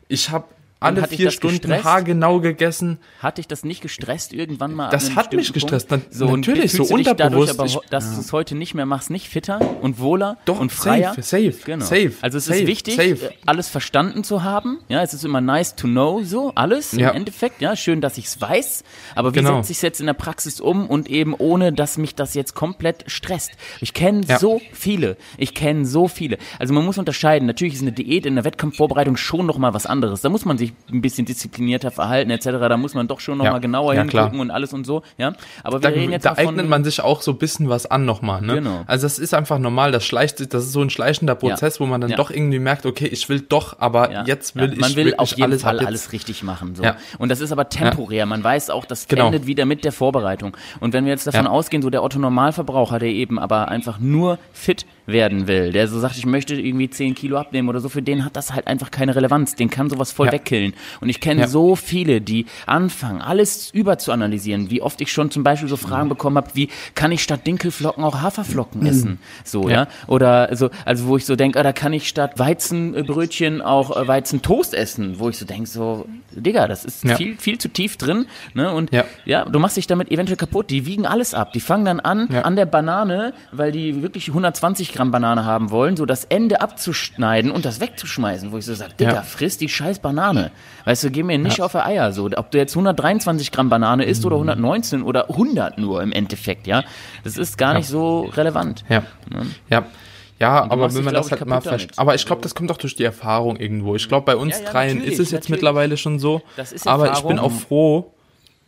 Ich 0.07 0.29
habe 0.29 0.45
alle 0.81 1.07
vier 1.07 1.31
Stunden 1.31 1.57
gestresst? 1.61 1.83
haargenau 1.85 2.39
gegessen. 2.39 2.99
Hat 3.19 3.37
dich 3.37 3.47
das 3.47 3.63
nicht 3.63 3.81
gestresst 3.81 4.33
irgendwann 4.33 4.73
mal? 4.73 4.89
Das 4.89 5.15
hat 5.15 5.31
mich 5.33 5.53
gestresst. 5.53 5.91
Dann, 5.91 6.01
so, 6.09 6.35
natürlich, 6.35 6.71
so 6.71 6.83
unterbewusst. 6.83 7.19
Dadurch, 7.19 7.75
aber, 7.75 7.83
dass 7.89 8.05
ja. 8.09 8.15
du 8.15 8.19
es 8.21 8.33
heute 8.33 8.55
nicht 8.55 8.73
mehr 8.73 8.85
machst, 8.85 9.09
nicht 9.09 9.29
fitter 9.29 9.59
und 9.81 9.99
wohler 9.99 10.37
Doch, 10.45 10.59
und 10.59 10.71
freier. 10.71 11.13
Safe, 11.15 11.51
safe, 11.51 11.53
genau. 11.65 11.85
safe. 11.85 12.13
Also 12.21 12.37
es 12.39 12.45
safe, 12.45 12.61
ist 12.61 12.67
wichtig, 12.67 12.95
safe. 12.95 13.31
alles 13.45 13.69
verstanden 13.69 14.23
zu 14.23 14.43
haben. 14.43 14.79
Ja, 14.89 15.01
es 15.03 15.13
ist 15.13 15.23
immer 15.23 15.41
nice 15.41 15.75
to 15.75 15.87
know, 15.87 16.23
so 16.23 16.51
alles 16.55 16.91
Ja. 16.93 17.09
im 17.11 17.17
Endeffekt. 17.17 17.61
Ja, 17.61 17.75
schön, 17.75 18.01
dass 18.01 18.17
ich 18.17 18.25
es 18.25 18.41
weiß. 18.41 18.83
Aber 19.15 19.33
wie 19.35 19.39
Genau. 19.39 19.57
setze 19.57 19.71
ich 19.71 19.77
es 19.77 19.81
jetzt 19.83 19.99
in 19.99 20.07
der 20.07 20.13
Praxis 20.13 20.59
um 20.59 20.87
und 20.87 21.09
eben 21.09 21.33
ohne, 21.37 21.71
dass 21.73 21.97
mich 21.97 22.15
das 22.15 22.33
jetzt 22.33 22.55
komplett 22.55 23.03
stresst? 23.07 23.51
Ich 23.81 23.93
kenne 23.93 24.21
Ja. 24.27 24.39
so 24.39 24.61
viele. 24.73 25.17
Ich 25.37 25.53
kenne 25.53 25.85
so 25.85 26.07
viele. 26.07 26.37
Also 26.59 26.73
man 26.73 26.85
muss 26.85 26.97
unterscheiden. 26.97 27.45
Natürlich 27.45 27.75
ist 27.75 27.81
eine 27.81 27.91
Diät 27.91 28.25
in 28.25 28.35
der 28.35 28.43
Wettkampfvorbereitung 28.45 29.17
schon 29.17 29.45
noch 29.45 29.57
mal 29.57 29.73
was 29.73 29.85
anderes. 29.85 30.21
Da 30.21 30.29
muss 30.29 30.45
man 30.45 30.57
sich 30.57 30.70
ein 30.91 31.01
bisschen 31.01 31.25
disziplinierter 31.25 31.91
verhalten 31.91 32.29
etc. 32.31 32.45
Da 32.45 32.77
muss 32.77 32.93
man 32.93 33.07
doch 33.07 33.19
schon 33.19 33.37
noch 33.37 33.45
Ja. 33.45 33.51
mal 33.51 33.59
genauer 33.59 33.93
Ja, 33.95 34.03
klar. 34.05 34.23
hingucken 34.25 34.39
und 34.41 34.51
alles 34.51 34.73
und 34.73 34.85
so. 34.85 35.03
Ja, 35.17 35.33
aber 35.63 35.79
Da, 35.79 35.89
da 35.91 36.33
eignet 36.35 36.67
man 36.67 36.83
sich 36.83 37.01
auch 37.01 37.21
so 37.21 37.31
ein 37.31 37.37
bisschen 37.37 37.69
was 37.69 37.85
an 37.85 38.05
nochmal. 38.05 38.41
Ne? 38.41 38.55
Genau. 38.55 38.83
Also 38.87 39.05
das 39.05 39.19
ist 39.19 39.33
einfach 39.33 39.59
normal, 39.59 39.91
das 39.91 40.05
schleicht 40.05 40.37
sich, 40.37 40.49
das 40.49 40.63
ist 40.65 40.71
so 40.73 40.81
ein 40.81 40.89
schleichender 40.89 41.35
Prozess, 41.35 41.79
wo 41.79 41.85
man 41.85 42.01
dann 42.01 42.11
Ja. 42.11 42.17
doch 42.17 42.31
irgendwie 42.31 42.59
merkt, 42.59 42.85
okay, 42.85 43.07
ich 43.07 43.27
will 43.29 43.41
doch, 43.41 43.77
aber 43.79 44.11
Ja. 44.11 44.23
jetzt 44.25 44.55
will 44.55 44.67
ja, 44.67 44.73
ich 44.73 44.79
man 44.79 44.95
will 44.95 45.15
auf 45.17 45.29
jeden 45.31 45.43
alles 45.43 45.61
Fall 45.63 45.79
alles 45.79 46.11
richtig 46.13 46.43
machen. 46.43 46.75
So. 46.75 46.83
Ja. 46.83 46.97
Und 47.17 47.29
das 47.29 47.41
ist 47.41 47.51
aber 47.51 47.69
temporär. 47.69 48.25
Man 48.25 48.43
weiß 48.43 48.69
auch, 48.69 48.85
das 48.85 49.07
Genau. 49.07 49.27
endet 49.27 49.47
wieder 49.47 49.65
mit 49.65 49.83
der 49.85 49.91
Vorbereitung. 49.91 50.55
Und 50.79 50.93
wenn 50.93 51.05
wir 51.05 51.11
jetzt 51.11 51.27
davon 51.27 51.45
Ja. 51.45 51.51
ausgehen, 51.51 51.81
so 51.81 51.89
der 51.89 52.03
Otto 52.03 52.19
Normalverbraucher, 52.19 52.99
der 52.99 53.09
eben 53.09 53.39
aber 53.39 53.67
einfach 53.69 53.99
nur 53.99 54.37
fit 54.53 54.85
werden 55.11 55.47
will, 55.47 55.71
der 55.71 55.87
so 55.87 55.99
sagt, 55.99 56.17
ich 56.17 56.25
möchte 56.25 56.55
irgendwie 56.55 56.89
10 56.89 57.15
Kilo 57.15 57.37
abnehmen 57.37 57.69
oder 57.69 57.79
so, 57.79 57.89
für 57.89 58.01
den 58.01 58.23
hat 58.25 58.35
das 58.35 58.53
halt 58.53 58.67
einfach 58.67 58.91
keine 58.91 59.15
Relevanz. 59.15 59.55
Den 59.55 59.69
kann 59.69 59.89
sowas 59.89 60.11
voll 60.11 60.27
Ja. 60.27 60.33
wegkillen. 60.33 60.73
Und 61.01 61.09
ich 61.09 61.19
kenne 61.19 61.41
Ja. 61.41 61.47
so 61.47 61.75
viele, 61.75 62.21
die 62.21 62.45
anfangen, 62.65 63.21
alles 63.21 63.69
überzuanalysieren. 63.71 64.69
Wie 64.69 64.81
oft 64.81 65.01
ich 65.01 65.11
schon 65.11 65.31
zum 65.31 65.43
Beispiel 65.43 65.69
so 65.69 65.77
Fragen 65.77 66.09
bekommen 66.09 66.37
habe, 66.37 66.49
wie 66.53 66.69
kann 66.95 67.11
ich 67.11 67.23
statt 67.23 67.45
Dinkelflocken 67.47 68.03
auch 68.03 68.21
Haferflocken 68.21 68.85
essen? 68.85 69.19
So, 69.43 69.67
ja. 69.69 69.71
Ja. 69.81 69.87
Oder 70.07 70.55
so, 70.55 70.69
also 70.85 71.07
wo 71.07 71.17
ich 71.17 71.25
so 71.25 71.35
denke, 71.35 71.59
ah, 71.59 71.63
da 71.63 71.73
kann 71.73 71.93
ich 71.93 72.07
statt 72.07 72.37
Weizenbrötchen 72.37 73.61
auch 73.61 73.95
äh, 73.95 74.07
Weizentoast 74.07 74.73
essen, 74.73 75.19
wo 75.19 75.29
ich 75.29 75.37
so 75.37 75.45
denke, 75.45 75.67
so, 75.67 76.05
Digga, 76.31 76.67
das 76.67 76.85
ist 76.85 77.05
viel, 77.17 77.35
viel 77.37 77.57
zu 77.57 77.67
tief 77.69 77.97
drin. 77.97 78.25
Ne? 78.53 78.71
Und 78.71 78.91
Ja. 78.93 79.05
ja. 79.25 79.45
du 79.45 79.59
machst 79.59 79.77
dich 79.77 79.87
damit 79.87 80.11
eventuell 80.11 80.37
kaputt. 80.37 80.69
Die 80.69 80.85
wiegen 80.85 81.05
alles 81.05 81.33
ab. 81.33 81.53
Die 81.53 81.59
fangen 81.59 81.85
dann 81.85 81.99
an, 81.99 82.29
an 82.29 82.55
der 82.55 82.65
Banane, 82.65 83.33
weil 83.51 83.71
die 83.71 84.01
wirklich 84.01 84.27
120 84.29 84.93
Gramm 84.93 85.00
Banane 85.09 85.43
haben 85.45 85.71
wollen, 85.71 85.97
so 85.97 86.05
das 86.05 86.25
Ende 86.25 86.61
abzuschneiden 86.61 87.49
und 87.49 87.65
das 87.65 87.79
wegzuschmeißen, 87.79 88.51
wo 88.51 88.57
ich 88.59 88.65
so 88.65 88.75
sage, 88.75 88.93
Digga, 88.99 89.13
Ja. 89.15 89.21
friss 89.23 89.57
die 89.57 89.69
scheiß 89.69 89.97
Banane. 89.99 90.51
Weißt 90.85 91.03
du, 91.05 91.09
geh 91.09 91.23
mir 91.23 91.39
nicht 91.39 91.57
Ja. 91.57 91.65
auf 91.65 91.71
die 91.71 91.79
Eier. 91.79 92.11
So, 92.11 92.29
ob 92.35 92.51
du 92.51 92.59
jetzt 92.59 92.75
123 92.75 93.51
Gramm 93.51 93.69
Banane 93.69 94.05
isst 94.05 94.23
oder 94.25 94.35
119 94.35 95.01
oder 95.01 95.29
100 95.29 95.79
nur 95.79 96.03
im 96.03 96.11
Endeffekt, 96.11 96.67
ja. 96.67 96.83
Das 97.23 97.37
ist 97.37 97.57
gar 97.57 97.71
Ja. 97.71 97.77
nicht 97.79 97.87
so 97.87 98.29
relevant. 98.35 98.83
Ja. 98.89 99.03
Ja. 99.69 99.85
Ja, 100.39 100.63
aber 100.71 100.91
wenn 100.95 101.03
man 101.03 101.13
das 101.13 101.29
halt 101.29 101.45
mal 101.45 101.61
versteht. 101.61 101.99
Aber 101.99 102.15
ich 102.15 102.25
glaube, 102.25 102.41
das 102.41 102.55
kommt 102.55 102.71
auch 102.71 102.77
durch 102.77 102.95
die 102.95 103.03
Erfahrung 103.03 103.57
irgendwo. 103.57 103.95
Ich 103.95 104.07
glaube, 104.07 104.25
bei 104.25 104.35
uns 104.35 104.63
dreien 104.63 105.03
ist 105.03 105.19
es 105.19 105.29
jetzt 105.29 105.49
mittlerweile 105.51 105.97
schon 105.97 106.17
so. 106.17 106.41
Das 106.57 106.71
ist 106.71 106.87
aber 106.87 107.13
ich 107.13 107.21
bin 107.21 107.37
auch 107.37 107.51
froh, 107.51 108.11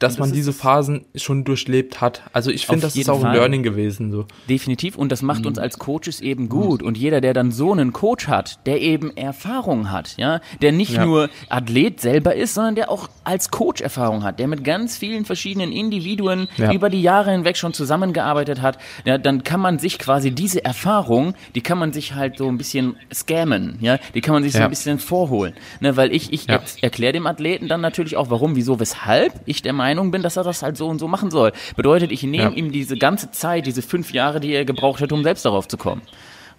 dass 0.04 0.20
man 0.20 0.30
das 0.30 0.36
diese 0.36 0.54
Phasen 0.54 1.06
schon 1.16 1.43
durchlebt 1.43 2.01
hat. 2.01 2.22
Also 2.34 2.51
ich 2.51 2.66
finde, 2.68 2.82
das 2.82 2.95
ist 2.95 3.10
auch 3.10 3.16
ein 3.18 3.22
Fall. 3.22 3.36
Learning 3.38 3.64
gewesen. 3.64 4.12
So. 4.12 4.26
Definitiv. 4.49 4.95
Und 4.97 5.12
das 5.12 5.22
macht 5.22 5.41
Mhm. 5.41 5.47
uns 5.47 5.58
als 5.60 5.80
Coaches 5.80 6.22
eben 6.22 6.49
gut. 6.49 6.84
Und 6.84 6.97
jeder, 6.97 7.22
der 7.22 7.34
dann 7.34 7.51
so 7.51 7.72
einen 7.72 7.93
Coach 7.93 8.28
hat, 8.28 8.66
der 8.68 8.82
eben 8.82 9.16
Erfahrung 9.18 9.89
hat, 9.91 10.16
ja, 10.18 10.41
der 10.62 10.72
nicht 10.72 10.93
Ja. 10.93 11.06
nur 11.06 11.30
Athlet 11.49 11.99
selber 12.01 12.36
ist, 12.36 12.54
sondern 12.54 12.76
der 12.76 12.91
auch 12.91 13.10
als 13.24 13.49
Coach 13.51 13.82
Erfahrung 13.82 14.24
hat, 14.24 14.39
der 14.39 14.47
mit 14.47 14.64
ganz 14.64 14.97
vielen 14.97 15.26
verschiedenen 15.26 15.72
Individuen 15.72 16.47
Ja. 16.58 16.72
über 16.74 16.89
die 16.89 17.01
Jahre 17.01 17.32
hinweg 17.32 17.58
schon 17.58 17.74
zusammengearbeitet 17.74 18.62
hat, 18.62 18.78
ja, 19.06 19.18
dann 19.18 19.43
kann 19.43 19.60
man 19.60 19.80
sich 19.80 19.97
quasi 19.99 20.32
diese 20.32 20.64
Erfahrung, 20.66 21.34
die 21.56 21.62
kann 21.62 21.78
man 21.78 21.93
sich 21.93 22.14
halt 22.16 22.38
so 22.38 22.47
ein 22.47 22.58
bisschen 22.58 22.95
scammen, 23.14 23.78
ja, 23.82 23.97
die 24.14 24.22
kann 24.22 24.34
man 24.34 24.43
sich 24.43 24.51
so 24.54 24.60
Ja. 24.60 24.66
ein 24.66 24.70
bisschen 24.70 24.99
vorholen, 24.99 25.54
ne, 25.80 25.95
weil 25.95 26.14
ich, 26.14 26.34
ich 26.34 26.47
erkläre 26.82 27.14
dem 27.14 27.28
Athleten 27.28 27.68
dann 27.68 27.82
natürlich 27.82 28.18
auch, 28.18 28.30
warum, 28.30 28.56
wieso, 28.56 28.80
weshalb 28.80 29.34
ich 29.45 29.62
der 29.62 29.74
Meinung 29.74 29.93
bin, 30.12 30.22
dass 30.22 30.38
er 30.38 30.44
das 30.44 30.64
halt 30.64 30.78
so 30.78 30.88
und 30.88 31.00
so 31.00 31.08
machen 31.08 31.32
soll. 31.32 31.52
Bedeutet, 31.76 32.12
ich 32.12 32.24
nehme 32.24 32.44
Ja. 32.44 32.50
ihm 32.50 32.72
diese 32.72 32.98
ganze 32.98 33.32
Zeit, 33.32 33.66
diese 33.66 33.82
fünf 33.82 34.12
Jahre, 34.14 34.39
die 34.39 34.52
er 34.54 34.66
gebraucht 34.66 35.02
hat, 35.02 35.12
um 35.12 35.24
selbst 35.24 35.46
darauf 35.46 35.68
zu 35.68 35.78
kommen. 35.78 36.02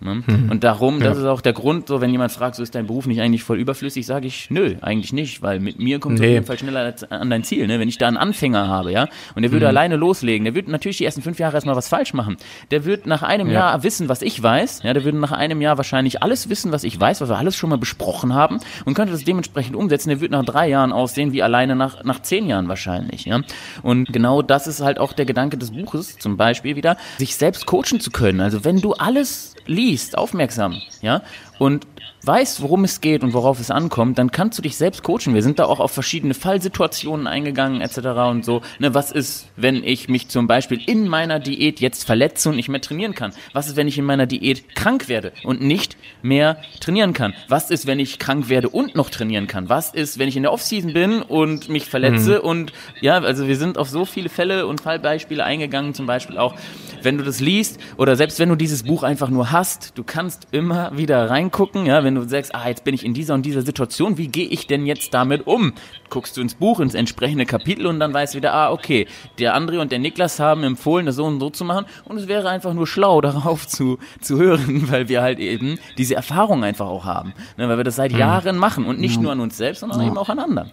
Ne? 0.01 0.23
Und 0.51 0.65
darum, 0.65 1.01
das 1.01 1.17
Ja. 1.17 1.25
ist 1.25 1.29
auch 1.29 1.41
der 1.41 1.53
Grund, 1.53 1.89
so 1.89 2.01
wenn 2.01 2.11
jemand 2.11 2.33
fragt, 2.33 2.57
so 2.57 2.63
ist 2.63 2.75
dein 2.75 2.87
Beruf 2.87 3.07
nicht 3.07 3.21
eigentlich 3.21 3.43
voll 3.43 3.59
überflüssig, 3.59 4.05
sage 4.07 4.27
ich, 4.27 4.51
nö, 4.51 4.75
eigentlich 4.83 5.13
nicht, 5.13 5.43
weil 5.43 5.61
mit 5.61 5.79
mir 5.79 5.99
kommst 5.99 6.19
du 6.19 6.23
Nee. 6.23 6.31
auf 6.31 6.35
jeden 6.35 6.47
Fall 6.47 6.59
schneller 6.59 6.95
an 7.11 7.31
dein 7.31 7.45
Ziel. 7.45 7.67
Ne? 7.67 7.79
Wenn 7.81 7.89
ich 7.89 7.99
da 7.99 8.09
einen 8.09 8.17
Anfänger 8.17 8.69
habe, 8.69 8.93
ja, 8.93 9.09
und 9.35 9.43
der 9.43 9.51
Mhm. 9.51 9.55
würde 9.55 9.69
alleine 9.69 9.97
loslegen, 9.97 10.45
der 10.45 10.55
würde 10.55 10.71
natürlich 10.71 10.99
die 10.99 11.05
ersten 11.05 11.23
fünf 11.23 11.39
Jahre 11.39 11.55
erstmal 11.55 11.77
was 11.77 11.89
falsch 11.89 12.15
machen. 12.15 12.37
Der 12.71 12.85
wird 12.85 13.07
nach 13.07 13.23
einem 13.23 13.49
Ja. 13.49 13.53
Jahr 13.55 13.83
wissen, 13.83 14.09
was 14.09 14.23
ich 14.23 14.43
weiß, 14.43 14.83
ja, 14.83 14.93
der 14.93 15.05
würde 15.05 15.19
nach 15.19 15.33
einem 15.33 15.61
Jahr 15.61 15.77
wahrscheinlich 15.77 16.23
alles 16.23 16.49
wissen, 16.49 16.73
was 16.73 16.85
ich 16.85 16.99
weiß, 16.99 17.21
was 17.21 17.29
wir 17.29 17.39
alles 17.39 17.57
schon 17.57 17.71
mal 17.71 17.79
besprochen 17.79 18.35
haben 18.35 18.59
und 18.85 18.95
könnte 18.95 19.13
das 19.13 19.25
dementsprechend 19.25 19.77
umsetzen. 19.77 20.09
Der 20.11 20.21
wird 20.21 20.31
nach 20.33 20.45
drei 20.45 20.69
Jahren 20.69 20.93
aussehen 20.93 21.33
wie 21.33 21.43
alleine 21.43 21.77
nach, 21.77 22.05
nach 22.05 22.21
zehn 22.23 22.47
Jahren 22.47 22.69
wahrscheinlich, 22.69 23.25
ja. 23.25 23.41
Und 23.83 24.13
genau 24.13 24.43
das 24.43 24.67
ist 24.67 24.81
halt 24.81 24.99
auch 24.99 25.13
der 25.13 25.25
Gedanke 25.25 25.57
des 25.59 25.71
Buches, 25.71 26.19
zum 26.19 26.37
Beispiel 26.37 26.77
wieder, 26.77 26.97
sich 27.19 27.37
selbst 27.37 27.67
coachen 27.67 28.01
zu 28.01 28.11
können. 28.11 28.41
Also 28.41 28.65
wenn 28.65 28.81
du 28.81 28.93
alles 28.95 29.55
liest, 29.85 30.17
aufmerksam, 30.17 30.81
ja, 31.03 31.23
und 31.59 31.87
weißt, 32.27 32.63
worum 32.63 32.85
es 32.85 33.01
geht 33.01 33.23
und 33.23 33.33
worauf 33.33 33.61
es 33.61 33.71
ankommt, 33.71 34.19
dann 34.19 34.31
kannst 34.31 34.59
du 34.59 34.63
dich 34.63 34.77
selbst 34.77 35.03
coachen. 35.03 35.35
Wir 35.35 35.43
sind 35.43 35.59
da 35.59 35.65
auch 35.67 35.81
auf 35.81 35.93
verschiedene 35.93 36.35
Fallsituationen 36.35 37.27
eingegangen 37.27 37.81
etc. 37.81 37.99
und 38.31 38.45
so. 38.45 38.63
Ne, 38.79 38.95
was 38.95 39.13
ist, 39.13 39.49
wenn 39.57 39.85
ich 39.85 40.09
mich 40.09 40.29
zum 40.29 40.47
Beispiel 40.47 40.81
in 40.87 41.09
meiner 41.09 41.39
Diät 41.39 41.81
jetzt 41.81 42.05
verletze 42.05 42.49
und 42.49 42.57
nicht 42.57 42.69
mehr 42.69 42.81
trainieren 42.81 43.15
kann? 43.15 43.33
Was 43.53 43.69
ist, 43.69 43.77
wenn 43.77 43.89
ich 43.89 43.99
in 43.99 44.05
meiner 44.05 44.27
Diät 44.27 44.75
krank 44.75 45.09
werde 45.09 45.33
und 45.45 45.61
nicht 45.61 45.97
mehr 46.23 46.59
trainieren 46.81 47.13
kann? 47.13 47.35
Was 47.49 47.71
ist, 47.71 47.87
wenn 47.87 47.99
ich 47.99 48.19
krank 48.19 48.49
werde 48.49 48.69
und 48.69 48.95
noch 48.95 49.11
trainieren 49.11 49.47
kann? 49.47 49.69
Was 49.69 49.93
ist, 49.93 50.19
wenn 50.19 50.29
ich 50.29 50.37
in 50.37 50.43
der 50.43 50.53
Offseason 50.53 50.93
bin 50.93 51.23
und 51.23 51.69
mich 51.69 51.87
verletze 51.87 52.43
und 52.43 52.73
ja, 53.01 53.19
also 53.19 53.47
wir 53.49 53.57
sind 53.57 53.79
auf 53.79 53.89
so 53.89 54.05
viele 54.05 54.29
Fälle 54.29 54.67
und 54.67 54.81
Fallbeispiele 54.81 55.45
eingegangen, 55.45 55.95
zum 55.95 56.07
Beispiel 56.07 56.39
auch, 56.39 56.55
wenn 57.03 57.19
du 57.19 57.25
das 57.25 57.41
liest 57.41 57.81
oder 57.97 58.17
selbst 58.17 58.39
wenn 58.39 58.49
du 58.49 58.57
dieses 58.57 58.83
Buch 58.83 59.03
einfach 59.03 59.29
nur 59.29 59.53
hast, 59.53 59.93
du 59.97 60.05
kannst 60.05 60.49
immer 60.53 60.97
wieder 60.97 61.31
reingucken, 61.31 61.87
ja, 61.87 62.03
wenn 62.05 62.14
du 62.15 62.29
sagst, 62.29 62.55
ah, 62.55 62.69
jetzt 62.69 62.85
bin 62.85 62.95
ich 62.95 63.05
in 63.05 63.15
dieser 63.15 63.35
und 63.35 63.45
dieser 63.45 63.63
Situation, 63.63 64.19
wie 64.19 64.29
gehe 64.29 64.47
ich 64.49 64.67
denn 64.67 64.87
jetzt 64.87 65.15
damit 65.15 65.47
um? 65.47 65.73
Guckst 66.11 66.37
du 66.37 66.41
ins 66.41 66.55
Buch, 66.55 66.81
ins 66.81 66.95
entsprechende 66.95 67.47
Kapitel 67.47 67.87
und 67.87 68.01
dann 68.01 68.13
weißt 68.13 68.35
du 68.35 68.39
wieder, 68.39 68.55
ah, 68.55 68.73
okay, 68.73 69.07
der 69.39 69.57
André 69.57 69.79
und 69.81 69.93
der 69.93 69.99
Niklas 69.99 70.41
haben 70.41 70.65
empfohlen, 70.65 71.07
das 71.07 71.17
so 71.17 71.25
und 71.25 71.41
so 71.41 71.51
zu 71.51 71.65
machen 71.65 71.87
und 72.05 72.19
es 72.19 72.29
wäre 72.29 72.49
einfach 72.49 72.75
nur 72.75 72.87
schlau, 72.87 73.21
darauf 73.21 73.67
zu, 73.67 73.99
zu 74.21 74.39
hören, 74.39 74.91
weil 74.91 75.09
wir 75.09 75.23
halt 75.23 75.39
eben 75.39 75.79
diese 75.99 76.15
Erfahrung 76.15 76.65
einfach 76.65 76.87
auch 76.87 77.05
haben, 77.05 77.35
ne, 77.57 77.69
weil 77.69 77.77
wir 77.77 77.85
das 77.85 77.97
seit 77.97 78.13
Jahren 78.13 78.57
machen 78.57 78.87
und 78.87 79.01
nicht 79.01 79.21
nur 79.21 79.33
an 79.33 79.41
uns 79.41 79.57
selbst, 79.57 79.81
sondern 79.81 80.07
eben 80.07 80.19
auch 80.19 80.29
an 80.29 80.39
anderen. 80.39 80.73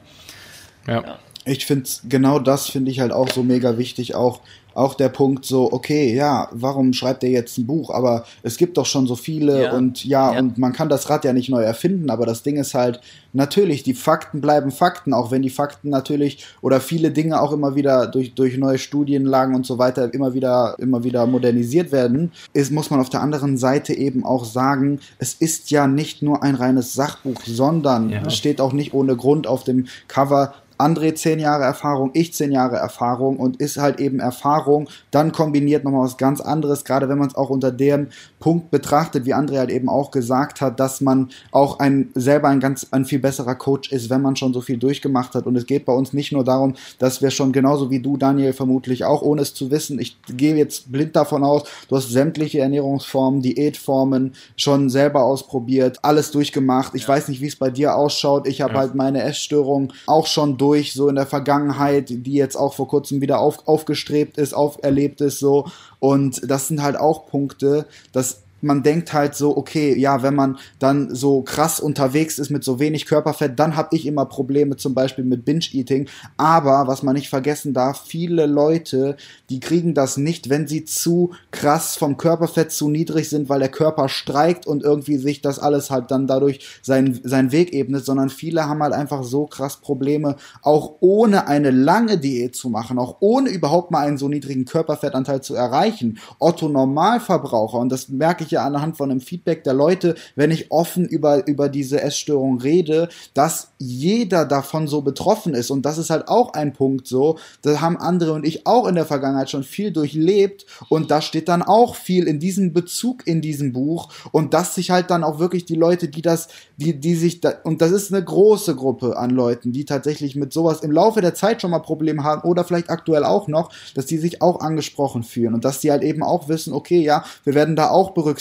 Ja. 0.88 1.20
ich 1.46 1.68
finde 1.68 1.88
genau 2.06 2.40
das 2.40 2.68
finde 2.68 2.90
ich 2.90 3.00
halt 3.00 3.12
auch 3.12 3.30
so 3.30 3.44
mega 3.44 3.78
wichtig 3.78 4.16
auch 4.16 4.42
auch 4.74 4.94
der 4.96 5.10
Punkt 5.10 5.46
so 5.46 5.72
okay 5.72 6.14
ja 6.14 6.48
warum 6.52 6.94
schreibt 6.94 7.24
er 7.24 7.30
jetzt 7.30 7.58
ein 7.58 7.66
Buch 7.68 7.90
aber 7.90 8.26
es 8.44 8.58
gibt 8.58 8.78
doch 8.78 8.86
schon 8.86 9.08
so 9.08 9.16
viele 9.16 9.64
Ja. 9.64 9.74
und 9.74 10.06
ja, 10.06 10.34
Ja. 10.34 10.40
und 10.40 10.58
man 10.58 10.74
kann 10.74 10.90
das 10.90 11.10
Rad 11.10 11.26
ja 11.26 11.34
nicht 11.34 11.50
neu 11.50 11.62
erfinden 11.62 12.10
aber 12.10 12.26
das 12.26 12.44
Ding 12.44 12.58
ist 12.58 12.74
halt 12.74 13.02
natürlich 13.34 13.84
die 13.84 13.94
Fakten 13.94 14.42
bleiben 14.42 14.72
Fakten 14.72 15.14
auch 15.14 15.32
wenn 15.32 15.42
die 15.42 15.50
Fakten 15.50 15.90
natürlich 15.90 16.46
oder 16.62 16.80
viele 16.82 17.12
Dinge 17.12 17.42
auch 17.42 17.52
immer 17.52 17.76
wieder 17.76 18.08
durch 18.08 18.34
durch 18.34 18.58
neue 18.58 18.78
Studienlagen 18.78 19.56
und 19.56 19.66
so 19.66 19.78
weiter 19.78 20.14
immer 20.14 20.34
wieder 20.34 20.76
immer 20.80 21.04
wieder 21.04 21.26
modernisiert 21.28 21.92
werden 21.92 22.32
ist 22.54 22.72
muss 22.72 22.90
man 22.90 23.00
auf 23.00 23.10
der 23.10 23.22
anderen 23.22 23.58
Seite 23.58 23.94
eben 23.94 24.26
auch 24.26 24.46
sagen 24.46 25.00
es 25.20 25.34
ist 25.34 25.72
ja 25.72 25.88
nicht 25.88 26.22
nur 26.22 26.44
ein 26.44 26.56
reines 26.56 26.94
Sachbuch 26.94 27.42
sondern 27.46 28.10
Ja. 28.10 28.24
es 28.26 28.36
steht 28.36 28.60
auch 28.62 28.74
nicht 28.74 28.94
ohne 28.94 29.16
Grund 29.16 29.48
auf 29.48 29.64
dem 29.64 29.88
Cover 30.08 30.54
André 30.82 31.14
zehn 31.16 31.40
Jahre 31.40 31.64
Erfahrung, 31.64 32.10
ich 32.14 32.34
zehn 32.34 32.52
Jahre 32.52 32.78
Erfahrung 32.78 33.38
und 33.38 33.58
ist 33.58 33.78
halt 33.78 34.00
eben 34.00 34.20
Erfahrung, 34.20 34.90
dann 35.12 35.32
kombiniert 35.32 35.84
nochmal 35.84 36.06
was 36.06 36.18
ganz 36.18 36.42
anderes, 36.42 36.84
gerade 36.84 37.08
wenn 37.10 37.18
man 37.18 37.28
es 37.30 37.36
auch 37.36 37.50
unter 37.50 37.72
dem 37.72 38.08
Punkt 38.40 38.72
betrachtet, 38.72 39.26
wie 39.26 39.36
André 39.36 39.58
halt 39.60 39.70
eben 39.70 39.88
auch 39.90 40.12
gesagt 40.12 40.62
hat, 40.62 40.80
dass 40.80 41.00
man 41.02 41.30
auch 41.52 41.80
ein 41.80 42.10
selber 42.16 42.48
ein 42.48 42.60
ganz 42.60 42.88
ein 42.92 43.06
viel 43.06 43.20
besserer 43.20 43.56
Coach 43.56 43.92
ist, 43.92 44.10
wenn 44.10 44.22
man 44.22 44.36
schon 44.36 44.54
so 44.54 44.62
viel 44.62 44.78
durchgemacht 44.78 45.36
hat. 45.36 45.46
Und 45.46 45.56
es 45.56 45.66
geht 45.68 45.86
bei 45.86 45.94
uns 45.94 46.14
nicht 46.14 46.32
nur 46.32 46.44
darum, 46.44 46.74
dass 46.98 47.22
wir 47.22 47.30
schon 47.30 47.52
genauso 47.52 47.90
wie 47.92 48.00
du, 48.00 48.18
Daniel, 48.18 48.54
vermutlich 48.54 49.06
auch, 49.06 49.22
ohne 49.22 49.44
es 49.44 49.54
zu 49.54 49.70
wissen, 49.70 50.00
ich 50.00 50.18
gehe 50.26 50.56
jetzt 50.56 50.92
blind 50.92 51.16
davon 51.16 51.44
aus, 51.44 51.64
du 51.88 51.96
hast 51.96 52.10
sämtliche 52.10 52.60
Ernährungsformen, 52.60 53.42
Diätformen 53.42 54.34
schon 54.56 54.90
selber 54.90 55.24
ausprobiert, 55.24 56.00
alles 56.02 56.32
durchgemacht. 56.32 56.96
Ich 56.96 57.08
weiß 57.08 57.28
nicht, 57.28 57.42
wie 57.42 57.48
es 57.48 57.56
bei 57.56 57.70
dir 57.70 57.96
ausschaut. 57.96 58.48
Ich 58.48 58.62
habe 58.62 58.74
Ja. 58.74 58.80
halt 58.80 58.96
meine 58.96 59.22
Essstörung 59.22 59.94
auch 60.08 60.26
schon 60.26 60.58
durch, 60.58 60.71
so 60.94 61.08
in 61.08 61.16
der 61.16 61.28
Vergangenheit, 61.28 62.10
die 62.10 62.34
jetzt 62.34 62.56
auch 62.56 62.74
vor 62.74 62.88
kurzem 62.88 63.22
wieder 63.22 63.40
auf, 63.40 63.68
aufgestrebt 63.68 64.38
ist, 64.38 64.54
auferlebt 64.54 65.22
ist, 65.22 65.40
so. 65.40 65.68
Und 66.00 66.50
das 66.50 66.68
sind 66.68 66.82
halt 66.82 66.98
auch 66.98 67.28
Punkte, 67.28 67.86
dass 68.12 68.42
man 68.64 68.84
denkt 68.84 69.14
halt 69.14 69.36
so, 69.36 69.56
okay, 69.56 69.98
ja, 69.98 70.24
wenn 70.24 70.36
man 70.36 70.58
dann 70.80 71.14
so 71.14 71.42
krass 71.42 71.80
unterwegs 71.80 72.40
ist 72.40 72.50
mit 72.50 72.64
so 72.64 72.80
wenig 72.80 73.06
Körperfett, 73.06 73.60
dann 73.60 73.76
habe 73.76 73.96
ich 73.96 74.06
immer 74.06 74.26
Probleme 74.26 74.78
zum 74.78 74.94
Beispiel 74.94 75.26
mit 75.26 75.46
Binge-Eating. 75.46 76.08
Aber 76.38 76.88
was 76.88 77.04
man 77.04 77.16
nicht 77.16 77.30
vergessen 77.30 77.74
darf, 77.74 78.04
viele 78.06 78.46
Leute, 78.46 79.18
die 79.50 79.60
kriegen 79.60 79.94
das 79.94 80.18
nicht, 80.18 80.50
wenn 80.50 80.68
sie 80.68 80.86
zu 80.86 81.32
krass 81.52 81.96
vom 81.96 82.18
Körperfett 82.18 82.72
zu 82.72 82.90
niedrig 82.90 83.30
sind, 83.30 83.50
weil 83.50 83.60
der 83.60 83.70
Körper 83.70 84.10
streikt 84.10 84.68
und 84.68 84.84
irgendwie 84.84 85.18
sich 85.18 85.42
das 85.42 85.60
alles 85.60 85.92
halt 85.92 86.12
dann 86.12 86.28
dadurch 86.28 86.80
seinen, 86.82 87.20
seinen 87.24 87.52
Weg 87.52 87.74
ebnet, 87.74 88.06
sondern 88.06 88.30
viele 88.30 88.68
haben 88.68 88.82
halt 88.84 88.94
einfach 88.94 89.24
so 89.24 89.46
krass 89.46 89.78
Probleme, 89.78 90.36
auch 90.62 90.96
ohne 91.00 91.48
eine 91.48 91.72
lange 91.72 92.18
Diät 92.18 92.56
zu 92.56 92.70
machen, 92.70 93.00
auch 93.00 93.18
ohne 93.20 93.50
überhaupt 93.50 93.92
mal 93.92 94.06
einen 94.06 94.18
so 94.18 94.28
niedrigen 94.28 94.66
Körperfettanteil 94.66 95.42
zu 95.42 95.56
erreichen. 95.56 96.20
Otto 96.40 96.68
Normalverbraucher, 96.68 97.80
und 97.80 97.92
das 97.92 98.10
merke 98.10 98.44
ich 98.44 98.51
ja 98.52 98.66
anhand 98.66 98.98
von 98.98 99.12
einem 99.12 99.22
Feedback 99.22 99.64
der 99.64 99.74
Leute, 99.74 100.16
wenn 100.36 100.52
ich 100.52 100.72
offen 100.72 101.06
über, 101.06 101.48
über 101.48 101.70
diese 101.70 102.02
Essstörung 102.02 102.60
rede, 102.60 103.10
dass 103.34 103.72
jeder 103.78 104.46
davon 104.46 104.88
so 104.88 105.02
betroffen 105.02 105.54
ist. 105.54 105.72
Und 105.72 105.86
das 105.86 105.98
ist 105.98 106.10
halt 106.10 106.28
auch 106.28 106.54
ein 106.54 106.74
Punkt 106.74 107.08
so. 107.08 107.38
Da 107.62 107.82
haben 107.82 107.98
andere 107.98 108.34
und 108.34 108.46
ich 108.46 108.68
auch 108.68 108.88
in 108.88 108.96
der 108.96 109.06
Vergangenheit 109.06 109.50
schon 109.50 109.64
viel 109.64 109.92
durchlebt. 109.92 110.66
Und 110.90 111.12
da 111.12 111.22
steht 111.22 111.48
dann 111.48 111.62
auch 111.62 111.96
viel 111.96 112.28
in 112.28 112.40
diesem 112.40 112.74
Bezug 112.74 113.26
in 113.26 113.42
diesem 113.42 113.74
Buch. 113.74 114.10
Und 114.32 114.54
dass 114.54 114.76
sich 114.76 114.92
halt 114.92 115.10
dann 115.10 115.24
auch 115.24 115.40
wirklich 115.40 115.66
die 115.66 115.76
Leute, 115.76 116.08
die 116.08 116.22
das, 116.22 116.50
die, 116.78 117.00
die 117.00 117.16
sich 117.16 117.42
da, 117.42 117.54
und 117.64 117.82
das 117.82 117.92
ist 117.92 118.14
eine 118.14 118.24
große 118.24 118.76
Gruppe 118.76 119.18
an 119.18 119.32
Leuten, 119.32 119.72
die 119.72 119.86
tatsächlich 119.86 120.36
mit 120.36 120.54
sowas 120.54 120.82
im 120.82 120.92
Laufe 120.92 121.22
der 121.22 121.34
Zeit 121.34 121.62
schon 121.62 121.72
mal 121.72 121.80
Probleme 121.80 122.24
haben 122.24 122.48
oder 122.48 122.64
vielleicht 122.64 122.90
aktuell 122.90 123.24
auch 123.24 123.48
noch, 123.48 123.72
dass 123.96 124.06
die 124.06 124.18
sich 124.18 124.42
auch 124.42 124.60
angesprochen 124.60 125.24
fühlen 125.24 125.54
und 125.54 125.66
dass 125.66 125.80
die 125.80 125.92
halt 125.92 126.04
eben 126.04 126.24
auch 126.24 126.48
wissen, 126.48 126.74
okay, 126.74 127.02
ja, 127.02 127.24
wir 127.44 127.56
werden 127.56 127.76
da 127.76 127.90
auch 127.90 128.12
berücksichtigt. 128.12 128.41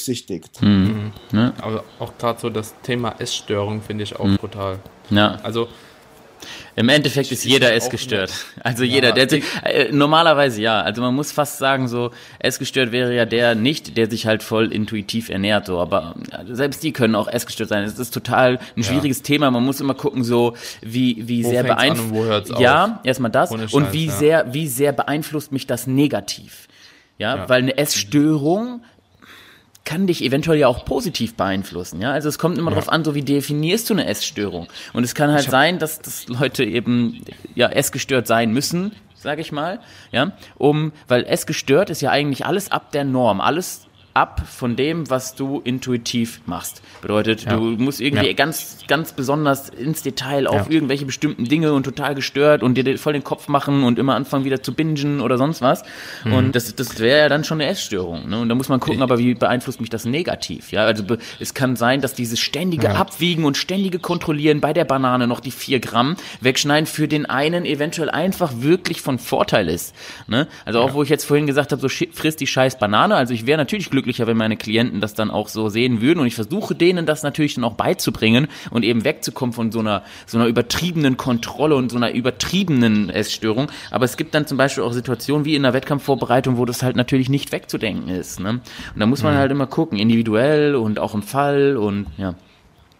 Mhm. 0.60 1.12
Ne? 1.32 1.52
Aber 1.60 1.84
auch 1.98 2.16
gerade 2.18 2.40
so 2.40 2.50
das 2.50 2.74
Thema 2.82 3.14
Essstörung 3.18 3.82
finde 3.82 4.04
ich 4.04 4.16
auch 4.16 4.24
mhm. 4.24 4.36
brutal. 4.36 4.78
Ja. 5.10 5.38
Also 5.42 5.68
im 6.76 6.88
Endeffekt 6.88 7.30
ist 7.32 7.44
jeder 7.44 7.74
essgestört. 7.74 8.32
Also 8.62 8.84
ja, 8.84 8.94
jeder, 8.94 9.12
der 9.12 9.28
sich, 9.28 9.44
äh, 9.64 9.90
normalerweise 9.90 10.60
ja. 10.60 10.82
Also 10.82 11.00
man 11.00 11.14
muss 11.14 11.32
fast 11.32 11.58
sagen, 11.58 11.88
so 11.88 12.10
essgestört 12.38 12.92
wäre 12.92 13.14
ja 13.14 13.24
der 13.24 13.54
nicht, 13.54 13.96
der 13.96 14.10
sich 14.10 14.26
halt 14.26 14.42
voll 14.42 14.72
intuitiv 14.72 15.28
ernährt. 15.30 15.66
So, 15.66 15.78
aber 15.78 16.14
äh, 16.30 16.54
selbst 16.54 16.82
die 16.82 16.92
können 16.92 17.14
auch 17.14 17.26
essgestört 17.26 17.70
sein. 17.70 17.84
Es 17.84 17.98
ist 17.98 18.12
total 18.12 18.58
ein 18.76 18.82
schwieriges 18.82 19.18
ja. 19.18 19.24
Thema. 19.24 19.50
Man 19.50 19.64
muss 19.64 19.80
immer 19.80 19.94
gucken, 19.94 20.24
so 20.24 20.56
wie 20.82 21.16
wie 21.26 21.44
wo 21.44 21.50
sehr 21.50 21.62
beeinflusst. 21.62 22.52
Ja, 22.58 23.00
erstmal 23.02 23.30
das 23.30 23.50
Scheiß, 23.50 23.72
und 23.72 23.92
wie 23.92 24.06
ja. 24.06 24.12
sehr 24.12 24.54
wie 24.54 24.68
sehr 24.68 24.92
beeinflusst 24.92 25.52
mich 25.52 25.66
das 25.66 25.86
negativ. 25.86 26.68
Ja, 27.18 27.36
ja, 27.36 27.48
weil 27.48 27.62
eine 27.62 27.76
Essstörung 27.76 28.82
kann 29.84 30.06
dich 30.06 30.22
eventuell 30.22 30.58
ja 30.58 30.68
auch 30.68 30.84
positiv 30.84 31.34
beeinflussen. 31.34 32.00
Ja, 32.00 32.12
also 32.12 32.28
es 32.28 32.38
kommt 32.38 32.58
immer 32.58 32.70
ja. 32.70 32.76
darauf 32.76 32.92
an, 32.92 33.04
so 33.04 33.14
wie 33.14 33.22
definierst 33.22 33.88
du 33.90 33.94
eine 33.94 34.06
Essstörung. 34.06 34.68
Und 34.92 35.04
es 35.04 35.14
kann 35.14 35.30
halt 35.32 35.50
sein, 35.50 35.78
dass, 35.78 36.00
dass 36.00 36.28
Leute 36.28 36.64
eben 36.64 37.24
ja 37.54 37.68
essgestört 37.68 38.26
sein 38.26 38.52
müssen, 38.52 38.92
sage 39.14 39.40
ich 39.40 39.52
mal, 39.52 39.80
ja, 40.12 40.32
um, 40.56 40.92
weil 41.08 41.24
essgestört 41.24 41.90
ist 41.90 42.00
ja 42.00 42.10
eigentlich 42.10 42.46
alles 42.46 42.70
ab 42.70 42.92
der 42.92 43.04
Norm, 43.04 43.40
alles 43.40 43.86
ab 44.14 44.42
von 44.46 44.76
dem, 44.76 45.08
was 45.08 45.34
du 45.34 45.60
intuitiv 45.62 46.40
machst. 46.46 46.82
Bedeutet, 47.00 47.44
ja. 47.44 47.56
du 47.56 47.62
musst 47.62 48.00
irgendwie 48.00 48.26
ja. 48.26 48.32
ganz, 48.32 48.78
ganz 48.88 49.12
besonders 49.12 49.68
ins 49.68 50.02
Detail 50.02 50.46
auf 50.46 50.66
ja. 50.66 50.72
irgendwelche 50.72 51.06
bestimmten 51.06 51.44
Dinge 51.44 51.72
und 51.72 51.84
total 51.84 52.14
gestört 52.14 52.62
und 52.62 52.74
dir 52.74 52.98
voll 52.98 53.12
den 53.12 53.24
Kopf 53.24 53.48
machen 53.48 53.84
und 53.84 53.98
immer 53.98 54.16
anfangen 54.16 54.44
wieder 54.44 54.62
zu 54.62 54.74
bingen 54.74 55.20
oder 55.20 55.38
sonst 55.38 55.62
was. 55.62 55.84
Mhm. 56.24 56.32
Und 56.32 56.56
das, 56.56 56.74
das 56.74 56.98
wäre 56.98 57.20
ja 57.20 57.28
dann 57.28 57.44
schon 57.44 57.60
eine 57.60 57.70
Essstörung. 57.70 58.28
Ne? 58.28 58.40
Und 58.40 58.48
da 58.48 58.54
muss 58.54 58.68
man 58.68 58.80
gucken, 58.80 59.02
aber 59.02 59.18
wie 59.18 59.34
beeinflusst 59.34 59.80
mich 59.80 59.90
das 59.90 60.04
negativ? 60.04 60.72
Ja, 60.72 60.84
also 60.84 61.04
es 61.38 61.54
kann 61.54 61.76
sein, 61.76 62.00
dass 62.00 62.14
dieses 62.14 62.40
ständige 62.40 62.90
Abwiegen 62.90 63.44
und 63.44 63.56
ständige 63.56 64.00
Kontrollieren 64.00 64.60
bei 64.60 64.72
der 64.72 64.84
Banane 64.84 65.28
noch 65.28 65.40
die 65.40 65.52
vier 65.52 65.78
Gramm 65.78 66.16
wegschneiden 66.40 66.86
für 66.86 67.06
den 67.06 67.26
einen 67.26 67.64
eventuell 67.64 68.10
einfach 68.10 68.52
wirklich 68.56 69.00
von 69.00 69.18
Vorteil 69.18 69.68
ist. 69.68 69.94
Ne? 70.26 70.48
Also 70.64 70.80
auch 70.80 70.94
wo 70.94 71.02
ich 71.02 71.08
jetzt 71.08 71.24
vorhin 71.24 71.46
gesagt 71.46 71.70
habe, 71.72 71.80
so 71.80 71.88
frisst 71.88 72.40
die 72.40 72.46
scheiß 72.46 72.78
Banane. 72.78 73.14
Also 73.14 73.34
ich 73.34 73.46
wäre 73.46 73.58
natürlich 73.58 73.90
glücklich 73.90 73.99
glücklicher, 74.00 74.26
wenn 74.26 74.36
meine 74.36 74.56
Klienten 74.56 75.00
das 75.00 75.14
dann 75.14 75.30
auch 75.30 75.48
so 75.48 75.68
sehen 75.68 76.00
würden. 76.00 76.20
Und 76.20 76.26
ich 76.26 76.34
versuche 76.34 76.74
denen 76.74 77.06
das 77.06 77.22
natürlich 77.22 77.54
dann 77.54 77.64
auch 77.64 77.74
beizubringen 77.74 78.48
und 78.70 78.84
eben 78.84 79.04
wegzukommen 79.04 79.52
von 79.52 79.72
so 79.72 79.80
einer, 79.80 80.02
so 80.26 80.38
einer 80.38 80.46
übertriebenen 80.46 81.16
Kontrolle 81.16 81.76
und 81.76 81.90
so 81.90 81.96
einer 81.96 82.12
übertriebenen 82.12 83.10
Essstörung. 83.10 83.70
Aber 83.90 84.04
es 84.04 84.16
gibt 84.16 84.34
dann 84.34 84.46
zum 84.46 84.58
Beispiel 84.58 84.82
auch 84.82 84.92
Situationen 84.92 85.44
wie 85.44 85.54
in 85.54 85.62
der 85.62 85.72
Wettkampfvorbereitung, 85.72 86.56
wo 86.56 86.64
das 86.64 86.82
halt 86.82 86.96
natürlich 86.96 87.28
nicht 87.28 87.52
wegzudenken 87.52 88.08
ist. 88.08 88.40
Ne? 88.40 88.50
Und 88.50 88.62
da 88.96 89.06
muss 89.06 89.22
man 89.22 89.34
mhm. 89.34 89.38
halt 89.38 89.50
immer 89.52 89.66
gucken, 89.66 89.98
individuell 89.98 90.74
und 90.74 90.98
auch 90.98 91.14
im 91.14 91.22
Fall 91.22 91.76
und 91.76 92.06
ja. 92.16 92.34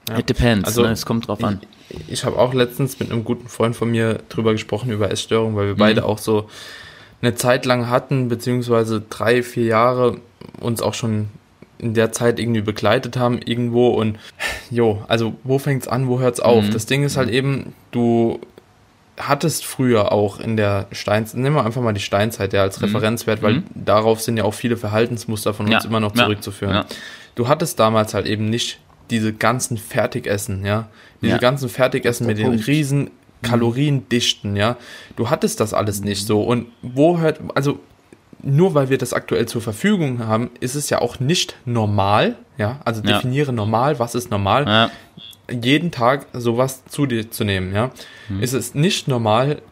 Ja. 0.09 0.19
It 0.19 0.29
depends, 0.29 0.67
also, 0.67 0.83
ne? 0.83 0.91
es 0.91 1.07
kommt 1.07 1.29
drauf 1.29 1.45
an. 1.45 1.61
Ich, 1.89 1.99
ich 2.09 2.25
habe 2.25 2.37
auch 2.37 2.55
letztens 2.55 2.99
mit 2.99 3.13
einem 3.13 3.23
guten 3.23 3.49
Freund 3.49 3.77
von 3.77 3.91
mir 3.91 4.21
drüber 4.29 4.53
gesprochen, 4.53 4.91
über 4.91 5.11
Essstörungen, 5.11 5.57
weil 5.57 5.67
wir 5.67 5.75
mhm. 5.75 5.79
beide 5.79 6.05
auch 6.05 6.19
so 6.19 6.49
eine 7.23 7.35
Zeit 7.35 7.67
lang 7.67 7.89
hatten, 7.89 8.29
beziehungsweise 8.29 9.03
drei, 9.09 9.43
vier 9.43 9.65
Jahre 9.65 10.19
uns 10.59 10.81
auch 10.83 10.95
schon 10.95 11.29
in 11.79 11.95
der 11.95 12.13
Zeit 12.13 12.39
irgendwie 12.39 12.61
begleitet 12.61 13.17
haben 13.17 13.41
irgendwo 13.43 13.89
und 13.89 14.19
jo, 14.71 15.03
also 15.09 15.35
wo 15.45 15.59
fängt's 15.59 15.89
an, 15.89 16.09
wo 16.09 16.21
hört's 16.21 16.41
auf? 16.41 16.65
Mhm. 16.65 16.73
Das 16.73 16.87
Ding 16.87 17.03
ist 17.05 17.17
halt 17.17 17.29
mhm. 17.29 17.35
eben, 17.35 17.73
du 17.91 18.41
hattest 19.19 19.65
früher 19.65 20.13
auch 20.13 20.41
in 20.41 20.57
der 20.57 20.87
Steinzeit, 20.93 21.41
nehmen 21.41 21.57
wir 21.57 21.65
einfach 21.65 21.83
mal 21.83 21.93
die 21.93 22.01
Steinzeit 22.01 22.53
ja 22.53 22.63
als 22.63 22.79
mhm. 22.79 22.87
Referenzwert, 22.87 23.43
weil 23.43 23.55
mhm. 23.55 23.65
darauf 23.75 24.21
sind 24.21 24.37
ja 24.37 24.45
auch 24.45 24.55
viele 24.55 24.77
Verhaltensmuster 24.77 25.55
von 25.55 25.67
uns 25.67 25.85
ja. 25.85 25.89
immer 25.89 26.01
noch 26.01 26.13
zurückzuführen. 26.13 26.75
Ja. 26.75 26.81
Ja. 26.81 26.87
Du 27.35 27.49
hattest 27.49 27.79
damals 27.79 28.15
halt 28.15 28.27
eben 28.27 28.47
nicht 28.47 28.81
diese 29.11 29.33
ganzen 29.33 29.77
Fertigessen, 29.77 30.65
ja, 30.65 30.89
diese 31.21 31.39
ganzen 31.39 31.69
Fertigessen 31.69 32.27
mit 32.27 32.39
den 32.39 32.55
riesen 32.55 33.11
Kaloriendichten, 33.43 34.57
ja. 34.57 34.77
Du 35.17 35.31
hattest 35.31 35.61
das 35.61 35.75
alles 35.75 36.03
nicht 36.03 36.27
so. 36.27 36.43
Und 36.43 36.67
wo 36.83 37.19
hört, 37.19 37.41
also 37.55 37.81
nur 38.43 38.75
weil 38.75 38.89
wir 38.89 38.99
das 38.99 39.13
aktuell 39.13 39.47
zur 39.47 39.61
Verfügung 39.61 40.27
haben, 40.27 40.51
ist 40.61 40.75
es 40.75 40.91
ja 40.91 41.01
auch 41.01 41.21
nicht 41.21 41.57
normal, 41.65 42.37
ja. 42.59 42.81
Also 42.85 43.03
definiere 43.03 43.49
ja. 43.49 43.53
normal, 43.53 43.99
was 43.99 44.15
ist 44.15 44.31
normal. 44.31 44.67
Ja. 44.67 44.91
Jeden 45.51 45.91
Tag 45.91 46.27
sowas 46.33 46.85
zu 46.87 47.07
dir 47.07 47.31
zu 47.31 47.45
nehmen, 47.45 47.75
ja. 47.75 47.91
Mhm. 48.29 48.43
Ist 48.43 48.53
es 48.53 48.75
nicht 48.75 49.09
normal, 49.09 49.63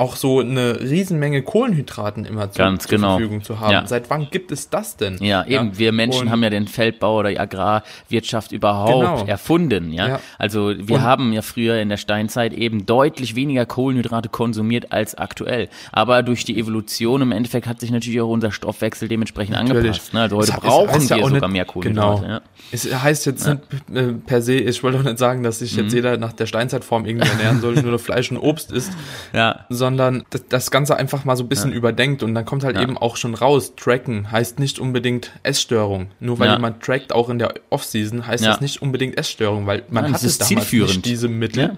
auch 0.00 0.16
so 0.16 0.40
eine 0.40 0.80
Riesenmenge 0.80 1.42
Kohlenhydraten 1.42 2.24
immer 2.24 2.50
zu, 2.50 2.58
Ganz 2.58 2.84
zur 2.84 2.96
genau. 2.96 3.18
Verfügung 3.18 3.44
zu 3.44 3.60
haben. 3.60 3.72
Ja. 3.72 3.86
Seit 3.86 4.08
wann 4.08 4.28
gibt 4.30 4.50
es 4.50 4.70
das 4.70 4.96
denn? 4.96 5.18
Ja, 5.20 5.44
eben, 5.44 5.52
ja? 5.72 5.78
wir 5.78 5.92
Menschen 5.92 6.22
und 6.22 6.30
haben 6.30 6.42
ja 6.42 6.48
den 6.48 6.66
Feldbau 6.66 7.18
oder 7.18 7.28
die 7.28 7.38
Agrarwirtschaft 7.38 8.52
überhaupt 8.52 9.20
genau. 9.20 9.24
erfunden, 9.26 9.92
ja? 9.92 10.08
ja. 10.08 10.20
Also 10.38 10.72
wir 10.76 10.96
und 10.96 11.02
haben 11.02 11.32
ja 11.34 11.42
früher 11.42 11.78
in 11.80 11.90
der 11.90 11.98
Steinzeit 11.98 12.54
eben 12.54 12.86
deutlich 12.86 13.34
weniger 13.34 13.66
Kohlenhydrate 13.66 14.30
konsumiert 14.30 14.90
als 14.90 15.14
aktuell. 15.16 15.68
Aber 15.92 16.22
durch 16.22 16.44
die 16.44 16.58
Evolution 16.58 17.20
im 17.20 17.32
Endeffekt 17.32 17.66
hat 17.66 17.80
sich 17.80 17.90
natürlich 17.90 18.22
auch 18.22 18.30
unser 18.30 18.52
Stoffwechsel 18.52 19.06
dementsprechend 19.06 19.56
natürlich. 19.56 19.76
angepasst. 19.76 20.14
Ne? 20.14 20.20
Also 20.22 20.36
heute 20.38 20.52
es, 20.52 20.60
brauchen 20.60 20.96
es 20.96 21.10
wir 21.10 21.16
sogar 21.18 21.30
nicht, 21.30 21.48
mehr 21.48 21.64
Kohlenhydrate. 21.66 22.22
Genau. 22.22 22.40
Es 22.72 22.90
heißt 22.90 23.26
jetzt 23.26 23.46
nicht 23.46 23.60
äh, 23.94 24.12
per 24.14 24.40
se, 24.40 24.54
ich 24.54 24.82
wollte 24.82 24.98
auch 24.98 25.02
nicht 25.02 25.18
sagen, 25.18 25.42
dass 25.42 25.58
sich 25.58 25.76
jetzt 25.76 25.90
mhm. 25.90 25.96
jeder 25.96 26.16
nach 26.16 26.32
der 26.32 26.46
Steinzeitform 26.46 27.04
irgendwie 27.04 27.28
ernähren 27.28 27.60
soll, 27.60 27.74
nur 27.74 27.92
noch 27.92 28.00
Fleisch 28.00 28.30
und 28.30 28.38
Obst 28.38 28.72
isst. 28.72 28.92
Ja. 29.34 29.66
Sondern 29.68 29.89
sondern 29.90 30.24
das, 30.30 30.46
das 30.48 30.70
Ganze 30.70 30.96
einfach 30.96 31.24
mal 31.24 31.36
so 31.36 31.42
ein 31.42 31.48
bisschen 31.48 31.70
ja. 31.70 31.76
überdenkt 31.76 32.22
und 32.22 32.34
dann 32.34 32.44
kommt 32.44 32.62
halt 32.62 32.76
ja. 32.76 32.82
eben 32.82 32.96
auch 32.96 33.16
schon 33.16 33.34
raus, 33.34 33.74
tracken 33.76 34.30
heißt 34.30 34.60
nicht 34.60 34.78
unbedingt 34.78 35.32
Essstörung. 35.42 36.08
Nur 36.20 36.38
weil 36.38 36.48
ja. 36.48 36.54
jemand 36.54 36.82
trackt, 36.82 37.12
auch 37.12 37.28
in 37.28 37.38
der 37.38 37.54
Offseason, 37.70 38.26
heißt 38.26 38.44
das 38.44 38.60
nicht 38.60 38.82
unbedingt 38.82 39.18
Essstörung, 39.18 39.66
weil 39.66 39.82
man 39.88 40.04
Nein, 40.04 40.14
hat 40.14 40.22
es 40.22 40.38
damals 40.38 40.72
nicht 40.72 41.04
diese 41.04 41.28
Mittel 41.28 41.76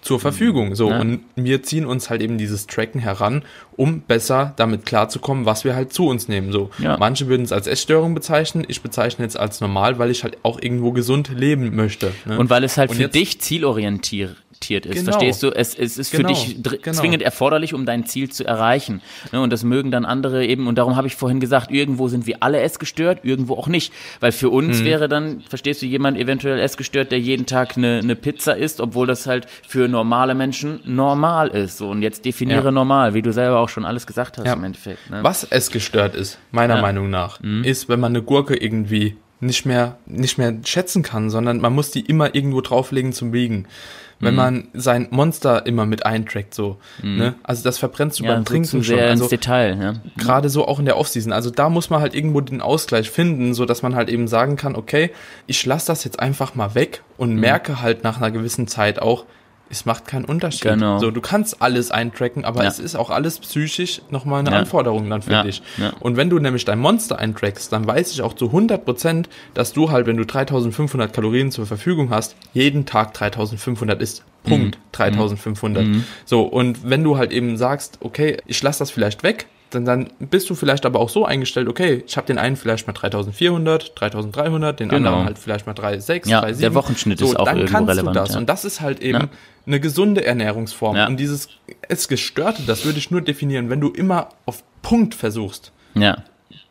zur 0.00 0.20
Verfügung. 0.20 0.74
So, 0.74 0.90
ja. 0.90 1.00
und 1.00 1.20
wir 1.36 1.62
ziehen 1.62 1.84
uns 1.84 2.10
halt 2.10 2.22
eben 2.22 2.38
dieses 2.38 2.66
Tracken 2.66 3.00
heran, 3.00 3.42
um 3.76 4.02
besser 4.02 4.52
damit 4.56 4.86
klarzukommen, 4.86 5.44
was 5.44 5.64
wir 5.64 5.74
halt 5.74 5.92
zu 5.92 6.06
uns 6.06 6.28
nehmen. 6.28 6.52
So, 6.52 6.70
ja. 6.78 6.96
manche 6.98 7.28
würden 7.28 7.42
es 7.42 7.52
als 7.52 7.66
Essstörung 7.66 8.14
bezeichnen, 8.14 8.64
ich 8.68 8.82
bezeichne 8.82 9.24
es 9.26 9.36
als 9.36 9.60
normal, 9.60 9.98
weil 9.98 10.10
ich 10.10 10.22
halt 10.22 10.38
auch 10.44 10.60
irgendwo 10.60 10.92
gesund 10.92 11.30
leben 11.34 11.74
möchte. 11.74 12.12
Ne? 12.26 12.38
Und 12.38 12.50
weil 12.50 12.62
es 12.64 12.76
halt 12.76 12.90
und 12.90 12.96
für 12.96 13.08
dich 13.08 13.40
zielorientiert 13.40 14.36
akzeptiert 14.58 14.86
ist. 14.86 14.94
Genau. 14.94 15.12
Verstehst 15.12 15.42
du? 15.42 15.50
Es, 15.50 15.74
es 15.74 15.98
ist 15.98 16.10
genau. 16.10 16.28
für 16.28 16.34
dich 16.34 16.62
genau. 16.82 16.96
zwingend 16.96 17.22
erforderlich, 17.22 17.74
um 17.74 17.86
dein 17.86 18.06
Ziel 18.06 18.30
zu 18.30 18.44
erreichen. 18.44 19.00
Ne? 19.32 19.40
Und 19.40 19.52
das 19.52 19.64
mögen 19.64 19.90
dann 19.90 20.04
andere 20.04 20.44
eben, 20.44 20.66
und 20.66 20.76
darum 20.76 20.96
habe 20.96 21.06
ich 21.06 21.16
vorhin 21.16 21.40
gesagt, 21.40 21.70
irgendwo 21.70 22.08
sind 22.08 22.26
wir 22.26 22.42
alle 22.42 22.60
essgestört, 22.60 23.20
irgendwo 23.22 23.54
auch 23.54 23.68
nicht. 23.68 23.92
Weil 24.20 24.32
für 24.32 24.50
uns 24.50 24.80
mhm. 24.80 24.84
wäre 24.84 25.08
dann, 25.08 25.40
verstehst 25.48 25.82
du, 25.82 25.86
jemand 25.86 26.18
eventuell 26.18 26.58
essgestört, 26.58 27.12
der 27.12 27.20
jeden 27.20 27.46
Tag 27.46 27.76
eine, 27.76 28.00
eine 28.02 28.16
Pizza 28.16 28.56
isst, 28.56 28.80
obwohl 28.80 29.06
das 29.06 29.26
halt 29.26 29.46
für 29.66 29.88
normale 29.88 30.34
Menschen 30.34 30.80
normal 30.84 31.48
ist. 31.48 31.78
So, 31.78 31.88
und 31.88 32.02
jetzt 32.02 32.24
definiere 32.24 32.66
ja. 32.66 32.70
normal, 32.70 33.14
wie 33.14 33.22
du 33.22 33.32
selber 33.32 33.60
auch 33.60 33.68
schon 33.68 33.84
alles 33.84 34.06
gesagt 34.06 34.38
hast 34.38 34.46
ja. 34.46 34.54
im 34.54 34.64
Endeffekt. 34.64 35.10
Ne? 35.10 35.22
Was 35.22 35.44
essgestört 35.44 36.14
ist, 36.14 36.38
meiner 36.50 36.76
ja. 36.76 36.82
Meinung 36.82 37.10
nach, 37.10 37.40
mhm. 37.40 37.64
ist, 37.64 37.88
wenn 37.88 38.00
man 38.00 38.12
eine 38.12 38.22
Gurke 38.22 38.56
irgendwie 38.56 39.16
nicht 39.40 39.66
mehr, 39.66 39.98
nicht 40.06 40.36
mehr 40.36 40.52
schätzen 40.64 41.02
kann, 41.02 41.30
sondern 41.30 41.60
man 41.60 41.72
muss 41.72 41.92
die 41.92 42.00
immer 42.00 42.34
irgendwo 42.34 42.60
drauflegen 42.60 43.12
zum 43.12 43.32
Wiegen. 43.32 43.66
Wenn 44.20 44.34
mhm. 44.34 44.36
man 44.36 44.68
sein 44.74 45.06
Monster 45.10 45.64
immer 45.66 45.86
mit 45.86 46.04
eintrackt, 46.04 46.54
so, 46.54 46.78
mhm. 47.02 47.16
ne? 47.16 47.34
Also 47.42 47.62
das 47.62 47.78
verbrennst 47.78 48.18
du 48.18 48.24
ja, 48.24 48.34
beim 48.34 48.44
Trinken 48.44 48.82
schon. 48.82 48.98
Also 48.98 49.24
ins 49.24 49.30
Detail, 49.30 49.78
ja. 49.80 49.94
Gerade 50.16 50.48
so 50.48 50.66
auch 50.66 50.78
in 50.78 50.86
der 50.86 50.96
Offseason. 50.96 51.32
Also 51.32 51.50
da 51.50 51.68
muss 51.68 51.90
man 51.90 52.00
halt 52.00 52.14
irgendwo 52.14 52.40
den 52.40 52.60
Ausgleich 52.60 53.10
finden, 53.10 53.54
so 53.54 53.64
dass 53.64 53.82
man 53.82 53.94
halt 53.94 54.08
eben 54.08 54.26
sagen 54.26 54.56
kann, 54.56 54.74
okay, 54.74 55.10
ich 55.46 55.64
lasse 55.64 55.86
das 55.86 56.04
jetzt 56.04 56.18
einfach 56.18 56.54
mal 56.54 56.74
weg 56.74 57.02
und 57.16 57.34
mhm. 57.34 57.40
merke 57.40 57.80
halt 57.80 58.02
nach 58.02 58.16
einer 58.16 58.30
gewissen 58.30 58.66
Zeit 58.66 59.00
auch, 59.00 59.24
es 59.70 59.84
macht 59.84 60.06
keinen 60.06 60.24
Unterschied. 60.24 60.62
Genau. 60.62 60.98
So, 60.98 61.10
du 61.10 61.20
kannst 61.20 61.60
alles 61.62 61.90
eintracken, 61.90 62.44
aber 62.44 62.62
ja. 62.62 62.68
es 62.68 62.78
ist 62.78 62.96
auch 62.96 63.10
alles 63.10 63.38
psychisch 63.40 64.02
nochmal 64.10 64.40
eine 64.40 64.50
ja. 64.50 64.58
Anforderung 64.58 65.08
dann 65.10 65.22
für 65.22 65.32
ja. 65.32 65.42
dich. 65.42 65.62
Und 66.00 66.16
wenn 66.16 66.30
du 66.30 66.38
nämlich 66.38 66.64
dein 66.64 66.78
Monster 66.78 67.18
eintrackst, 67.18 67.72
dann 67.72 67.86
weiß 67.86 68.12
ich 68.12 68.22
auch 68.22 68.34
zu 68.34 68.46
100 68.46 68.84
Prozent, 68.84 69.28
dass 69.54 69.72
du 69.72 69.90
halt, 69.90 70.06
wenn 70.06 70.16
du 70.16 70.24
3500 70.24 71.12
Kalorien 71.12 71.50
zur 71.50 71.66
Verfügung 71.66 72.10
hast, 72.10 72.36
jeden 72.52 72.86
Tag 72.86 73.14
3500 73.14 74.00
isst. 74.00 74.24
Punkt. 74.44 74.76
Mhm. 74.76 74.92
3500. 74.92 75.84
Mhm. 75.84 76.04
So, 76.24 76.42
und 76.42 76.88
wenn 76.88 77.04
du 77.04 77.18
halt 77.18 77.32
eben 77.32 77.56
sagst, 77.56 77.98
okay, 78.00 78.38
ich 78.46 78.62
lasse 78.62 78.78
das 78.80 78.90
vielleicht 78.90 79.22
weg, 79.22 79.46
dann, 79.70 79.84
dann 79.84 80.10
bist 80.18 80.48
du 80.48 80.54
vielleicht 80.54 80.86
aber 80.86 80.98
auch 80.98 81.08
so 81.08 81.24
eingestellt, 81.24 81.68
okay, 81.68 82.02
ich 82.06 82.16
habe 82.16 82.26
den 82.26 82.38
einen 82.38 82.56
vielleicht 82.56 82.86
mal 82.86 82.92
3400, 82.92 83.92
3300, 84.00 84.80
den 84.80 84.88
genau. 84.88 85.08
anderen 85.08 85.26
halt 85.26 85.38
vielleicht 85.38 85.66
mal 85.66 85.74
3,6, 85.74 86.28
ja, 86.28 86.42
3,7. 86.42 86.60
der 86.60 86.74
Wochenschnitt 86.74 87.18
so, 87.18 87.26
ist 87.26 87.38
auch 87.38 87.44
dann 87.44 87.58
irgendwo 87.58 87.76
kannst 87.76 87.90
relevant. 87.90 88.16
Du 88.16 88.20
das. 88.20 88.32
Ja. 88.32 88.38
Und 88.38 88.48
das 88.48 88.64
ist 88.64 88.80
halt 88.80 89.00
eben 89.00 89.18
ja. 89.18 89.28
Eine 89.68 89.80
gesunde 89.80 90.24
Ernährungsform. 90.24 90.96
Ja. 90.96 91.06
Und 91.06 91.18
dieses 91.18 91.48
es 91.88 92.08
gestörte, 92.08 92.62
das 92.62 92.84
würde 92.84 92.98
ich 92.98 93.10
nur 93.10 93.20
definieren, 93.20 93.70
wenn 93.70 93.80
du 93.80 93.90
immer 93.90 94.30
auf 94.46 94.64
Punkt 94.82 95.14
versuchst. 95.14 95.72
Ja. 95.94 96.24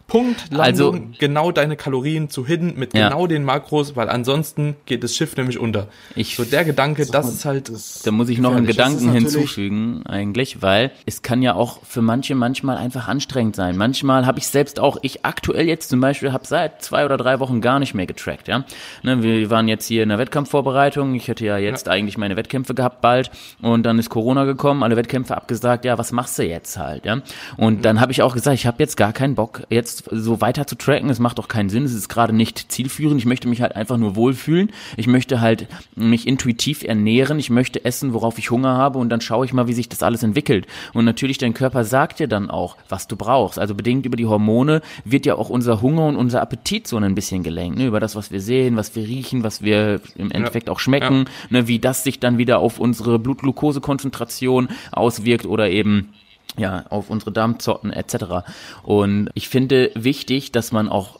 Punkt 0.08 0.51
Landung, 0.51 0.95
also, 0.95 1.08
genau 1.20 1.51
deine 1.51 1.76
Kalorien 1.76 2.30
zu 2.30 2.45
hidden 2.45 2.76
mit 2.78 2.95
ja. 2.95 3.10
genau 3.10 3.28
den 3.28 3.43
Makros, 3.43 3.97
weil 3.97 4.08
ansonsten 4.10 4.78
geht 4.86 5.03
das 5.03 5.16
Schiff 5.16 5.36
nämlich 5.36 5.60
unter. 5.60 5.89
Ich, 6.16 6.38
so 6.38 6.45
der 6.45 6.64
Gedanke, 6.64 7.05
das 7.05 7.28
ist 7.28 7.43
halt. 7.43 7.68
Das 7.68 8.03
da 8.03 8.12
muss 8.12 8.30
ich 8.30 8.39
noch 8.39 8.55
einen 8.55 8.66
Gedanken 8.66 9.12
hinzufügen, 9.12 10.03
eigentlich, 10.05 10.62
weil 10.62 10.91
es 11.05 11.24
kann 11.24 11.41
ja 11.41 11.55
auch 11.55 11.80
für 11.84 12.01
manche 12.01 12.36
manchmal 12.36 12.78
einfach 12.78 13.10
anstrengend 13.10 13.58
sein. 13.58 13.76
Manchmal 13.76 14.26
habe 14.26 14.39
ich 14.39 14.47
selbst 14.47 14.80
auch, 14.80 14.97
ich 15.01 15.26
aktuell 15.26 15.68
jetzt 15.68 15.89
zum 15.89 15.99
Beispiel 15.99 16.32
habe 16.32 16.47
seit 16.47 16.82
zwei 16.82 17.03
oder 17.03 17.18
drei 17.18 17.41
Wochen 17.41 17.60
gar 17.60 17.80
nicht 17.80 17.93
mehr 17.93 18.08
getrackt, 18.08 18.47
ja. 18.47 18.64
Ne, 19.03 19.22
wir 19.22 19.49
waren 19.49 19.68
jetzt 19.68 19.88
hier 19.88 20.03
in 20.03 20.10
der 20.10 20.20
Wettkampfvorbereitung. 20.20 21.16
Ich 21.16 21.28
hätte 21.28 21.45
ja 21.45 21.58
jetzt 21.58 21.88
ja. 21.88 21.91
eigentlich 21.91 22.18
meine 22.18 22.38
Wettkämpfe 22.38 22.74
gehabt 22.74 23.01
bald 23.01 23.30
und 23.62 23.86
dann 23.86 23.99
ist 23.99 24.10
Corona 24.10 24.45
gekommen, 24.45 24.84
alle 24.84 24.95
Wettkämpfe 24.95 25.36
abgesagt. 25.36 25.84
Ja, 25.84 25.97
was 25.97 26.14
machst 26.14 26.39
du 26.39 26.43
jetzt 26.43 26.78
halt, 26.78 27.05
ja? 27.05 27.22
Und 27.58 27.84
dann 27.84 27.99
habe 27.99 28.14
ich 28.14 28.22
auch 28.22 28.34
gesagt, 28.34 28.55
ich 28.55 28.66
habe 28.66 28.78
jetzt 28.80 28.95
gar 28.95 29.12
keinen 29.12 29.36
Bock 29.36 29.64
jetzt 29.70 29.97
so 30.10 30.41
weiter 30.41 30.68
zu 30.68 30.76
tracken. 30.76 31.10
Es 31.10 31.20
macht 31.20 31.39
auch 31.39 31.48
keinen 31.48 31.70
Sinn. 31.70 31.84
Es 31.84 31.93
ist 31.93 32.10
gerade 32.10 32.34
nicht 32.34 32.72
zielführend. 32.72 33.20
Ich 33.20 33.26
möchte 33.26 33.48
mich 33.48 33.62
halt 33.62 33.76
einfach 33.76 33.98
nur 33.98 34.16
wohlfühlen. 34.16 34.72
Ich 34.95 35.08
möchte 35.08 35.41
halt 35.41 35.68
mich 35.95 36.28
intuitiv 36.28 36.84
ernähren. 36.84 37.39
Ich 37.39 37.50
möchte 37.50 37.84
essen, 37.86 38.14
worauf 38.14 38.38
ich 38.38 38.52
Hunger 38.52 38.78
habe 38.78 39.00
und 39.00 39.10
dann 39.10 39.22
schaue 39.22 39.45
ich 39.45 39.54
mal, 39.54 39.68
wie 39.68 39.74
sich 39.74 39.89
das 39.89 40.04
alles 40.04 40.24
entwickelt. 40.24 40.68
Und 40.93 41.06
natürlich, 41.06 41.38
dein 41.38 41.54
Körper 41.54 41.84
sagt 41.84 42.20
dir 42.20 42.28
dann 42.28 42.50
auch, 42.50 42.78
was 42.89 43.08
du 43.08 43.16
brauchst. 43.16 43.60
Also 43.60 43.76
bedingt 43.76 44.06
über 44.06 44.18
die 44.18 44.26
Hormone 44.26 44.82
wird 45.06 45.26
ja 45.26 45.36
auch 45.36 45.50
unser 45.50 45.82
Hunger 45.82 46.06
und 46.06 46.16
unser 46.16 46.41
Appetit 46.41 46.88
so 46.88 46.98
ein 46.98 47.16
bisschen 47.16 47.43
gelenkt. 47.43 47.78
Ne? 47.78 47.86
Über 47.86 48.00
das, 48.00 48.16
was 48.16 48.32
wir 48.32 48.41
sehen, 48.41 48.76
was 48.76 48.95
wir 48.95 49.04
riechen, 49.04 49.43
was 49.43 49.62
wir 49.62 50.02
im 50.16 50.32
Endeffekt 50.32 50.68
ja. 50.68 50.74
auch 50.74 50.80
schmecken. 50.80 51.26
Ja. 51.50 51.62
Ne? 51.62 51.68
Wie 51.68 51.80
das 51.80 52.04
sich 52.04 52.20
dann 52.20 52.38
wieder 52.38 52.60
auf 52.60 52.80
unsere 52.80 53.20
Blutglukosekonzentration 53.20 54.70
auswirkt 54.91 55.45
oder 55.45 55.70
eben 55.70 56.14
ja, 56.58 56.86
auf 56.89 57.10
unsere 57.10 57.32
Darmzotten 57.32 57.91
etc. 57.91 58.47
Und 58.84 59.30
ich 59.34 59.49
finde 59.49 59.91
wichtig, 59.95 60.51
dass 60.51 60.72
man 60.72 60.89
auch 60.89 61.20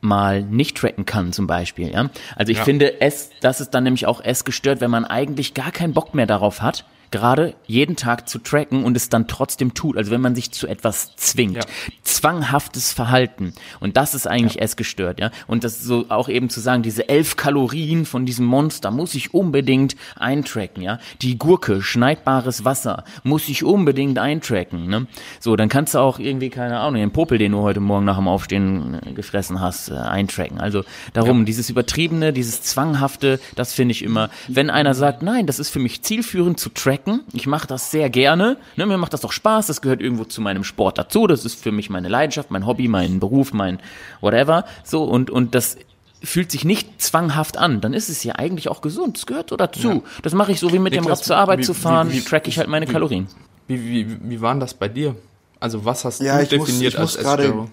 mal 0.00 0.42
nicht 0.42 0.76
tracken 0.76 1.06
kann 1.06 1.32
zum 1.32 1.46
Beispiel. 1.46 1.90
Ja? 1.90 2.10
Also 2.36 2.52
ich 2.52 2.58
ja. 2.58 2.64
finde 2.64 3.00
es, 3.00 3.30
das 3.40 3.60
ist 3.60 3.70
dann 3.70 3.84
nämlich 3.84 4.06
auch 4.06 4.20
es 4.22 4.44
gestört, 4.44 4.80
wenn 4.80 4.90
man 4.90 5.04
eigentlich 5.04 5.54
gar 5.54 5.72
keinen 5.72 5.94
Bock 5.94 6.14
mehr 6.14 6.26
darauf 6.26 6.60
hat, 6.62 6.84
gerade 7.14 7.54
jeden 7.64 7.94
Tag 7.94 8.28
zu 8.28 8.40
tracken 8.40 8.82
und 8.82 8.96
es 8.96 9.08
dann 9.08 9.28
trotzdem 9.28 9.72
tut. 9.72 9.96
Also 9.96 10.10
wenn 10.10 10.20
man 10.20 10.34
sich 10.34 10.50
zu 10.50 10.66
etwas 10.66 11.14
zwingt. 11.14 11.56
Ja. 11.56 11.62
Zwanghaftes 12.02 12.92
Verhalten. 12.92 13.54
Und 13.78 13.96
das 13.96 14.16
ist 14.16 14.26
eigentlich 14.26 14.56
ja. 14.56 14.62
essgestört, 14.62 15.20
ja. 15.20 15.30
Und 15.46 15.62
das 15.62 15.80
so 15.80 16.06
auch 16.08 16.28
eben 16.28 16.50
zu 16.50 16.58
sagen, 16.58 16.82
diese 16.82 17.08
elf 17.08 17.36
Kalorien 17.36 18.04
von 18.04 18.26
diesem 18.26 18.46
Monster 18.46 18.90
muss 18.90 19.14
ich 19.14 19.32
unbedingt 19.32 19.94
eintracken, 20.16 20.82
ja. 20.82 20.98
Die 21.22 21.38
Gurke, 21.38 21.82
schneidbares 21.82 22.64
Wasser, 22.64 23.04
muss 23.22 23.48
ich 23.48 23.62
unbedingt 23.62 24.18
eintracken, 24.18 24.88
ne. 24.88 25.06
So, 25.38 25.54
dann 25.54 25.68
kannst 25.68 25.94
du 25.94 26.00
auch 26.00 26.18
irgendwie, 26.18 26.50
keine 26.50 26.80
Ahnung, 26.80 27.00
den 27.00 27.12
Popel, 27.12 27.38
den 27.38 27.52
du 27.52 27.60
heute 27.60 27.78
Morgen 27.78 28.04
nach 28.04 28.16
dem 28.16 28.26
Aufstehen 28.26 29.00
äh, 29.06 29.12
gefressen 29.12 29.60
hast, 29.60 29.90
äh, 29.90 29.94
eintracken. 29.94 30.58
Also 30.58 30.82
darum, 31.12 31.40
ja. 31.40 31.44
dieses 31.44 31.70
übertriebene, 31.70 32.32
dieses 32.32 32.62
zwanghafte, 32.62 33.38
das 33.54 33.72
finde 33.72 33.92
ich 33.92 34.02
immer, 34.02 34.30
wenn 34.48 34.68
einer 34.68 34.94
sagt, 34.94 35.22
nein, 35.22 35.46
das 35.46 35.60
ist 35.60 35.70
für 35.70 35.78
mich 35.78 36.02
zielführend 36.02 36.58
zu 36.58 36.70
tracken, 36.70 37.03
tracken. 37.04 37.24
Ich 37.32 37.46
mache 37.46 37.66
das 37.66 37.90
sehr 37.90 38.10
gerne. 38.10 38.56
Ne, 38.76 38.86
mir 38.86 38.98
macht 38.98 39.12
das 39.12 39.20
doch 39.20 39.32
Spaß. 39.32 39.66
Das 39.66 39.80
gehört 39.80 40.00
irgendwo 40.00 40.24
zu 40.24 40.40
meinem 40.40 40.64
Sport 40.64 40.98
dazu. 40.98 41.26
Das 41.26 41.44
ist 41.44 41.62
für 41.62 41.72
mich 41.72 41.90
meine 41.90 42.08
Leidenschaft, 42.08 42.50
mein 42.50 42.66
Hobby, 42.66 42.88
mein 42.88 43.20
Beruf, 43.20 43.52
mein 43.52 43.78
whatever. 44.20 44.64
So 44.82 45.04
und 45.04 45.30
und 45.30 45.54
das 45.54 45.76
fühlt 46.22 46.50
sich 46.50 46.64
nicht 46.64 47.02
zwanghaft 47.02 47.58
an, 47.58 47.82
dann 47.82 47.92
ist 47.92 48.08
es 48.08 48.24
ja 48.24 48.36
eigentlich 48.36 48.68
auch 48.68 48.80
gesund. 48.80 49.18
Das 49.18 49.26
gehört 49.26 49.50
so 49.50 49.56
dazu. 49.56 49.88
Ja. 49.88 50.00
Das 50.22 50.32
mache 50.32 50.52
ich 50.52 50.60
so 50.60 50.72
wie 50.72 50.78
mit 50.78 50.94
Niklas, 50.94 51.04
dem 51.04 51.10
Rad 51.10 51.24
zur 51.24 51.36
Arbeit 51.36 51.58
wie, 51.58 51.62
zu 51.64 51.74
fahren, 51.74 52.10
wie, 52.10 52.16
wie, 52.16 52.20
track 52.22 52.48
ich 52.48 52.58
halt 52.58 52.68
meine 52.68 52.86
Kalorien. 52.86 53.28
Wie, 53.68 53.84
wie, 53.84 54.30
wie 54.30 54.40
war 54.40 54.54
denn 54.54 54.60
das 54.60 54.72
bei 54.72 54.88
dir? 54.88 55.16
Also 55.60 55.84
was 55.84 56.04
hast 56.06 56.22
ja, 56.22 56.38
du 56.38 56.46
definiert 56.46 56.98
muss, 56.98 57.18
als 57.18 57.26
grade, 57.26 57.68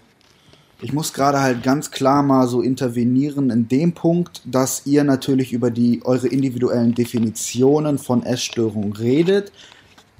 ich 0.82 0.94
muss 0.94 1.14
gerade 1.14 1.42
halt 1.42 1.64
ganz 1.64 1.92
klar 1.92 2.24
mal 2.24 2.48
so 2.48 2.62
intervenieren 2.62 3.50
in 3.50 3.68
dem 3.68 3.94
Punkt, 3.94 4.42
dass 4.46 4.86
ihr 4.86 5.04
natürlich 5.04 5.54
über 5.54 5.70
die 5.70 6.02
eure 6.04 6.28
individuellen 6.28 6.94
Definitionen 6.94 7.98
von 7.98 8.24
Essstörung 8.24 8.94
redet, 8.94 9.52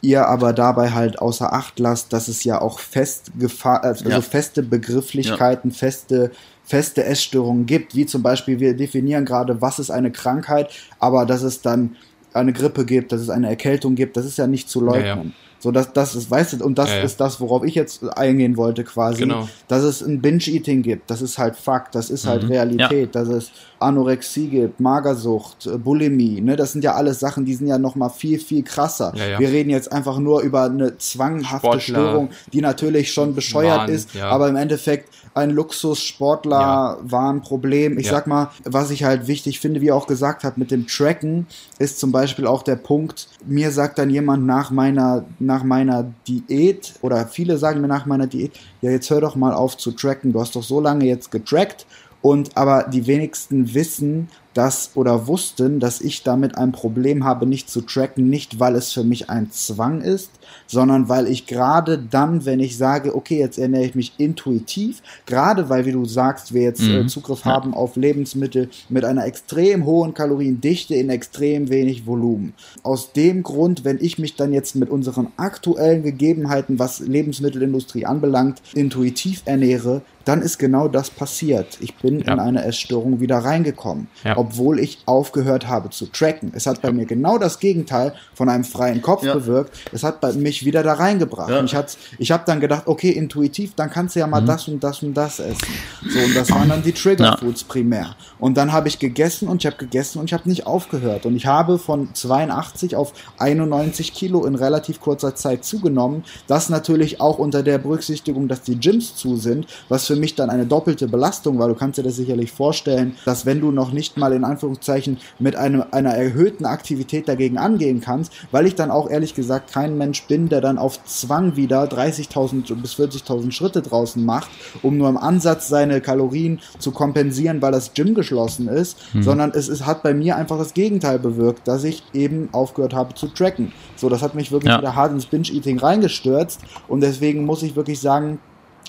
ihr 0.02 0.28
aber 0.28 0.54
dabei 0.54 0.92
halt 0.92 1.20
außer 1.20 1.52
Acht 1.54 1.80
lasst, 1.80 2.14
dass 2.14 2.28
es 2.28 2.44
ja 2.44 2.62
auch 2.62 2.80
fest 2.80 3.32
also 3.64 4.10
ja. 4.10 4.22
feste 4.22 4.64
Begrifflichkeiten, 4.64 5.72
ja. 5.72 5.76
feste 5.76 6.32
feste 6.64 7.04
Essstörungen 7.04 7.66
gibt, 7.66 7.96
wie 7.96 8.06
zum 8.06 8.24
Beispiel 8.24 8.60
wir 8.60 8.76
definieren 8.76 9.26
gerade, 9.26 9.62
was 9.62 9.78
ist 9.80 9.90
eine 9.90 10.12
Krankheit, 10.12 10.70
aber 11.00 11.26
dass 11.26 11.42
es 11.42 11.62
dann 11.62 11.98
eine 12.34 12.54
Grippe 12.54 12.86
gibt, 12.86 13.12
dass 13.12 13.20
es 13.20 13.30
eine 13.30 13.50
Erkältung 13.50 13.96
gibt, 13.96 14.16
das 14.16 14.26
ist 14.26 14.38
ja 14.38 14.48
nicht 14.48 14.70
zu 14.70 14.80
leugnen. 14.80 15.28
Ja, 15.28 15.51
so, 15.62 15.72
das, 15.72 15.94
das 15.94 16.16
ist, 16.16 16.32
weißt 16.32 16.54
du, 16.54 16.66
und 16.66 16.80
das 16.80 16.90
ja, 16.90 16.98
ja. 16.98 17.04
ist 17.04 17.22
das, 17.22 17.40
worauf 17.40 17.64
ich 17.64 17.76
jetzt 17.76 18.04
eingehen 18.18 18.58
wollte 18.58 18.84
quasi. 18.84 19.20
Genau. 19.20 19.48
Dass 19.68 19.84
es 19.84 20.02
ein 20.02 20.20
Binge-Eating 20.20 20.82
gibt, 20.82 21.12
das 21.12 21.22
ist 21.22 21.38
halt 21.38 21.56
Fakt, 21.56 21.94
das 21.94 22.10
ist 22.10 22.26
halt 22.26 22.42
mhm. 22.44 22.50
Realität, 22.50 23.14
ja. 23.14 23.22
dass 23.22 23.28
es 23.30 23.52
Anorexie 23.80 24.48
gibt, 24.48 24.80
Magersucht, 24.80 25.68
äh, 25.68 25.78
Bulimie, 25.78 26.42
ne, 26.42 26.56
das 26.56 26.72
sind 26.72 26.84
ja 26.84 26.96
alles 26.96 27.20
Sachen, 27.20 27.46
die 27.46 27.54
sind 27.54 27.68
ja 27.68 27.78
nochmal 27.78 28.10
viel, 28.10 28.40
viel 28.40 28.64
krasser. 28.64 29.14
Wir 29.14 29.50
reden 29.50 29.70
jetzt 29.70 29.92
einfach 29.92 30.18
nur 30.18 30.42
über 30.42 30.64
eine 30.64 30.98
zwanghafte 30.98 31.68
Sportler. 31.68 31.82
Störung, 31.82 32.30
die 32.52 32.62
natürlich 32.62 33.12
schon 33.14 33.36
bescheuert 33.36 33.82
Wahn, 33.82 33.90
ist, 33.90 34.18
aber 34.20 34.50
im 34.50 34.56
Endeffekt 34.56 35.10
ein 35.34 35.50
Luxussportler 35.52 36.60
ja. 36.60 36.98
war 37.02 37.32
ein 37.32 37.42
Problem. 37.42 37.98
Ich 37.98 38.08
ja. 38.08 38.12
sag 38.12 38.28
mal, 38.28 38.52
was 38.64 38.92
ich 38.92 39.04
halt 39.04 39.28
wichtig 39.28 39.60
finde, 39.60 39.82
wie 39.82 39.88
er 39.88 39.96
auch 39.96 40.08
gesagt 40.08 40.44
hat, 40.44 40.58
mit 40.58 40.72
dem 40.72 40.88
Tracken 40.88 41.48
ist 41.80 42.00
zum 42.00 42.12
Beispiel 42.12 42.48
auch 42.48 42.64
der 42.64 42.76
Punkt, 42.76 43.28
mir 43.46 43.72
sagt 43.72 43.98
dann 43.98 44.10
jemand 44.10 44.46
nach 44.46 44.72
meiner, 44.72 45.26
nach 45.40 45.64
meiner 45.64 46.12
Diät 46.28 46.94
oder 47.02 47.26
viele 47.28 47.58
sagen 47.58 47.82
mir 47.82 47.88
nach 47.88 48.06
meiner 48.06 48.28
Diät, 48.28 48.52
ja, 48.82 48.92
jetzt 48.92 49.10
hör 49.10 49.22
doch 49.22 49.36
mal 49.36 49.54
auf 49.54 49.78
zu 49.78 49.92
tracken. 49.92 50.34
Du 50.34 50.42
hast 50.42 50.56
doch 50.56 50.64
so 50.64 50.80
lange 50.80 51.06
jetzt 51.06 51.32
getrackt 51.32 51.86
und 52.22 52.56
aber 52.58 52.84
die 52.84 53.08
wenigsten 53.08 53.74
wissen, 53.74 54.30
dass 54.54 54.92
oder 54.96 55.28
wussten, 55.28 55.80
dass 55.80 56.02
ich 56.02 56.24
damit 56.24 56.58
ein 56.58 56.72
Problem 56.72 57.24
habe, 57.24 57.46
nicht 57.46 57.70
zu 57.70 57.82
tracken, 57.82 58.30
nicht 58.30 58.60
weil 58.60 58.76
es 58.76 58.92
für 58.92 59.04
mich 59.04 59.30
ein 59.30 59.52
Zwang 59.52 60.02
ist, 60.02 60.32
sondern 60.68 61.10
weil 61.10 61.28
ich 61.28 61.48
gerade 61.48 61.98
dann, 61.98 62.46
wenn 62.46 62.60
ich 62.60 62.78
sage, 62.78 63.16
okay, 63.16 63.40
jetzt 63.40 63.58
ernähre 63.58 63.86
ich 63.86 63.96
mich 63.96 64.14
intuitiv, 64.18 65.02
gerade 65.26 65.70
weil, 65.70 65.86
wie 65.86 65.92
du 65.92 66.06
sagst, 66.06 66.54
wir 66.54 66.64
jetzt 66.64 66.82
äh, 66.82 67.00
mhm. 67.00 67.06
äh, 67.06 67.08
Zugriff 67.08 67.46
ja. 67.46 67.52
haben 67.52 67.74
auf 67.74 67.96
Lebensmittel 67.96 68.70
mit 68.90 69.06
einer 69.06 69.26
extrem 69.26 69.86
hohen 69.86 70.14
Kaloriendichte 70.14 70.96
in 70.96 71.10
extrem 71.10 71.70
wenig 71.70 72.06
Volumen. 72.06 72.54
Aus 72.84 73.14
dem 73.14 73.44
Grund, 73.44 73.86
wenn 73.86 74.00
ich 74.02 74.18
mich 74.18 74.36
dann 74.36 74.54
jetzt 74.54 74.76
mit 74.76 74.90
unseren 74.90 75.28
aktuellen 75.38 76.04
Gegebenheiten, 76.04 76.80
was 76.80 77.00
Lebensmittelindustrie 77.00 78.06
anbelangt, 78.06 78.62
intuitiv 78.74 79.44
ernähre, 79.46 80.02
dann 80.26 80.42
ist 80.42 80.58
genau 80.58 80.88
das 80.88 81.10
passiert. 81.10 81.78
Ich 81.80 81.96
bin 81.96 82.20
ja. 82.20 82.34
in 82.34 82.40
eine 82.40 82.64
Essstörung 82.66 83.20
wieder 83.20 83.40
reingekommen. 83.40 84.08
Ja. 84.24 84.38
obwohl 84.38 84.80
ich 84.80 85.00
aufgehört 85.06 85.68
habe 85.68 85.90
zu 85.90 86.06
tracken. 86.08 86.52
Es 86.56 86.66
hat 86.66 86.82
bei 86.82 86.92
mir 86.92 87.06
genau 87.06 87.38
das 87.38 87.60
Gegenteil 87.60 88.14
von 88.34 88.50
einem 88.50 88.64
freien 88.64 89.02
Kopf 89.02 89.24
ja. 89.24 89.34
bewirkt. 89.34 89.78
Es 89.92 90.04
hat 90.04 90.22
bei 90.22 90.34
mich 90.34 90.66
wieder 90.66 90.84
da 90.84 90.94
reingebracht. 90.94 91.50
Ja. 91.50 91.60
Und 91.60 91.72
ich, 91.72 91.78
ich 92.18 92.32
habe 92.32 92.44
dann 92.46 92.60
gedacht, 92.60 92.84
okay, 92.86 93.10
intuitiv, 93.10 93.74
dann 93.76 93.90
kannst 93.90 94.16
du 94.16 94.20
ja 94.20 94.28
mal 94.28 94.42
mhm. 94.42 94.48
das 94.48 94.68
und 94.68 94.84
das 94.84 95.04
und 95.04 95.14
das 95.14 95.40
essen. 95.40 95.68
So, 96.08 96.20
und 96.20 96.36
das 96.36 96.52
waren 96.52 96.70
dann 96.70 96.84
die 96.84 96.92
Trigger 96.92 97.38
Foods 97.40 97.64
primär. 97.64 98.16
Und 98.40 98.58
dann 98.58 98.72
habe 98.72 98.88
ich 98.88 99.00
gegessen 99.00 99.48
und 99.48 99.62
ich 99.62 99.66
habe 99.66 99.78
gegessen 99.78 100.20
und 100.20 100.26
ich 100.26 100.34
habe 100.34 100.48
nicht 100.48 100.66
aufgehört. 100.66 101.26
Und 101.26 101.36
ich 101.36 101.46
habe 101.46 101.80
von 101.80 102.14
82 102.14 102.96
auf 102.96 103.14
91 103.38 104.14
Kilo 104.14 104.46
in 104.46 104.56
relativ 104.56 105.00
kurzer 105.00 105.36
Zeit 105.36 105.64
zugenommen. 105.66 106.24
Das 106.48 106.70
natürlich 106.70 107.22
auch 107.22 107.40
unter 107.40 107.64
der 107.64 107.78
Berücksichtigung, 107.78 108.48
dass 108.48 108.62
die 108.62 108.80
Gyms 108.80 109.16
zu 109.16 109.38
sind, 109.38 109.68
was 109.90 110.08
für 110.12 110.20
mich 110.20 110.36
dann 110.36 110.50
eine 110.50 110.66
doppelte 110.66 111.08
Belastung 111.08 111.58
war. 111.58 111.70
Du 111.70 111.74
kannst 111.74 111.98
dir 111.98 112.04
das 112.04 112.18
sicherlich 112.18 112.52
vorstellen, 112.52 113.16
dass 113.24 113.46
wenn 113.46 113.62
du 113.62 113.72
noch 113.72 113.94
nicht 113.94 114.18
mal 114.18 114.34
in 114.34 114.44
Anführungszeichen 114.44 115.18
mit 115.40 115.56
einem, 115.56 115.86
einer 115.92 116.10
erhöhten 116.10 116.66
Aktivität 116.66 117.30
dagegen 117.30 117.58
angehen 117.58 118.02
kannst, 118.02 118.34
weil 118.52 118.66
ich 118.66 118.76
dann 118.76 118.92
auch 118.92 119.10
ehrlich 119.10 119.34
gesagt 119.34 119.72
kein 119.72 119.98
Mensch 119.98 120.28
bin, 120.28 120.50
der 120.50 120.60
dann 120.60 120.78
auf 120.78 121.02
Zwang 121.06 121.56
wieder 121.56 121.86
30.000 121.86 122.76
bis 122.76 122.96
40.000 122.96 123.54
Schritte 123.54 123.82
draußen 123.82 124.26
macht, 124.26 124.50
um 124.82 124.98
nur 124.98 125.08
im 125.08 125.18
Ansatz 125.18 125.70
seine 125.70 126.02
Kalorien 126.02 126.60
zu 126.78 126.92
kompensieren, 126.92 127.62
weil 127.62 127.72
das 127.72 127.94
Gym 127.94 128.14
geschlossen 128.14 128.68
ist, 128.68 128.98
mhm. 129.14 129.24
sondern 129.24 129.52
es, 129.52 129.70
es 129.70 129.86
hat 129.86 130.04
bei 130.04 130.14
mir 130.14 130.36
einfach 130.36 130.58
das 130.58 130.74
Gegenteil 130.74 131.20
bewirkt, 131.20 131.70
dass 131.70 131.86
ich 131.86 132.04
eben 132.14 132.50
aufgehört 132.52 132.94
habe 132.94 133.14
zu 133.14 133.28
tracken. 133.28 133.72
So, 133.96 134.10
das 134.10 134.22
hat 134.22 134.36
mich 134.36 134.52
wirklich 134.52 134.74
ja. 134.74 134.80
wieder 134.80 134.94
hart 134.94 135.14
ins 135.14 135.26
Binge-Eating 135.26 135.80
reingestürzt 135.80 136.60
und 136.90 137.00
deswegen 137.00 137.46
muss 137.46 137.64
ich 137.64 137.78
wirklich 137.78 138.02
sagen, 138.02 138.40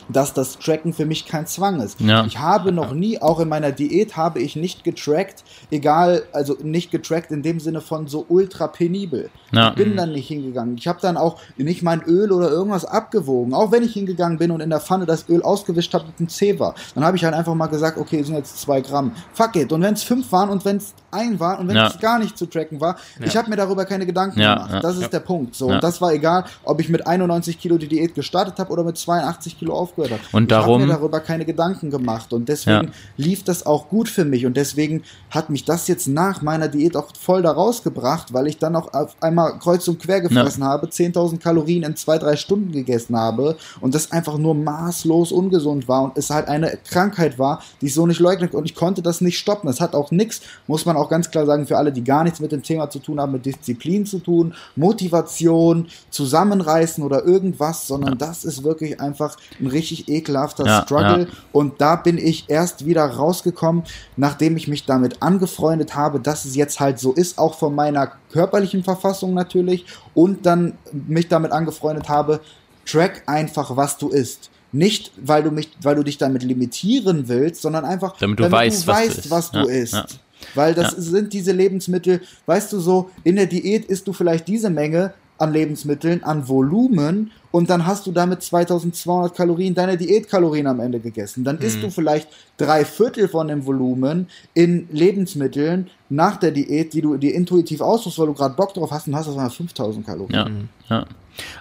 dass 0.08 0.34
das 0.34 0.58
Tracken 0.58 0.92
für 0.92 1.06
mich 1.06 1.26
kein 1.26 1.46
Zwang 1.46 1.80
ist. 1.80 2.00
Ja. 2.00 2.24
Ich 2.24 2.38
habe 2.38 2.72
noch 2.72 2.92
nie, 2.92 3.20
auch 3.20 3.40
in 3.40 3.48
meiner 3.48 3.72
Diät, 3.72 4.16
habe 4.16 4.40
ich 4.40 4.56
nicht 4.56 4.84
getrackt, 4.84 5.44
egal, 5.70 6.24
also 6.32 6.56
nicht 6.62 6.90
getrackt 6.90 7.30
in 7.30 7.42
dem 7.42 7.60
Sinne 7.60 7.80
von 7.80 8.06
so 8.06 8.24
ultra 8.28 8.66
penibel. 8.68 9.30
Ja. 9.52 9.70
Ich 9.70 9.74
bin 9.76 9.96
dann 9.96 10.12
nicht 10.12 10.28
hingegangen. 10.28 10.76
Ich 10.76 10.88
habe 10.88 10.98
dann 11.00 11.16
auch 11.16 11.38
nicht 11.56 11.82
mein 11.82 12.02
Öl 12.02 12.32
oder 12.32 12.50
irgendwas 12.50 12.84
abgewogen. 12.84 13.54
Auch 13.54 13.72
wenn 13.72 13.82
ich 13.82 13.92
hingegangen 13.92 14.38
bin 14.38 14.50
und 14.50 14.60
in 14.60 14.70
der 14.70 14.80
Pfanne 14.80 15.06
das 15.06 15.28
Öl 15.28 15.42
ausgewischt 15.42 15.92
habe 15.94 16.06
mit 16.06 16.18
einem 16.18 16.28
Zewa. 16.28 16.74
Dann 16.94 17.04
habe 17.04 17.16
ich 17.16 17.24
halt 17.24 17.34
einfach 17.34 17.54
mal 17.54 17.66
gesagt, 17.66 17.98
okay, 17.98 18.20
es 18.20 18.26
sind 18.26 18.36
jetzt 18.36 18.60
zwei 18.60 18.80
Gramm. 18.80 19.12
Fuck 19.34 19.56
it. 19.56 19.72
Und 19.72 19.82
wenn 19.82 19.94
es 19.94 20.02
fünf 20.02 20.32
waren 20.32 20.50
und 20.50 20.64
wenn 20.64 20.78
es 20.78 20.94
ein 21.12 21.40
war 21.40 21.58
und 21.58 21.68
wenn 21.68 21.76
ja. 21.76 21.88
es 21.88 21.98
gar 21.98 22.18
nicht 22.18 22.36
zu 22.36 22.46
tracken 22.46 22.80
war, 22.80 22.96
ja. 23.18 23.26
ich 23.26 23.36
habe 23.36 23.50
mir 23.50 23.56
darüber 23.56 23.84
keine 23.84 24.06
Gedanken 24.06 24.40
gemacht. 24.40 24.82
Das 24.82 24.96
ist 24.96 25.12
der 25.12 25.20
Punkt. 25.20 25.54
So, 25.54 25.68
und 25.68 25.82
das 25.82 26.00
war 26.00 26.12
egal, 26.12 26.44
ob 26.64 26.80
ich 26.80 26.88
mit 26.88 27.06
91 27.06 27.58
Kilo 27.58 27.78
die 27.78 27.88
Diät 27.88 28.14
gestartet 28.14 28.58
habe 28.58 28.72
oder 28.72 28.84
mit 28.84 28.96
82 28.96 29.58
Kilo 29.58 29.74
aufgehört 29.74 30.12
habe. 30.12 30.22
Und 30.32 30.50
darum 30.50 30.82
ich 30.82 30.82
habe 30.82 30.92
mir 30.92 30.98
darüber 30.98 31.20
keine 31.20 31.44
Gedanken 31.44 31.90
gemacht 31.90 32.32
und 32.32 32.48
deswegen 32.48 32.92
lief 33.16 33.44
das 33.44 33.66
auch 33.66 33.88
gut 33.88 34.08
für 34.08 34.24
mich 34.24 34.46
und 34.46 34.56
deswegen 34.56 35.02
hat 35.30 35.50
mich 35.50 35.64
das 35.64 35.88
jetzt 35.88 36.08
nach 36.08 36.42
meiner 36.42 36.68
Diät 36.68 36.96
auch 36.96 37.08
voll 37.18 37.42
da 37.42 37.52
rausgebracht, 37.52 38.32
weil 38.32 38.46
ich 38.46 38.58
dann 38.58 38.76
auch 38.76 38.92
auf 38.94 39.16
einmal 39.20 39.58
kreuz 39.58 39.86
und 39.88 40.00
quer 40.00 40.20
gefressen 40.20 40.62
ja. 40.62 40.68
habe, 40.68 40.86
10.000 40.86 41.38
Kalorien 41.38 41.82
in 41.82 41.96
zwei, 41.96 42.18
drei 42.18 42.36
Stunden 42.36 42.72
gegessen 42.72 43.16
habe 43.16 43.56
und 43.80 43.94
das 43.94 44.12
einfach 44.12 44.38
nur 44.38 44.54
maßlos 44.54 45.32
ungesund 45.32 45.88
war 45.88 46.02
und 46.02 46.18
es 46.18 46.30
halt 46.30 46.48
eine 46.48 46.78
Krankheit 46.88 47.38
war, 47.38 47.62
die 47.80 47.86
ich 47.86 47.94
so 47.94 48.06
nicht 48.06 48.20
leugnen 48.20 48.50
und 48.50 48.64
ich 48.64 48.74
konnte 48.74 49.02
das 49.02 49.20
nicht 49.20 49.38
stoppen. 49.38 49.68
Es 49.68 49.80
hat 49.80 49.94
auch 49.94 50.10
nichts, 50.10 50.42
muss 50.66 50.86
man 50.86 50.96
auch 50.96 51.01
ganz 51.08 51.30
klar 51.30 51.46
sagen, 51.46 51.66
für 51.66 51.76
alle, 51.76 51.92
die 51.92 52.04
gar 52.04 52.24
nichts 52.24 52.40
mit 52.40 52.52
dem 52.52 52.62
Thema 52.62 52.90
zu 52.90 52.98
tun 52.98 53.20
haben, 53.20 53.32
mit 53.32 53.46
Disziplin 53.46 54.06
zu 54.06 54.18
tun, 54.18 54.54
Motivation, 54.76 55.86
Zusammenreißen 56.10 57.02
oder 57.02 57.24
irgendwas, 57.24 57.86
sondern 57.86 58.12
ja. 58.12 58.26
das 58.26 58.44
ist 58.44 58.64
wirklich 58.64 59.00
einfach 59.00 59.36
ein 59.60 59.66
richtig 59.66 60.08
ekelhafter 60.08 60.66
ja, 60.66 60.82
Struggle 60.82 61.28
und 61.52 61.80
da 61.80 61.96
bin 61.96 62.18
ich 62.18 62.48
erst 62.48 62.86
wieder 62.86 63.04
rausgekommen, 63.04 63.84
nachdem 64.16 64.56
ich 64.56 64.68
mich 64.68 64.84
damit 64.86 65.22
angefreundet 65.22 65.94
habe, 65.94 66.20
dass 66.20 66.44
es 66.44 66.54
jetzt 66.54 66.80
halt 66.80 66.98
so 66.98 67.12
ist, 67.12 67.38
auch 67.38 67.58
von 67.58 67.74
meiner 67.74 68.12
körperlichen 68.32 68.84
Verfassung 68.84 69.34
natürlich 69.34 69.86
und 70.14 70.46
dann 70.46 70.74
mich 70.92 71.28
damit 71.28 71.52
angefreundet 71.52 72.08
habe, 72.08 72.40
track 72.86 73.22
einfach, 73.26 73.76
was 73.76 73.98
du 73.98 74.08
isst. 74.08 74.50
Nicht, 74.72 75.12
weil 75.16 75.42
du 75.42 75.50
mich, 75.50 75.70
weil 75.82 75.96
du 75.96 76.02
dich 76.02 76.16
damit 76.16 76.42
limitieren 76.42 77.28
willst, 77.28 77.60
sondern 77.60 77.84
einfach, 77.84 78.16
damit 78.18 78.38
du 78.38 78.44
damit 78.44 78.58
weißt, 78.58 78.84
du 78.84 78.86
was, 78.86 78.96
weißt, 78.96 79.24
du 79.26 79.30
was 79.30 79.50
du 79.50 79.58
ja, 79.58 79.64
isst. 79.66 79.92
Ja. 79.92 80.06
Weil 80.54 80.74
das 80.74 80.92
ja. 80.92 81.00
sind 81.00 81.32
diese 81.32 81.52
Lebensmittel, 81.52 82.20
weißt 82.46 82.72
du 82.72 82.80
so, 82.80 83.10
in 83.24 83.36
der 83.36 83.46
Diät 83.46 83.86
isst 83.86 84.06
du 84.06 84.12
vielleicht 84.12 84.48
diese 84.48 84.70
Menge 84.70 85.14
an 85.38 85.52
Lebensmitteln, 85.52 86.22
an 86.22 86.46
Volumen 86.48 87.32
und 87.50 87.68
dann 87.68 87.84
hast 87.84 88.06
du 88.06 88.12
damit 88.12 88.42
2200 88.42 89.34
Kalorien, 89.34 89.74
deine 89.74 89.96
Diätkalorien 89.96 90.66
am 90.66 90.80
Ende 90.80 91.00
gegessen. 91.00 91.42
Dann 91.42 91.58
isst 91.58 91.78
mhm. 91.78 91.82
du 91.82 91.90
vielleicht 91.90 92.28
drei 92.56 92.84
Viertel 92.84 93.28
von 93.28 93.48
dem 93.48 93.66
Volumen 93.66 94.28
in 94.54 94.88
Lebensmitteln 94.92 95.90
nach 96.12 96.36
der 96.36 96.50
Diät, 96.50 96.92
die 96.92 97.00
du 97.00 97.16
dir 97.16 97.34
intuitiv 97.34 97.80
aussuchst, 97.80 98.18
weil 98.18 98.26
du 98.26 98.34
gerade 98.34 98.54
Bock 98.54 98.74
drauf 98.74 98.90
hast 98.90 99.06
und 99.08 99.16
hast 99.16 99.28
auf 99.28 99.34
einmal 99.34 99.50
5000 99.50 100.04
Kalorien. 100.04 100.68
Ja, 100.88 100.96
ja. 100.98 101.06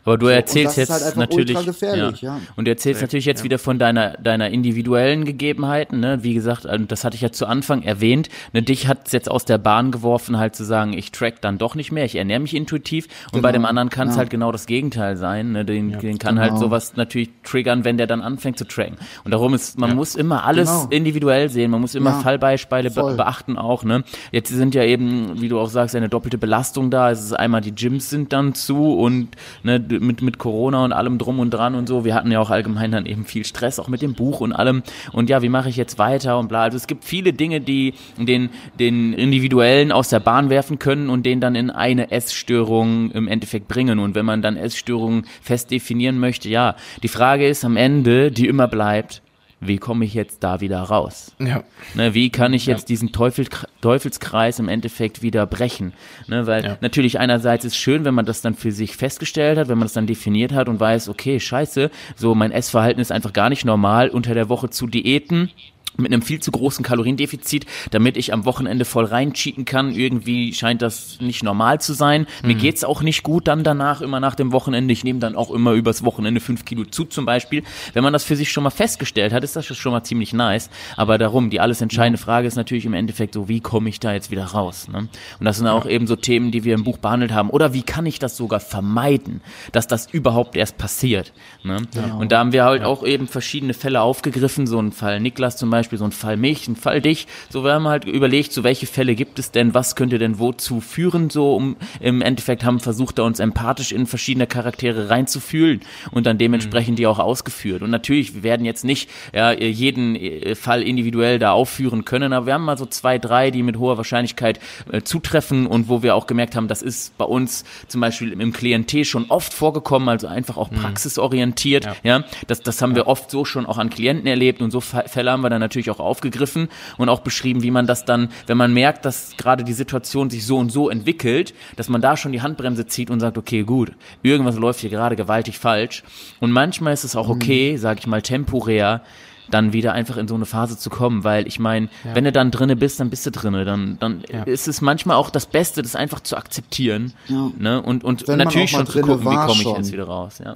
Aber 0.04 0.18
du 0.18 0.28
erzählst 0.28 0.78
jetzt 0.78 0.90
halt 0.90 1.16
natürlich 1.16 1.58
ja. 1.82 2.12
ja. 2.12 2.40
und 2.56 2.66
du 2.66 2.72
erzählst 2.72 3.02
natürlich 3.02 3.26
jetzt 3.26 3.40
ja. 3.40 3.44
wieder 3.46 3.60
von 3.60 3.80
deiner 3.80 4.18
deiner 4.18 4.50
individuellen 4.50 5.26
Gegebenheiten. 5.26 6.00
Ne? 6.00 6.24
Wie 6.24 6.34
gesagt, 6.34 6.68
das 6.88 7.04
hatte 7.04 7.16
ich 7.16 7.22
ja 7.22 7.32
zu 7.32 7.46
Anfang 7.46 7.84
erwähnt. 7.84 8.30
Ne? 8.54 8.64
Dich 8.64 8.88
hat 8.88 9.08
es 9.08 9.12
jetzt 9.12 9.30
aus 9.30 9.46
der 9.46 9.58
Bahn 9.58 9.92
geworfen, 9.92 10.38
halt 10.38 10.56
zu 10.56 10.64
sagen, 10.64 10.94
ich 10.94 11.12
track 11.12 11.42
dann 11.42 11.58
doch 11.58 11.76
nicht 11.76 11.92
mehr, 11.92 12.06
ich 12.06 12.16
ernähre 12.16 12.40
mich 12.40 12.56
intuitiv. 12.56 13.06
Und 13.26 13.34
genau. 13.34 13.44
bei 13.44 13.52
dem 13.52 13.66
anderen 13.66 13.90
kann 13.90 14.10
es 14.10 14.18
halt 14.18 14.30
genau 14.30 14.52
das 14.52 14.66
Gegenteil 14.66 15.18
sein. 15.18 15.52
Ne? 15.52 15.66
Den, 15.66 16.00
den 16.00 16.18
kann 16.18 16.40
halt 16.40 16.50
genau. 16.50 16.62
halt 16.62 16.70
sowas 16.70 16.96
natürlich 16.96 17.30
triggern, 17.44 17.86
wenn 17.86 17.98
der 17.98 18.08
dann 18.08 18.22
anfängt 18.22 18.58
zu 18.58 18.66
tracken. 18.66 18.98
Und 19.24 19.32
darum 19.32 19.54
ist, 19.54 19.78
man 19.78 19.96
muss 19.96 20.16
immer 20.16 20.44
alles 20.44 20.70
genau. 20.70 20.88
individuell 20.90 21.50
sehen. 21.50 21.72
Man 21.72 21.82
muss 21.82 21.96
immer 21.96 22.22
Fallbeispiele 22.22 22.92
be 22.92 23.14
beachten 23.16 23.58
auch. 23.58 23.84
Ne? 23.84 24.04
Jetzt 24.32 24.41
sind 24.48 24.76
ja 24.76 24.84
eben, 24.84 25.42
wie 25.42 25.48
du 25.48 25.60
auch 25.60 25.70
sagst, 25.70 25.96
eine 25.96 26.10
doppelte 26.10 26.38
Belastung 26.38 26.90
da. 26.90 27.12
Es 27.12 27.22
ist 27.22 27.34
einmal 27.34 27.62
die 27.62 27.74
Gyms 27.74 28.10
sind 28.10 28.34
dann 28.34 28.54
zu 28.54 28.94
und 28.94 29.30
ne, 29.64 29.80
mit, 29.80 30.22
mit 30.22 30.38
Corona 30.38 30.84
und 30.84 30.94
allem 30.94 31.18
drum 31.18 31.40
und 31.40 31.52
dran 31.52 31.76
und 31.76 31.88
so. 31.88 32.06
Wir 32.06 32.16
hatten 32.16 32.32
ja 32.32 32.40
auch 32.40 32.50
allgemein 32.50 32.92
dann 32.92 33.06
eben 33.06 33.26
viel 33.26 33.46
Stress, 33.46 33.80
auch 33.80 33.88
mit 33.88 34.02
dem 34.02 34.14
Buch 34.14 34.42
und 34.42 34.54
allem. 34.54 34.84
Und 35.12 35.30
ja, 35.30 35.42
wie 35.42 35.50
mache 35.50 35.70
ich 35.70 35.76
jetzt 35.76 36.00
weiter 36.00 36.40
und 36.40 36.48
bla. 36.48 36.64
Also 36.64 36.78
es 36.78 36.88
gibt 36.88 37.04
viele 37.04 37.34
Dinge, 37.34 37.62
die 37.62 37.94
den, 38.18 38.50
den 38.80 39.14
Individuellen 39.14 39.92
aus 39.92 40.10
der 40.10 40.20
Bahn 40.20 40.50
werfen 40.50 40.80
können 40.80 41.10
und 41.10 41.26
den 41.26 41.42
dann 41.42 41.56
in 41.56 41.70
eine 41.70 42.12
Essstörung 42.12 43.12
im 43.12 43.28
Endeffekt 43.28 43.68
bringen. 43.68 44.00
Und 44.00 44.16
wenn 44.16 44.26
man 44.26 44.42
dann 44.42 44.58
Essstörungen 44.58 45.26
fest 45.42 45.72
definieren 45.72 46.20
möchte, 46.20 46.50
ja, 46.50 46.76
die 47.04 47.08
Frage 47.08 47.48
ist 47.48 47.66
am 47.66 47.78
Ende, 47.78 48.32
die 48.32 48.48
immer 48.48 48.68
bleibt, 48.68 49.22
wie 49.62 49.78
komme 49.78 50.04
ich 50.06 50.16
jetzt 50.16 50.44
da 50.44 50.60
wieder 50.60 50.82
raus? 50.82 51.36
Ja. 51.40 51.64
Ne, 51.94 52.16
wie 52.16 52.32
kann 52.32 52.54
ich 52.54 52.66
jetzt 52.66 52.82
ja. 52.82 52.88
diesen 52.88 53.12
Teufel, 53.12 53.48
Teufelskreis 53.82 54.58
im 54.58 54.68
Endeffekt 54.68 55.22
wieder 55.22 55.46
brechen? 55.46 55.94
Ne, 56.28 56.48
weil 56.48 56.66
ja. 56.66 56.78
natürlich 56.82 57.20
einerseits 57.20 57.64
ist 57.64 57.78
schön, 57.78 58.04
wenn 58.04 58.16
man 58.16 58.26
das 58.26 58.42
dann 58.42 58.56
für 58.56 58.72
sich 58.72 58.98
festgestellt 58.98 59.60
hat, 59.60 59.68
wenn 59.68 59.78
man 59.78 59.86
das 59.86 59.94
dann 59.94 60.08
definiert 60.08 60.52
hat 60.52 60.68
und 60.68 60.80
weiß, 60.80 61.10
okay, 61.10 61.40
scheiße, 61.40 61.92
so 62.16 62.34
mein 62.34 62.52
Essverhalten 62.52 63.00
ist 63.00 63.12
einfach 63.12 63.34
gar 63.34 63.50
nicht 63.50 63.64
normal, 63.64 64.10
unter 64.10 64.34
der 64.34 64.50
Woche 64.50 64.72
zu 64.72 64.88
Diäten 64.88 65.52
mit 65.98 66.12
einem 66.12 66.22
viel 66.22 66.40
zu 66.40 66.52
großen 66.52 66.84
Kaloriendefizit, 66.84 67.66
damit 67.92 68.18
ich 68.18 68.34
am 68.34 68.46
Wochenende 68.46 68.86
voll 68.86 69.06
reincheaten 69.06 69.66
kann. 69.66 69.94
Irgendwie 69.94 70.54
scheint 70.54 70.82
das 70.82 71.20
nicht 71.20 71.44
normal 71.44 71.82
zu 71.82 71.94
sein. 71.94 72.28
Mhm. 72.42 72.48
Mir 72.48 72.56
geht's 72.56 72.84
auch 72.84 73.02
nicht 73.02 73.24
gut 73.24 73.48
dann 73.48 73.64
danach, 73.64 74.02
immer 74.02 74.20
nach 74.20 74.36
dem 74.36 74.52
Wochenende. 74.52 74.92
Ich 74.92 75.04
nehme 75.04 75.20
dann 75.20 75.36
auch 75.36 75.52
immer 75.52 75.74
übers 75.74 76.04
Wochenende 76.04 76.40
fünf 76.42 76.66
Kilo 76.66 76.86
zu 76.86 77.06
zum 77.06 77.26
Beispiel. 77.26 77.64
Wenn 77.94 78.04
man 78.04 78.14
das 78.14 78.24
für 78.24 78.36
sich 78.36 78.52
schon 78.52 78.64
mal 78.64 78.70
festgestellt 78.70 79.34
hat, 79.34 79.44
ist 79.44 79.56
das 79.56 79.66
schon 79.66 79.92
mal 79.92 80.04
ziemlich 80.04 80.34
nice. 80.34 80.70
Aber 80.98 81.18
darum, 81.18 81.50
die 81.50 81.60
alles 81.60 81.82
entscheidende 81.82 82.18
Frage 82.18 82.48
ist 82.48 82.56
natürlich 82.56 82.86
im 82.86 82.94
Endeffekt 82.94 83.34
so, 83.34 83.48
wie 83.48 83.60
komme 83.60 83.90
ich 83.90 84.00
da 84.00 84.14
jetzt 84.14 84.32
wieder 84.32 84.46
raus? 84.46 84.88
Ne? 84.88 85.00
Und 85.40 85.46
das 85.46 85.58
sind 85.58 85.68
auch 85.68 85.86
eben 85.86 86.08
so 86.08 86.16
Themen, 86.16 86.52
die 86.52 86.64
wir 86.64 86.76
im 86.76 86.84
Buch 86.84 86.98
behandelt 86.98 87.34
haben. 87.34 87.50
Oder 87.50 87.74
wie 87.74 87.84
kann 87.84 88.06
ich 88.06 88.20
das 88.20 88.38
sogar 88.38 88.60
vermeiden, 88.60 89.42
dass 89.72 89.88
das 89.88 90.08
überhaupt 90.12 90.56
erst 90.56 90.78
passiert? 90.78 91.34
Ne? 91.64 91.78
Genau. 91.94 92.20
Und 92.20 92.32
da 92.32 92.40
haben 92.40 92.54
wir 92.54 92.64
halt 92.64 92.84
auch 92.84 93.06
eben 93.06 93.28
verschiedene 93.28 93.74
Fälle 93.74 94.02
aufgegriffen. 94.02 94.68
So 94.68 94.80
ein 94.80 94.92
Fall 94.92 95.20
Niklas 95.20 95.58
zum 95.58 95.70
Beispiel, 95.70 95.81
Beispiel 95.82 96.00
so 96.00 96.06
ein 96.06 96.12
Fall 96.12 96.38
mich, 96.38 96.68
ein 96.68 96.76
Fall 96.76 97.02
dich. 97.02 97.28
So, 97.50 97.64
wir 97.64 97.74
haben 97.74 97.88
halt 97.88 98.06
überlegt, 98.06 98.54
so 98.54 98.64
welche 98.64 98.88
Fälle 98.88 99.16
gibt 99.16 99.40
es 99.40 99.52
denn, 99.52 99.74
was 99.74 99.96
könnte 99.96 100.20
denn 100.20 100.40
wozu 100.40 100.80
führen, 100.80 101.30
so 101.30 101.56
um 101.56 101.76
im 102.00 102.22
Endeffekt 102.22 102.64
haben 102.64 102.80
versucht, 102.80 103.20
da 103.20 103.24
uns 103.24 103.40
empathisch 103.40 103.92
in 103.92 104.06
verschiedene 104.06 104.48
Charaktere 104.48 105.10
reinzufühlen 105.10 105.82
und 106.12 106.26
dann 106.26 106.38
dementsprechend 106.38 106.92
mhm. 106.92 106.96
die 106.98 107.08
auch 107.08 107.20
ausgeführt. 107.20 107.82
Und 107.82 107.90
natürlich, 107.90 108.36
wir 108.36 108.44
werden 108.44 108.66
jetzt 108.66 108.84
nicht 108.84 109.10
ja, 109.34 109.52
jeden 109.52 110.16
äh, 110.16 110.56
Fall 110.56 110.84
individuell 110.84 111.40
da 111.40 111.52
aufführen 111.52 112.06
können, 112.06 112.34
aber 112.34 112.46
wir 112.46 112.54
haben 112.54 112.66
mal 112.66 112.78
so 112.78 112.86
zwei, 112.86 113.18
drei, 113.18 113.52
die 113.52 113.64
mit 113.64 113.78
hoher 113.78 113.98
Wahrscheinlichkeit 113.98 114.60
äh, 114.92 115.02
zutreffen 115.02 115.66
und 115.66 115.90
wo 115.90 116.04
wir 116.04 116.16
auch 116.16 116.28
gemerkt 116.28 116.56
haben, 116.56 116.68
das 116.68 116.82
ist 116.82 117.18
bei 117.18 117.26
uns 117.26 117.64
zum 117.88 118.02
Beispiel 118.02 118.34
im 118.34 118.54
Klientel 118.54 119.06
schon 119.06 119.26
oft 119.30 119.54
vorgekommen, 119.54 120.10
also 120.10 120.28
einfach 120.28 120.58
auch 120.58 120.70
mhm. 120.70 120.76
praxisorientiert. 120.76 121.86
Ja, 121.86 121.96
ja 122.04 122.24
das, 122.48 122.62
das 122.62 122.82
haben 122.82 122.96
wir 122.96 123.08
oft 123.08 123.32
so 123.32 123.46
schon 123.46 123.66
auch 123.66 123.78
an 123.78 123.90
Klienten 123.90 124.28
erlebt 124.28 124.62
und 124.62 124.72
so 124.72 124.82
Fälle 124.82 125.32
haben 125.32 125.42
wir 125.42 125.50
dann 125.50 125.62
natürlich 125.72 125.90
auch 125.90 126.00
aufgegriffen 126.00 126.68
und 126.98 127.10
auch 127.10 127.22
beschrieben, 127.22 127.64
wie 127.64 127.72
man 127.72 127.88
das 127.88 128.06
dann, 128.06 128.30
wenn 128.48 128.58
man 128.58 128.74
merkt, 128.74 129.06
dass 129.06 129.36
gerade 129.38 129.64
die 129.64 129.74
Situation 129.74 130.30
sich 130.30 130.46
so 130.46 130.58
und 130.58 130.72
so 130.72 130.90
entwickelt, 130.90 131.54
dass 131.78 131.90
man 131.90 132.02
da 132.02 132.18
schon 132.18 132.32
die 132.32 132.42
Handbremse 132.42 132.86
zieht 132.86 133.10
und 133.10 133.20
sagt, 133.20 133.38
okay, 133.38 133.64
gut, 133.64 133.94
irgendwas 134.22 134.58
läuft 134.58 134.82
hier 134.82 134.90
gerade 134.90 135.16
gewaltig 135.16 135.58
falsch. 135.58 136.04
Und 136.40 136.52
manchmal 136.52 136.94
ist 136.94 137.04
es 137.04 137.16
auch 137.16 137.30
okay, 137.30 137.74
mhm. 137.74 137.78
sage 137.78 138.00
ich 138.00 138.08
mal, 138.08 138.22
temporär 138.22 139.02
dann 139.50 139.74
wieder 139.74 139.94
einfach 139.94 140.18
in 140.18 140.28
so 140.28 140.36
eine 140.36 140.46
Phase 140.46 140.78
zu 140.78 140.90
kommen, 140.90 141.24
weil 141.24 141.46
ich 141.48 141.60
meine, 141.60 141.90
ja. 142.06 142.16
wenn 142.16 142.24
du 142.24 142.32
dann 142.32 142.52
drinne 142.52 142.76
bist, 142.76 143.00
dann 143.00 143.10
bist 143.10 143.26
du 143.26 143.32
drinne, 143.32 143.66
dann, 143.66 143.98
dann 144.00 144.24
ja. 144.32 144.44
ist 144.44 144.68
es 144.68 144.80
manchmal 144.80 145.18
auch 145.18 145.30
das 145.30 145.46
Beste, 145.46 145.82
das 145.82 145.96
einfach 145.96 146.22
zu 146.22 146.38
akzeptieren, 146.38 147.14
ja. 147.28 147.52
ne? 147.58 147.82
und, 147.82 148.04
und 148.04 148.26
natürlich 148.28 148.72
schon 148.72 148.88
zu 148.88 149.02
gucken, 149.02 149.30
wie 149.30 149.36
komme 149.36 149.62
ich 149.62 149.78
jetzt 149.78 149.92
wieder 149.92 150.06
raus, 150.06 150.40
ja. 150.44 150.56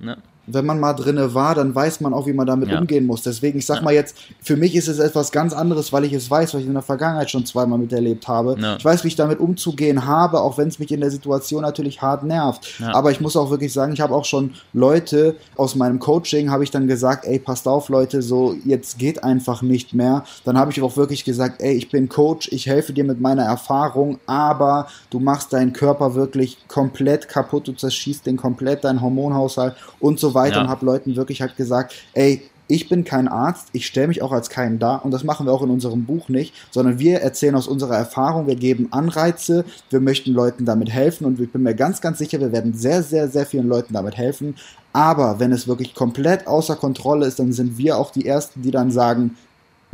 Ne? 0.00 0.18
Wenn 0.46 0.66
man 0.66 0.80
mal 0.80 0.92
drinne 0.92 1.34
war, 1.34 1.54
dann 1.54 1.74
weiß 1.74 2.00
man 2.00 2.12
auch, 2.12 2.26
wie 2.26 2.32
man 2.32 2.46
damit 2.46 2.68
ja. 2.68 2.78
umgehen 2.78 3.06
muss. 3.06 3.22
Deswegen, 3.22 3.58
ich 3.58 3.66
sag 3.66 3.76
ja. 3.76 3.82
mal 3.82 3.94
jetzt, 3.94 4.16
für 4.42 4.56
mich 4.56 4.74
ist 4.74 4.88
es 4.88 4.98
etwas 4.98 5.32
ganz 5.32 5.52
anderes, 5.52 5.92
weil 5.92 6.04
ich 6.04 6.12
es 6.12 6.30
weiß, 6.30 6.54
weil 6.54 6.60
ich 6.62 6.66
in 6.66 6.74
der 6.74 6.82
Vergangenheit 6.82 7.30
schon 7.30 7.46
zweimal 7.46 7.78
miterlebt 7.78 8.28
habe. 8.28 8.56
Ja. 8.60 8.76
Ich 8.76 8.84
weiß, 8.84 9.04
wie 9.04 9.08
ich 9.08 9.16
damit 9.16 9.38
umzugehen 9.38 10.06
habe, 10.06 10.40
auch 10.40 10.58
wenn 10.58 10.68
es 10.68 10.78
mich 10.78 10.92
in 10.92 11.00
der 11.00 11.10
Situation 11.10 11.62
natürlich 11.62 12.02
hart 12.02 12.24
nervt. 12.24 12.80
Aber 12.92 13.10
ich 13.10 13.20
muss 13.20 13.36
auch 13.36 13.50
wirklich 13.50 13.72
sagen, 13.72 13.92
ich 13.92 14.00
habe 14.00 14.14
auch 14.14 14.24
schon 14.24 14.54
Leute 14.72 15.36
aus 15.56 15.74
meinem 15.74 15.98
Coaching, 15.98 16.50
habe 16.50 16.64
ich 16.64 16.70
dann 16.70 16.86
gesagt, 16.86 17.24
ey, 17.24 17.38
passt 17.38 17.66
auf, 17.66 17.88
Leute, 17.88 18.22
so 18.22 18.54
jetzt 18.64 18.98
geht 18.98 19.24
einfach 19.24 19.62
nicht 19.62 19.94
mehr. 19.94 20.24
Dann 20.44 20.58
habe 20.58 20.70
ich 20.70 20.82
auch 20.82 20.96
wirklich 20.96 21.24
gesagt, 21.24 21.60
ey, 21.60 21.74
ich 21.74 21.90
bin 21.90 22.08
Coach, 22.08 22.48
ich 22.52 22.66
helfe 22.66 22.92
dir 22.92 23.04
mit 23.04 23.20
meiner 23.20 23.44
Erfahrung, 23.44 24.18
aber 24.26 24.88
du 25.10 25.20
machst 25.20 25.52
deinen 25.52 25.72
Körper 25.72 26.14
wirklich 26.14 26.58
komplett 26.68 27.28
kaputt, 27.28 27.68
du 27.68 27.72
zerschießt 27.72 28.26
den 28.26 28.36
komplett, 28.36 28.84
deinen 28.84 29.00
Hormonhaushalt 29.00 29.74
und 30.00 30.20
so 30.20 30.33
weiter 30.34 30.56
ja. 30.56 30.62
und 30.62 30.68
habe 30.68 30.84
Leuten 30.84 31.16
wirklich 31.16 31.40
halt 31.40 31.56
gesagt, 31.56 31.94
ey, 32.12 32.42
ich 32.66 32.88
bin 32.88 33.04
kein 33.04 33.28
Arzt, 33.28 33.68
ich 33.72 33.86
stelle 33.86 34.08
mich 34.08 34.22
auch 34.22 34.32
als 34.32 34.48
keinen 34.48 34.78
dar 34.78 35.04
und 35.04 35.10
das 35.10 35.24
machen 35.24 35.46
wir 35.46 35.52
auch 35.52 35.62
in 35.62 35.70
unserem 35.70 36.06
Buch 36.06 36.28
nicht, 36.28 36.54
sondern 36.70 36.98
wir 36.98 37.20
erzählen 37.20 37.54
aus 37.54 37.68
unserer 37.68 37.96
Erfahrung, 37.96 38.46
wir 38.46 38.56
geben 38.56 38.88
Anreize, 38.90 39.64
wir 39.90 40.00
möchten 40.00 40.32
Leuten 40.32 40.64
damit 40.64 40.90
helfen 40.90 41.26
und 41.26 41.38
ich 41.40 41.52
bin 41.52 41.62
mir 41.62 41.74
ganz, 41.74 42.00
ganz 42.00 42.18
sicher, 42.18 42.40
wir 42.40 42.52
werden 42.52 42.74
sehr, 42.74 43.02
sehr, 43.02 43.28
sehr 43.28 43.44
vielen 43.44 43.68
Leuten 43.68 43.92
damit 43.92 44.16
helfen. 44.16 44.54
Aber 44.94 45.40
wenn 45.40 45.50
es 45.50 45.66
wirklich 45.66 45.94
komplett 45.94 46.46
außer 46.46 46.76
Kontrolle 46.76 47.26
ist, 47.26 47.40
dann 47.40 47.52
sind 47.52 47.76
wir 47.78 47.98
auch 47.98 48.12
die 48.12 48.26
Ersten, 48.26 48.62
die 48.62 48.70
dann 48.70 48.92
sagen, 48.92 49.36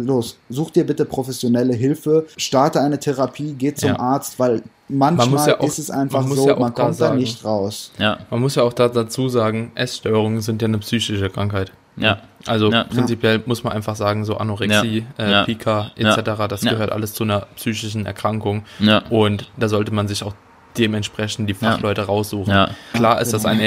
los, 0.05 0.39
such 0.49 0.71
dir 0.73 0.85
bitte 0.85 1.05
professionelle 1.05 1.75
Hilfe, 1.75 2.27
starte 2.37 2.81
eine 2.81 2.99
Therapie, 2.99 3.55
geh 3.57 3.75
zum 3.75 3.91
ja. 3.91 3.99
Arzt, 3.99 4.39
weil 4.39 4.63
manchmal 4.89 5.49
ja 5.49 5.61
auch, 5.61 5.65
ist 5.65 5.79
es 5.79 5.91
einfach 5.91 6.27
so, 6.27 6.49
ja 6.49 6.57
man 6.57 6.75
kommt 6.75 7.01
da 7.01 7.15
nicht 7.15 7.45
raus. 7.45 7.93
Ja. 7.99 8.19
Man 8.31 8.41
muss 8.41 8.55
ja 8.55 8.63
auch 8.63 8.73
da 8.73 8.89
dazu 8.89 9.29
sagen, 9.29 9.73
Essstörungen 9.75 10.41
sind 10.41 10.63
ja 10.63 10.69
eine 10.69 10.79
psychische 10.79 11.31
Krankheit. 11.31 11.73
Ja. 11.97 12.21
Also 12.47 12.71
ja. 12.71 12.85
prinzipiell 12.85 13.43
muss 13.45 13.65
man 13.65 13.73
einfach 13.73 13.97
sagen, 13.97 14.25
so 14.25 14.37
Anorexie, 14.37 15.05
äh, 15.19 15.45
Pika 15.45 15.93
etc., 15.97 16.47
das 16.49 16.63
gehört 16.63 16.93
alles 16.93 17.13
zu 17.13 17.25
einer 17.25 17.47
psychischen 17.57 18.07
Erkrankung. 18.07 18.65
Und 19.11 19.51
da 19.57 19.69
sollte 19.69 19.93
man 19.93 20.09
sich 20.09 20.23
auch 20.25 20.35
dementsprechend 20.79 21.49
die 21.49 21.55
Fachleute 21.55 22.03
ja. 22.03 22.07
raussuchen. 22.07 22.53
Ja. 22.53 22.71
Klar 22.93 23.21
ist 23.21 23.33
das 23.33 23.45
ein 23.45 23.61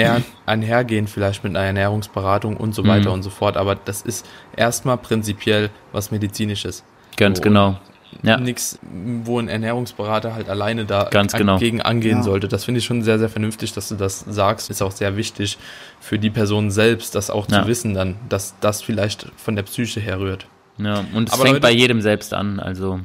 Einhergehen 0.45 1.07
vielleicht 1.07 1.43
mit 1.43 1.55
einer 1.55 1.65
Ernährungsberatung 1.65 2.57
und 2.57 2.73
so 2.73 2.85
weiter 2.85 3.09
mhm. 3.09 3.15
und 3.15 3.23
so 3.23 3.29
fort, 3.29 3.57
aber 3.57 3.75
das 3.75 4.01
ist 4.01 4.25
erstmal 4.55 4.97
prinzipiell 4.97 5.69
was 5.91 6.11
Medizinisches. 6.11 6.83
Ganz 7.17 7.37
so, 7.37 7.43
genau. 7.43 7.77
Ja. 8.21 8.37
Nichts, 8.37 8.77
wo 9.23 9.39
ein 9.39 9.47
Ernährungsberater 9.47 10.35
halt 10.35 10.47
alleine 10.47 10.85
da 10.85 11.05
Ganz 11.05 11.33
genau. 11.33 11.57
gegen 11.57 11.81
angehen 11.81 12.17
ja. 12.17 12.23
sollte. 12.23 12.47
Das 12.47 12.63
finde 12.63 12.79
ich 12.79 12.85
schon 12.85 13.01
sehr, 13.01 13.17
sehr 13.17 13.29
vernünftig, 13.29 13.73
dass 13.73 13.89
du 13.89 13.95
das 13.95 14.19
sagst. 14.19 14.69
Ist 14.69 14.83
auch 14.83 14.91
sehr 14.91 15.17
wichtig 15.17 15.57
für 15.99 16.19
die 16.19 16.29
Person 16.29 16.69
selbst, 16.69 17.15
das 17.15 17.31
auch 17.31 17.49
ja. 17.49 17.61
zu 17.61 17.67
wissen 17.67 17.95
dann, 17.95 18.15
dass 18.29 18.53
das 18.59 18.83
vielleicht 18.83 19.27
von 19.35 19.55
der 19.55 19.63
Psyche 19.63 19.99
herrührt. 19.99 20.45
Ja, 20.77 21.03
und 21.13 21.29
es 21.29 21.33
Aber 21.33 21.43
fängt 21.43 21.55
Leute, 21.55 21.61
bei 21.61 21.71
jedem 21.71 22.01
selbst 22.01 22.33
an, 22.33 22.59
also 22.59 22.99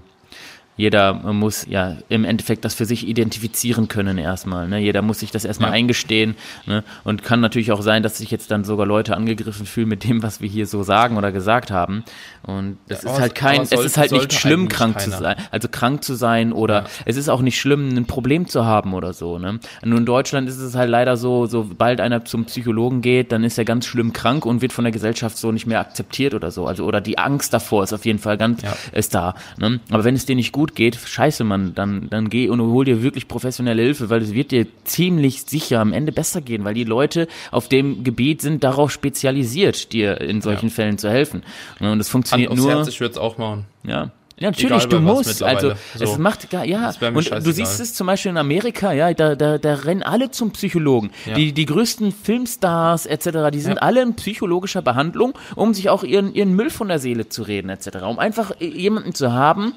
jeder 0.79 1.13
muss 1.13 1.67
ja 1.69 1.97
im 2.09 2.25
Endeffekt 2.25 2.65
das 2.65 2.73
für 2.73 2.87
sich 2.87 3.07
identifizieren 3.07 3.89
können 3.89 4.17
erstmal. 4.17 4.69
Ne? 4.69 4.79
Jeder 4.79 5.03
muss 5.03 5.19
sich 5.19 5.33
das 5.33 5.45
erstmal 5.45 5.71
ja. 5.71 5.75
eingestehen 5.75 6.37
ne? 6.67 6.85
und 7.03 7.25
kann 7.25 7.41
natürlich 7.41 7.73
auch 7.73 7.83
sein, 7.83 8.05
dass 8.05 8.19
sich 8.19 8.31
jetzt 8.31 8.53
dann 8.53 8.63
sogar 8.63 8.87
Leute 8.87 9.17
angegriffen 9.17 9.67
fühlen 9.67 9.89
mit 9.89 10.05
dem, 10.05 10.23
was 10.23 10.41
wir 10.41 10.49
hier 10.49 10.67
so 10.67 10.85
sagen 10.85 11.17
oder 11.17 11.33
gesagt 11.33 11.73
haben. 11.73 12.05
Und 12.45 12.79
es 12.87 13.03
ja, 13.03 13.13
ist 13.13 13.21
halt 13.21 13.35
kein, 13.35 13.67
soll, 13.67 13.81
es 13.81 13.85
ist 13.87 13.99
halt 13.99 14.13
nicht 14.13 14.33
schlimm, 14.33 14.69
krank 14.69 14.97
keiner. 14.99 15.17
zu 15.17 15.23
sein. 15.23 15.37
Also 15.51 15.69
krank 15.69 16.05
zu 16.05 16.15
sein 16.15 16.53
oder 16.53 16.83
ja. 16.83 16.87
es 17.07 17.17
ist 17.17 17.29
auch 17.29 17.43
nicht 17.43 17.61
schlimm, 17.61 17.89
ein 17.89 18.07
Problem 18.07 18.47
zu 18.47 18.65
haben 18.65 18.95
oder 18.95 19.13
so. 19.13 19.39
Ne? 19.39 19.59
Nur 19.85 19.99
in 19.99 20.07
Deutschland 20.07 20.49
ist 20.49 20.59
es 20.59 20.77
halt 20.77 20.91
leider 20.91 21.17
so, 21.17 21.47
sobald 21.47 22.01
einer 22.01 22.25
zum 22.25 22.45
Psychologen 22.45 23.03
geht, 23.03 23.33
dann 23.33 23.43
ist 23.43 23.59
er 23.59 23.65
ganz 23.65 23.85
schlimm 23.85 24.13
krank 24.13 24.47
und 24.47 24.63
wird 24.63 24.73
von 24.73 24.85
der 24.85 24.93
Gesellschaft 24.93 25.37
so 25.39 25.51
nicht 25.51 25.67
mehr 25.67 25.81
akzeptiert 25.81 26.35
oder 26.35 26.53
so. 26.53 26.69
Also 26.69 26.85
oder 26.85 27.01
die 27.01 27.19
Angst 27.19 27.53
davor 27.53 27.83
ist 27.83 27.93
auf 27.93 28.07
jeden 28.07 28.21
Fall 28.21 28.39
ganz 28.39 28.63
ist 28.93 29.13
da. 29.15 29.35
Ne? 29.59 29.81
Aber 29.91 30.05
wenn 30.05 30.15
es 30.15 30.25
dir 30.25 30.37
nicht 30.37 30.53
gut 30.53 30.68
gut 30.69 30.75
geht, 30.75 30.97
scheiße, 30.97 31.45
Mann, 31.45 31.75
dann, 31.75 32.09
dann 32.11 32.29
geh 32.29 32.49
und 32.49 32.61
hol 32.61 32.85
dir 32.85 33.03
wirklich 33.03 33.29
professionelle 33.29 33.83
Hilfe, 33.83 34.11
weil 34.11 34.23
es 34.23 34.35
wird 34.35 34.51
dir 34.51 34.67
ziemlich 34.85 35.43
sicher 35.43 35.81
am 35.81 35.93
Ende 35.93 36.13
besser 36.13 36.41
gehen, 36.41 36.65
weil 36.65 36.75
die 36.75 36.85
Leute 36.85 37.29
auf 37.51 37.69
dem 37.69 38.05
Gebiet 38.05 38.43
sind 38.43 38.65
darauf 38.65 38.91
spezialisiert, 38.91 39.93
dir 39.93 40.21
in 40.21 40.41
solchen 40.41 40.69
ja. 40.69 40.75
Fällen 40.75 40.99
zu 40.99 41.11
helfen. 41.11 41.43
Und 41.81 41.99
das 41.99 42.09
funktioniert 42.09 42.51
Hand 42.51 42.61
nur. 42.61 42.71
Herz, 42.71 42.89
ich 42.89 43.01
würde 43.01 43.13
es 43.13 43.19
auch 43.19 43.39
machen. 43.39 43.65
Ja. 43.85 44.11
Ja, 44.41 44.51
natürlich, 44.51 44.85
Egal, 44.85 44.89
du 44.89 45.01
musst. 45.01 45.43
Also 45.43 45.73
so. 45.97 46.05
es 46.05 46.17
macht 46.17 46.49
gar, 46.49 46.65
ja. 46.65 46.95
Und 47.01 47.45
du 47.45 47.51
siehst 47.51 47.81
es 47.81 47.95
zum 47.95 48.07
Beispiel 48.07 48.31
in 48.31 48.37
Amerika, 48.37 48.93
ja, 48.93 49.13
da, 49.13 49.35
da, 49.35 49.59
da 49.59 49.75
rennen 49.75 50.05
alle 50.05 50.31
zum 50.31 50.53
Psychologen. 50.53 51.11
Ja. 51.27 51.35
Die, 51.35 51.53
die 51.53 51.67
größten 51.67 52.13
Filmstars 52.13 53.07
etc., 53.07 53.51
die 53.53 53.59
sind 53.59 53.77
ja. 53.77 53.83
alle 53.83 54.01
in 54.01 54.15
psychologischer 54.15 54.81
Behandlung, 54.81 55.37
um 55.57 55.75
sich 55.75 55.91
auch 55.91 56.05
ihren, 56.05 56.35
ihren 56.35 56.55
Müll 56.55 56.71
von 56.71 56.87
der 56.87 57.01
Seele 57.01 57.29
zu 57.29 57.43
reden 57.43 57.69
etc. 57.69 58.05
Um 58.07 58.21
einfach 58.21 58.61
jemanden 58.61 59.13
zu 59.13 59.33
haben, 59.33 59.75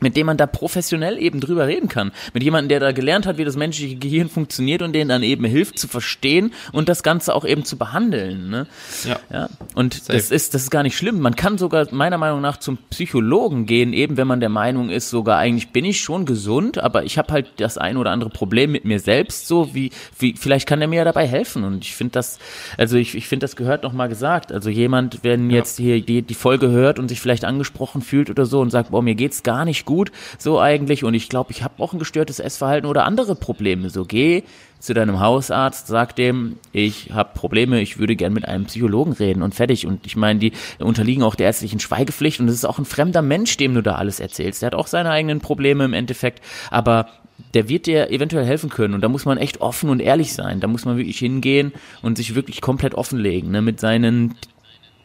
mit 0.00 0.16
dem 0.16 0.26
man 0.26 0.36
da 0.36 0.46
professionell 0.46 1.18
eben 1.18 1.40
drüber 1.40 1.66
reden 1.66 1.88
kann. 1.88 2.12
Mit 2.34 2.42
jemandem, 2.42 2.68
der 2.68 2.80
da 2.80 2.92
gelernt 2.92 3.26
hat, 3.26 3.38
wie 3.38 3.44
das 3.44 3.56
menschliche 3.56 3.96
Gehirn 3.96 4.28
funktioniert 4.28 4.82
und 4.82 4.92
denen 4.92 5.08
dann 5.08 5.22
eben 5.22 5.44
hilft 5.44 5.78
zu 5.78 5.88
verstehen 5.88 6.52
und 6.72 6.88
das 6.88 7.02
Ganze 7.02 7.34
auch 7.34 7.44
eben 7.44 7.64
zu 7.64 7.76
behandeln. 7.76 8.50
Ne? 8.50 8.66
Ja. 9.04 9.20
ja. 9.32 9.48
Und 9.74 9.94
Safe. 9.94 10.12
das 10.12 10.30
ist, 10.30 10.54
das 10.54 10.62
ist 10.64 10.70
gar 10.70 10.82
nicht 10.82 10.96
schlimm. 10.96 11.20
Man 11.20 11.36
kann 11.36 11.58
sogar 11.58 11.86
meiner 11.92 12.18
Meinung 12.18 12.40
nach 12.40 12.58
zum 12.58 12.78
Psychologen 12.90 13.66
gehen, 13.66 13.92
eben 13.92 14.16
wenn 14.16 14.26
man 14.26 14.40
der 14.40 14.48
Meinung 14.48 14.90
ist, 14.90 15.10
sogar 15.10 15.38
eigentlich 15.38 15.70
bin 15.70 15.84
ich 15.84 16.00
schon 16.00 16.24
gesund, 16.24 16.78
aber 16.78 17.04
ich 17.04 17.18
habe 17.18 17.32
halt 17.32 17.52
das 17.58 17.78
ein 17.78 17.96
oder 17.96 18.10
andere 18.10 18.30
Problem 18.30 18.72
mit 18.72 18.84
mir 18.84 19.00
selbst, 19.00 19.46
so 19.46 19.74
wie, 19.74 19.90
wie 20.18 20.34
vielleicht 20.36 20.66
kann 20.66 20.80
der 20.80 20.88
mir 20.88 20.96
ja 20.96 21.04
dabei 21.04 21.26
helfen. 21.26 21.64
Und 21.64 21.84
ich 21.84 21.94
finde 21.94 22.12
das, 22.12 22.38
also 22.76 22.96
ich, 22.96 23.14
ich 23.14 23.28
finde, 23.28 23.44
das 23.44 23.56
gehört 23.56 23.82
nochmal 23.82 24.08
gesagt. 24.08 24.52
Also 24.52 24.70
jemand, 24.70 25.20
wenn 25.22 25.50
jetzt 25.50 25.78
hier 25.78 26.00
die, 26.00 26.22
die 26.22 26.34
Folge 26.34 26.70
hört 26.70 26.98
und 26.98 27.08
sich 27.08 27.20
vielleicht 27.20 27.44
angesprochen 27.44 28.02
fühlt 28.02 28.30
oder 28.30 28.46
so 28.46 28.60
und 28.60 28.70
sagt, 28.70 28.90
boah, 28.90 29.02
mir 29.02 29.14
geht's 29.14 29.42
gar 29.42 29.64
nicht 29.64 29.84
gut, 29.84 29.89
gut, 29.90 30.12
so 30.38 30.60
eigentlich. 30.60 31.02
Und 31.02 31.14
ich 31.14 31.28
glaube, 31.28 31.50
ich 31.50 31.64
habe 31.64 31.82
auch 31.82 31.92
ein 31.92 31.98
gestörtes 31.98 32.38
Essverhalten 32.38 32.88
oder 32.88 33.04
andere 33.04 33.34
Probleme. 33.34 33.90
So 33.90 34.04
geh 34.04 34.44
zu 34.78 34.94
deinem 34.94 35.20
Hausarzt, 35.20 35.88
sag 35.88 36.16
dem, 36.16 36.56
ich 36.72 37.10
habe 37.12 37.34
Probleme, 37.34 37.80
ich 37.80 37.98
würde 37.98 38.16
gern 38.16 38.32
mit 38.32 38.46
einem 38.46 38.66
Psychologen 38.66 39.12
reden 39.12 39.42
und 39.42 39.54
fertig. 39.54 39.86
Und 39.86 40.06
ich 40.06 40.16
meine, 40.16 40.38
die 40.38 40.52
unterliegen 40.78 41.24
auch 41.24 41.34
der 41.34 41.46
ärztlichen 41.46 41.80
Schweigepflicht 41.80 42.40
und 42.40 42.48
es 42.48 42.54
ist 42.54 42.64
auch 42.64 42.78
ein 42.78 42.84
fremder 42.84 43.20
Mensch, 43.20 43.56
dem 43.56 43.74
du 43.74 43.82
da 43.82 43.96
alles 43.96 44.20
erzählst. 44.20 44.62
Der 44.62 44.68
hat 44.68 44.74
auch 44.74 44.86
seine 44.86 45.10
eigenen 45.10 45.40
Probleme 45.40 45.84
im 45.84 45.92
Endeffekt, 45.92 46.40
aber 46.70 47.08
der 47.52 47.68
wird 47.68 47.86
dir 47.86 48.10
eventuell 48.10 48.46
helfen 48.46 48.70
können. 48.70 48.94
Und 48.94 49.02
da 49.02 49.08
muss 49.08 49.24
man 49.24 49.38
echt 49.38 49.60
offen 49.60 49.90
und 49.90 50.00
ehrlich 50.00 50.32
sein. 50.32 50.60
Da 50.60 50.68
muss 50.68 50.84
man 50.84 50.96
wirklich 50.96 51.18
hingehen 51.18 51.72
und 52.00 52.16
sich 52.16 52.34
wirklich 52.34 52.60
komplett 52.60 52.94
offenlegen, 52.94 53.50
ne, 53.50 53.62
mit 53.62 53.80
seinen 53.80 54.36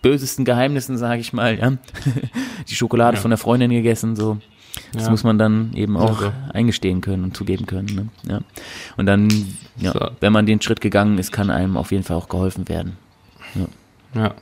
bösesten 0.05 0.45
Geheimnissen, 0.45 0.97
sage 0.97 1.21
ich 1.21 1.33
mal, 1.33 1.57
ja. 1.57 1.73
Die 2.69 2.75
Schokolade 2.75 3.17
ja. 3.17 3.21
von 3.21 3.31
der 3.31 3.39
Freundin 3.39 3.71
gegessen, 3.71 4.15
so. 4.15 4.37
Das 4.93 5.03
ja. 5.03 5.09
muss 5.09 5.23
man 5.23 5.37
dann 5.37 5.73
eben 5.73 5.97
auch 5.97 6.21
also. 6.21 6.33
eingestehen 6.53 7.01
können 7.01 7.23
und 7.23 7.37
zugeben 7.37 7.65
können. 7.65 8.11
Ne? 8.23 8.31
Ja. 8.31 8.41
Und 8.97 9.05
dann, 9.05 9.29
ja, 9.77 9.91
so. 9.91 10.11
wenn 10.19 10.33
man 10.33 10.45
den 10.45 10.61
Schritt 10.61 10.81
gegangen 10.81 11.17
ist, 11.17 11.31
kann 11.31 11.49
einem 11.49 11.77
auf 11.77 11.91
jeden 11.91 12.03
Fall 12.03 12.17
auch 12.17 12.29
geholfen 12.29 12.67
werden. 12.67 12.97
Ja. 13.55 14.21
ja. 14.21 14.35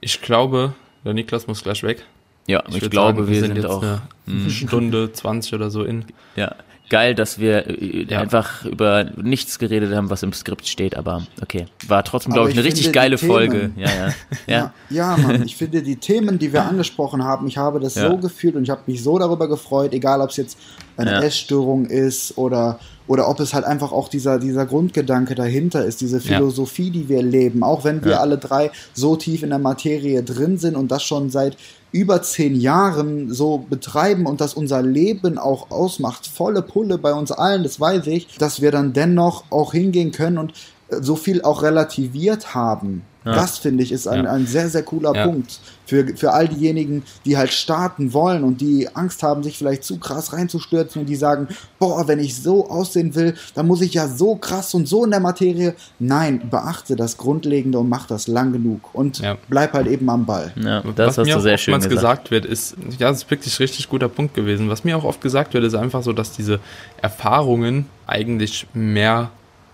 Ich 0.00 0.22
glaube, 0.22 0.74
der 1.04 1.14
Niklas 1.14 1.46
muss 1.46 1.62
gleich 1.62 1.82
weg. 1.82 2.04
Ja, 2.46 2.62
ich, 2.68 2.82
ich 2.82 2.90
glaube, 2.90 3.20
sagen, 3.20 3.28
wir, 3.28 3.40
sind, 3.40 3.54
sind 3.54 3.56
jetzt 3.56 3.66
auch 3.66 3.82
eine. 3.82 4.00
Stunde 4.50 5.12
20 5.12 5.54
oder 5.54 5.70
so 5.70 5.84
in. 5.84 6.04
Ja, 6.36 6.54
geil, 6.90 7.14
dass 7.14 7.38
wir 7.38 7.66
äh, 7.68 8.06
ja. 8.08 8.20
einfach 8.20 8.64
über 8.66 9.04
nichts 9.16 9.58
geredet 9.58 9.94
haben, 9.94 10.10
was 10.10 10.22
im 10.22 10.32
Skript 10.32 10.68
steht, 10.68 10.96
aber 10.96 11.26
okay. 11.40 11.66
War 11.88 12.04
trotzdem, 12.04 12.34
glaube 12.34 12.50
ich, 12.50 12.56
eine 12.56 12.64
richtig 12.64 12.92
geile 12.92 13.16
Folge. 13.16 13.70
Ja, 13.76 13.88
ja. 13.88 14.12
ja. 14.46 14.74
ja, 14.90 15.16
Mann, 15.16 15.42
ich 15.42 15.56
finde 15.56 15.82
die 15.82 15.96
Themen, 15.96 16.38
die 16.38 16.52
wir 16.52 16.64
angesprochen 16.64 17.24
haben, 17.24 17.46
ich 17.46 17.56
habe 17.56 17.80
das 17.80 17.94
ja. 17.94 18.10
so 18.10 18.18
gefühlt 18.18 18.56
und 18.56 18.64
ich 18.64 18.70
habe 18.70 18.82
mich 18.86 19.02
so 19.02 19.18
darüber 19.18 19.48
gefreut, 19.48 19.94
egal 19.94 20.20
ob 20.20 20.30
es 20.30 20.36
jetzt 20.36 20.58
eine 20.96 21.12
ja. 21.12 21.22
Essstörung 21.22 21.86
ist 21.86 22.36
oder 22.36 22.78
oder 23.06 23.28
ob 23.28 23.40
es 23.40 23.54
halt 23.54 23.64
einfach 23.64 23.90
auch 23.90 24.08
dieser, 24.08 24.38
dieser 24.38 24.66
Grundgedanke 24.66 25.34
dahinter 25.34 25.84
ist, 25.84 26.00
diese 26.00 26.20
Philosophie, 26.20 26.86
ja. 26.86 26.92
die 26.92 27.08
wir 27.08 27.22
leben, 27.24 27.64
auch 27.64 27.82
wenn 27.82 28.04
wir 28.04 28.12
ja. 28.12 28.20
alle 28.20 28.38
drei 28.38 28.70
so 28.92 29.16
tief 29.16 29.42
in 29.42 29.50
der 29.50 29.58
Materie 29.58 30.22
drin 30.22 30.58
sind 30.58 30.76
und 30.76 30.92
das 30.92 31.02
schon 31.02 31.28
seit 31.28 31.56
über 31.92 32.22
zehn 32.22 32.54
Jahren 32.54 33.32
so 33.32 33.58
betreiben 33.58 34.26
und 34.26 34.40
das 34.40 34.54
unser 34.54 34.82
Leben 34.82 35.38
auch 35.38 35.70
ausmacht, 35.70 36.26
volle 36.26 36.62
Pulle 36.62 36.98
bei 36.98 37.12
uns 37.12 37.32
allen, 37.32 37.62
das 37.62 37.80
weiß 37.80 38.06
ich, 38.08 38.36
dass 38.38 38.60
wir 38.60 38.70
dann 38.70 38.92
dennoch 38.92 39.44
auch 39.50 39.72
hingehen 39.72 40.12
können 40.12 40.38
und 40.38 40.52
so 40.88 41.16
viel 41.16 41.42
auch 41.42 41.62
relativiert 41.62 42.54
haben 42.54 43.02
Ja. 43.24 43.32
Das 43.32 43.58
finde 43.58 43.82
ich 43.82 43.92
ist 43.92 44.06
ein, 44.06 44.26
ein 44.26 44.46
sehr, 44.46 44.68
sehr 44.68 44.82
cooler 44.82 45.14
ja. 45.14 45.26
Punkt 45.26 45.60
für, 45.90 46.06
für 46.16 46.32
all 46.32 46.46
diejenigen, 46.46 47.02
die 47.24 47.36
halt 47.36 47.52
starten 47.52 48.12
wollen 48.12 48.44
und 48.44 48.60
die 48.60 48.88
Angst 48.94 49.24
haben, 49.24 49.42
sich 49.42 49.58
vielleicht 49.58 49.82
zu 49.82 49.98
krass 49.98 50.32
reinzustürzen 50.32 51.00
und 51.00 51.06
die 51.08 51.16
sagen, 51.16 51.48
boah, 51.80 52.06
wenn 52.06 52.20
ich 52.20 52.40
so 52.40 52.70
aussehen 52.70 53.14
will, 53.16 53.34
dann 53.56 53.66
muss 53.66 53.82
ich 53.82 53.94
ja 53.94 54.06
so 54.06 54.36
krass 54.36 54.72
und 54.72 54.86
so 54.86 55.04
in 55.04 55.10
der 55.10 55.18
Materie. 55.18 55.74
Nein, 55.98 56.48
beachte 56.48 56.94
das 56.94 57.16
Grundlegende 57.16 57.80
und 57.80 57.88
mach 57.88 58.06
das 58.06 58.28
lang 58.28 58.52
genug 58.52 58.94
und 58.94 59.18
ja. 59.18 59.36
bleib 59.48 59.72
halt 59.72 59.88
eben 59.88 60.08
am 60.08 60.24
Ball. 60.24 60.52
Ja, 60.56 60.82
das 60.94 61.18
Was 61.18 61.26
mir 61.26 61.36
auch 61.36 61.44
oftmals 61.44 61.88
gesagt. 61.88 61.88
gesagt 61.88 62.30
wird, 62.30 62.46
ist, 62.46 62.76
ja, 62.98 63.08
das 63.08 63.24
ist 63.24 63.30
wirklich 63.30 63.58
richtig 63.58 63.88
guter 63.88 64.08
Punkt 64.08 64.34
gewesen. 64.34 64.68
Was 64.68 64.84
mir 64.84 64.96
auch 64.96 65.04
oft 65.04 65.20
gesagt 65.20 65.54
wird, 65.54 65.64
ist 65.64 65.74
einfach 65.74 66.04
so, 66.04 66.12
dass 66.12 66.30
diese 66.32 66.60
Erfahrungen 67.02 67.86
eigentlich 68.06 68.68
mehr 68.72 69.30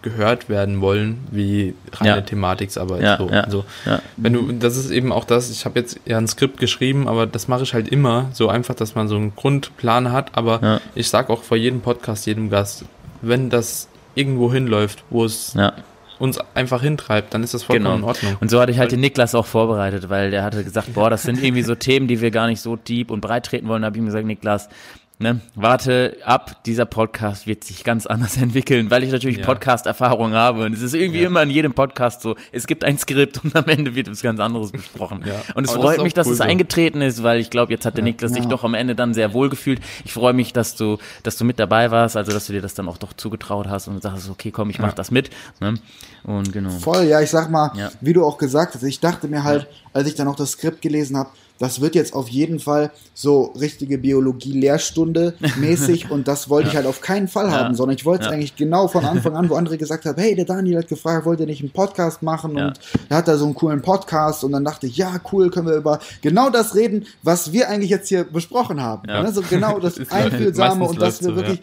gehört 0.06 0.48
werden 0.48 0.80
wollen, 0.80 1.26
wie 1.32 1.74
reine 1.92 2.16
ja. 2.16 2.20
Thematiksarbeit. 2.20 3.02
Ja, 3.02 3.16
so. 3.18 3.28
ja, 3.28 3.40
also, 3.40 3.64
ja. 3.84 4.00
wenn 4.16 4.32
du, 4.32 4.52
das 4.52 4.76
ist 4.76 4.90
eben 4.90 5.10
auch 5.10 5.24
das, 5.24 5.50
ich 5.50 5.64
habe 5.64 5.80
jetzt 5.80 5.98
ja 6.04 6.16
ein 6.16 6.28
Skript 6.28 6.60
geschrieben, 6.60 7.08
aber 7.08 7.26
das 7.26 7.48
mache 7.48 7.64
ich 7.64 7.74
halt 7.74 7.88
immer, 7.88 8.28
so 8.32 8.48
einfach, 8.48 8.76
dass 8.76 8.94
man 8.94 9.08
so 9.08 9.16
einen 9.16 9.34
Grundplan 9.34 10.12
hat, 10.12 10.36
aber 10.36 10.60
ja. 10.62 10.80
ich 10.94 11.08
sage 11.08 11.32
auch 11.32 11.42
vor 11.42 11.56
jedem 11.56 11.80
Podcast, 11.80 12.24
jedem 12.26 12.50
Gast, 12.50 12.84
wenn 13.20 13.50
das 13.50 13.88
irgendwo 14.14 14.52
hinläuft, 14.52 15.02
wo 15.10 15.24
es 15.24 15.54
ja 15.54 15.72
uns 16.18 16.38
einfach 16.54 16.80
hintreibt, 16.80 17.34
dann 17.34 17.42
ist 17.42 17.52
das 17.52 17.64
vollkommen 17.64 17.84
genau. 17.84 17.96
in 17.96 18.04
Ordnung. 18.04 18.36
Und 18.40 18.50
so 18.50 18.58
hatte 18.60 18.72
ich 18.72 18.78
halt 18.78 18.92
den 18.92 19.00
Niklas 19.00 19.34
auch 19.34 19.44
vorbereitet, 19.44 20.08
weil 20.08 20.30
der 20.30 20.44
hatte 20.44 20.64
gesagt, 20.64 20.94
boah, 20.94 21.10
das 21.10 21.24
sind 21.24 21.42
irgendwie 21.42 21.62
so 21.62 21.74
Themen, 21.74 22.08
die 22.08 22.22
wir 22.22 22.30
gar 22.30 22.46
nicht 22.46 22.62
so 22.62 22.76
deep 22.76 23.10
und 23.10 23.20
breit 23.20 23.44
treten 23.44 23.68
wollen. 23.68 23.82
Da 23.82 23.86
habe 23.86 23.96
ich 23.96 24.02
ihm 24.02 24.06
gesagt, 24.06 24.26
Niklas, 24.26 24.70
Ne, 25.18 25.40
warte 25.54 26.18
ab, 26.26 26.62
dieser 26.64 26.84
Podcast 26.84 27.46
wird 27.46 27.64
sich 27.64 27.84
ganz 27.84 28.04
anders 28.04 28.36
entwickeln, 28.42 28.90
weil 28.90 29.02
ich 29.02 29.10
natürlich 29.10 29.38
ja. 29.38 29.46
Podcast-Erfahrung 29.46 30.34
habe. 30.34 30.66
Und 30.66 30.74
es 30.74 30.82
ist 30.82 30.92
irgendwie 30.92 31.22
ja. 31.22 31.28
immer 31.28 31.42
in 31.42 31.48
jedem 31.48 31.72
Podcast 31.72 32.20
so, 32.20 32.36
es 32.52 32.66
gibt 32.66 32.84
ein 32.84 32.98
Skript 32.98 33.42
und 33.42 33.56
am 33.56 33.64
Ende 33.64 33.94
wird 33.94 34.10
was 34.10 34.20
ganz 34.20 34.40
anderes 34.40 34.72
besprochen. 34.72 35.24
Ja. 35.24 35.40
Und 35.54 35.64
es 35.64 35.70
Aber 35.70 35.84
freut 35.84 35.96
das 35.96 36.04
mich, 36.04 36.12
dass 36.12 36.26
cool 36.26 36.34
es 36.34 36.38
so. 36.38 36.44
eingetreten 36.44 37.00
ist, 37.00 37.22
weil 37.22 37.40
ich 37.40 37.48
glaube, 37.48 37.72
jetzt 37.72 37.86
hat 37.86 37.96
der 37.96 38.04
Niklas 38.04 38.32
sich 38.32 38.44
doch 38.44 38.62
am 38.62 38.74
Ende 38.74 38.94
dann 38.94 39.14
sehr 39.14 39.32
wohl 39.32 39.48
gefühlt. 39.48 39.80
Ich 40.04 40.12
freue 40.12 40.34
mich, 40.34 40.52
dass 40.52 40.74
du, 40.76 40.98
dass 41.22 41.38
du 41.38 41.46
mit 41.46 41.58
dabei 41.58 41.90
warst, 41.90 42.18
also 42.18 42.32
dass 42.32 42.46
du 42.46 42.52
dir 42.52 42.60
das 42.60 42.74
dann 42.74 42.86
auch 42.86 42.98
doch 42.98 43.14
zugetraut 43.14 43.68
hast 43.68 43.88
und 43.88 44.02
sagst, 44.02 44.28
okay, 44.28 44.50
komm, 44.50 44.68
ich 44.68 44.80
mach 44.80 44.92
das 44.92 45.10
mit. 45.10 45.30
Ne? 45.60 45.76
Und 46.24 46.52
genau. 46.52 46.68
Voll, 46.68 47.04
ja, 47.04 47.22
ich 47.22 47.30
sag 47.30 47.50
mal, 47.50 47.72
wie 48.02 48.12
du 48.12 48.22
auch 48.22 48.36
gesagt 48.36 48.74
hast, 48.74 48.82
ich 48.82 49.00
dachte 49.00 49.28
mir 49.28 49.44
halt, 49.44 49.66
als 49.94 50.08
ich 50.08 50.14
dann 50.14 50.28
auch 50.28 50.36
das 50.36 50.50
Skript 50.50 50.82
gelesen 50.82 51.16
habe, 51.16 51.30
das 51.58 51.80
wird 51.80 51.94
jetzt 51.94 52.14
auf 52.14 52.28
jeden 52.28 52.58
Fall 52.58 52.90
so 53.14 53.54
richtige 53.58 53.98
Biologie-Lehrstunde 53.98 55.34
mäßig 55.56 56.10
und 56.10 56.28
das 56.28 56.50
wollte 56.50 56.68
ja. 56.68 56.72
ich 56.72 56.76
halt 56.76 56.86
auf 56.86 57.00
keinen 57.00 57.28
Fall 57.28 57.50
haben, 57.50 57.74
sondern 57.74 57.96
ich 57.96 58.04
wollte 58.04 58.24
es 58.24 58.26
ja. 58.28 58.32
eigentlich 58.32 58.56
genau 58.56 58.88
von 58.88 59.04
Anfang 59.04 59.36
an, 59.36 59.48
wo 59.48 59.54
andere 59.54 59.78
gesagt 59.78 60.04
haben, 60.04 60.20
hey, 60.20 60.34
der 60.34 60.44
Daniel 60.44 60.78
hat 60.78 60.88
gefragt, 60.88 61.24
wollt 61.24 61.40
ihr 61.40 61.46
nicht 61.46 61.60
einen 61.60 61.70
Podcast 61.70 62.22
machen 62.22 62.56
ja. 62.56 62.68
und 62.68 62.80
er 63.08 63.16
hat 63.18 63.28
da 63.28 63.36
so 63.36 63.46
einen 63.46 63.54
coolen 63.54 63.82
Podcast 63.82 64.44
und 64.44 64.52
dann 64.52 64.64
dachte 64.64 64.86
ich, 64.86 64.96
ja, 64.96 65.20
cool, 65.32 65.50
können 65.50 65.68
wir 65.68 65.76
über 65.76 66.00
genau 66.20 66.50
das 66.50 66.74
reden, 66.74 67.06
was 67.22 67.52
wir 67.52 67.68
eigentlich 67.68 67.90
jetzt 67.90 68.08
hier 68.08 68.24
besprochen 68.24 68.80
haben. 68.80 69.08
Ja. 69.08 69.22
Ne? 69.22 69.32
So 69.32 69.42
genau 69.42 69.78
das 69.80 69.98
Einfühlsame 70.10 70.84
und 70.84 71.00
das 71.00 71.22
wir 71.22 71.36
wirklich 71.36 71.60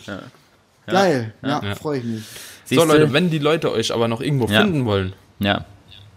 geil, 0.87 1.33
ja, 1.43 1.61
freue 1.75 1.99
ich 1.99 2.05
mich. 2.05 2.23
So 2.65 2.83
Leute, 2.83 3.13
wenn 3.13 3.29
die 3.29 3.39
Leute 3.39 3.71
euch 3.71 3.93
aber 3.93 4.07
noch 4.07 4.21
irgendwo 4.21 4.47
finden 4.47 4.85
wollen, 4.85 5.13
ja. 5.39 5.65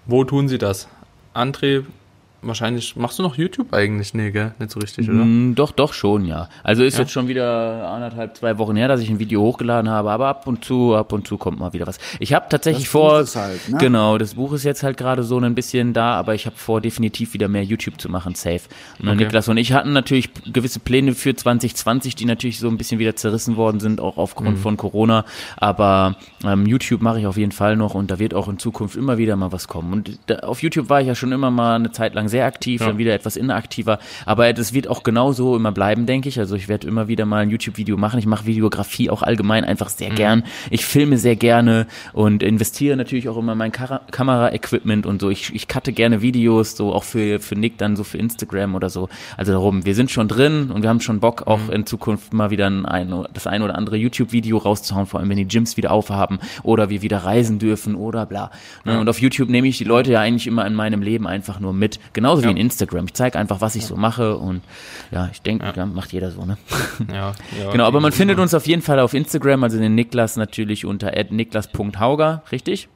wo 0.06 0.24
tun 0.24 0.48
sie 0.48 0.58
das? 0.58 0.88
André 1.34 1.84
wahrscheinlich, 2.46 2.96
machst 2.96 3.18
du 3.18 3.22
noch 3.22 3.36
YouTube 3.36 3.72
eigentlich? 3.72 4.14
Nee, 4.14 4.30
gell? 4.30 4.54
Nicht 4.58 4.70
so 4.70 4.80
richtig, 4.80 5.08
oder? 5.08 5.24
Mm, 5.24 5.54
doch, 5.54 5.72
doch 5.72 5.92
schon, 5.92 6.24
ja. 6.24 6.48
Also 6.62 6.84
ist 6.84 6.94
ja? 6.94 7.00
jetzt 7.00 7.12
schon 7.12 7.28
wieder 7.28 7.88
anderthalb, 7.88 8.36
zwei 8.36 8.58
Wochen 8.58 8.76
her, 8.76 8.88
dass 8.88 9.00
ich 9.00 9.10
ein 9.10 9.18
Video 9.18 9.42
hochgeladen 9.42 9.90
habe, 9.90 10.10
aber 10.10 10.28
ab 10.28 10.46
und 10.46 10.64
zu, 10.64 10.94
ab 10.94 11.12
und 11.12 11.26
zu 11.26 11.38
kommt 11.38 11.58
mal 11.58 11.72
wieder 11.72 11.86
was. 11.86 11.98
Ich 12.20 12.32
habe 12.32 12.46
tatsächlich 12.48 12.84
das 12.84 12.92
vor, 12.92 13.24
halt, 13.34 13.68
ne? 13.68 13.78
genau, 13.78 14.18
das 14.18 14.34
Buch 14.34 14.52
ist 14.52 14.64
jetzt 14.64 14.82
halt 14.82 14.96
gerade 14.96 15.22
so 15.22 15.38
ein 15.38 15.54
bisschen 15.54 15.92
da, 15.92 16.14
aber 16.14 16.34
ich 16.34 16.46
habe 16.46 16.56
vor, 16.56 16.80
definitiv 16.80 17.34
wieder 17.34 17.48
mehr 17.48 17.64
YouTube 17.64 18.00
zu 18.00 18.08
machen, 18.08 18.34
safe. 18.34 18.62
Und 19.00 19.08
okay. 19.08 19.16
Niklas 19.16 19.48
und 19.48 19.56
ich 19.56 19.72
hatten 19.72 19.92
natürlich 19.92 20.30
gewisse 20.52 20.80
Pläne 20.80 21.14
für 21.14 21.34
2020, 21.34 22.14
die 22.14 22.24
natürlich 22.24 22.58
so 22.58 22.68
ein 22.68 22.76
bisschen 22.76 22.98
wieder 22.98 23.16
zerrissen 23.16 23.56
worden 23.56 23.80
sind, 23.80 24.00
auch 24.00 24.16
aufgrund 24.16 24.58
mhm. 24.58 24.60
von 24.62 24.76
Corona, 24.76 25.24
aber 25.56 26.16
ähm, 26.44 26.66
YouTube 26.66 27.02
mache 27.02 27.20
ich 27.20 27.26
auf 27.26 27.36
jeden 27.36 27.52
Fall 27.52 27.76
noch 27.76 27.94
und 27.94 28.10
da 28.10 28.18
wird 28.18 28.34
auch 28.34 28.48
in 28.48 28.58
Zukunft 28.58 28.96
immer 28.96 29.18
wieder 29.18 29.36
mal 29.36 29.52
was 29.52 29.68
kommen. 29.68 29.92
Und 29.92 30.18
da, 30.26 30.36
auf 30.40 30.62
YouTube 30.62 30.88
war 30.88 31.00
ich 31.00 31.06
ja 31.06 31.14
schon 31.14 31.32
immer 31.32 31.50
mal 31.50 31.76
eine 31.76 31.92
Zeit 31.92 32.14
lang 32.14 32.28
sehr 32.28 32.35
sehr 32.36 32.44
aktiv, 32.44 32.82
ja. 32.82 32.88
dann 32.88 32.98
wieder 32.98 33.14
etwas 33.14 33.36
inaktiver. 33.36 33.98
Aber 34.26 34.52
das 34.52 34.74
wird 34.74 34.88
auch 34.88 35.02
genauso 35.02 35.56
immer 35.56 35.72
bleiben, 35.72 36.04
denke 36.04 36.28
ich. 36.28 36.38
Also 36.38 36.54
ich 36.54 36.68
werde 36.68 36.86
immer 36.86 37.08
wieder 37.08 37.24
mal 37.24 37.38
ein 37.38 37.48
YouTube-Video 37.48 37.96
machen. 37.96 38.18
Ich 38.18 38.26
mache 38.26 38.44
Videografie 38.44 39.08
auch 39.08 39.22
allgemein 39.22 39.64
einfach 39.64 39.88
sehr 39.88 40.10
mhm. 40.10 40.16
gern. 40.16 40.42
Ich 40.68 40.84
filme 40.84 41.16
sehr 41.16 41.34
gerne 41.34 41.86
und 42.12 42.42
investiere 42.42 42.94
natürlich 42.98 43.30
auch 43.30 43.38
immer 43.38 43.54
mein 43.54 43.72
Kamera-Equipment 43.72 45.06
und 45.06 45.22
so. 45.22 45.30
Ich, 45.30 45.54
ich 45.54 45.66
cutte 45.66 45.94
gerne 45.94 46.20
Videos, 46.20 46.76
so 46.76 46.92
auch 46.92 47.04
für, 47.04 47.40
für 47.40 47.56
Nick 47.56 47.78
dann 47.78 47.96
so 47.96 48.04
für 48.04 48.18
Instagram 48.18 48.74
oder 48.74 48.90
so. 48.90 49.08
Also 49.38 49.52
darum, 49.52 49.86
wir 49.86 49.94
sind 49.94 50.10
schon 50.10 50.28
drin 50.28 50.70
und 50.70 50.82
wir 50.82 50.90
haben 50.90 51.00
schon 51.00 51.20
Bock, 51.20 51.46
auch 51.46 51.68
mhm. 51.68 51.72
in 51.72 51.86
Zukunft 51.86 52.34
mal 52.34 52.50
wieder 52.50 52.66
ein, 52.66 52.84
ein, 52.84 53.14
das 53.32 53.46
ein 53.46 53.62
oder 53.62 53.76
andere 53.76 53.96
YouTube-Video 53.96 54.58
rauszuhauen, 54.58 55.06
vor 55.06 55.20
allem 55.20 55.30
wenn 55.30 55.38
die 55.38 55.48
Gyms 55.48 55.78
wieder 55.78 55.90
aufhaben 55.90 56.38
oder 56.64 56.90
wir 56.90 57.00
wieder 57.00 57.18
reisen 57.18 57.58
dürfen 57.58 57.94
oder 57.94 58.26
bla. 58.26 58.50
Ne? 58.84 58.92
Ja. 58.92 59.00
Und 59.00 59.08
auf 59.08 59.22
YouTube 59.22 59.48
nehme 59.48 59.68
ich 59.68 59.78
die 59.78 59.84
Leute 59.84 60.12
ja 60.12 60.20
eigentlich 60.20 60.46
immer 60.46 60.66
in 60.66 60.74
meinem 60.74 61.00
Leben 61.00 61.26
einfach 61.26 61.60
nur 61.60 61.72
mit. 61.72 61.98
Genau 62.16 62.26
Genauso 62.26 62.42
ja. 62.42 62.48
wie 62.48 62.52
in 62.52 62.56
Instagram. 62.56 63.04
Ich 63.04 63.14
zeige 63.14 63.38
einfach, 63.38 63.60
was 63.60 63.76
ich 63.76 63.86
so 63.86 63.94
mache 63.94 64.36
und 64.36 64.62
ja, 65.12 65.28
ich 65.30 65.42
denke, 65.42 65.72
ja. 65.76 65.86
macht 65.86 66.12
jeder 66.12 66.32
so, 66.32 66.44
ne? 66.44 66.56
Ja, 67.12 67.34
ja 67.60 67.70
genau, 67.72 67.84
aber 67.84 68.00
man 68.00 68.10
findet 68.10 68.40
uns 68.40 68.52
auf 68.52 68.66
jeden 68.66 68.82
Fall 68.82 68.98
auf 68.98 69.14
Instagram, 69.14 69.62
also 69.62 69.78
den 69.78 69.94
Niklas 69.94 70.36
natürlich 70.36 70.84
unter 70.84 71.12
niklas.hauger, 71.30 72.42
richtig? 72.50 72.88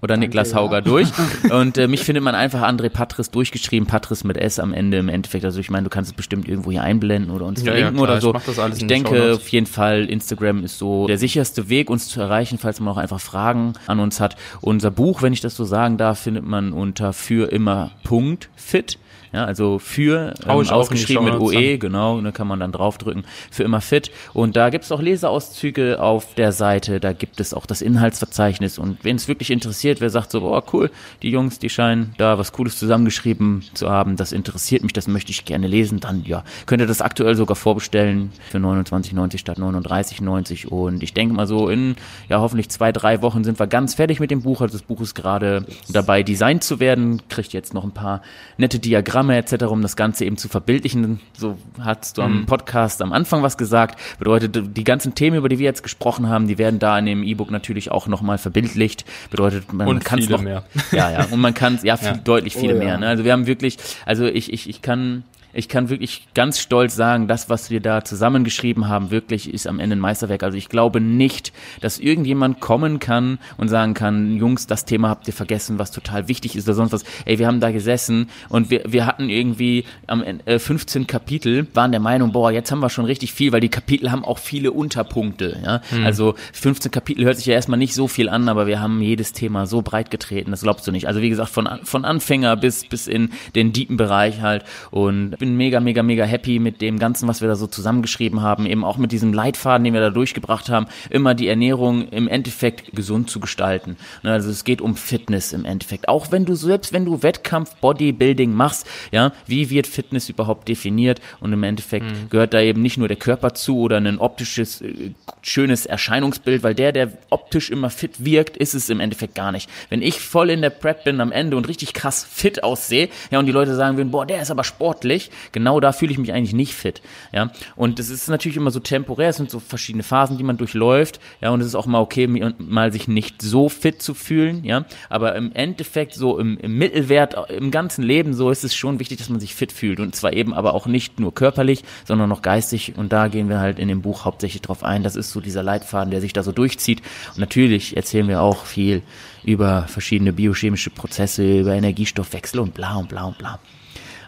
Oder 0.00 0.14
Danke, 0.14 0.26
Niklas 0.26 0.54
Hauger 0.54 0.76
ja. 0.76 0.80
durch. 0.80 1.08
Und 1.50 1.78
äh, 1.78 1.88
mich 1.88 2.04
findet 2.04 2.22
man 2.22 2.34
einfach 2.34 2.62
André 2.62 2.88
Patris 2.88 3.30
durchgeschrieben, 3.30 3.86
Patris 3.86 4.24
mit 4.24 4.36
S 4.36 4.58
am 4.58 4.72
Ende 4.72 4.98
im 4.98 5.08
Endeffekt. 5.08 5.44
Also 5.44 5.60
ich 5.60 5.70
meine, 5.70 5.84
du 5.84 5.90
kannst 5.90 6.10
es 6.10 6.16
bestimmt 6.16 6.48
irgendwo 6.48 6.70
hier 6.70 6.82
einblenden 6.82 7.30
oder 7.30 7.46
uns 7.46 7.60
ja, 7.60 7.72
verlinken 7.72 7.96
ja, 7.96 8.02
oder 8.02 8.20
so. 8.20 8.34
Ich, 8.34 8.82
ich 8.82 8.86
denke 8.86 9.34
auf 9.34 9.48
jeden 9.48 9.66
Fall, 9.66 10.08
Instagram 10.08 10.64
ist 10.64 10.78
so 10.78 11.06
der 11.06 11.18
sicherste 11.18 11.68
Weg, 11.68 11.90
uns 11.90 12.08
zu 12.08 12.20
erreichen, 12.20 12.58
falls 12.58 12.80
man 12.80 12.92
auch 12.92 12.98
einfach 12.98 13.20
Fragen 13.20 13.72
an 13.86 14.00
uns 14.00 14.20
hat. 14.20 14.36
Unser 14.60 14.90
Buch, 14.90 15.22
wenn 15.22 15.32
ich 15.32 15.40
das 15.40 15.56
so 15.56 15.64
sagen 15.64 15.96
darf, 15.96 16.20
findet 16.20 16.44
man 16.44 16.72
unter 16.72 17.12
für 17.12 17.50
immer 17.50 17.90
Punkt 18.04 18.50
fit. 18.56 18.98
Ja, 19.32 19.44
also 19.44 19.78
für 19.78 20.34
ähm, 20.44 20.50
ausgeschrieben 20.50 21.24
mit 21.26 21.34
OE, 21.34 21.78
genau, 21.78 22.20
da 22.20 22.32
kann 22.32 22.46
man 22.46 22.60
dann 22.60 22.72
draufdrücken, 22.72 23.24
für 23.50 23.62
immer 23.62 23.80
fit. 23.80 24.10
Und 24.32 24.56
da 24.56 24.70
gibt 24.70 24.84
es 24.84 24.92
auch 24.92 25.02
Leseauszüge 25.02 26.00
auf 26.00 26.34
der 26.34 26.52
Seite, 26.52 26.98
da 26.98 27.12
gibt 27.12 27.38
es 27.40 27.52
auch 27.52 27.66
das 27.66 27.82
Inhaltsverzeichnis. 27.82 28.78
Und 28.78 29.04
wenn 29.04 29.16
es 29.16 29.28
wirklich 29.28 29.50
interessiert, 29.50 30.00
wer 30.00 30.08
sagt 30.08 30.30
so, 30.30 30.42
oh 30.42 30.62
cool, 30.72 30.90
die 31.22 31.30
Jungs, 31.30 31.58
die 31.58 31.68
scheinen 31.68 32.14
da 32.16 32.38
was 32.38 32.52
Cooles 32.52 32.78
zusammengeschrieben 32.78 33.64
zu 33.74 33.90
haben, 33.90 34.16
das 34.16 34.32
interessiert 34.32 34.82
mich, 34.82 34.94
das 34.94 35.08
möchte 35.08 35.30
ich 35.30 35.44
gerne 35.44 35.66
lesen, 35.66 36.00
dann 36.00 36.24
ja, 36.24 36.42
könnt 36.64 36.80
ihr 36.80 36.86
das 36.86 37.02
aktuell 37.02 37.34
sogar 37.34 37.56
vorbestellen 37.56 38.32
für 38.50 38.58
29,90 38.58 39.38
statt 39.38 39.58
39,90. 39.58 40.66
Und 40.68 41.02
ich 41.02 41.12
denke 41.12 41.34
mal 41.34 41.46
so 41.46 41.68
in, 41.68 41.96
ja, 42.30 42.40
hoffentlich 42.40 42.70
zwei, 42.70 42.92
drei 42.92 43.20
Wochen 43.20 43.44
sind 43.44 43.58
wir 43.58 43.66
ganz 43.66 43.94
fertig 43.94 44.20
mit 44.20 44.30
dem 44.30 44.42
Buch. 44.42 44.62
Also 44.62 44.78
das 44.78 44.86
Buch 44.86 45.00
ist 45.02 45.14
gerade 45.14 45.66
dabei, 45.90 46.22
designt 46.22 46.64
zu 46.64 46.80
werden, 46.80 47.20
kriegt 47.28 47.52
jetzt 47.52 47.74
noch 47.74 47.84
ein 47.84 47.92
paar 47.92 48.22
nette 48.56 48.78
Diagramme 48.78 49.17
Diagramme 49.18 49.36
etc., 49.36 49.64
um 49.64 49.82
das 49.82 49.96
Ganze 49.96 50.24
eben 50.24 50.36
zu 50.36 50.48
verbildlichen. 50.48 51.20
So 51.36 51.56
hast 51.80 52.18
du 52.18 52.22
am 52.22 52.40
mhm. 52.40 52.46
Podcast 52.46 53.02
am 53.02 53.12
Anfang 53.12 53.42
was 53.42 53.56
gesagt. 53.56 53.98
Bedeutet, 54.18 54.76
die 54.76 54.84
ganzen 54.84 55.14
Themen, 55.14 55.36
über 55.36 55.48
die 55.48 55.58
wir 55.58 55.64
jetzt 55.64 55.82
gesprochen 55.82 56.28
haben, 56.28 56.46
die 56.46 56.58
werden 56.58 56.78
da 56.78 56.98
in 56.98 57.06
dem 57.06 57.22
E-Book 57.22 57.50
natürlich 57.50 57.90
auch 57.90 58.06
nochmal 58.06 58.38
verbildlicht. 58.38 59.04
Bedeutet, 59.30 59.72
man, 59.72 59.98
kann 60.00 60.18
es 60.20 60.28
noch 60.28 60.42
mehr. 60.42 60.64
Ja, 60.92 61.10
ja, 61.10 61.26
und 61.30 61.40
man 61.40 61.54
kann 61.54 61.78
ja, 61.82 61.96
viel, 61.96 62.08
ja. 62.08 62.16
deutlich 62.16 62.54
viele 62.54 62.74
oh, 62.74 62.78
ja. 62.78 62.84
mehr. 62.84 62.98
Ne? 62.98 63.08
Also 63.08 63.24
wir 63.24 63.32
haben 63.32 63.46
wirklich, 63.46 63.78
also 64.06 64.26
ich, 64.26 64.52
ich, 64.52 64.68
ich 64.68 64.82
kann 64.82 65.24
ich 65.52 65.68
kann 65.68 65.88
wirklich 65.88 66.28
ganz 66.34 66.58
stolz 66.58 66.94
sagen, 66.94 67.26
das, 67.26 67.48
was 67.48 67.70
wir 67.70 67.80
da 67.80 68.04
zusammengeschrieben 68.04 68.88
haben, 68.88 69.10
wirklich 69.10 69.52
ist 69.52 69.66
am 69.66 69.80
Ende 69.80 69.96
ein 69.96 70.00
Meisterwerk. 70.00 70.42
Also 70.42 70.58
ich 70.58 70.68
glaube 70.68 71.00
nicht, 71.00 71.52
dass 71.80 71.98
irgendjemand 71.98 72.60
kommen 72.60 72.98
kann 72.98 73.38
und 73.56 73.68
sagen 73.68 73.94
kann, 73.94 74.36
Jungs, 74.36 74.66
das 74.66 74.84
Thema 74.84 75.08
habt 75.08 75.26
ihr 75.26 75.32
vergessen, 75.32 75.78
was 75.78 75.90
total 75.90 76.28
wichtig 76.28 76.56
ist 76.56 76.68
oder 76.68 76.74
sonst 76.74 76.92
was. 76.92 77.04
Ey, 77.24 77.38
wir 77.38 77.46
haben 77.46 77.60
da 77.60 77.70
gesessen 77.70 78.28
und 78.48 78.70
wir, 78.70 78.82
wir 78.86 79.06
hatten 79.06 79.30
irgendwie 79.30 79.84
am 80.06 80.22
Ende 80.22 80.58
15 80.58 81.02
äh, 81.02 81.04
Kapitel, 81.06 81.66
waren 81.74 81.92
der 81.92 82.00
Meinung, 82.00 82.32
boah, 82.32 82.50
jetzt 82.50 82.70
haben 82.70 82.80
wir 82.80 82.90
schon 82.90 83.06
richtig 83.06 83.32
viel, 83.32 83.52
weil 83.52 83.60
die 83.60 83.68
Kapitel 83.68 84.10
haben 84.10 84.24
auch 84.24 84.38
viele 84.38 84.72
Unterpunkte. 84.72 85.60
Ja? 85.64 85.80
Hm. 85.90 86.04
Also 86.04 86.34
15 86.52 86.90
Kapitel 86.90 87.24
hört 87.24 87.36
sich 87.36 87.46
ja 87.46 87.54
erstmal 87.54 87.78
nicht 87.78 87.94
so 87.94 88.06
viel 88.06 88.28
an, 88.28 88.48
aber 88.48 88.66
wir 88.66 88.80
haben 88.80 89.00
jedes 89.00 89.32
Thema 89.32 89.66
so 89.66 89.82
breit 89.82 90.10
getreten, 90.10 90.50
das 90.50 90.62
glaubst 90.62 90.86
du 90.86 90.92
nicht. 90.92 91.08
Also 91.08 91.22
wie 91.22 91.30
gesagt, 91.30 91.50
von, 91.50 91.68
von 91.84 92.04
Anfänger 92.04 92.56
bis, 92.56 92.86
bis 92.86 93.06
in 93.06 93.30
den 93.54 93.72
deepen 93.72 93.96
Bereich 93.96 94.40
halt 94.40 94.64
und 94.90 95.37
bin 95.38 95.56
mega, 95.56 95.80
mega, 95.80 96.02
mega 96.02 96.24
happy 96.24 96.58
mit 96.58 96.80
dem 96.80 96.98
Ganzen, 96.98 97.28
was 97.28 97.40
wir 97.40 97.48
da 97.48 97.56
so 97.56 97.66
zusammengeschrieben 97.66 98.42
haben, 98.42 98.66
eben 98.66 98.84
auch 98.84 98.96
mit 98.96 99.12
diesem 99.12 99.32
Leitfaden, 99.32 99.84
den 99.84 99.94
wir 99.94 100.00
da 100.00 100.10
durchgebracht 100.10 100.68
haben, 100.68 100.86
immer 101.10 101.34
die 101.34 101.48
Ernährung 101.48 102.08
im 102.08 102.28
Endeffekt 102.28 102.94
gesund 102.94 103.30
zu 103.30 103.40
gestalten. 103.40 103.96
Ne, 104.22 104.32
also 104.32 104.50
es 104.50 104.64
geht 104.64 104.80
um 104.80 104.96
Fitness 104.96 105.52
im 105.52 105.64
Endeffekt. 105.64 106.08
Auch 106.08 106.30
wenn 106.30 106.44
du 106.44 106.54
selbst, 106.54 106.92
wenn 106.92 107.04
du 107.04 107.22
Wettkampf, 107.22 107.76
Bodybuilding 107.76 108.52
machst, 108.52 108.86
ja, 109.12 109.32
wie 109.46 109.70
wird 109.70 109.86
Fitness 109.86 110.28
überhaupt 110.28 110.68
definiert? 110.68 111.20
Und 111.40 111.52
im 111.52 111.62
Endeffekt 111.62 112.06
mhm. 112.06 112.30
gehört 112.30 112.54
da 112.54 112.60
eben 112.60 112.82
nicht 112.82 112.98
nur 112.98 113.08
der 113.08 113.16
Körper 113.16 113.54
zu 113.54 113.78
oder 113.80 113.96
ein 113.96 114.18
optisches, 114.18 114.80
äh, 114.80 115.12
schönes 115.42 115.86
Erscheinungsbild, 115.86 116.62
weil 116.62 116.74
der, 116.74 116.92
der 116.92 117.12
optisch 117.30 117.70
immer 117.70 117.90
fit 117.90 118.24
wirkt, 118.24 118.56
ist 118.56 118.74
es 118.74 118.88
im 118.90 119.00
Endeffekt 119.00 119.34
gar 119.34 119.52
nicht. 119.52 119.68
Wenn 119.88 120.02
ich 120.02 120.20
voll 120.20 120.50
in 120.50 120.62
der 120.62 120.70
Prep 120.70 121.04
bin 121.04 121.20
am 121.20 121.32
Ende 121.32 121.56
und 121.56 121.68
richtig 121.68 121.94
krass 121.94 122.26
fit 122.28 122.62
aussehe, 122.62 123.08
ja, 123.30 123.38
und 123.38 123.46
die 123.46 123.52
Leute 123.52 123.74
sagen 123.74 123.96
würden, 123.96 124.10
boah, 124.10 124.26
der 124.26 124.42
ist 124.42 124.50
aber 124.50 124.64
sportlich, 124.64 125.27
genau 125.52 125.80
da 125.80 125.92
fühle 125.92 126.12
ich 126.12 126.18
mich 126.18 126.32
eigentlich 126.32 126.54
nicht 126.54 126.74
fit, 126.74 127.02
ja. 127.32 127.50
Und 127.76 127.98
das 127.98 128.08
ist 128.08 128.28
natürlich 128.28 128.56
immer 128.56 128.70
so 128.70 128.80
temporär, 128.80 129.30
es 129.30 129.36
sind 129.36 129.50
so 129.50 129.60
verschiedene 129.60 130.02
Phasen, 130.02 130.38
die 130.38 130.44
man 130.44 130.56
durchläuft, 130.56 131.20
ja, 131.40 131.50
und 131.50 131.60
es 131.60 131.66
ist 131.66 131.74
auch 131.74 131.86
mal 131.86 132.00
okay, 132.00 132.26
mal 132.58 132.92
sich 132.92 133.08
nicht 133.08 133.42
so 133.42 133.68
fit 133.68 134.02
zu 134.02 134.14
fühlen, 134.14 134.64
ja, 134.64 134.84
aber 135.08 135.34
im 135.36 135.52
Endeffekt 135.52 136.14
so 136.14 136.38
im, 136.38 136.58
im 136.58 136.76
Mittelwert, 136.78 137.50
im 137.50 137.70
ganzen 137.70 138.02
Leben 138.02 138.34
so 138.34 138.50
ist 138.50 138.64
es 138.64 138.74
schon 138.74 138.98
wichtig, 138.98 139.18
dass 139.18 139.28
man 139.28 139.40
sich 139.40 139.54
fit 139.54 139.72
fühlt. 139.72 140.00
Und 140.00 140.14
zwar 140.14 140.32
eben 140.32 140.54
aber 140.54 140.74
auch 140.74 140.86
nicht 140.86 141.20
nur 141.20 141.34
körperlich, 141.34 141.84
sondern 142.04 142.28
noch 142.28 142.42
geistig. 142.42 142.94
Und 142.96 143.12
da 143.12 143.28
gehen 143.28 143.48
wir 143.48 143.60
halt 143.60 143.78
in 143.78 143.88
dem 143.88 144.02
Buch 144.02 144.24
hauptsächlich 144.24 144.62
drauf 144.62 144.82
ein, 144.82 145.02
das 145.02 145.16
ist 145.16 145.30
so 145.30 145.40
dieser 145.40 145.62
Leitfaden, 145.62 146.10
der 146.10 146.20
sich 146.20 146.32
da 146.32 146.42
so 146.42 146.52
durchzieht. 146.52 147.02
Und 147.34 147.38
natürlich 147.38 147.96
erzählen 147.96 148.28
wir 148.28 148.40
auch 148.42 148.64
viel 148.64 149.02
über 149.44 149.82
verschiedene 149.88 150.32
biochemische 150.32 150.90
Prozesse, 150.90 151.60
über 151.60 151.74
Energiestoffwechsel 151.74 152.60
und 152.60 152.74
bla 152.74 152.96
und 152.96 153.08
bla 153.08 153.24
und 153.24 153.38
bla. 153.38 153.58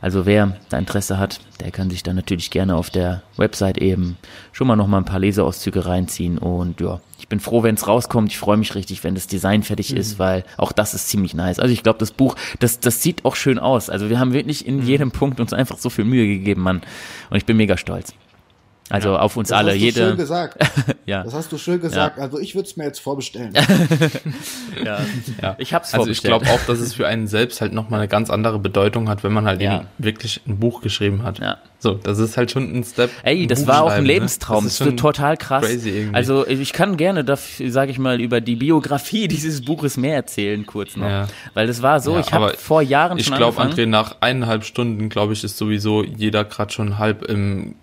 Also 0.01 0.24
wer 0.24 0.56
da 0.68 0.78
Interesse 0.78 1.18
hat, 1.18 1.40
der 1.60 1.70
kann 1.70 1.90
sich 1.90 2.02
dann 2.02 2.16
natürlich 2.16 2.51
gerne 2.51 2.74
auf 2.77 2.90
der 2.90 3.22
Website 3.36 3.78
eben 3.78 4.16
schon 4.52 4.66
mal 4.66 4.77
noch 4.77 4.86
mal 4.86 4.98
ein 4.98 5.05
paar 5.05 5.18
Leseauszüge 5.18 5.85
reinziehen 5.86 6.39
und 6.39 6.81
ja, 6.81 7.01
ich 7.18 7.28
bin 7.28 7.39
froh, 7.39 7.62
wenn 7.62 7.74
es 7.74 7.86
rauskommt. 7.86 8.31
Ich 8.31 8.39
freue 8.39 8.56
mich 8.56 8.74
richtig, 8.74 9.05
wenn 9.05 9.14
das 9.14 9.27
Design 9.27 9.62
fertig 9.62 9.93
mhm. 9.93 9.98
ist, 9.98 10.18
weil 10.18 10.44
auch 10.56 10.72
das 10.72 10.94
ist 10.94 11.09
ziemlich 11.09 11.35
nice. 11.35 11.59
Also 11.59 11.72
ich 11.72 11.82
glaube, 11.82 11.98
das 11.98 12.12
Buch, 12.12 12.35
das, 12.60 12.81
das 12.81 13.02
sieht 13.02 13.24
auch 13.27 13.36
schön 13.36 13.59
aus. 13.59 13.90
Also 13.90 14.09
wir 14.09 14.18
haben 14.18 14.32
wirklich 14.32 14.66
in 14.66 14.78
mhm. 14.78 14.86
jedem 14.86 15.10
Punkt 15.10 15.39
uns 15.39 15.52
einfach 15.52 15.77
so 15.77 15.90
viel 15.90 16.06
Mühe 16.06 16.27
gegeben, 16.27 16.62
Mann. 16.62 16.81
Und 17.28 17.36
ich 17.36 17.44
bin 17.44 17.59
mega 17.59 17.77
stolz. 17.77 18.14
Also 18.90 19.10
ja. 19.10 19.20
auf 19.20 19.36
uns 19.36 19.48
das 19.48 19.58
alle. 19.58 19.70
Hast 19.70 19.78
du 19.78 19.84
jede. 19.84 20.00
Schön 20.00 20.16
gesagt. 20.16 20.58
ja. 21.06 21.22
Das 21.22 21.32
hast 21.32 21.52
du 21.52 21.58
schön 21.58 21.80
gesagt. 21.80 22.18
Ja. 22.18 22.24
Also 22.24 22.38
ich 22.38 22.54
würde 22.54 22.68
es 22.68 22.76
mir 22.76 22.84
jetzt 22.84 23.00
vorbestellen. 23.00 23.54
ja. 24.84 25.00
ja. 25.40 25.54
Ich 25.58 25.72
hab's 25.72 25.94
Also 25.94 26.10
ich 26.10 26.22
glaube 26.22 26.46
auch, 26.50 26.60
dass 26.66 26.80
es 26.80 26.94
für 26.94 27.06
einen 27.06 27.28
selbst 27.28 27.60
halt 27.60 27.72
nochmal 27.72 28.00
eine 28.00 28.08
ganz 28.08 28.30
andere 28.30 28.58
Bedeutung 28.58 29.08
hat, 29.08 29.22
wenn 29.22 29.32
man 29.32 29.46
halt 29.46 29.62
ja. 29.62 29.76
eben 29.76 29.86
wirklich 29.98 30.40
ein 30.46 30.58
Buch 30.58 30.82
geschrieben 30.82 31.22
hat. 31.22 31.38
Ja. 31.38 31.58
So, 31.78 31.94
das 31.94 32.18
ist 32.18 32.36
halt 32.36 32.50
schon 32.50 32.64
ein 32.76 32.84
Step. 32.84 33.10
Ey, 33.22 33.46
das 33.46 33.66
war 33.66 33.84
auch 33.84 33.90
ein 33.90 34.02
ne? 34.02 34.08
Lebenstraum. 34.08 34.64
Das 34.64 34.74
ist, 34.74 34.80
das 34.80 34.88
ist 34.88 34.98
total 34.98 35.38
krass. 35.38 35.64
Crazy 35.64 35.88
irgendwie. 35.88 36.14
Also 36.14 36.46
ich 36.46 36.74
kann 36.74 36.98
gerne, 36.98 37.24
sage 37.26 37.90
ich 37.90 37.98
mal, 37.98 38.20
über 38.20 38.42
die 38.42 38.56
Biografie 38.56 39.28
dieses 39.28 39.64
Buches 39.64 39.96
mehr 39.96 40.16
erzählen, 40.16 40.66
kurz 40.66 40.96
noch. 40.96 41.08
Ja. 41.08 41.28
Weil 41.54 41.66
das 41.66 41.80
war 41.80 42.00
so, 42.00 42.18
ich 42.18 42.32
habe 42.32 42.54
vor 42.58 42.82
Jahren 42.82 43.16
ich 43.16 43.26
schon 43.26 43.34
Ich 43.34 43.38
glaube, 43.38 43.62
André, 43.62 43.86
nach 43.86 44.16
eineinhalb 44.20 44.64
Stunden, 44.64 45.08
glaube 45.08 45.32
ich, 45.32 45.42
ist 45.42 45.56
sowieso 45.56 46.04
jeder 46.04 46.44
gerade 46.44 46.70
schon 46.70 46.98
halb 46.98 47.22
im 47.22 47.76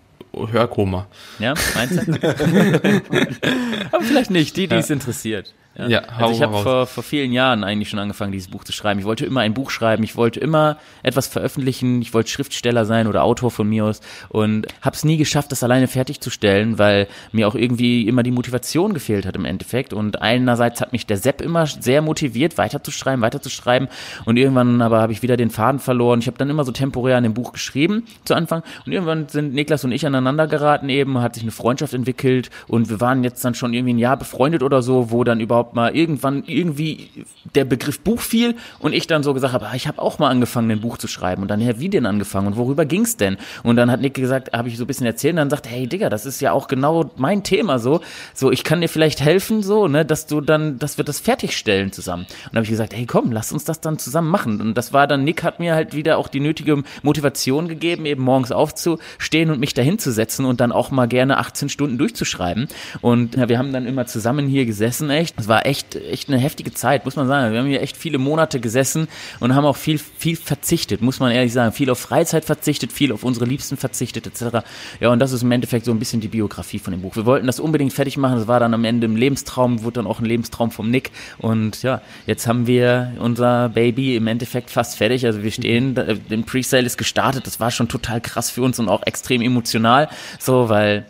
Hörkoma. 0.46 1.08
Ja, 1.38 1.54
meinst 1.74 2.06
du? 2.06 2.12
Aber 3.92 4.04
vielleicht 4.04 4.30
nicht, 4.30 4.56
die, 4.56 4.68
die 4.68 4.76
es 4.76 4.90
interessiert. 4.90 5.54
Ja, 5.78 5.88
ja 5.88 6.02
also 6.16 6.34
ich 6.34 6.42
habe 6.42 6.58
vor, 6.58 6.86
vor 6.86 7.04
vielen 7.04 7.32
Jahren 7.32 7.62
eigentlich 7.62 7.88
schon 7.88 8.00
angefangen, 8.00 8.32
dieses 8.32 8.48
Buch 8.48 8.64
zu 8.64 8.72
schreiben. 8.72 8.98
Ich 8.98 9.06
wollte 9.06 9.24
immer 9.24 9.40
ein 9.40 9.54
Buch 9.54 9.70
schreiben, 9.70 10.02
ich 10.02 10.16
wollte 10.16 10.40
immer 10.40 10.76
etwas 11.04 11.28
veröffentlichen, 11.28 12.02
ich 12.02 12.12
wollte 12.12 12.30
Schriftsteller 12.30 12.84
sein 12.84 13.06
oder 13.06 13.22
Autor 13.22 13.52
von 13.52 13.68
mir 13.68 13.84
aus 13.84 14.00
und 14.28 14.66
habe 14.82 14.96
es 14.96 15.04
nie 15.04 15.16
geschafft, 15.16 15.52
das 15.52 15.62
alleine 15.62 15.86
fertigzustellen, 15.86 16.78
weil 16.78 17.06
mir 17.30 17.46
auch 17.46 17.54
irgendwie 17.54 18.08
immer 18.08 18.24
die 18.24 18.32
Motivation 18.32 18.92
gefehlt 18.92 19.24
hat 19.24 19.36
im 19.36 19.44
Endeffekt. 19.44 19.92
Und 19.92 20.20
einerseits 20.20 20.80
hat 20.80 20.92
mich 20.92 21.06
der 21.06 21.16
Sepp 21.16 21.40
immer 21.40 21.66
sehr 21.66 22.02
motiviert, 22.02 22.58
weiterzuschreiben, 22.58 23.22
weiterzuschreiben 23.22 23.88
und 24.24 24.36
irgendwann 24.36 24.82
aber 24.82 25.00
habe 25.00 25.12
ich 25.12 25.22
wieder 25.22 25.36
den 25.36 25.50
Faden 25.50 25.78
verloren. 25.78 26.18
Ich 26.18 26.26
habe 26.26 26.38
dann 26.38 26.50
immer 26.50 26.64
so 26.64 26.72
temporär 26.72 27.16
an 27.16 27.22
dem 27.22 27.34
Buch 27.34 27.52
geschrieben 27.52 28.04
zu 28.24 28.34
Anfang 28.34 28.64
und 28.84 28.92
irgendwann 28.92 29.28
sind 29.28 29.54
Niklas 29.54 29.84
und 29.84 29.92
ich 29.92 30.04
aneinander 30.04 30.48
geraten 30.48 30.88
eben, 30.88 31.20
hat 31.20 31.34
sich 31.34 31.44
eine 31.44 31.52
Freundschaft 31.52 31.94
entwickelt 31.94 32.50
und 32.66 32.90
wir 32.90 33.00
waren 33.00 33.22
jetzt 33.22 33.44
dann 33.44 33.54
schon 33.54 33.74
irgendwie 33.74 33.94
ein 33.94 33.98
Jahr 33.98 34.16
befreundet 34.16 34.64
oder 34.64 34.82
so, 34.82 35.12
wo 35.12 35.22
dann 35.22 35.38
überhaupt 35.38 35.67
überhaupt 35.68 35.74
mal 35.74 35.94
irgendwann 35.94 36.44
irgendwie 36.46 37.10
der 37.54 37.64
Begriff 37.64 38.00
Buch 38.00 38.20
fiel 38.20 38.54
und 38.78 38.92
ich 38.92 39.06
dann 39.06 39.22
so 39.22 39.34
gesagt 39.34 39.52
habe, 39.52 39.66
ah, 39.66 39.74
ich 39.74 39.86
habe 39.86 40.00
auch 40.00 40.18
mal 40.18 40.28
angefangen, 40.28 40.70
ein 40.70 40.80
Buch 40.80 40.98
zu 40.98 41.08
schreiben. 41.08 41.42
Und 41.42 41.48
dann, 41.48 41.60
ja, 41.60 41.78
wie 41.78 41.88
denn 41.88 42.06
angefangen 42.06 42.46
und 42.46 42.56
worüber 42.56 42.84
ging's 42.84 43.16
denn? 43.16 43.36
Und 43.62 43.76
dann 43.76 43.90
hat 43.90 44.00
Nick 44.00 44.14
gesagt, 44.14 44.52
habe 44.52 44.68
ich 44.68 44.76
so 44.76 44.84
ein 44.84 44.86
bisschen 44.86 45.06
erzählt 45.06 45.32
und 45.32 45.38
dann 45.38 45.50
sagt, 45.50 45.68
hey 45.68 45.86
Digga, 45.86 46.08
das 46.08 46.26
ist 46.26 46.40
ja 46.40 46.52
auch 46.52 46.68
genau 46.68 47.10
mein 47.16 47.42
Thema 47.42 47.78
so. 47.78 48.00
So, 48.34 48.50
ich 48.50 48.64
kann 48.64 48.80
dir 48.80 48.88
vielleicht 48.88 49.20
helfen, 49.20 49.62
so, 49.62 49.88
ne, 49.88 50.04
dass 50.04 50.26
du 50.26 50.40
dann, 50.40 50.78
dass 50.78 50.98
wir 50.98 51.04
das 51.04 51.20
fertigstellen 51.20 51.92
zusammen. 51.92 52.24
Und 52.24 52.52
dann 52.52 52.56
habe 52.56 52.64
ich 52.64 52.70
gesagt, 52.70 52.94
hey 52.94 53.06
komm, 53.06 53.32
lass 53.32 53.52
uns 53.52 53.64
das 53.64 53.80
dann 53.80 53.98
zusammen 53.98 54.30
machen. 54.30 54.60
Und 54.60 54.74
das 54.76 54.92
war 54.92 55.06
dann, 55.06 55.24
Nick 55.24 55.42
hat 55.42 55.60
mir 55.60 55.74
halt 55.74 55.94
wieder 55.94 56.18
auch 56.18 56.28
die 56.28 56.40
nötige 56.40 56.82
Motivation 57.02 57.68
gegeben, 57.68 58.06
eben 58.06 58.22
morgens 58.22 58.52
aufzustehen 58.52 59.50
und 59.50 59.60
mich 59.60 59.74
dahin 59.74 59.98
zu 59.98 60.12
setzen 60.12 60.44
und 60.44 60.60
dann 60.60 60.72
auch 60.72 60.90
mal 60.90 61.06
gerne 61.06 61.38
18 61.38 61.68
Stunden 61.68 61.98
durchzuschreiben. 61.98 62.68
Und 63.00 63.36
ja, 63.36 63.48
wir 63.48 63.58
haben 63.58 63.72
dann 63.72 63.86
immer 63.86 64.06
zusammen 64.06 64.46
hier 64.46 64.66
gesessen, 64.66 65.10
echt. 65.10 65.38
Es 65.38 65.48
war 65.48 65.57
war 65.58 65.66
echt, 65.66 65.96
echt 65.96 66.28
eine 66.28 66.38
heftige 66.38 66.72
Zeit, 66.72 67.04
muss 67.04 67.16
man 67.16 67.26
sagen. 67.26 67.52
Wir 67.52 67.58
haben 67.60 67.66
hier 67.66 67.82
echt 67.82 67.96
viele 67.96 68.18
Monate 68.18 68.60
gesessen 68.60 69.08
und 69.40 69.54
haben 69.54 69.64
auch 69.64 69.76
viel, 69.76 69.98
viel 69.98 70.36
verzichtet, 70.36 71.02
muss 71.02 71.18
man 71.18 71.32
ehrlich 71.32 71.52
sagen. 71.52 71.72
Viel 71.72 71.90
auf 71.90 71.98
Freizeit 71.98 72.44
verzichtet, 72.44 72.92
viel 72.92 73.12
auf 73.12 73.24
unsere 73.24 73.44
Liebsten 73.44 73.76
verzichtet, 73.76 74.26
etc. 74.26 74.64
Ja, 75.00 75.10
und 75.10 75.18
das 75.18 75.32
ist 75.32 75.42
im 75.42 75.50
Endeffekt 75.50 75.84
so 75.84 75.90
ein 75.90 75.98
bisschen 75.98 76.20
die 76.20 76.28
Biografie 76.28 76.78
von 76.78 76.92
dem 76.92 77.02
Buch. 77.02 77.16
Wir 77.16 77.26
wollten 77.26 77.46
das 77.46 77.58
unbedingt 77.58 77.92
fertig 77.92 78.16
machen. 78.16 78.36
Das 78.36 78.46
war 78.46 78.60
dann 78.60 78.72
am 78.72 78.84
Ende 78.84 79.08
ein 79.08 79.16
Lebenstraum, 79.16 79.82
wurde 79.82 79.94
dann 79.94 80.06
auch 80.06 80.20
ein 80.20 80.26
Lebenstraum 80.26 80.70
vom 80.70 80.90
Nick. 80.90 81.10
Und 81.38 81.82
ja, 81.82 82.02
jetzt 82.26 82.46
haben 82.46 82.68
wir 82.68 83.14
unser 83.18 83.68
Baby 83.70 84.14
im 84.14 84.28
Endeffekt 84.28 84.70
fast 84.70 84.96
fertig. 84.96 85.26
Also 85.26 85.42
wir 85.42 85.50
stehen, 85.50 85.96
den 85.96 86.44
Presale 86.44 86.86
ist 86.86 86.98
gestartet. 86.98 87.46
Das 87.46 87.58
war 87.58 87.72
schon 87.72 87.88
total 87.88 88.20
krass 88.20 88.50
für 88.50 88.62
uns 88.62 88.78
und 88.78 88.88
auch 88.88 89.02
extrem 89.04 89.42
emotional. 89.42 90.08
So, 90.38 90.68
weil 90.68 91.06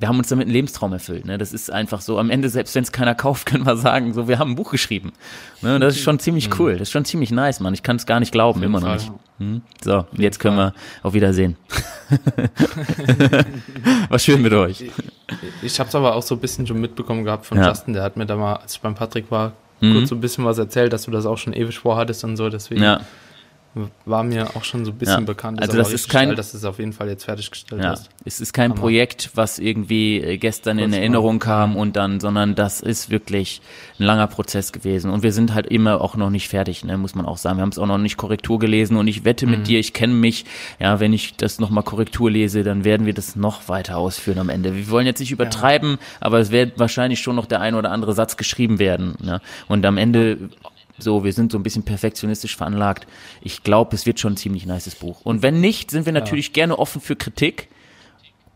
wir 0.00 0.08
haben 0.08 0.18
uns 0.18 0.28
damit 0.28 0.46
einen 0.46 0.54
Lebenstraum 0.54 0.94
erfüllt. 0.94 1.26
Ne? 1.26 1.36
Das 1.36 1.52
ist 1.52 1.70
einfach 1.70 2.00
so. 2.00 2.18
Am 2.18 2.30
Ende, 2.30 2.48
selbst 2.48 2.74
wenn 2.74 2.82
es 2.82 2.90
keiner 2.90 3.14
kauft, 3.14 3.46
können 3.46 3.66
wir 3.66 3.76
sagen, 3.76 4.14
so, 4.14 4.28
wir 4.28 4.38
haben 4.38 4.52
ein 4.52 4.56
Buch 4.56 4.70
geschrieben. 4.70 5.12
Ne? 5.60 5.78
Das 5.78 5.94
ist 5.94 6.02
schon 6.02 6.18
ziemlich 6.18 6.48
mhm. 6.48 6.54
cool. 6.58 6.72
Das 6.72 6.88
ist 6.88 6.92
schon 6.92 7.04
ziemlich 7.04 7.30
nice, 7.30 7.60
Mann. 7.60 7.74
Ich 7.74 7.82
kann 7.82 7.96
es 7.96 8.06
gar 8.06 8.18
nicht 8.18 8.32
glauben, 8.32 8.62
immer 8.62 8.80
noch 8.80 8.94
nicht. 8.94 9.12
Hm? 9.38 9.62
So, 9.84 10.06
jetzt 10.12 10.40
können 10.40 10.56
wir 10.56 10.74
auf 11.02 11.12
Wiedersehen. 11.12 11.56
Was 14.08 14.24
schön 14.24 14.42
mit 14.42 14.52
euch. 14.52 14.80
Ich, 14.80 14.92
ich 15.62 15.78
habe 15.78 15.88
es 15.88 15.94
aber 15.94 16.14
auch 16.14 16.22
so 16.22 16.34
ein 16.34 16.40
bisschen 16.40 16.66
schon 16.66 16.80
mitbekommen 16.80 17.24
gehabt 17.24 17.46
von 17.46 17.58
ja. 17.58 17.68
Justin. 17.68 17.94
Der 17.94 18.02
hat 18.02 18.16
mir 18.16 18.26
da 18.26 18.36
mal, 18.36 18.56
als 18.56 18.74
ich 18.74 18.80
beim 18.80 18.94
Patrick 18.94 19.30
war, 19.30 19.52
mhm. 19.80 19.94
kurz 19.94 20.08
so 20.08 20.14
ein 20.14 20.20
bisschen 20.20 20.44
was 20.46 20.58
erzählt, 20.58 20.92
dass 20.92 21.04
du 21.04 21.10
das 21.10 21.26
auch 21.26 21.38
schon 21.38 21.52
ewig 21.52 21.78
vorhattest 21.78 22.24
und 22.24 22.36
so. 22.36 22.48
Deswegen. 22.48 22.82
Ja 22.82 23.02
war 24.04 24.24
mir 24.24 24.56
auch 24.56 24.64
schon 24.64 24.84
so 24.84 24.90
ein 24.90 24.98
bisschen 24.98 25.20
ja. 25.20 25.26
bekannt. 25.26 25.62
also 25.62 25.76
das 25.76 25.92
ist 25.92 26.08
kein, 26.08 26.30
geil, 26.30 26.36
dass 26.36 26.54
es 26.54 26.64
auf 26.64 26.80
jeden 26.80 26.92
Fall 26.92 27.08
jetzt 27.08 27.24
fertiggestellt 27.24 27.82
ja. 27.82 27.90
hast. 27.90 28.10
Es 28.24 28.40
ist 28.40 28.52
kein 28.52 28.72
Hammer. 28.72 28.80
Projekt, 28.80 29.30
was 29.34 29.60
irgendwie 29.60 30.20
äh, 30.20 30.38
gestern 30.38 30.80
in 30.80 30.92
Erinnerung 30.92 31.38
kam 31.38 31.76
und 31.76 31.94
dann, 31.94 32.18
sondern 32.18 32.56
das 32.56 32.80
ist 32.80 33.10
wirklich 33.10 33.60
ein 34.00 34.04
langer 34.04 34.26
Prozess 34.26 34.72
gewesen. 34.72 35.10
Und 35.10 35.22
wir 35.22 35.32
sind 35.32 35.54
halt 35.54 35.66
immer 35.68 36.00
auch 36.00 36.16
noch 36.16 36.30
nicht 36.30 36.48
fertig, 36.48 36.84
ne, 36.84 36.98
muss 36.98 37.14
man 37.14 37.26
auch 37.26 37.36
sagen. 37.36 37.58
Wir 37.58 37.62
haben 37.62 37.70
es 37.70 37.78
auch 37.78 37.86
noch 37.86 37.98
nicht 37.98 38.16
Korrektur 38.16 38.58
gelesen 38.58 38.96
und 38.96 39.06
ich 39.06 39.24
wette 39.24 39.46
mit 39.46 39.60
mhm. 39.60 39.64
dir, 39.64 39.78
ich 39.78 39.92
kenne 39.92 40.14
mich, 40.14 40.46
ja, 40.80 40.98
wenn 40.98 41.12
ich 41.12 41.36
das 41.36 41.60
nochmal 41.60 41.84
Korrektur 41.84 42.28
lese, 42.28 42.64
dann 42.64 42.84
werden 42.84 43.06
wir 43.06 43.14
das 43.14 43.36
noch 43.36 43.68
weiter 43.68 43.98
ausführen 43.98 44.40
am 44.40 44.48
Ende. 44.48 44.74
Wir 44.74 44.90
wollen 44.90 45.06
jetzt 45.06 45.20
nicht 45.20 45.30
übertreiben, 45.30 45.92
ja. 45.92 45.98
aber 46.20 46.40
es 46.40 46.50
wird 46.50 46.78
wahrscheinlich 46.80 47.20
schon 47.20 47.36
noch 47.36 47.46
der 47.46 47.60
ein 47.60 47.76
oder 47.76 47.92
andere 47.92 48.14
Satz 48.14 48.36
geschrieben 48.36 48.80
werden. 48.80 49.14
Ne? 49.22 49.40
Und 49.68 49.86
am 49.86 49.96
Ende 49.96 50.50
so, 51.02 51.24
wir 51.24 51.32
sind 51.32 51.52
so 51.52 51.58
ein 51.58 51.62
bisschen 51.62 51.82
perfektionistisch 51.82 52.56
veranlagt. 52.56 53.06
Ich 53.42 53.62
glaube, 53.62 53.94
es 53.94 54.06
wird 54.06 54.20
schon 54.20 54.34
ein 54.34 54.36
ziemlich 54.36 54.66
nices 54.66 54.94
Buch. 54.94 55.20
Und 55.22 55.42
wenn 55.42 55.60
nicht, 55.60 55.90
sind 55.90 56.06
wir 56.06 56.12
natürlich 56.12 56.48
ja. 56.48 56.54
gerne 56.54 56.78
offen 56.78 57.00
für 57.00 57.16
Kritik. 57.16 57.68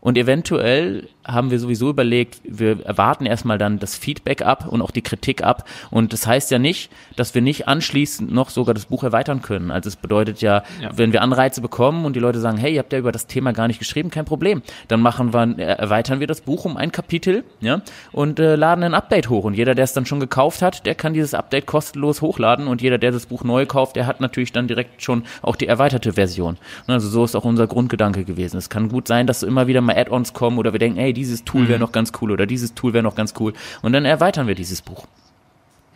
Und 0.01 0.17
eventuell 0.17 1.09
haben 1.25 1.51
wir 1.51 1.59
sowieso 1.59 1.89
überlegt, 1.89 2.39
wir 2.43 2.85
erwarten 2.85 3.25
erstmal 3.25 3.57
dann 3.57 3.79
das 3.79 3.95
Feedback 3.95 4.41
ab 4.41 4.67
und 4.67 4.81
auch 4.81 4.91
die 4.91 5.01
Kritik 5.01 5.43
ab. 5.43 5.67
Und 5.91 6.13
das 6.13 6.27
heißt 6.27 6.51
ja 6.51 6.59
nicht, 6.59 6.91
dass 7.15 7.35
wir 7.35 7.41
nicht 7.41 7.67
anschließend 7.67 8.31
noch 8.31 8.49
sogar 8.49 8.73
das 8.73 8.85
Buch 8.85 9.03
erweitern 9.03 9.41
können. 9.41 9.71
Also 9.71 9.89
es 9.89 9.95
bedeutet 9.95 10.41
ja, 10.41 10.63
ja. 10.81 10.89
wenn 10.95 11.13
wir 11.13 11.21
Anreize 11.21 11.61
bekommen 11.61 12.05
und 12.05 12.15
die 12.15 12.19
Leute 12.19 12.39
sagen, 12.39 12.57
hey, 12.57 12.73
ihr 12.73 12.79
habt 12.79 12.93
ja 12.93 12.99
über 12.99 13.11
das 13.11 13.27
Thema 13.27 13.53
gar 13.53 13.67
nicht 13.67 13.79
geschrieben, 13.79 14.09
kein 14.09 14.25
Problem. 14.25 14.61
Dann 14.87 15.01
machen 15.01 15.33
wir, 15.33 15.57
erweitern 15.59 16.19
wir 16.19 16.27
das 16.27 16.41
Buch 16.41 16.65
um 16.65 16.77
ein 16.77 16.91
Kapitel, 16.91 17.43
ja, 17.61 17.81
und 18.11 18.39
äh, 18.39 18.55
laden 18.55 18.83
ein 18.83 18.93
Update 18.93 19.29
hoch. 19.29 19.43
Und 19.43 19.55
jeder, 19.55 19.75
der 19.75 19.83
es 19.83 19.93
dann 19.93 20.05
schon 20.05 20.19
gekauft 20.19 20.61
hat, 20.61 20.85
der 20.85 20.95
kann 20.95 21.13
dieses 21.13 21.33
Update 21.33 21.65
kostenlos 21.65 22.21
hochladen. 22.21 22.67
Und 22.67 22.81
jeder, 22.81 22.97
der 22.97 23.11
das 23.11 23.25
Buch 23.25 23.43
neu 23.43 23.65
kauft, 23.65 23.95
der 23.95 24.07
hat 24.07 24.21
natürlich 24.21 24.51
dann 24.51 24.67
direkt 24.67 25.01
schon 25.01 25.23
auch 25.41 25.55
die 25.55 25.67
erweiterte 25.67 26.13
Version. 26.13 26.57
Also 26.87 27.09
so 27.09 27.23
ist 27.23 27.35
auch 27.35 27.45
unser 27.45 27.67
Grundgedanke 27.67 28.23
gewesen. 28.23 28.57
Es 28.57 28.69
kann 28.69 28.89
gut 28.89 29.07
sein, 29.07 29.27
dass 29.27 29.43
immer 29.43 29.67
wieder 29.67 29.81
mal 29.81 29.95
Add-ons 29.97 30.33
kommen 30.33 30.57
oder 30.57 30.71
wir 30.71 30.79
denken, 30.79 30.99
hey, 30.99 31.13
dieses 31.15 31.43
Tool 31.43 31.67
wäre 31.67 31.79
mhm. 31.79 31.85
noch 31.85 31.91
ganz 31.91 32.11
cool 32.21 32.31
oder 32.31 32.45
dieses 32.45 32.75
Tool 32.75 32.93
wäre 32.93 33.03
noch 33.03 33.15
ganz 33.15 33.33
cool. 33.39 33.53
Und 33.81 33.93
dann 33.93 34.05
erweitern 34.05 34.45
wir 34.45 34.55
dieses 34.55 34.83
Buch. 34.83 35.07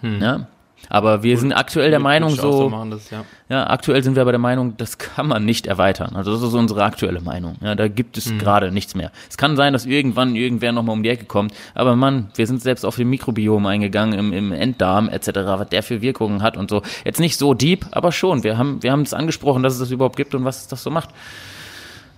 Hm. 0.01 0.21
Ja? 0.21 0.47
Aber 0.87 1.23
wir 1.23 1.37
sind 1.37 1.51
aktuell 1.51 1.89
der 1.89 1.99
Meinung 1.99 2.29
so, 2.31 2.69
machen, 2.69 2.91
das, 2.91 3.09
ja. 3.09 3.25
ja, 3.49 3.69
aktuell 3.69 4.01
sind 4.01 4.15
wir 4.15 4.21
aber 4.21 4.31
der 4.31 4.39
Meinung, 4.39 4.77
das 4.77 4.97
kann 4.97 5.27
man 5.27 5.43
nicht 5.43 5.67
erweitern. 5.67 6.15
Also 6.15 6.31
das 6.31 6.41
ist 6.41 6.53
unsere 6.53 6.83
aktuelle 6.83 7.21
Meinung. 7.21 7.57
Ja, 7.61 7.75
da 7.75 7.87
gibt 7.87 8.17
es 8.17 8.31
gerade 8.37 8.71
nichts 8.71 8.95
mehr. 8.95 9.11
Es 9.29 9.37
kann 9.37 9.55
sein, 9.55 9.73
dass 9.73 9.85
irgendwann 9.85 10.35
irgendwer 10.35 10.71
nochmal 10.71 10.93
um 10.93 11.03
die 11.03 11.09
Ecke 11.09 11.25
kommt, 11.25 11.53
aber 11.73 11.95
Mann, 11.95 12.31
wir 12.35 12.47
sind 12.47 12.61
selbst 12.61 12.85
auf 12.85 12.95
den 12.95 13.09
Mikrobiom 13.09 13.65
eingegangen, 13.65 14.17
im, 14.17 14.33
im 14.33 14.51
Enddarm 14.51 15.09
etc., 15.09 15.27
was 15.33 15.69
der 15.69 15.83
für 15.83 16.01
Wirkungen 16.01 16.41
hat 16.41 16.55
und 16.57 16.69
so. 16.69 16.81
Jetzt 17.03 17.19
nicht 17.19 17.37
so 17.37 17.53
deep, 17.53 17.85
aber 17.91 18.11
schon. 18.11 18.43
Wir 18.43 18.57
haben, 18.57 18.81
wir 18.81 18.91
haben 18.91 19.01
es 19.01 19.13
angesprochen, 19.13 19.63
dass 19.63 19.73
es 19.73 19.79
das 19.79 19.91
überhaupt 19.91 20.15
gibt 20.15 20.33
und 20.33 20.45
was 20.45 20.61
es 20.61 20.67
das 20.67 20.81
so 20.81 20.89
macht. 20.89 21.09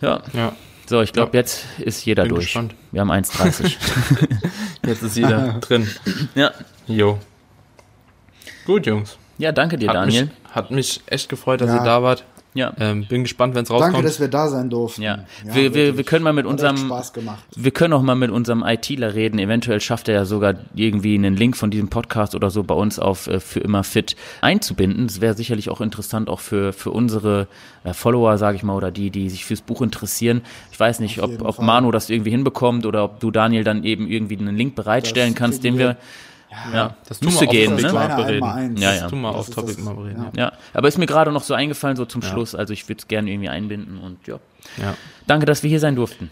Ja, 0.02 0.22
ja. 0.34 0.54
So, 0.92 1.02
ich 1.02 1.14
glaube, 1.14 1.32
Ja. 1.36 1.40
jetzt 1.40 1.66
ist 1.80 2.06
jeder 2.06 2.24
Bin 2.24 2.32
durch. 2.36 2.46
gespannt. 2.46 2.76
Wir 2.92 3.02
haben 3.02 3.12
1,30. 3.12 3.78
Jetzt 4.86 5.02
ist 5.04 5.16
jeder 5.16 5.54
drin. 5.62 5.88
ja. 6.36 6.52
Jo. 6.86 7.18
Gut, 8.66 8.86
Jungs. 8.86 9.18
ja, 9.38 9.52
danke 9.52 9.78
dir, 9.78 9.88
Hat 9.90 9.96
Daniel. 9.96 10.26
mich, 10.26 10.32
hat 10.54 10.72
mich 10.72 11.02
echt 11.08 11.30
gefreut, 11.30 11.62
dass 11.62 11.70
Ja. 11.70 11.78
ihr 11.78 11.84
da 11.86 12.04
wart. 12.04 12.24
Ja. 12.54 12.74
Ähm, 12.80 13.06
bin 13.08 13.24
gespannt, 13.24 13.56
wenn 13.56 13.64
es 13.64 13.70
Danke, 13.70 13.86
rauskommt. 13.86 14.06
dass 14.06 14.20
wir 14.20 14.28
da 14.28 14.50
sein 14.50 14.70
durften. 14.70 15.02
Ja. 15.04 15.20
Wir- 15.46 15.54
wir- 15.56 15.74
wirklich. 15.74 15.98
wir 15.98 16.04
können 16.04 16.24
mal 16.26 16.34
mit 16.34 16.46
unserem- 16.46 16.76
Spaß 16.76 17.14
gemacht. 17.14 17.42
Wir 17.56 17.72
können 17.72 17.94
auch 17.94 18.02
mal 18.02 18.16
mit 18.16 18.30
unserem 18.30 18.62
ITler 18.64 19.14
reden. 19.14 19.40
Eventuell 19.40 19.80
schafft 19.80 20.10
er 20.10 20.16
ja 20.16 20.26
sogar 20.26 20.56
irgendwie 20.76 21.16
einen 21.16 21.38
Link 21.38 21.56
von 21.56 21.72
diesem 21.72 21.88
Podcast 21.90 22.36
oder 22.36 22.50
so 22.50 22.64
bei 22.64 22.76
uns 22.76 23.00
auf 23.00 23.28
äh, 23.28 23.40
für 23.40 23.62
immer 23.62 23.86
fit 23.86 24.18
einzubinden. 24.42 25.08
Das 25.08 25.22
wäre 25.22 25.34
sicherlich 25.34 25.70
auch 25.70 25.80
interessant, 25.80 26.30
auch 26.30 26.42
für, 26.42 26.74
für 26.74 26.92
unsere 26.92 27.48
äh, 27.86 27.94
Follower, 27.94 28.38
sage 28.38 28.58
ich 28.58 28.64
mal, 28.64 28.76
oder 28.76 28.92
die, 28.92 29.12
die 29.12 29.30
sich 29.30 29.46
fürs 29.46 29.62
Buch 29.62 29.82
interessieren. 29.82 30.42
Ich 30.74 30.80
weiß 30.80 31.00
nicht, 31.00 31.22
ob, 31.24 31.30
jeden 31.32 31.46
ob 31.46 31.56
Fall. 31.56 31.66
Manu 31.66 31.90
das 31.92 32.10
irgendwie 32.10 32.32
hinbekommt 32.32 32.86
oder 32.86 33.06
ob 33.06 33.20
du, 33.22 33.32
Daniel, 33.32 33.64
dann 33.64 33.84
eben 33.86 34.08
irgendwie 34.08 34.38
einen 34.38 34.58
Link 34.58 34.76
bereitstellen 34.76 35.34
Das 35.34 35.40
kannst, 35.40 35.64
den 35.64 35.78
wir. 35.78 35.88
wir- 35.90 35.98
Ja, 36.74 36.96
das 37.08 37.22
müsste 37.22 37.46
tun 37.46 37.54
wir 37.54 37.60
gehen, 37.60 37.74
auf 37.74 37.82
Das 37.82 37.92
ne? 37.94 38.00
Mal 38.00 38.08
bereden. 38.16 38.44
Einmaleins. 38.44 38.82
Ja, 38.82 38.92
Das 38.92 39.00
ja. 39.02 39.08
tun 39.10 39.22
wir 39.22 39.30
auf 39.30 39.48
ist 39.48 39.56
Topic 39.56 39.76
das- 39.76 39.84
mal 39.86 39.94
bereden. 39.96 40.22
ja. 40.36 40.44
Ja. 40.46 40.52
Ja, 40.52 40.54
aber 40.74 40.88
ist 40.88 40.98
mir 40.98 41.06
gerade 41.06 41.32
noch 41.32 41.44
so 41.44 41.54
eingefallen, 41.54 41.96
so 41.96 42.06
zum 42.06 42.22
Schluss. 42.22 42.56
Also 42.56 42.74
ich 42.74 42.88
würde 42.90 43.00
es 43.00 43.08
gerne 43.08 43.32
irgendwie 43.32 43.50
einbinden 43.50 43.98
und 44.00 44.26
ja. 44.28 44.36
Ja. 44.78 44.96
Danke, 45.28 45.46
dass 45.46 45.64
wir 45.64 45.70
hier 45.70 45.80
sein 45.80 45.96
durften. 45.96 46.30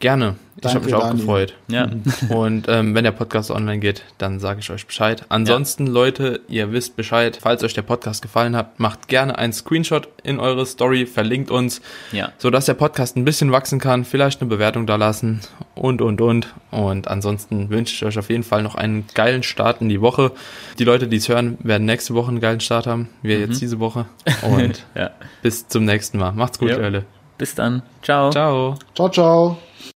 Gerne. 0.00 0.36
Ich 0.60 0.74
habe 0.74 0.84
mich 0.84 0.94
auch 0.94 1.00
Daniel. 1.02 1.18
gefreut. 1.20 1.54
Ja. 1.68 1.88
Und 2.28 2.66
ähm, 2.68 2.94
wenn 2.94 3.04
der 3.04 3.12
Podcast 3.12 3.50
online 3.52 3.78
geht, 3.78 4.02
dann 4.18 4.40
sage 4.40 4.58
ich 4.60 4.70
euch 4.70 4.86
Bescheid. 4.86 5.24
Ansonsten, 5.28 5.86
Leute, 5.86 6.40
ihr 6.48 6.72
wisst 6.72 6.96
Bescheid. 6.96 7.38
Falls 7.40 7.62
euch 7.62 7.74
der 7.74 7.82
Podcast 7.82 8.22
gefallen 8.22 8.56
hat, 8.56 8.78
macht 8.80 9.06
gerne 9.08 9.38
einen 9.38 9.52
Screenshot 9.52 10.08
in 10.24 10.40
eure 10.40 10.66
Story, 10.66 11.06
verlinkt 11.06 11.50
uns, 11.52 11.80
Ja. 12.10 12.32
sodass 12.38 12.66
der 12.66 12.74
Podcast 12.74 13.16
ein 13.16 13.24
bisschen 13.24 13.52
wachsen 13.52 13.78
kann. 13.78 14.04
Vielleicht 14.04 14.40
eine 14.40 14.48
Bewertung 14.50 14.86
da 14.86 14.96
lassen 14.96 15.40
und, 15.76 16.02
und, 16.02 16.20
und. 16.20 16.48
Und 16.72 17.06
ansonsten 17.08 17.70
wünsche 17.70 17.94
ich 17.94 18.04
euch 18.04 18.18
auf 18.18 18.28
jeden 18.30 18.42
Fall 18.44 18.62
noch 18.64 18.74
einen 18.74 19.04
geilen 19.14 19.44
Start 19.44 19.80
in 19.80 19.88
die 19.88 20.00
Woche. 20.00 20.32
Die 20.80 20.84
Leute, 20.84 21.06
die 21.06 21.16
es 21.18 21.28
hören, 21.28 21.56
werden 21.60 21.84
nächste 21.86 22.14
Woche 22.14 22.30
einen 22.30 22.40
geilen 22.40 22.60
Start 22.60 22.86
haben. 22.88 23.08
Wir 23.22 23.38
jetzt 23.38 23.60
diese 23.60 23.78
Woche. 23.78 24.06
Und 24.42 24.84
ja. 24.96 25.10
bis 25.42 25.68
zum 25.68 25.84
nächsten 25.84 26.18
Mal. 26.18 26.32
Macht's 26.32 26.58
gut, 26.58 26.70
Ja. 26.70 26.76
Leute. 26.78 27.04
Bis 27.36 27.54
dann. 27.54 27.82
Ciao. 28.02 28.30
Ciao. 28.30 28.76
Ciao, 28.96 29.08
ciao. 29.08 29.58